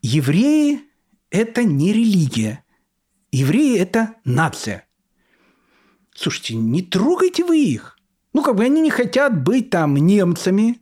евреи– 0.00 0.82
это 1.30 1.64
не 1.64 1.92
религия. 1.92 2.64
Евреи– 3.32 3.78
это 3.80 4.14
нация. 4.24 4.86
Слушайте, 6.14 6.54
не 6.54 6.82
трогайте 6.82 7.44
вы 7.44 7.58
их. 7.64 7.98
Ну, 8.34 8.44
как 8.44 8.54
бы 8.54 8.62
они 8.62 8.80
не 8.80 8.90
хотят 8.90 9.42
быть 9.42 9.70
там 9.70 9.96
немцами, 9.96 10.78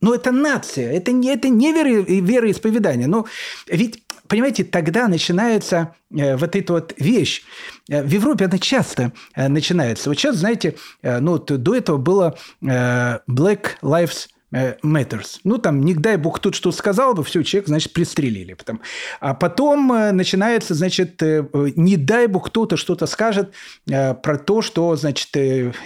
но 0.00 0.12
это 0.12 0.32
нация, 0.32 0.92
это 0.92 1.12
не, 1.12 1.28
это 1.28 1.48
не 1.48 1.72
веро, 1.72 2.02
вероисповедание. 2.02 3.06
Но 3.06 3.26
ведь 3.68 4.01
понимаете, 4.32 4.64
тогда 4.64 5.08
начинается 5.08 5.94
э, 6.10 6.36
вот 6.36 6.56
эта 6.56 6.72
вот 6.72 6.94
вещь. 6.96 7.42
Э, 7.90 8.02
в 8.02 8.08
Европе 8.08 8.46
она 8.46 8.56
часто 8.56 9.12
э, 9.34 9.46
начинается. 9.48 10.08
Вот 10.08 10.16
сейчас, 10.16 10.36
знаете, 10.36 10.76
ну, 11.02 11.38
до 11.38 11.74
этого 11.76 11.98
было 11.98 12.38
Black 12.62 13.76
Lives 13.82 14.28
matters. 14.52 15.40
Ну, 15.44 15.58
там, 15.58 15.80
не 15.80 15.94
дай 15.94 16.16
бог 16.16 16.38
тут 16.38 16.54
что 16.54 16.72
сказал 16.72 17.14
бы, 17.14 17.24
все, 17.24 17.42
человек, 17.42 17.68
значит, 17.68 17.92
пристрелили. 17.92 18.54
Потом. 18.54 18.80
А 19.20 19.34
потом 19.34 19.92
э, 19.92 20.12
начинается, 20.12 20.74
значит, 20.74 21.22
э, 21.22 21.46
не 21.76 21.96
дай 21.96 22.26
бог 22.26 22.48
кто-то 22.48 22.76
что-то 22.76 23.06
скажет 23.06 23.52
про 23.86 24.38
то, 24.38 24.62
что, 24.62 24.94
значит, 24.96 25.28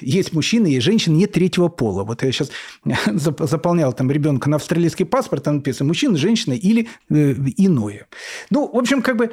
есть 0.01 0.33
мужчины, 0.33 0.67
есть 0.67 0.85
женщины, 0.85 1.15
нет 1.15 1.33
третьего 1.33 1.69
пола. 1.69 2.05
Вот 2.05 2.23
я 2.23 2.33
сейчас 2.33 2.51
заполнял 2.85 3.93
там 3.93 4.11
ребенка 4.11 4.51
на 4.51 4.57
австралийский 4.57 5.05
паспорт, 5.05 5.45
там 5.45 5.57
написано 5.57 5.89
мужчина, 5.89 6.17
женщина 6.17 6.55
или 6.55 6.89
иное. 7.09 8.07
Ну, 8.51 8.69
в 8.73 8.77
общем, 8.79 9.03
как 9.03 9.17
бы 9.17 9.31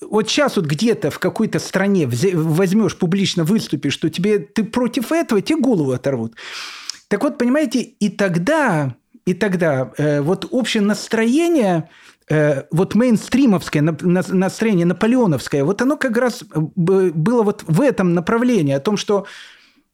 вот 0.00 0.28
сейчас 0.28 0.56
вот 0.56 0.66
где-то 0.66 1.10
в 1.10 1.18
какой-то 1.18 1.58
стране 1.58 2.06
возьмешь 2.06 2.96
публично 2.96 3.44
выступишь, 3.44 3.92
что 3.94 4.10
тебе 4.10 4.38
ты 4.38 4.64
против 4.64 5.12
этого, 5.12 5.40
тебе 5.40 5.60
голову 5.60 5.92
оторвут. 5.92 6.34
Так 7.14 7.22
вот, 7.22 7.38
понимаете, 7.38 7.80
и 7.80 8.08
тогда, 8.08 8.96
и 9.24 9.34
тогда 9.34 9.92
э, 9.98 10.20
вот 10.20 10.48
общее 10.50 10.82
настроение, 10.82 11.88
э, 12.28 12.64
вот 12.72 12.96
мейнстримовское 12.96 13.82
настроение, 13.82 14.84
наполеоновское, 14.84 15.62
вот 15.62 15.80
оно 15.80 15.96
как 15.96 16.16
раз 16.16 16.42
было 16.50 17.44
вот 17.44 17.62
в 17.68 17.80
этом 17.80 18.14
направлении, 18.14 18.74
о 18.74 18.80
том, 18.80 18.96
что 18.96 19.26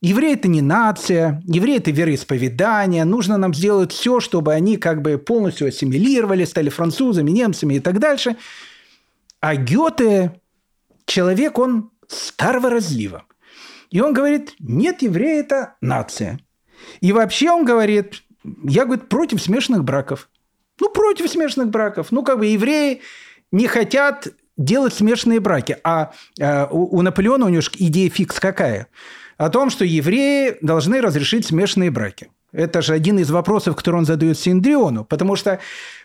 евреи– 0.00 0.32
это 0.36 0.48
не 0.48 0.62
нация, 0.62 1.42
евреи– 1.44 1.76
это 1.76 1.90
вероисповедание, 1.90 3.04
нужно 3.04 3.36
нам 3.36 3.52
сделать 3.52 3.92
все, 3.92 4.20
чтобы 4.20 4.54
они 4.54 4.78
как 4.78 5.02
бы 5.02 5.18
полностью 5.18 5.68
ассимилировали, 5.68 6.46
стали 6.46 6.70
французами, 6.70 7.30
немцами 7.30 7.74
и 7.74 7.80
так 7.80 7.98
дальше. 7.98 8.36
А 9.40 9.56
Гёте– 9.56 10.40
человек, 11.04 11.58
он 11.58 11.90
старого 12.08 12.70
разлива. 12.70 13.24
И 13.90 14.00
он 14.00 14.14
говорит, 14.14 14.54
нет, 14.58 15.02
евреи– 15.02 15.40
это 15.40 15.74
нация– 15.82 16.40
и 17.00 17.12
вообще 17.12 17.50
он 17.50 17.64
говорит, 17.64 18.22
я, 18.64 18.84
говорит, 18.84 19.08
против 19.08 19.42
смешанных 19.42 19.84
браков. 19.84 20.28
Ну, 20.80 20.90
против 20.90 21.30
смешанных 21.30 21.68
браков. 21.68 22.08
Ну, 22.10 22.22
как 22.22 22.38
бы 22.38 22.46
евреи 22.46 23.02
не 23.52 23.66
хотят 23.66 24.28
делать 24.56 24.94
смешанные 24.94 25.40
браки. 25.40 25.76
А 25.84 26.12
э, 26.38 26.66
у, 26.70 26.98
у 26.98 27.02
Наполеона 27.02 27.46
у 27.46 27.48
него 27.48 27.62
идея 27.78 28.10
фикс 28.10 28.40
какая? 28.40 28.88
о 29.40 29.48
том, 29.48 29.70
что 29.70 29.86
евреи 29.86 30.58
должны 30.60 31.00
разрешить 31.00 31.46
смешанные 31.46 31.90
браки. 31.90 32.28
Это 32.52 32.82
же 32.82 32.92
один 32.92 33.18
из 33.18 33.30
вопросов, 33.30 33.74
который 33.74 33.96
он 33.96 34.04
задает 34.04 34.38
Синдриону, 34.38 35.06
потому 35.06 35.34
что, 35.34 35.60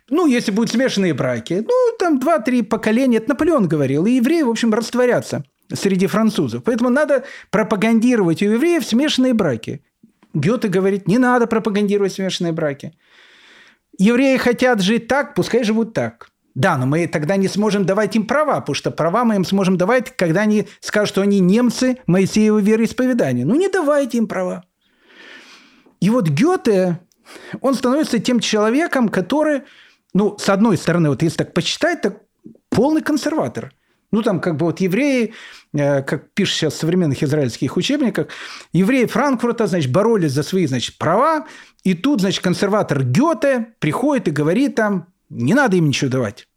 ну, 0.10 0.26
если 0.26 0.52
будут 0.52 0.72
смешанные 0.72 1.14
браки, 1.14 1.65
ну, 1.68 1.97
там 1.99 2.18
два-три 2.18 2.61
поколения, 2.61 3.18
это 3.18 3.30
Наполеон 3.30 3.68
говорил, 3.68 4.06
и 4.06 4.11
евреи, 4.11 4.43
в 4.43 4.49
общем, 4.49 4.73
растворятся 4.73 5.43
среди 5.73 6.07
французов. 6.07 6.64
Поэтому 6.64 6.89
надо 6.89 7.26
пропагандировать 7.52 8.41
у 8.41 8.45
евреев 8.45 8.85
смешанные 8.85 9.34
браки. 9.34 9.84
Гёте 10.35 10.67
говорит, 10.67 11.07
не 11.07 11.17
надо 11.17 11.47
пропагандировать 11.47 12.13
смешанные 12.13 12.53
браки. 12.53 12.93
Евреи 13.97 14.37
хотят 14.37 14.81
жить 14.81 15.07
так, 15.07 15.33
пускай 15.33 15.63
живут 15.63 15.93
так. 15.93 16.29
Да, 16.53 16.77
но 16.77 16.85
мы 16.85 17.07
тогда 17.07 17.37
не 17.37 17.47
сможем 17.47 17.85
давать 17.85 18.15
им 18.15 18.27
права, 18.27 18.59
потому 18.59 18.75
что 18.75 18.91
права 18.91 19.23
мы 19.23 19.35
им 19.35 19.45
сможем 19.45 19.77
давать, 19.77 20.15
когда 20.15 20.41
они 20.41 20.67
скажут, 20.79 21.09
что 21.09 21.21
они 21.21 21.39
немцы 21.39 21.97
Моисеева 22.05 22.59
вероисповедания. 22.59 23.45
Ну, 23.45 23.55
не 23.55 23.69
давайте 23.69 24.17
им 24.17 24.27
права. 24.27 24.63
И 26.01 26.09
вот 26.09 26.27
Гёте, 26.29 26.99
он 27.61 27.73
становится 27.75 28.19
тем 28.19 28.39
человеком, 28.39 29.09
который, 29.09 29.63
ну, 30.13 30.37
с 30.37 30.49
одной 30.49 30.77
стороны, 30.77 31.09
вот 31.09 31.23
если 31.23 31.37
так 31.37 31.53
почитать, 31.53 32.01
так 32.01 32.21
полный 32.69 33.01
консерватор. 33.01 33.73
Ну, 34.11 34.22
там 34.22 34.40
как 34.40 34.56
бы 34.56 34.65
вот 34.68 34.80
евреи, 34.80 35.34
э, 35.73 36.02
как 36.03 36.32
пишут 36.34 36.56
сейчас 36.56 36.73
в 36.73 36.77
современных 36.77 37.23
израильских 37.23 37.77
учебниках, 37.77 38.27
евреи 38.72 39.06
Франкфурта, 39.06 39.68
значит, 39.68 39.91
боролись 39.91 40.32
за 40.32 40.44
свои, 40.44 40.68
значит, 40.68 40.98
права, 40.98 41.48
и 41.84 41.94
тут, 41.94 42.22
значит, 42.22 42.44
консерватор 42.44 43.03
Гёте 43.03 43.73
приходит 43.80 44.27
и 44.27 44.32
говорит 44.32 44.76
там, 44.76 45.07
не 45.30 45.53
надо 45.53 45.77
им 45.77 45.88
ничего 45.88 46.10
давать. 46.10 46.48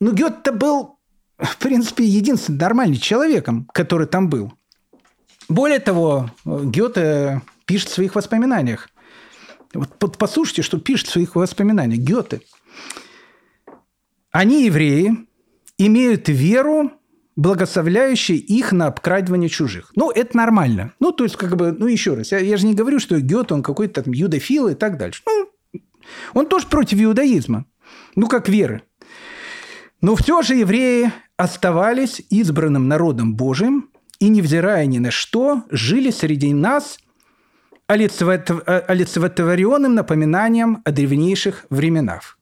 Ну, 0.00 0.12
Гёте 0.12 0.52
был, 0.52 0.98
в 1.38 1.56
принципе, 1.58 2.04
единственным 2.04 2.58
нормальным 2.58 2.98
человеком, 2.98 3.68
который 3.72 4.06
там 4.06 4.28
был. 4.28 4.52
Более 5.48 5.78
того, 5.78 6.30
Гёте 6.44 7.42
пишет 7.64 7.88
в 7.88 7.94
своих 7.94 8.14
воспоминаниях. 8.14 8.88
Вот 9.74 10.16
послушайте, 10.16 10.62
что 10.62 10.78
пишет 10.78 11.08
в 11.08 11.12
своих 11.12 11.36
воспоминаниях 11.36 12.00
Гёте. 12.00 12.40
Они, 14.30 14.64
евреи, 14.64 15.27
имеют 15.78 16.28
веру, 16.28 16.92
благословляющую 17.36 18.38
их 18.38 18.72
на 18.72 18.88
обкрадывание 18.88 19.48
чужих. 19.48 19.92
Ну, 19.94 20.10
это 20.10 20.36
нормально. 20.36 20.92
Ну, 21.00 21.12
то 21.12 21.24
есть, 21.24 21.36
как 21.36 21.56
бы, 21.56 21.72
ну, 21.72 21.86
еще 21.86 22.14
раз, 22.14 22.32
я, 22.32 22.38
я 22.38 22.56
же 22.56 22.66
не 22.66 22.74
говорю, 22.74 22.98
что 22.98 23.20
Гёте, 23.20 23.54
он 23.54 23.62
какой-то 23.62 24.02
там 24.02 24.12
юдофил 24.12 24.68
и 24.68 24.74
так 24.74 24.98
дальше. 24.98 25.22
Ну, 25.26 25.80
он 26.34 26.46
тоже 26.46 26.66
против 26.66 27.00
иудаизма. 27.00 27.64
Ну, 28.16 28.26
как 28.26 28.48
веры. 28.48 28.82
Но 30.00 30.16
все 30.16 30.42
же 30.42 30.56
евреи 30.56 31.12
оставались 31.36 32.22
избранным 32.30 32.88
народом 32.88 33.34
Божиим 33.34 33.90
и, 34.18 34.28
невзирая 34.28 34.86
ни 34.86 34.98
на 34.98 35.10
что, 35.10 35.62
жили 35.70 36.10
среди 36.10 36.52
нас– 36.52 36.98
олицетворенным 37.88 39.94
напоминанием 39.94 40.82
о 40.84 40.92
древнейших 40.92 41.64
временах. 41.70 42.37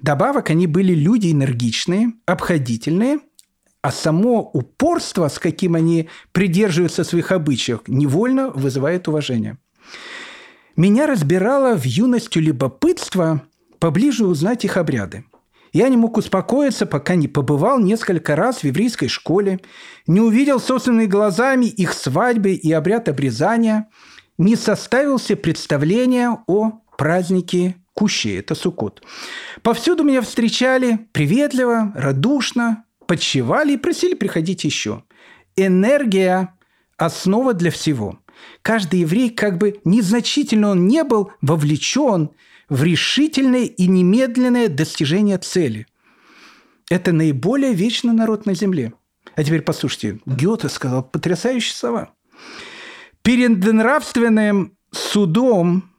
Добавок, 0.00 0.50
они 0.50 0.66
были 0.66 0.94
люди 0.94 1.32
энергичные, 1.32 2.12
обходительные, 2.26 3.20
а 3.82 3.90
само 3.92 4.40
упорство, 4.52 5.28
с 5.28 5.38
каким 5.38 5.74
они 5.74 6.08
придерживаются 6.32 7.04
своих 7.04 7.32
обычаев, 7.32 7.80
невольно 7.86 8.50
вызывает 8.50 9.08
уважение. 9.08 9.58
Меня 10.76 11.06
разбирало 11.06 11.76
в 11.76 11.84
юностью 11.84 12.42
любопытство 12.42 13.42
поближе 13.78 14.26
узнать 14.26 14.64
их 14.64 14.76
обряды. 14.76 15.24
Я 15.72 15.88
не 15.88 15.96
мог 15.96 16.16
успокоиться, 16.16 16.86
пока 16.86 17.14
не 17.14 17.28
побывал 17.28 17.78
несколько 17.78 18.34
раз 18.34 18.58
в 18.58 18.64
еврейской 18.64 19.08
школе, 19.08 19.60
не 20.06 20.20
увидел 20.20 20.58
собственными 20.58 21.06
глазами 21.06 21.66
их 21.66 21.92
свадьбы 21.92 22.52
и 22.52 22.72
обряд 22.72 23.08
обрезания– 23.08 23.88
не 24.38 24.56
составил 24.56 25.18
себе 25.18 25.36
представления 25.36 26.38
о 26.46 26.80
празднике 26.98 27.76
Кущи, 27.96 28.36
это 28.36 28.54
Суккот. 28.54 29.02
Повсюду 29.62 30.04
меня 30.04 30.20
встречали 30.20 31.08
приветливо, 31.12 31.92
радушно, 31.94 32.84
подчевали 33.06 33.72
и 33.72 33.76
просили 33.76 34.14
приходить 34.14 34.64
еще. 34.64 35.02
Энергия– 35.56 36.54
основа 36.96 37.54
для 37.54 37.70
всего. 37.70 38.20
Каждый 38.62 39.00
еврей, 39.00 39.30
как 39.30 39.58
бы 39.58 39.80
незначительно 39.84 40.70
он 40.70 40.86
не 40.86 41.02
был, 41.04 41.32
вовлечен 41.40 42.30
в 42.68 42.82
решительное 42.82 43.64
и 43.64 43.86
немедленное 43.86 44.68
достижение 44.68 45.38
цели. 45.38 45.86
Это 46.90 47.12
наиболее 47.12 47.72
вечный 47.72 48.12
народ 48.12 48.46
на 48.46 48.54
земле. 48.54 48.92
А 49.34 49.42
теперь 49.42 49.62
послушайте, 49.62 50.20
Гёте 50.26 50.68
сказал 50.68 51.02
потрясающие 51.02 51.74
слова– 51.74 52.10
перед 53.26 53.58
нравственным 53.58 54.76
судом 54.92 55.90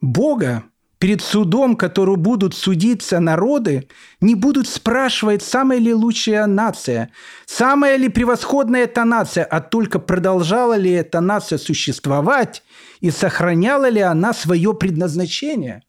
Бога, 0.00 0.64
перед 0.98 1.22
судом, 1.22 1.76
который 1.76 2.16
будут 2.16 2.54
судиться 2.54 3.20
народы, 3.20 3.88
не 4.20 4.34
будут 4.34 4.68
спрашивать, 4.68 5.42
самая 5.42 5.78
ли 5.78 5.94
лучшая 5.94 6.46
нация, 6.46 7.10
самая 7.46 7.96
ли 7.96 8.08
превосходная 8.08 8.84
эта 8.84 9.04
нация, 9.04 9.44
а 9.44 9.60
только 9.60 9.98
продолжала 9.98 10.74
ли 10.74 10.90
эта 10.90 11.20
нация 11.20 11.58
существовать 11.58 12.62
и 13.00 13.10
сохраняла 13.10 13.88
ли 13.88 14.00
она 14.00 14.32
свое 14.32 14.74
предназначение. 14.74 15.82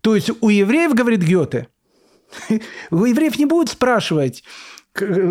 То 0.00 0.14
есть 0.14 0.30
у 0.40 0.48
евреев, 0.48 0.94
говорит 0.94 1.22
Гёте, 1.22 1.68
у 2.90 3.04
евреев 3.04 3.38
не 3.38 3.46
будут 3.46 3.70
спрашивать, 3.70 4.44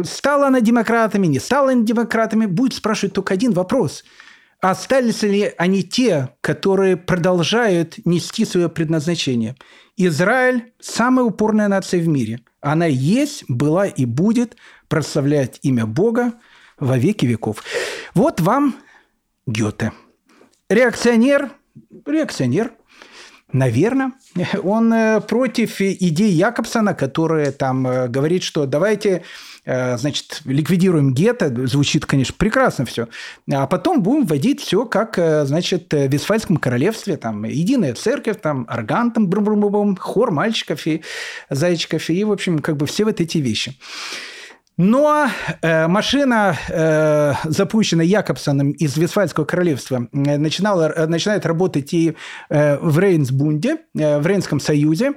стала 0.03 0.47
она 0.47 0.61
демократами, 0.61 1.25
не 1.25 1.39
стала 1.39 1.71
она 1.71 1.83
демократами, 1.83 2.45
будет 2.45 2.75
спрашивать 2.75 3.13
только 3.13 3.33
один 3.33 3.51
вопрос– 3.51 4.03
Остались 4.67 5.21
ли 5.21 5.53
они 5.59 5.83
те, 5.83 6.29
которые 6.41 6.97
продолжают 6.97 8.03
нести 8.03 8.45
свое 8.45 8.67
предназначение? 8.67 9.55
Израиль– 9.95 10.73
самая 10.79 11.23
упорная 11.23 11.67
нация 11.67 12.01
в 12.01 12.07
мире. 12.07 12.39
Она 12.61 12.87
есть, 12.87 13.43
была 13.47 13.85
и 13.85 14.05
будет 14.05 14.57
прославлять 14.87 15.59
имя 15.61 15.85
Бога 15.85 16.33
во 16.79 16.97
веки 16.97 17.27
веков. 17.27 17.63
Вот 18.15 18.41
вам 18.41 18.75
Гёте. 19.45 19.91
Реакционер, 20.67 21.51
реакционер, 22.03 22.71
наверное, 23.51 24.13
он 24.63 24.93
э, 24.93 25.21
против 25.21 25.81
идей 25.81 26.31
Якобсона, 26.31 26.93
которая 26.93 27.51
там 27.51 27.87
э, 27.87 28.07
говорит, 28.07 28.43
что 28.43 28.65
давайте 28.65 29.23
Э, 29.65 29.97
значит, 29.97 30.41
ликвидируем 30.45 31.13
гетто, 31.13 31.51
звучит, 31.67 32.05
конечно, 32.05 32.35
прекрасно 32.37 32.85
все, 32.85 33.07
а 33.51 33.65
потом 33.65 34.03
будем 34.03 34.25
вводить 34.25 34.61
все, 34.61 34.85
как, 34.85 35.17
значит, 35.17 35.91
в 35.91 36.07
Висфальском 36.07 36.57
королевстве, 36.57 37.17
там, 37.17 37.45
единая 37.45 37.95
церковь, 37.95 38.39
там, 38.41 38.67
орган, 38.69 39.11
там, 39.11 39.27
брум 39.27 39.45
-брум 39.45 39.69
-брум, 39.69 39.97
хор 39.97 40.29
мальчиков 40.29 40.85
и 40.85 41.01
зайчиков, 41.49 42.09
и, 42.11 42.23
в 42.23 42.31
общем, 42.31 42.59
как 42.59 42.77
бы 42.77 42.85
все 42.85 43.05
вот 43.05 43.19
эти 43.19 43.39
вещи. 43.39 43.75
Но 44.77 45.29
э, 45.61 45.87
машина, 45.87 46.57
э, 46.67 47.33
запущенная 47.45 48.05
Якобсоном 48.05 48.71
из 48.71 48.97
Вестфальского 48.97 49.45
королевства, 49.45 50.07
э, 50.11 50.37
начинала, 50.37 51.05
начинает 51.07 51.45
работать 51.45 51.93
и 51.93 52.15
э, 52.49 52.77
в 52.77 52.99
Рейнсбунде, 52.99 53.77
э, 53.97 54.19
в 54.19 54.27
Рейнском 54.27 54.59
союзе. 54.59 55.13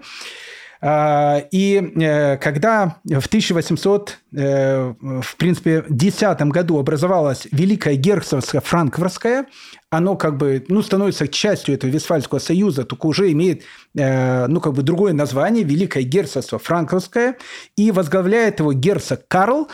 А, 0.80 1.42
и 1.50 1.92
э, 1.96 2.36
когда 2.36 2.98
в 3.04 3.26
1800, 3.26 4.18
э, 4.32 4.94
в 5.00 5.36
принципе, 5.36 5.84
10 5.88 6.40
году 6.42 6.78
образовалась 6.78 7.48
Великая 7.50 7.96
Герцогство 7.96 8.60
Франкфуртское, 8.60 9.46
оно 9.90 10.16
как 10.16 10.36
бы 10.36 10.64
ну, 10.68 10.82
становится 10.82 11.26
частью 11.26 11.74
этого 11.74 11.90
Вестфальского 11.90 12.38
союза, 12.38 12.84
только 12.84 13.06
уже 13.06 13.32
имеет 13.32 13.64
э, 13.96 14.46
ну, 14.46 14.60
как 14.60 14.74
бы 14.74 14.82
другое 14.82 15.12
название, 15.14 15.64
Великое 15.64 16.04
Герцогство 16.04 16.58
Франкфуртское, 16.60 17.36
и 17.76 17.90
возглавляет 17.90 18.60
его 18.60 18.72
герцог 18.72 19.26
Карл, 19.26 19.68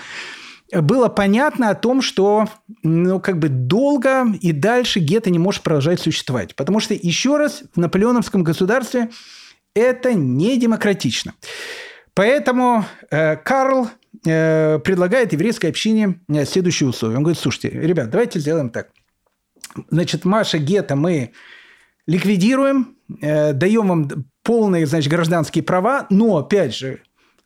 было 0.72 1.08
понятно 1.08 1.68
о 1.68 1.74
том, 1.74 2.00
что 2.00 2.48
ну, 2.82 3.20
как 3.20 3.38
бы 3.38 3.48
долго 3.48 4.26
и 4.40 4.52
дальше 4.52 5.00
гетто 5.00 5.30
не 5.30 5.38
может 5.38 5.62
продолжать 5.62 6.00
существовать. 6.00 6.56
Потому 6.56 6.80
что, 6.80 6.94
еще 6.94 7.36
раз, 7.36 7.62
в 7.74 7.78
наполеоновском 7.78 8.42
государстве 8.42 9.10
это 9.74 10.14
не 10.14 10.58
демократично. 10.58 11.34
Поэтому 12.14 12.84
э, 13.10 13.36
Карл 13.36 13.88
э, 14.24 14.78
предлагает 14.78 15.32
еврейской 15.32 15.66
общине 15.66 16.20
э, 16.28 16.44
следующие 16.44 16.88
условия. 16.88 17.16
Он 17.16 17.22
говорит, 17.22 17.40
слушайте, 17.40 17.70
ребят, 17.70 18.10
давайте 18.10 18.38
сделаем 18.38 18.70
так. 18.70 18.90
Значит, 19.90 20.24
Маша 20.24 20.58
Гетто 20.58 20.94
мы 20.94 21.32
ликвидируем, 22.06 22.96
э, 23.20 23.52
даем 23.52 23.88
вам 23.88 24.08
полные, 24.42 24.86
значит, 24.86 25.10
гражданские 25.10 25.64
права, 25.64 26.06
но, 26.10 26.36
опять 26.36 26.74
же, 26.74 27.00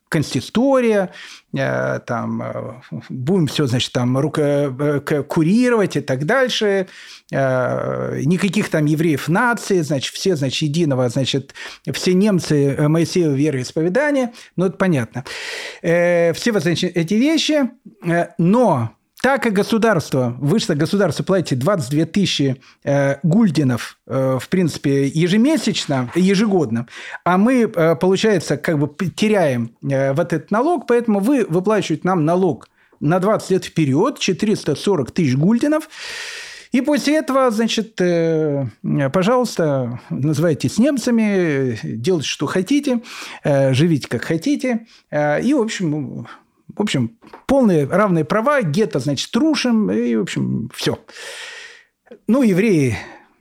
консистория, 0.09 1.11
э, 1.53 1.99
там, 2.05 2.41
э, 2.41 2.81
будем 3.09 3.47
все, 3.47 3.67
значит, 3.67 3.93
там, 3.93 4.17
руко, 4.17 4.41
э, 4.41 5.23
курировать 5.23 5.95
и 5.95 6.01
так 6.01 6.25
дальше, 6.25 6.87
никаких 7.31 8.69
там 8.69 8.85
евреев 8.85 9.27
нации, 9.27 9.81
значит, 9.81 10.13
все, 10.15 10.35
значит, 10.35 10.63
единого, 10.63 11.07
значит, 11.09 11.53
все 11.93 12.13
немцы 12.15 12.75
Моисеева 12.79 13.33
вероисповедания, 13.33 14.33
ну, 14.55 14.65
это 14.65 14.77
понятно. 14.77 15.23
Все, 15.81 16.51
вот, 16.51 16.63
значит, 16.63 16.97
эти 16.97 17.13
вещи, 17.13 17.69
но 18.39 18.95
так 19.21 19.43
как 19.43 19.53
государство, 19.53 20.35
вы 20.39 20.59
что 20.59 20.75
государство 20.75 21.23
платите 21.23 21.55
22 21.57 22.05
тысячи 22.05 22.61
э, 22.83 23.17
гульденов, 23.23 23.97
э, 24.07 24.37
в 24.41 24.47
принципе, 24.47 25.07
ежемесячно, 25.07 26.09
ежегодно, 26.15 26.87
а 27.25 27.37
мы, 27.37 27.63
э, 27.63 27.95
получается, 27.95 28.55
как 28.57 28.79
бы 28.79 28.89
теряем 29.09 29.75
э, 29.81 30.13
вот 30.13 30.31
этот 30.31 30.51
налог, 30.51 30.87
поэтому 30.87 31.19
вы 31.19 31.45
выплачиваете 31.45 32.07
нам 32.07 32.23
налог 32.23 32.69
на 33.01 33.19
20 33.19 33.51
лет 33.51 33.65
вперед, 33.65 34.19
440 34.19 35.11
тысяч 35.11 35.35
гульденов, 35.35 35.89
и 36.71 36.81
после 36.81 37.17
этого, 37.17 37.49
значит, 37.49 37.99
э, 37.99 38.67
пожалуйста, 39.11 39.99
называйтесь 40.09 40.77
немцами, 40.77 41.79
делайте, 41.83 42.27
что 42.27 42.45
хотите, 42.45 43.01
э, 43.43 43.73
живите, 43.73 44.07
как 44.07 44.23
хотите. 44.23 44.85
Э, 45.09 45.41
и, 45.41 45.53
в 45.53 45.61
общем, 45.61 46.27
в 46.79 46.81
общем, 46.81 47.17
полные 47.45 47.85
равные 47.85 48.23
права, 48.23 48.61
гетто, 48.61 48.99
значит, 48.99 49.29
трушим, 49.31 49.91
и, 49.91 50.15
в 50.15 50.21
общем, 50.21 50.71
все. 50.73 50.97
Ну, 52.25 52.41
евреи 52.41 52.97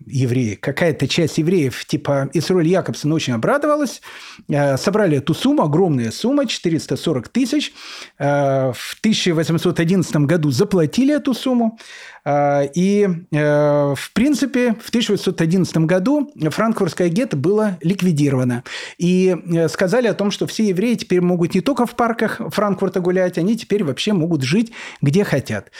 евреи, 0.06 0.54
какая-то 0.54 1.08
часть 1.08 1.38
евреев, 1.38 1.84
типа 1.84 2.30
Исроль 2.32 2.66
Якобсон, 2.66 3.12
очень 3.12 3.34
обрадовалась. 3.34 4.00
Э, 4.48 4.76
собрали 4.76 5.18
эту 5.18 5.34
сумму, 5.34 5.62
огромная 5.62 6.10
сумма, 6.10 6.46
440 6.46 7.28
тысяч. 7.28 7.72
Э, 8.18 8.72
в 8.72 8.96
1811 9.00 10.16
году 10.26 10.50
заплатили 10.50 11.14
эту 11.14 11.34
сумму. 11.34 11.78
Э, 12.24 12.66
и, 12.74 13.08
в 13.30 14.12
принципе, 14.12 14.74
в 14.74 14.88
1811 14.88 15.76
году 15.78 16.30
франкфуртское 16.50 17.08
гетто 17.08 17.36
было 17.36 17.78
ликвидировано. 17.80 18.64
И 18.98 19.36
сказали 19.70 20.06
о 20.08 20.14
том, 20.14 20.30
что 20.30 20.46
все 20.46 20.68
евреи 20.68 20.94
теперь 20.94 21.20
могут 21.20 21.54
не 21.54 21.60
только 21.60 21.86
в 21.86 21.94
парках 21.94 22.40
Франкфурта 22.50 23.00
гулять, 23.00 23.38
они 23.38 23.56
теперь 23.56 23.84
вообще 23.84 24.12
могут 24.12 24.42
жить 24.42 24.72
где 25.00 25.24
хотят. 25.24 25.70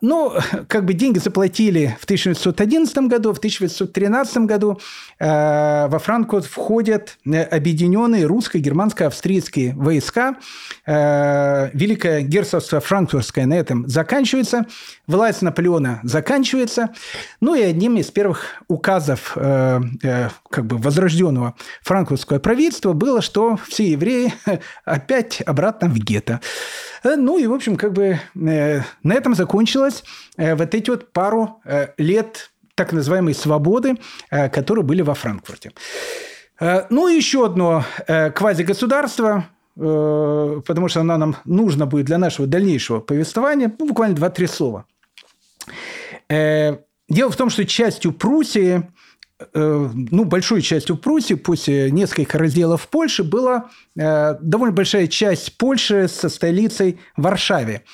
Ну, 0.00 0.32
как 0.68 0.84
бы 0.84 0.94
деньги 0.94 1.18
заплатили 1.18 1.96
в 2.00 2.04
1911 2.04 2.96
году, 3.08 3.32
в 3.32 3.38
1813 3.38 4.38
году 4.38 4.78
э, 5.18 5.88
во 5.88 5.98
Франкфурт 5.98 6.46
входят 6.46 7.18
э, 7.24 7.42
объединенные 7.42 8.26
русско-германско-австрийские 8.26 9.74
войска. 9.74 10.36
Э, 10.86 11.70
Великое 11.72 12.22
герцогство 12.22 12.80
франкфуртское 12.80 13.46
на 13.46 13.54
этом 13.54 13.88
заканчивается. 13.88 14.66
Власть 15.06 15.42
Наполеона 15.56 16.00
заканчивается. 16.02 16.90
Ну 17.40 17.54
и 17.54 17.62
одним 17.62 17.96
из 17.96 18.10
первых 18.10 18.44
указов 18.68 19.32
как 19.34 20.66
бы 20.66 20.76
возрожденного 20.76 21.54
франкфуртского 21.82 22.38
правительства 22.38 22.92
было, 22.92 23.22
что 23.22 23.58
все 23.66 23.90
евреи 23.90 24.34
опять 24.84 25.40
обратно 25.46 25.88
в 25.88 25.96
гетто. 25.96 26.40
Ну 27.04 27.38
и, 27.38 27.46
в 27.46 27.54
общем, 27.54 27.76
как 27.76 27.92
бы 27.92 28.20
на 28.34 28.84
этом 29.14 29.34
закончилось 29.34 30.04
вот 30.36 30.74
эти 30.74 30.90
вот 30.90 31.12
пару 31.12 31.62
лет 31.96 32.50
так 32.76 32.92
называемой 32.92 33.34
свободы, 33.34 33.94
э, 34.30 34.48
которые 34.48 34.84
были 34.84 35.02
во 35.02 35.14
Франкфурте. 35.14 35.72
Э, 36.60 36.82
ну 36.90 37.08
и 37.08 37.16
еще 37.16 37.46
одно 37.46 37.84
э, 38.06 38.30
квазигосударство, 38.30 39.46
потому 39.74 40.88
что 40.88 41.00
оно 41.00 41.18
нам 41.18 41.36
нужно 41.44 41.84
будет 41.84 42.06
для 42.06 42.16
нашего 42.16 42.46
дальнейшего 42.46 43.00
повествования, 43.00 43.70
ну, 43.78 43.86
буквально 43.86 44.16
два-три 44.16 44.46
слова. 44.46 44.86
Дело 46.28 47.30
в 47.30 47.36
том, 47.36 47.50
что 47.50 47.64
частью 47.64 48.12
Пруссии, 48.12 48.90
ну, 49.54 50.24
большой 50.24 50.62
частью 50.62 50.96
Пруссии 50.96 51.34
после 51.34 51.90
нескольких 51.90 52.34
разделов 52.34 52.88
Польши 52.88 53.22
была 53.22 53.70
довольно 53.94 54.74
большая 54.74 55.06
часть 55.06 55.56
Польши 55.56 56.08
со 56.08 56.28
столицей 56.28 56.98
Варшаве. 57.16 57.84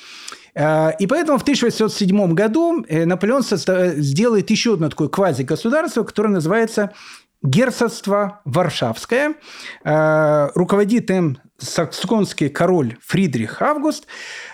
Э, 0.55 0.91
и 0.99 1.07
поэтому 1.07 1.37
в 1.37 1.41
1807 1.41 2.33
году 2.33 2.85
э, 2.87 3.05
Наполеон 3.05 3.43
сделает 3.43 4.49
еще 4.49 4.73
одно 4.73 4.89
такое 4.89 5.07
квази-государство, 5.07 6.03
которое 6.03 6.29
называется 6.29 6.93
Герцогство 7.41 8.41
Варшавское. 8.45 9.35
Э, 9.83 10.49
руководит 10.55 11.09
им 11.09 11.37
саксонский 11.57 12.49
король 12.49 12.97
Фридрих 13.01 13.61
Август. 13.61 14.07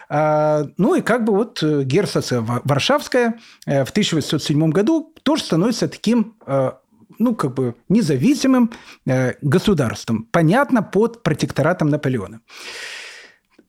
Ну 0.09 0.95
и 0.95 1.01
как 1.01 1.23
бы 1.23 1.33
вот 1.33 1.61
герцогство 1.61 2.61
Варшавское 2.63 3.39
в 3.65 3.89
1807 3.91 4.69
году 4.71 5.13
тоже 5.21 5.43
становится 5.43 5.87
таким 5.87 6.35
ну, 7.19 7.35
как 7.35 7.53
бы 7.53 7.75
независимым 7.89 8.71
государством, 9.41 10.27
понятно, 10.31 10.81
под 10.81 11.21
протекторатом 11.21 11.89
Наполеона. 11.89 12.41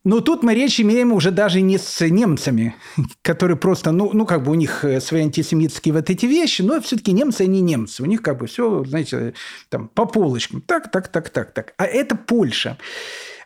Но 0.02 0.20
тут 0.20 0.42
мы 0.42 0.54
речь 0.54 0.80
имеем 0.80 1.12
уже 1.12 1.30
даже 1.30 1.60
не 1.60 1.76
с 1.76 2.00
немцами, 2.08 2.74
которые 3.22 3.58
просто, 3.58 3.92
ну, 3.92 4.10
ну 4.14 4.24
как 4.24 4.44
бы 4.44 4.52
у 4.52 4.54
них 4.54 4.82
э, 4.84 5.00
свои 5.00 5.22
антисемитские 5.22 5.92
вот 5.92 6.08
эти 6.08 6.24
вещи, 6.24 6.62
но 6.62 6.80
все-таки 6.80 7.12
немцы, 7.12 7.42
они 7.42 7.60
немцы. 7.60 8.02
У 8.02 8.06
них 8.06 8.22
как 8.22 8.38
бы 8.38 8.46
все, 8.46 8.82
знаете, 8.84 9.34
там 9.68 9.88
по 9.88 10.06
полочкам. 10.06 10.62
Так, 10.62 10.90
так, 10.90 11.08
так, 11.08 11.28
так, 11.28 11.52
так. 11.52 11.74
А 11.76 11.84
это 11.84 12.16
Польша. 12.16 12.78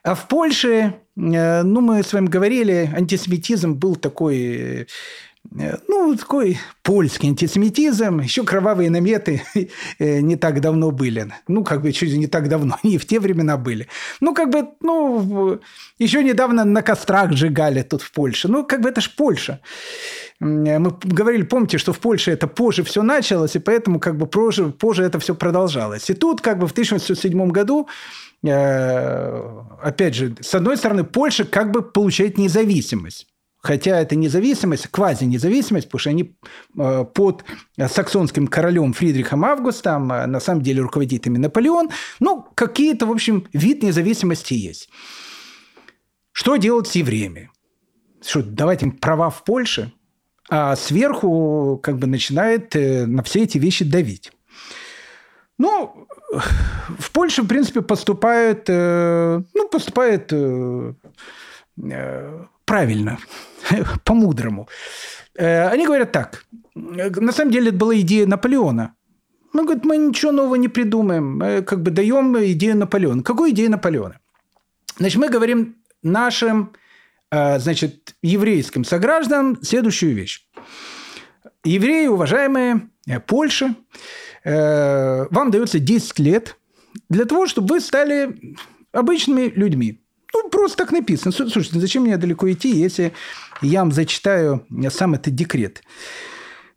А 0.05 0.15
в 0.15 0.29
Польше, 0.29 0.69
э, 0.69 0.93
ну, 1.17 1.81
мы 1.81 2.03
с 2.03 2.13
вами 2.13 2.27
говорили, 2.27 2.91
антисемитизм 2.95 3.75
был 3.75 3.97
такой 3.97 4.87
Э, 5.59 5.77
ну, 5.89 6.17
такой 6.17 6.59
польский 6.83 7.29
антисемитизм, 7.29 8.21
еще 8.21 8.45
кровавые 8.45 8.91
наметы 8.91 9.43
э, 9.99 10.21
не 10.21 10.37
так 10.37 10.61
давно 10.61 10.91
были. 10.91 11.33
Ну, 11.49 11.65
как 11.65 11.83
бы 11.83 11.93
чуть 11.93 12.17
не 12.17 12.27
так 12.27 12.49
давно, 12.49 12.79
не 12.83 12.99
в 12.99 13.07
те 13.07 13.21
времена 13.21 13.57
были. 13.57 13.87
Ну, 14.21 14.35
как 14.35 14.51
бы, 14.51 14.69
ну, 14.81 15.61
еще 15.99 16.25
недавно 16.25 16.65
на 16.65 16.83
кострах 16.83 17.33
сжигали 17.33 17.83
тут 17.83 18.03
в 18.03 18.13
Польше. 18.13 18.49
Ну, 18.49 18.65
как 18.65 18.81
бы 18.81 18.89
это 18.89 19.01
ж 19.01 19.11
Польша. 19.17 19.61
Мы 20.41 20.93
говорили, 21.05 21.43
помните, 21.43 21.79
что 21.79 21.93
в 21.93 21.99
Польше 21.99 22.33
это 22.33 22.49
позже 22.49 22.83
все 22.83 23.03
началось, 23.03 23.57
и 23.57 23.61
поэтому 23.61 24.01
как 24.01 24.17
бы 24.17 24.27
позже, 24.27 24.71
позже 24.71 25.05
это 25.05 25.19
все 25.19 25.35
продолжалось. 25.35 26.11
И 26.11 26.15
тут 26.15 26.41
как 26.41 26.59
бы 26.59 26.67
в 26.67 26.73
1907 26.73 27.51
году 27.51 27.87
э, 28.34 28.34
опять 28.51 30.15
же, 30.15 30.35
с 30.41 30.55
одной 30.55 30.77
стороны, 30.77 31.05
Польша 31.05 31.45
как 31.45 31.71
бы 31.71 31.83
получает 31.83 32.39
независимость. 32.39 33.27
Хотя 33.65 33.99
это 33.99 34.15
независимость, 34.15 34.89
квази-независимость, 34.89 35.87
потому 35.87 35.99
что 35.99 36.11
они 36.11 36.37
э, 36.79 37.05
под 37.15 37.47
саксонским 37.79 38.47
королем 38.47 38.93
Фридрихом 38.93 39.43
Августом, 39.43 40.13
э, 40.13 40.27
на 40.27 40.39
самом 40.39 40.61
деле 40.61 40.83
руководит 40.83 41.27
ими 41.27 41.39
Наполеон. 41.39 41.89
Ну, 42.21 42.47
какие-то, 42.55 43.07
в 43.07 43.11
общем, 43.11 43.47
вид 43.55 43.83
независимости 43.83 44.53
есть. 44.53 44.91
Что 46.33 46.57
делать 46.57 46.89
с 46.89 46.95
евреями? 46.95 47.51
Что, 48.23 48.43
давать 48.43 48.83
им 48.83 48.93
права 48.93 49.31
в 49.31 49.45
Польше? 49.45 49.93
А 50.51 50.77
сверху 50.77 51.81
как 51.83 51.99
бы 51.99 52.07
начинает 52.07 52.77
э, 52.77 53.07
на 53.07 53.23
все 53.23 53.45
эти 53.45 53.57
вещи 53.57 53.83
давить. 53.87 54.31
Ну, 55.57 56.07
в 56.99 57.11
Польше, 57.13 57.43
в 57.43 57.47
принципе, 57.47 57.83
поступает, 57.83 58.69
ну, 58.69 59.69
поступает 59.71 60.33
правильно, 62.65 63.19
по-мудрому. 64.05 64.69
Э, 65.37 65.69
они 65.69 65.87
говорят 65.87 66.13
так. 66.13 66.45
На 66.75 67.33
самом 67.33 67.53
деле 67.53 67.69
это 67.69 67.79
была 67.79 67.95
идея 68.01 68.27
Наполеона. 68.27 68.95
Мы 69.53 69.65
говорят, 69.65 69.85
мы 69.85 69.97
ничего 69.97 70.33
нового 70.33 70.57
не 70.57 70.69
придумаем. 70.69 71.39
Мы 71.39 71.63
как 71.63 71.83
бы 71.83 71.91
даем 71.91 72.37
идею 72.37 72.77
Наполеона. 72.77 73.23
Какую 73.23 73.51
идею 73.51 73.71
Наполеона? 73.71 74.19
Значит, 74.99 75.19
мы 75.19 75.29
говорим 75.29 75.77
нашим, 76.03 76.73
э, 77.31 77.59
значит, 77.59 78.15
еврейским 78.23 78.85
согражданам 78.85 79.63
следующую 79.63 80.15
вещь. 80.15 80.47
Евреи, 81.65 82.09
уважаемые, 82.09 82.89
э, 84.45 85.27
вам 85.31 85.51
дается 85.51 85.79
10 85.79 86.19
лет 86.19 86.57
для 87.09 87.25
того, 87.25 87.47
чтобы 87.47 87.75
вы 87.75 87.81
стали 87.81 88.57
обычными 88.93 89.53
людьми. 89.55 90.01
Ну, 90.33 90.49
просто 90.49 90.79
так 90.79 90.93
написано. 90.93 91.33
Слушайте, 91.33 91.79
зачем 91.79 92.03
мне 92.03 92.17
далеко 92.17 92.51
идти, 92.51 92.75
если 92.77 93.13
я 93.63 93.81
вам 93.81 93.93
зачитаю 93.93 94.67
сам 94.91 95.15
этот 95.15 95.35
декрет. 95.35 95.83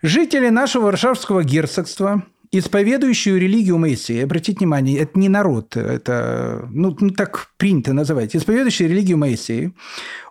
Жители 0.03 0.49
нашего 0.49 0.85
Варшавского 0.85 1.44
герцогства, 1.44 2.23
исповедующую 2.52 3.40
религию 3.40 3.78
Моисея, 3.78 4.24
обратите 4.24 4.60
внимание, 4.60 4.99
это 4.99 5.18
не 5.19 5.30
народ, 5.30 5.76
это, 5.76 6.68
ну, 6.72 6.95
ну 6.99 7.10
так 7.11 7.49
принято 7.57 7.94
называть, 7.94 8.36
исповедующие 8.36 8.88
религию 8.88 9.18
Моисея, 9.18 9.74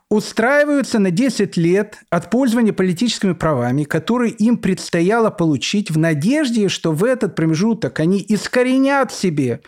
устраиваются 0.09 0.99
на 0.99 1.11
10 1.11 1.57
лет 1.57 1.99
от 2.11 2.31
пользования 2.31 2.73
политическими 2.73 3.33
правами, 3.33 3.85
которые 3.85 4.33
им 4.33 4.57
предстояло 4.57 5.31
получить 5.31 5.91
в 5.91 5.99
надежде, 5.99 6.69
что 6.69 6.93
в 6.93 7.03
этот 7.05 7.35
промежуток 7.35 7.99
они 7.99 8.25
искоренят 8.29 9.13
себе 9.13 9.63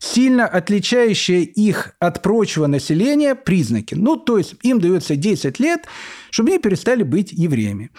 сильно 0.00 0.46
отличающие 0.46 1.44
их 1.44 1.94
от 1.98 2.22
прочего 2.22 2.66
населения 2.66 3.34
признаки. 3.34 3.94
Ну, 3.94 4.16
то 4.16 4.36
есть 4.36 4.56
им 4.62 4.80
дается 4.80 5.16
10 5.16 5.60
лет, 5.60 5.86
чтобы 6.30 6.50
они 6.50 6.58
перестали 6.58 7.04
быть 7.04 7.32
евреями. 7.32 7.90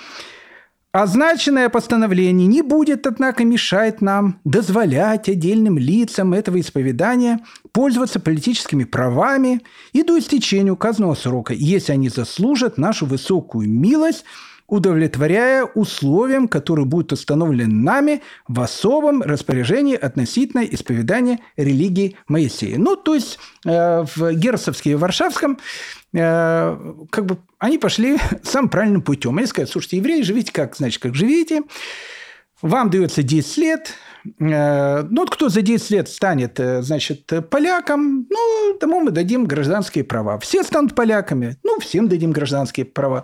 Означенное 0.98 1.68
постановление 1.68 2.48
не 2.48 2.62
будет, 2.62 3.06
однако, 3.06 3.44
мешать 3.44 4.00
нам 4.00 4.40
дозволять 4.46 5.28
отдельным 5.28 5.78
лицам 5.78 6.34
этого 6.34 6.58
исповедания 6.62 7.42
пользоваться 7.74 8.22
политическими 8.22 8.86
правами 8.86 9.60
и 9.92 10.04
до 10.04 10.18
истечения 10.18 10.72
указанного 10.72 11.16
срока, 11.16 11.54
если 11.54 11.92
они 11.92 12.08
заслужат 12.08 12.78
нашу 12.78 13.08
высокую 13.08 13.68
милость– 13.70 14.24
удовлетворяя 14.68 15.64
условиям, 15.64 16.48
которые 16.48 16.86
будут 16.86 17.12
установлены 17.12 17.74
нами 17.74 18.22
в 18.48 18.60
особом 18.60 19.22
распоряжении 19.22 19.96
относительно 19.96 20.62
исповедания 20.62 21.40
религии 21.56 22.18
Моисея. 22.28 22.78
Ну, 22.78 22.96
то 22.96 23.14
есть 23.14 23.38
э, 23.66 24.06
в 24.16 24.34
Герцовске 24.34 24.92
и 24.92 24.96
Варшавском 24.96 25.60
э, 26.14 26.94
как 27.12 27.26
бы 27.26 27.38
они 27.60 27.78
пошли 27.78 28.18
самым 28.44 28.70
правильным 28.70 29.02
путем. 29.02 29.38
Они 29.38 29.48
сказали, 29.48 29.70
слушайте, 29.70 29.98
евреи, 29.98 30.22
живите 30.22 30.52
как, 30.52 30.76
значит, 30.76 31.02
как 31.02 31.16
живите, 31.16 31.62
вам 32.62 32.90
дается 32.90 33.22
10 33.22 33.58
лет, 33.58 33.94
ну, 34.40 35.08
вот 35.22 35.30
кто 35.30 35.50
за 35.50 35.62
10 35.62 35.92
лет 35.92 36.10
станет, 36.10 36.60
э, 36.60 36.82
значит, 36.82 37.32
поляком, 37.50 38.28
ну, 38.30 38.78
тому 38.80 39.02
мы 39.02 39.12
дадим 39.12 39.46
гражданские 39.46 40.04
права. 40.04 40.40
Все 40.40 40.64
станут 40.64 40.96
поляками, 40.96 41.58
ну, 41.64 41.80
всем 41.80 42.08
дадим 42.08 42.32
гражданские 42.32 42.86
права. 42.86 43.24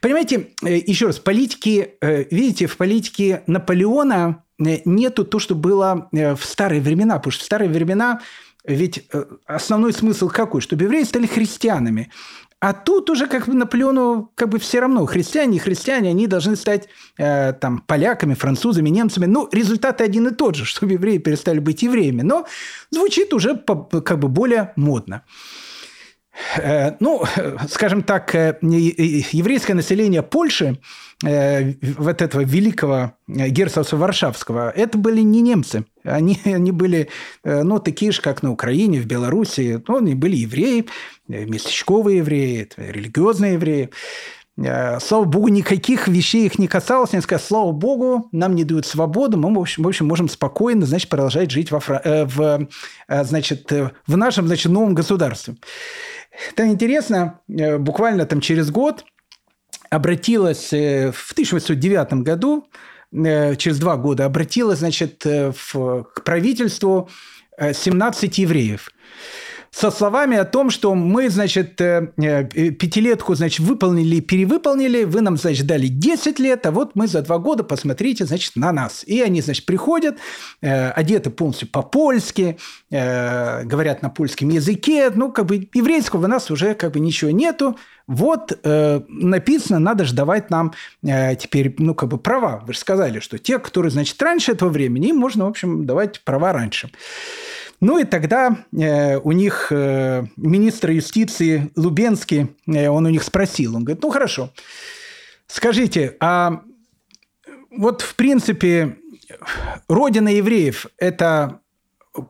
Понимаете, 0.00 0.48
э, 0.62 0.76
еще 0.76 1.06
раз, 1.06 1.18
политики, 1.18 1.94
видите, 2.00 2.66
в 2.66 2.76
политике 2.76 3.42
Наполеона 3.46 4.44
нету 4.58 5.24
то, 5.24 5.38
что 5.38 5.54
было 5.54 6.08
в 6.12 6.40
старые 6.42 6.80
времена, 6.80 7.16
потому 7.16 7.32
что 7.32 7.42
в 7.42 7.46
старые 7.46 7.68
времена 7.68 8.20
ведь 8.66 9.06
основной 9.46 9.92
смысл 9.92 10.28
какой? 10.28 10.62
Чтобы 10.62 10.84
евреи 10.84 11.02
стали 11.02 11.26
христианами. 11.26 12.10
А 12.64 12.72
тут 12.72 13.10
уже 13.10 13.26
как 13.26 13.46
бы 13.46 13.52
Наполеону 13.52 14.32
как 14.34 14.48
бы 14.48 14.58
все 14.58 14.80
равно. 14.80 15.04
Христиане 15.04 15.56
и 15.56 15.60
христиане, 15.60 16.08
они 16.08 16.26
должны 16.26 16.56
стать 16.56 16.88
э, 17.18 17.52
там 17.52 17.80
поляками, 17.86 18.32
французами, 18.32 18.88
немцами. 18.88 19.26
Ну, 19.26 19.50
результат 19.52 20.00
один 20.00 20.28
и 20.28 20.34
тот 20.34 20.54
же, 20.54 20.64
чтобы 20.64 20.92
евреи 20.92 21.18
перестали 21.18 21.58
быть 21.58 21.82
евреями. 21.82 22.22
Но 22.22 22.46
звучит 22.90 23.34
уже 23.34 23.54
как 23.56 24.18
бы 24.18 24.28
более 24.28 24.72
модно. 24.76 25.24
Э, 26.56 26.92
ну, 27.00 27.22
скажем 27.68 28.02
так, 28.02 28.34
э, 28.34 28.58
еврейское 28.62 29.74
население 29.74 30.22
Польши, 30.22 30.78
э, 31.24 31.74
вот 31.98 32.22
этого 32.22 32.42
великого 32.42 33.12
герцогства 33.26 33.96
Варшавского, 33.96 34.70
это 34.70 34.98
были 34.98 35.20
не 35.20 35.42
немцы. 35.42 35.84
Они, 36.02 36.38
они 36.44 36.72
были, 36.72 37.08
ну, 37.44 37.78
такие 37.78 38.12
же, 38.12 38.20
как 38.20 38.42
на 38.42 38.52
Украине, 38.52 39.00
в 39.00 39.06
Белоруссии. 39.06 39.82
Ну, 39.86 39.98
они 39.98 40.14
были 40.14 40.36
евреи, 40.36 40.86
местечковые 41.28 42.18
евреи, 42.18 42.68
религиозные 42.76 43.54
евреи. 43.54 43.90
Слава 45.00 45.24
богу, 45.24 45.48
никаких 45.48 46.06
вещей 46.06 46.46
их 46.46 46.60
не 46.60 46.68
касалось. 46.68 47.12
Они 47.12 47.22
сказали, 47.22 47.44
слава 47.44 47.72
богу, 47.72 48.28
нам 48.30 48.54
не 48.54 48.62
дают 48.62 48.86
свободу, 48.86 49.36
мы, 49.36 49.52
в 49.52 49.58
общем, 49.58 49.82
в 49.82 49.88
общем 49.88 50.06
можем 50.06 50.28
спокойно, 50.28 50.86
значит, 50.86 51.08
продолжать 51.08 51.50
жить 51.50 51.72
во, 51.72 51.80
в, 51.80 52.68
значит, 53.08 53.72
в 54.06 54.16
нашем, 54.16 54.46
значит, 54.46 54.70
новом 54.70 54.94
государстве. 54.94 55.56
Это 56.50 56.66
интересно, 56.66 57.40
э, 57.48 57.78
буквально 57.78 58.26
там 58.26 58.40
через 58.40 58.70
год 58.70 59.04
обратилась 59.90 60.72
э, 60.72 61.12
в 61.12 61.32
1809 61.32 62.24
году, 62.24 62.68
э, 63.12 63.56
через 63.56 63.78
два 63.78 63.96
года, 63.96 64.24
обратилась, 64.24 64.80
значит, 64.80 65.24
в, 65.24 66.04
к 66.04 66.24
правительству 66.24 67.08
17 67.58 68.38
евреев 68.38 68.90
со 69.74 69.90
словами 69.90 70.36
о 70.36 70.44
том, 70.44 70.70
что 70.70 70.94
мы, 70.94 71.28
значит, 71.28 71.80
э, 71.80 72.12
э, 72.16 72.44
пятилетку, 72.44 73.34
значит, 73.34 73.58
выполнили, 73.58 74.20
перевыполнили, 74.20 75.02
вы 75.02 75.20
нам, 75.20 75.36
значит, 75.36 75.66
дали 75.66 75.88
10 75.88 76.38
лет, 76.38 76.64
а 76.66 76.70
вот 76.70 76.92
мы 76.94 77.08
за 77.08 77.22
два 77.22 77.38
года, 77.38 77.64
посмотрите, 77.64 78.24
значит, 78.24 78.54
на 78.54 78.70
нас. 78.70 79.02
И 79.04 79.20
они, 79.20 79.40
значит, 79.40 79.66
приходят, 79.66 80.18
э, 80.62 80.90
одеты 80.90 81.30
полностью 81.30 81.68
по-польски, 81.68 82.56
говорят 82.90 84.02
на 84.02 84.10
польском 84.10 84.50
языке, 84.50 85.10
ну, 85.12 85.32
как 85.32 85.46
бы 85.46 85.68
еврейского 85.74 86.24
у 86.24 86.28
нас 86.28 86.50
уже 86.50 86.74
как 86.74 86.92
бы 86.92 87.00
ничего 87.00 87.32
нету, 87.32 87.76
вот 88.06 88.58
э, 88.62 89.00
написано, 89.08 89.78
надо 89.78 90.04
же 90.04 90.14
давать 90.14 90.50
нам 90.50 90.74
э, 91.02 91.36
теперь, 91.36 91.74
ну, 91.78 91.94
как 91.94 92.10
бы 92.10 92.18
права. 92.18 92.62
Вы 92.66 92.74
же 92.74 92.78
сказали, 92.78 93.20
что 93.20 93.38
те, 93.38 93.58
которые, 93.58 93.90
значит, 93.90 94.20
раньше 94.22 94.52
этого 94.52 94.68
времени, 94.68 95.08
им 95.08 95.16
можно, 95.16 95.46
в 95.46 95.48
общем, 95.48 95.86
давать 95.86 96.20
права 96.20 96.52
раньше. 96.52 96.90
Ну 97.80 97.98
и 97.98 98.04
тогда 98.04 98.64
э, 98.72 99.16
у 99.18 99.32
них 99.32 99.68
э, 99.70 100.24
министр 100.36 100.90
юстиции 100.90 101.70
Лубенский, 101.76 102.54
э, 102.66 102.88
он 102.88 103.06
у 103.06 103.10
них 103.10 103.22
спросил, 103.22 103.76
он 103.76 103.84
говорит, 103.84 104.02
ну 104.02 104.10
хорошо, 104.10 104.50
скажите, 105.46 106.16
а 106.20 106.62
вот 107.70 108.02
в 108.02 108.14
принципе 108.14 108.96
родина 109.88 110.28
евреев– 110.28 110.86
это 110.98 111.60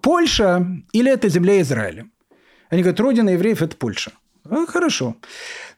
Польша 0.01 0.67
или 0.93 1.11
это 1.11 1.29
земля 1.29 1.61
Израиля? 1.61 2.07
Они 2.71 2.83
говорят, 2.83 3.01
родина 3.01 3.31
евреев– 3.31 3.63
это 3.63 3.77
Польша. 3.77 4.13
А, 4.49 4.67
хорошо. 4.67 5.17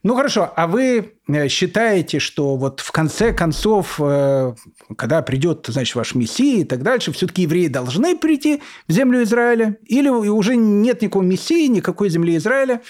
Ну 0.07 0.15
хорошо, 0.15 0.53
а 0.55 0.69
вы 0.69 1.15
э, 1.27 1.49
считаете, 1.49 2.21
что 2.21 2.55
вот 2.55 2.79
в 2.79 2.93
конце 2.93 3.33
концов, 3.33 3.97
э, 3.99 4.55
когда 4.97 5.21
придет, 5.21 5.67
значит, 5.69 5.97
ваш 5.97 6.15
Мессия 6.15 6.61
и 6.61 6.65
так 6.65 6.85
дальше, 6.85 7.11
все-таки 7.11 7.43
евреи 7.43 7.67
должны 7.67 8.17
прийти 8.17 8.63
в 8.87 8.93
землю 8.93 9.25
Израиля? 9.25 9.79
Или 9.85 10.09
уже 10.09 10.55
нет 10.55 11.03
никакого 11.03 11.25
Мессии, 11.25 11.67
никакой 11.67 12.09
земли 12.09 12.37
Израиля? 12.37 12.83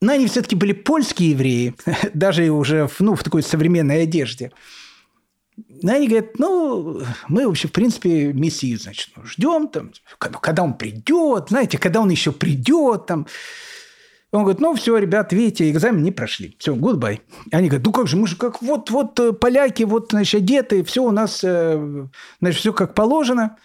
Но 0.00 0.12
они 0.12 0.28
все-таки 0.28 0.56
были 0.56 0.72
польские 0.72 1.32
евреи, 1.32 1.74
даже 2.14 2.48
уже 2.48 2.88
ну, 2.98 3.14
в 3.14 3.22
такой 3.22 3.42
современной 3.42 4.04
одежде. 4.04 4.50
Но 5.82 5.92
они 5.92 6.08
говорят, 6.08 6.38
ну, 6.38 7.02
мы 7.28 7.46
вообще, 7.46 7.68
в 7.68 7.72
принципе, 7.72 8.32
Мессию, 8.32 8.78
значит, 8.78 9.10
ждем, 9.24 9.68
там, 9.68 9.92
когда 10.16 10.62
он 10.62 10.72
придет, 10.72 11.50
знаете, 11.50 11.76
когда 11.76 12.00
он 12.00 12.08
еще 12.08 12.32
придет, 12.32 13.04
там, 13.04 13.26
он 14.32 14.44
говорит, 14.44 14.60
ну 14.60 14.74
все, 14.74 14.96
ребят, 14.96 15.32
видите, 15.32 15.70
экзамен 15.70 16.02
не 16.02 16.10
прошли. 16.10 16.56
Все, 16.58 16.74
goodbye. 16.74 17.20
Они 17.52 17.68
говорят, 17.68 17.84
ну 17.84 17.92
как 17.92 18.08
же, 18.08 18.16
мы 18.16 18.26
же 18.26 18.36
как 18.36 18.62
вот, 18.62 18.90
вот 18.90 19.20
э, 19.20 19.32
поляки, 19.32 19.82
вот, 19.82 20.08
значит, 20.10 20.42
одеты, 20.42 20.82
все 20.84 21.02
у 21.02 21.10
нас, 21.10 21.40
э, 21.44 22.06
значит, 22.40 22.60
все 22.60 22.72
как 22.72 22.94
положено. 22.94 23.56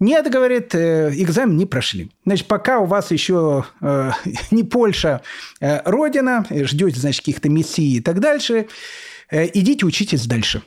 Нет, 0.00 0.30
говорит, 0.30 0.74
э, 0.74 1.12
экзамен 1.14 1.56
не 1.56 1.64
прошли. 1.64 2.10
Значит, 2.26 2.46
пока 2.46 2.80
у 2.80 2.84
вас 2.84 3.10
еще 3.10 3.64
э, 3.80 4.10
не 4.50 4.64
Польша, 4.64 5.22
э, 5.60 5.80
родина, 5.88 6.44
ждете, 6.50 7.00
значит, 7.00 7.20
каких-то 7.20 7.48
мессий 7.48 7.96
и 7.96 8.00
так 8.00 8.20
дальше, 8.20 8.66
э, 9.30 9.48
идите 9.54 9.86
учитесь 9.86 10.26
дальше. 10.26 10.62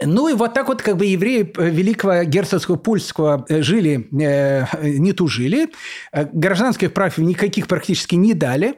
Ну 0.00 0.28
и 0.28 0.34
вот 0.34 0.54
так 0.54 0.68
вот 0.68 0.82
как 0.82 0.96
бы 0.96 1.06
евреи 1.06 1.50
э, 1.56 1.70
Великого 1.70 2.24
Герцогского 2.24 2.76
Польского 2.76 3.46
э, 3.48 3.62
жили, 3.62 4.08
э, 4.12 4.66
не 4.82 5.12
тужили, 5.12 5.68
э, 6.12 6.26
гражданских 6.32 6.92
прав 6.92 7.16
никаких 7.18 7.66
практически 7.66 8.14
не 8.14 8.34
дали. 8.34 8.74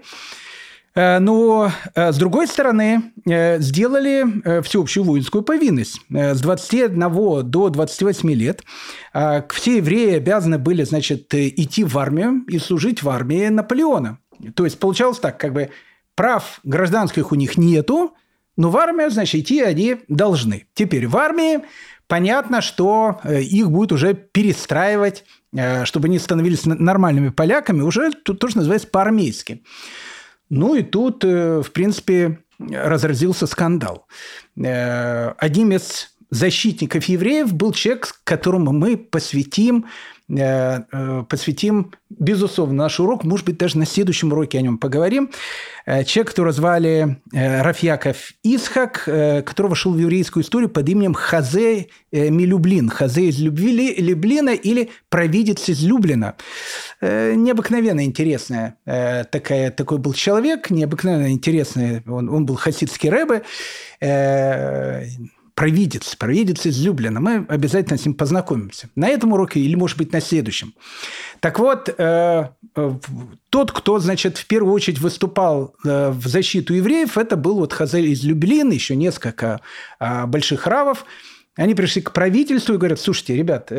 Но, 0.94 1.70
с 1.94 2.16
другой 2.16 2.48
стороны, 2.48 3.12
сделали 3.24 4.62
всеобщую 4.62 5.04
воинскую 5.04 5.44
повинность. 5.44 6.00
С 6.10 6.40
21 6.40 7.48
до 7.48 7.68
28 7.68 8.32
лет 8.32 8.64
все 9.12 9.76
евреи 9.76 10.16
обязаны 10.16 10.58
были, 10.58 10.82
значит, 10.82 11.32
идти 11.32 11.84
в 11.84 11.96
армию 11.96 12.42
и 12.48 12.58
служить 12.58 13.04
в 13.04 13.08
армии 13.10 13.46
Наполеона. 13.46 14.18
То 14.54 14.64
есть 14.64 14.80
получалось 14.80 15.20
так, 15.20 15.38
как 15.38 15.52
бы 15.52 15.70
прав 16.16 16.58
гражданских 16.64 17.30
у 17.30 17.36
них 17.36 17.56
нету, 17.56 18.14
но 18.58 18.70
в 18.70 18.76
армию, 18.76 19.08
значит, 19.08 19.42
идти 19.42 19.62
они 19.62 19.98
должны. 20.08 20.66
Теперь 20.74 21.06
в 21.06 21.16
армии 21.16 21.60
понятно, 22.08 22.60
что 22.60 23.20
э, 23.22 23.40
их 23.40 23.70
будет 23.70 23.92
уже 23.92 24.14
перестраивать, 24.14 25.24
э, 25.56 25.84
чтобы 25.84 26.08
они 26.08 26.18
становились 26.18 26.66
нормальными 26.66 27.28
поляками, 27.28 27.82
уже 27.82 28.10
тут 28.10 28.40
тоже 28.40 28.56
называется 28.56 28.88
по-армейски. 28.88 29.62
Ну 30.50 30.74
и 30.74 30.82
тут, 30.82 31.24
э, 31.24 31.62
в 31.62 31.70
принципе, 31.70 32.40
разразился 32.58 33.46
скандал. 33.46 34.08
Одним 34.56 35.70
из 35.70 36.16
защитников 36.30 37.04
евреев 37.04 37.52
был 37.52 37.70
человек, 37.70 38.20
которому 38.24 38.72
мы 38.72 38.96
посвятим 38.96 39.86
посвятим, 40.28 41.92
безусловно, 42.10 42.74
наш 42.74 43.00
урок. 43.00 43.24
Может 43.24 43.46
быть, 43.46 43.56
даже 43.56 43.78
на 43.78 43.86
следующем 43.86 44.30
уроке 44.30 44.58
о 44.58 44.60
нем 44.60 44.76
поговорим. 44.76 45.30
Э, 45.86 46.04
человек, 46.04 46.30
которого 46.30 46.52
звали 46.52 47.16
Рафьяков 47.32 48.32
Исхак, 48.42 49.04
который 49.04 49.68
вошел 49.68 49.94
в 49.94 49.98
еврейскую 49.98 50.42
историю 50.44 50.68
под 50.68 50.86
именем 50.86 51.14
Хазе 51.14 51.86
Милюблин. 52.12 52.90
Хазе 52.90 53.28
из 53.28 53.38
любви, 53.40 53.94
Люблина 53.96 54.50
или 54.50 54.90
провидец 55.08 55.66
из 55.70 55.82
Люблина. 55.82 56.34
Необыкновенно 57.00 58.04
интересная 58.04 58.76
такая, 58.84 59.70
такой 59.70 59.96
был 59.96 60.12
человек, 60.12 60.68
необыкновенно 60.68 61.30
интересный. 61.32 62.02
Он, 62.06 62.28
он 62.28 62.44
был 62.44 62.56
хасидский 62.56 63.08
рэбе 63.08 63.42
провидец, 65.58 66.14
провидец 66.14 66.66
из 66.66 66.80
Люблина. 66.84 67.18
Мы 67.18 67.44
обязательно 67.48 67.98
с 67.98 68.06
ним 68.06 68.14
познакомимся. 68.14 68.88
На 68.94 69.08
этом 69.08 69.32
уроке 69.32 69.58
или, 69.58 69.74
может 69.74 69.98
быть, 69.98 70.12
на 70.12 70.20
следующем. 70.20 70.72
Так 71.40 71.58
вот, 71.58 71.88
э, 71.88 72.50
э, 72.76 72.90
тот, 73.50 73.72
кто, 73.72 73.98
значит, 73.98 74.38
в 74.38 74.46
первую 74.46 74.72
очередь 74.72 75.00
выступал 75.00 75.74
э, 75.84 76.10
в 76.10 76.28
защиту 76.28 76.74
евреев, 76.74 77.18
это 77.18 77.36
был 77.36 77.56
вот 77.56 77.72
Хазель 77.72 78.06
из 78.06 78.22
Люблина, 78.22 78.72
еще 78.72 78.94
несколько 78.94 79.60
а, 79.98 80.28
больших 80.28 80.68
равов. 80.68 81.04
Они 81.56 81.74
пришли 81.74 82.02
к 82.02 82.12
правительству 82.12 82.74
и 82.74 82.78
говорят, 82.78 83.00
слушайте, 83.00 83.34
ребят, 83.34 83.72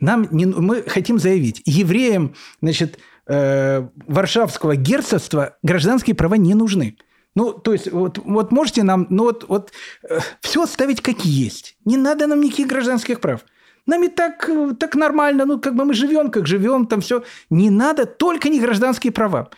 нам 0.00 0.28
не, 0.30 0.46
мы 0.46 0.82
хотим 0.82 1.18
заявить, 1.18 1.60
евреям, 1.66 2.34
значит, 2.62 2.98
Варшавского 3.26 4.76
герцогства 4.76 5.58
гражданские 5.62 6.16
права 6.16 6.38
не 6.38 6.54
нужны. 6.54 6.96
Ну, 7.38 7.52
то 7.52 7.72
есть, 7.72 7.92
вот, 7.92 8.18
вот 8.18 8.50
можете 8.50 8.82
нам, 8.82 9.06
ну 9.10 9.22
вот, 9.22 9.44
вот 9.48 9.72
э, 10.10 10.18
все 10.40 10.66
ставить 10.66 11.00
как 11.00 11.24
есть. 11.24 11.76
Не 11.84 11.96
надо 11.96 12.26
нам 12.26 12.40
никаких 12.40 12.66
гражданских 12.66 13.20
прав. 13.20 13.44
Нам 13.86 14.02
и 14.02 14.08
так, 14.08 14.48
э, 14.48 14.74
так 14.76 14.96
нормально, 14.96 15.44
ну, 15.44 15.60
как 15.60 15.76
бы 15.76 15.84
мы 15.84 15.94
живем, 15.94 16.32
как 16.32 16.48
живем, 16.48 16.86
там 16.86 17.00
все. 17.00 17.22
Не 17.48 17.70
надо, 17.70 18.06
только 18.06 18.48
не 18.48 18.58
гражданские 18.58 19.12
права. 19.12 19.50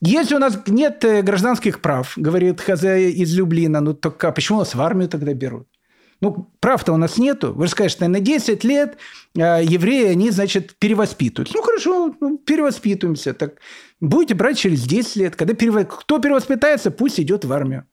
Если 0.00 0.34
у 0.34 0.40
нас 0.40 0.58
нет 0.66 1.04
э, 1.04 1.22
гражданских 1.22 1.80
прав, 1.80 2.14
говорит 2.16 2.60
Хазе 2.60 3.12
из 3.12 3.32
Люблина, 3.36 3.80
ну, 3.80 3.94
только 3.94 4.28
а 4.28 4.32
почему 4.32 4.58
нас 4.58 4.74
в 4.74 4.80
армию 4.80 5.08
тогда 5.08 5.32
берут? 5.32 5.68
Ну, 6.20 6.50
прав-то 6.60 6.92
у 6.92 6.96
нас 6.96 7.16
нету. 7.16 7.52
Вы 7.54 7.66
же 7.66 7.72
скажете, 7.72 8.06
на 8.06 8.20
10 8.20 8.62
лет 8.64 8.98
э, 9.34 9.62
евреи, 9.62 10.08
они, 10.08 10.30
значит, 10.30 10.76
перевоспитываются. 10.78 11.56
Ну, 11.56 11.62
хорошо, 11.62 12.14
ну, 12.20 12.36
перевоспитываемся. 12.36 13.32
Так 13.32 13.54
будете 14.00 14.34
брать 14.34 14.58
через 14.58 14.82
10 14.82 15.16
лет. 15.16 15.36
Когда 15.36 15.54
перев... 15.54 15.88
Кто 15.88 16.18
перевоспитается, 16.18 16.90
пусть 16.90 17.18
идет 17.18 17.44
в 17.44 17.52
армию. 17.52 17.86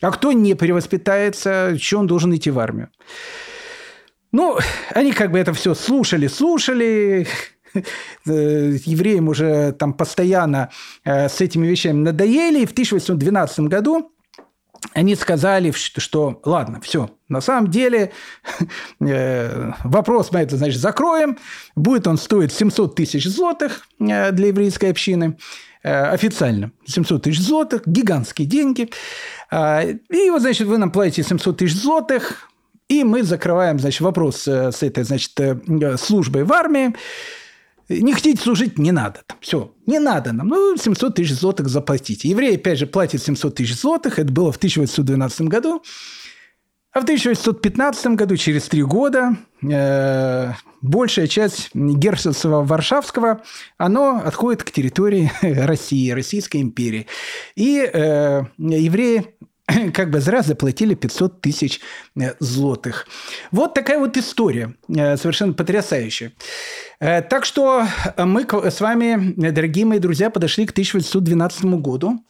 А 0.00 0.12
кто 0.12 0.32
не 0.32 0.54
перевоспитается, 0.54 1.76
что 1.80 1.98
он 1.98 2.06
должен 2.06 2.34
идти 2.34 2.50
в 2.50 2.58
армию? 2.58 2.90
Ну, 4.30 4.58
они 4.94 5.12
как 5.12 5.32
бы 5.32 5.38
это 5.38 5.52
все 5.52 5.74
слушали, 5.74 6.28
слушали. 6.28 7.26
Э, 8.26 8.76
евреям 8.86 9.28
уже 9.28 9.72
там 9.72 9.92
постоянно 9.92 10.70
э, 11.04 11.28
с 11.28 11.42
этими 11.42 11.66
вещами 11.66 11.98
надоели. 11.98 12.62
И 12.62 12.66
в 12.66 12.72
1812 12.72 13.60
году 13.60 14.12
они 14.92 15.14
сказали, 15.14 15.72
что, 15.72 16.40
ладно, 16.44 16.80
все, 16.80 17.10
на 17.28 17.40
самом 17.40 17.70
деле 17.70 18.12
э, 19.00 19.72
вопрос 19.84 20.30
мы 20.32 20.40
это, 20.40 20.56
значит, 20.56 20.80
закроем. 20.80 21.38
Будет 21.74 22.06
он 22.06 22.18
стоить 22.18 22.52
700 22.52 22.94
тысяч 22.94 23.26
злотых 23.26 23.82
э, 23.98 24.32
для 24.32 24.48
еврейской 24.48 24.90
общины 24.90 25.36
э, 25.82 25.92
официально. 25.92 26.70
700 26.86 27.22
тысяч 27.22 27.40
злотых, 27.40 27.86
гигантские 27.86 28.46
деньги. 28.46 28.90
И 29.52 30.30
вот, 30.30 30.42
значит, 30.42 30.66
вы 30.66 30.78
нам 30.78 30.90
платите 30.90 31.22
700 31.22 31.56
тысяч 31.56 31.74
злотых, 31.74 32.50
и 32.88 33.04
мы 33.04 33.22
закрываем, 33.22 33.78
значит, 33.78 34.00
вопрос 34.00 34.46
с 34.46 34.82
этой, 34.82 35.04
значит, 35.04 35.32
службой 36.00 36.44
в 36.44 36.52
армии. 36.52 36.94
Не 37.88 38.12
хотите 38.12 38.42
служить, 38.42 38.78
не 38.78 38.92
надо. 38.92 39.22
Там, 39.26 39.38
все, 39.40 39.72
не 39.86 39.98
надо 39.98 40.32
нам. 40.32 40.48
Ну, 40.48 40.76
700 40.76 41.14
тысяч 41.14 41.34
злотых 41.34 41.68
заплатите. 41.68 42.28
Евреи, 42.28 42.56
опять 42.56 42.78
же, 42.78 42.86
платят 42.86 43.22
700 43.22 43.54
тысяч 43.54 43.76
злотых. 43.76 44.18
Это 44.18 44.32
было 44.32 44.50
в 44.50 44.56
1812 44.56 45.42
году. 45.42 45.82
А 46.92 47.00
в 47.00 47.02
1815 47.02 48.06
году, 48.16 48.36
через 48.36 48.68
три 48.68 48.82
года, 48.82 49.36
э, 49.62 50.52
большая 50.80 51.26
часть 51.26 51.70
герцогства 51.74 52.62
Варшавского, 52.64 53.42
оно 53.76 54.22
отходит 54.24 54.64
к 54.64 54.70
территории 54.70 55.30
России, 55.42 56.10
Российской 56.10 56.62
империи. 56.62 57.06
И 57.54 57.78
э, 57.80 58.44
евреи 58.56 59.36
как 59.92 60.10
бы 60.10 60.20
зря 60.20 60.42
заплатили 60.42 60.94
500 60.94 61.40
тысяч 61.40 61.80
э, 62.18 62.34
злотых. 62.38 63.06
Вот 63.50 63.74
такая 63.74 63.98
вот 63.98 64.16
история, 64.16 64.74
э, 64.88 65.16
совершенно 65.16 65.52
потрясающая. 65.52 66.32
Э, 67.00 67.22
так 67.22 67.44
что 67.44 67.86
мы 68.16 68.46
с 68.70 68.80
вами, 68.80 69.34
дорогие 69.50 69.84
мои 69.84 69.98
друзья, 69.98 70.30
подошли 70.30 70.66
к 70.66 70.70
1812 70.70 71.64
году 71.80 72.22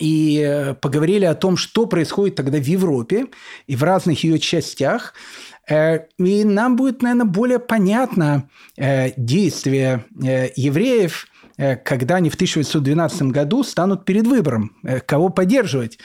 и 0.00 0.74
поговорили 0.80 1.24
о 1.24 1.34
том, 1.34 1.56
что 1.56 1.86
происходит 1.86 2.34
тогда 2.34 2.58
в 2.58 2.66
Европе 2.66 3.26
и 3.68 3.76
в 3.76 3.84
разных 3.84 4.24
ее 4.24 4.40
частях. 4.40 5.14
И 5.70 6.44
нам 6.44 6.76
будет, 6.76 7.00
наверное, 7.00 7.24
более 7.26 7.58
понятно 7.60 8.50
действие 8.76 10.04
евреев– 10.56 11.28
когда 11.56 12.16
они 12.16 12.30
в 12.30 12.34
1812 12.34 13.22
году 13.22 13.62
станут 13.62 14.04
перед 14.04 14.26
выбором, 14.26 14.76
э, 14.82 15.00
кого 15.00 15.28
поддерживать. 15.28 15.98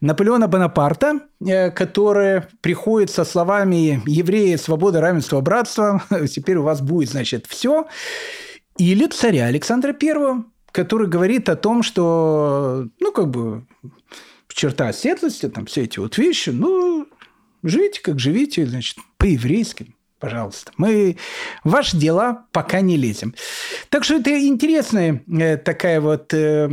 Наполеона 0.00 0.46
Бонапарта, 0.46 1.20
э, 1.40 1.70
который 1.70 2.42
приходит 2.60 3.10
со 3.10 3.24
словами 3.24 4.02
«евреи, 4.06 4.56
свобода, 4.56 5.00
равенство, 5.00 5.40
братство», 5.40 6.02
теперь 6.30 6.56
у 6.56 6.62
вас 6.62 6.80
будет, 6.80 7.10
значит, 7.10 7.46
все. 7.46 7.86
Или 8.76 9.06
царя 9.06 9.46
Александра 9.46 9.92
Первого, 9.92 10.44
который 10.70 11.08
говорит 11.08 11.48
о 11.48 11.56
том, 11.56 11.82
что, 11.82 12.86
ну, 13.00 13.12
как 13.12 13.30
бы, 13.30 13.66
черта 14.48 14.88
оседлости, 14.88 15.48
там 15.48 15.66
все 15.66 15.82
эти 15.82 15.98
вот 15.98 16.16
вещи, 16.16 16.50
ну, 16.50 17.06
живите 17.62 18.00
как 18.00 18.18
живите, 18.18 18.66
значит, 18.66 18.98
по-еврейски 19.18 19.93
пожалуйста. 20.24 20.72
Мы 20.78 21.18
в 21.64 21.70
ваши 21.70 21.98
дела 21.98 22.46
пока 22.50 22.80
не 22.80 22.96
лезем. 22.96 23.34
Так 23.90 24.04
что 24.04 24.14
это 24.14 24.30
интересная 24.30 25.22
э, 25.28 25.58
такая 25.58 26.00
вот 26.00 26.32
э, 26.32 26.70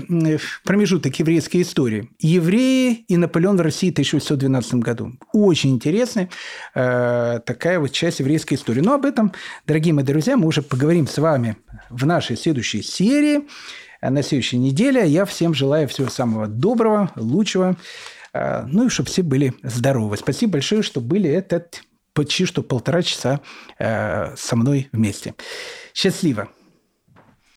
промежуток 0.63 1.19
еврейской 1.19 1.63
истории. 1.63 2.09
Евреи 2.19 3.03
и 3.09 3.17
Наполеон 3.17 3.57
в 3.57 3.61
России 3.61 3.89
в 3.89 3.91
1812 3.91 4.75
году. 4.75 5.11
Очень 5.33 5.71
интересная 5.71 6.29
э, 6.75 7.41
такая 7.45 7.81
вот 7.81 7.91
часть 7.91 8.21
еврейской 8.21 8.53
истории. 8.53 8.79
Но 8.79 8.93
об 8.93 9.05
этом, 9.05 9.33
дорогие 9.67 9.93
мои 9.93 10.05
друзья, 10.05 10.37
мы 10.37 10.47
уже 10.47 10.61
поговорим 10.61 11.05
с 11.05 11.17
вами 11.17 11.57
в 11.89 12.05
нашей 12.05 12.37
следующей 12.37 12.81
серии 12.81 13.41
на 14.01 14.23
следующей 14.23 14.59
неделе. 14.59 15.05
Я 15.05 15.25
всем 15.25 15.53
желаю 15.53 15.89
всего 15.89 16.07
самого 16.07 16.47
доброго, 16.47 17.11
лучшего. 17.17 17.75
Ну 18.33 18.85
и 18.85 18.89
чтобы 18.89 19.09
все 19.09 19.23
были 19.23 19.53
здоровы. 19.61 20.15
Спасибо 20.15 20.53
большое, 20.53 20.83
что 20.83 21.01
были 21.01 21.29
этот 21.29 21.83
почти 22.13 22.45
что 22.45 22.63
полтора 22.63 23.01
часа 23.01 23.41
э, 23.79 24.35
со 24.35 24.55
мной 24.55 24.89
вместе. 24.91 25.35
Счастливо! 25.93 26.49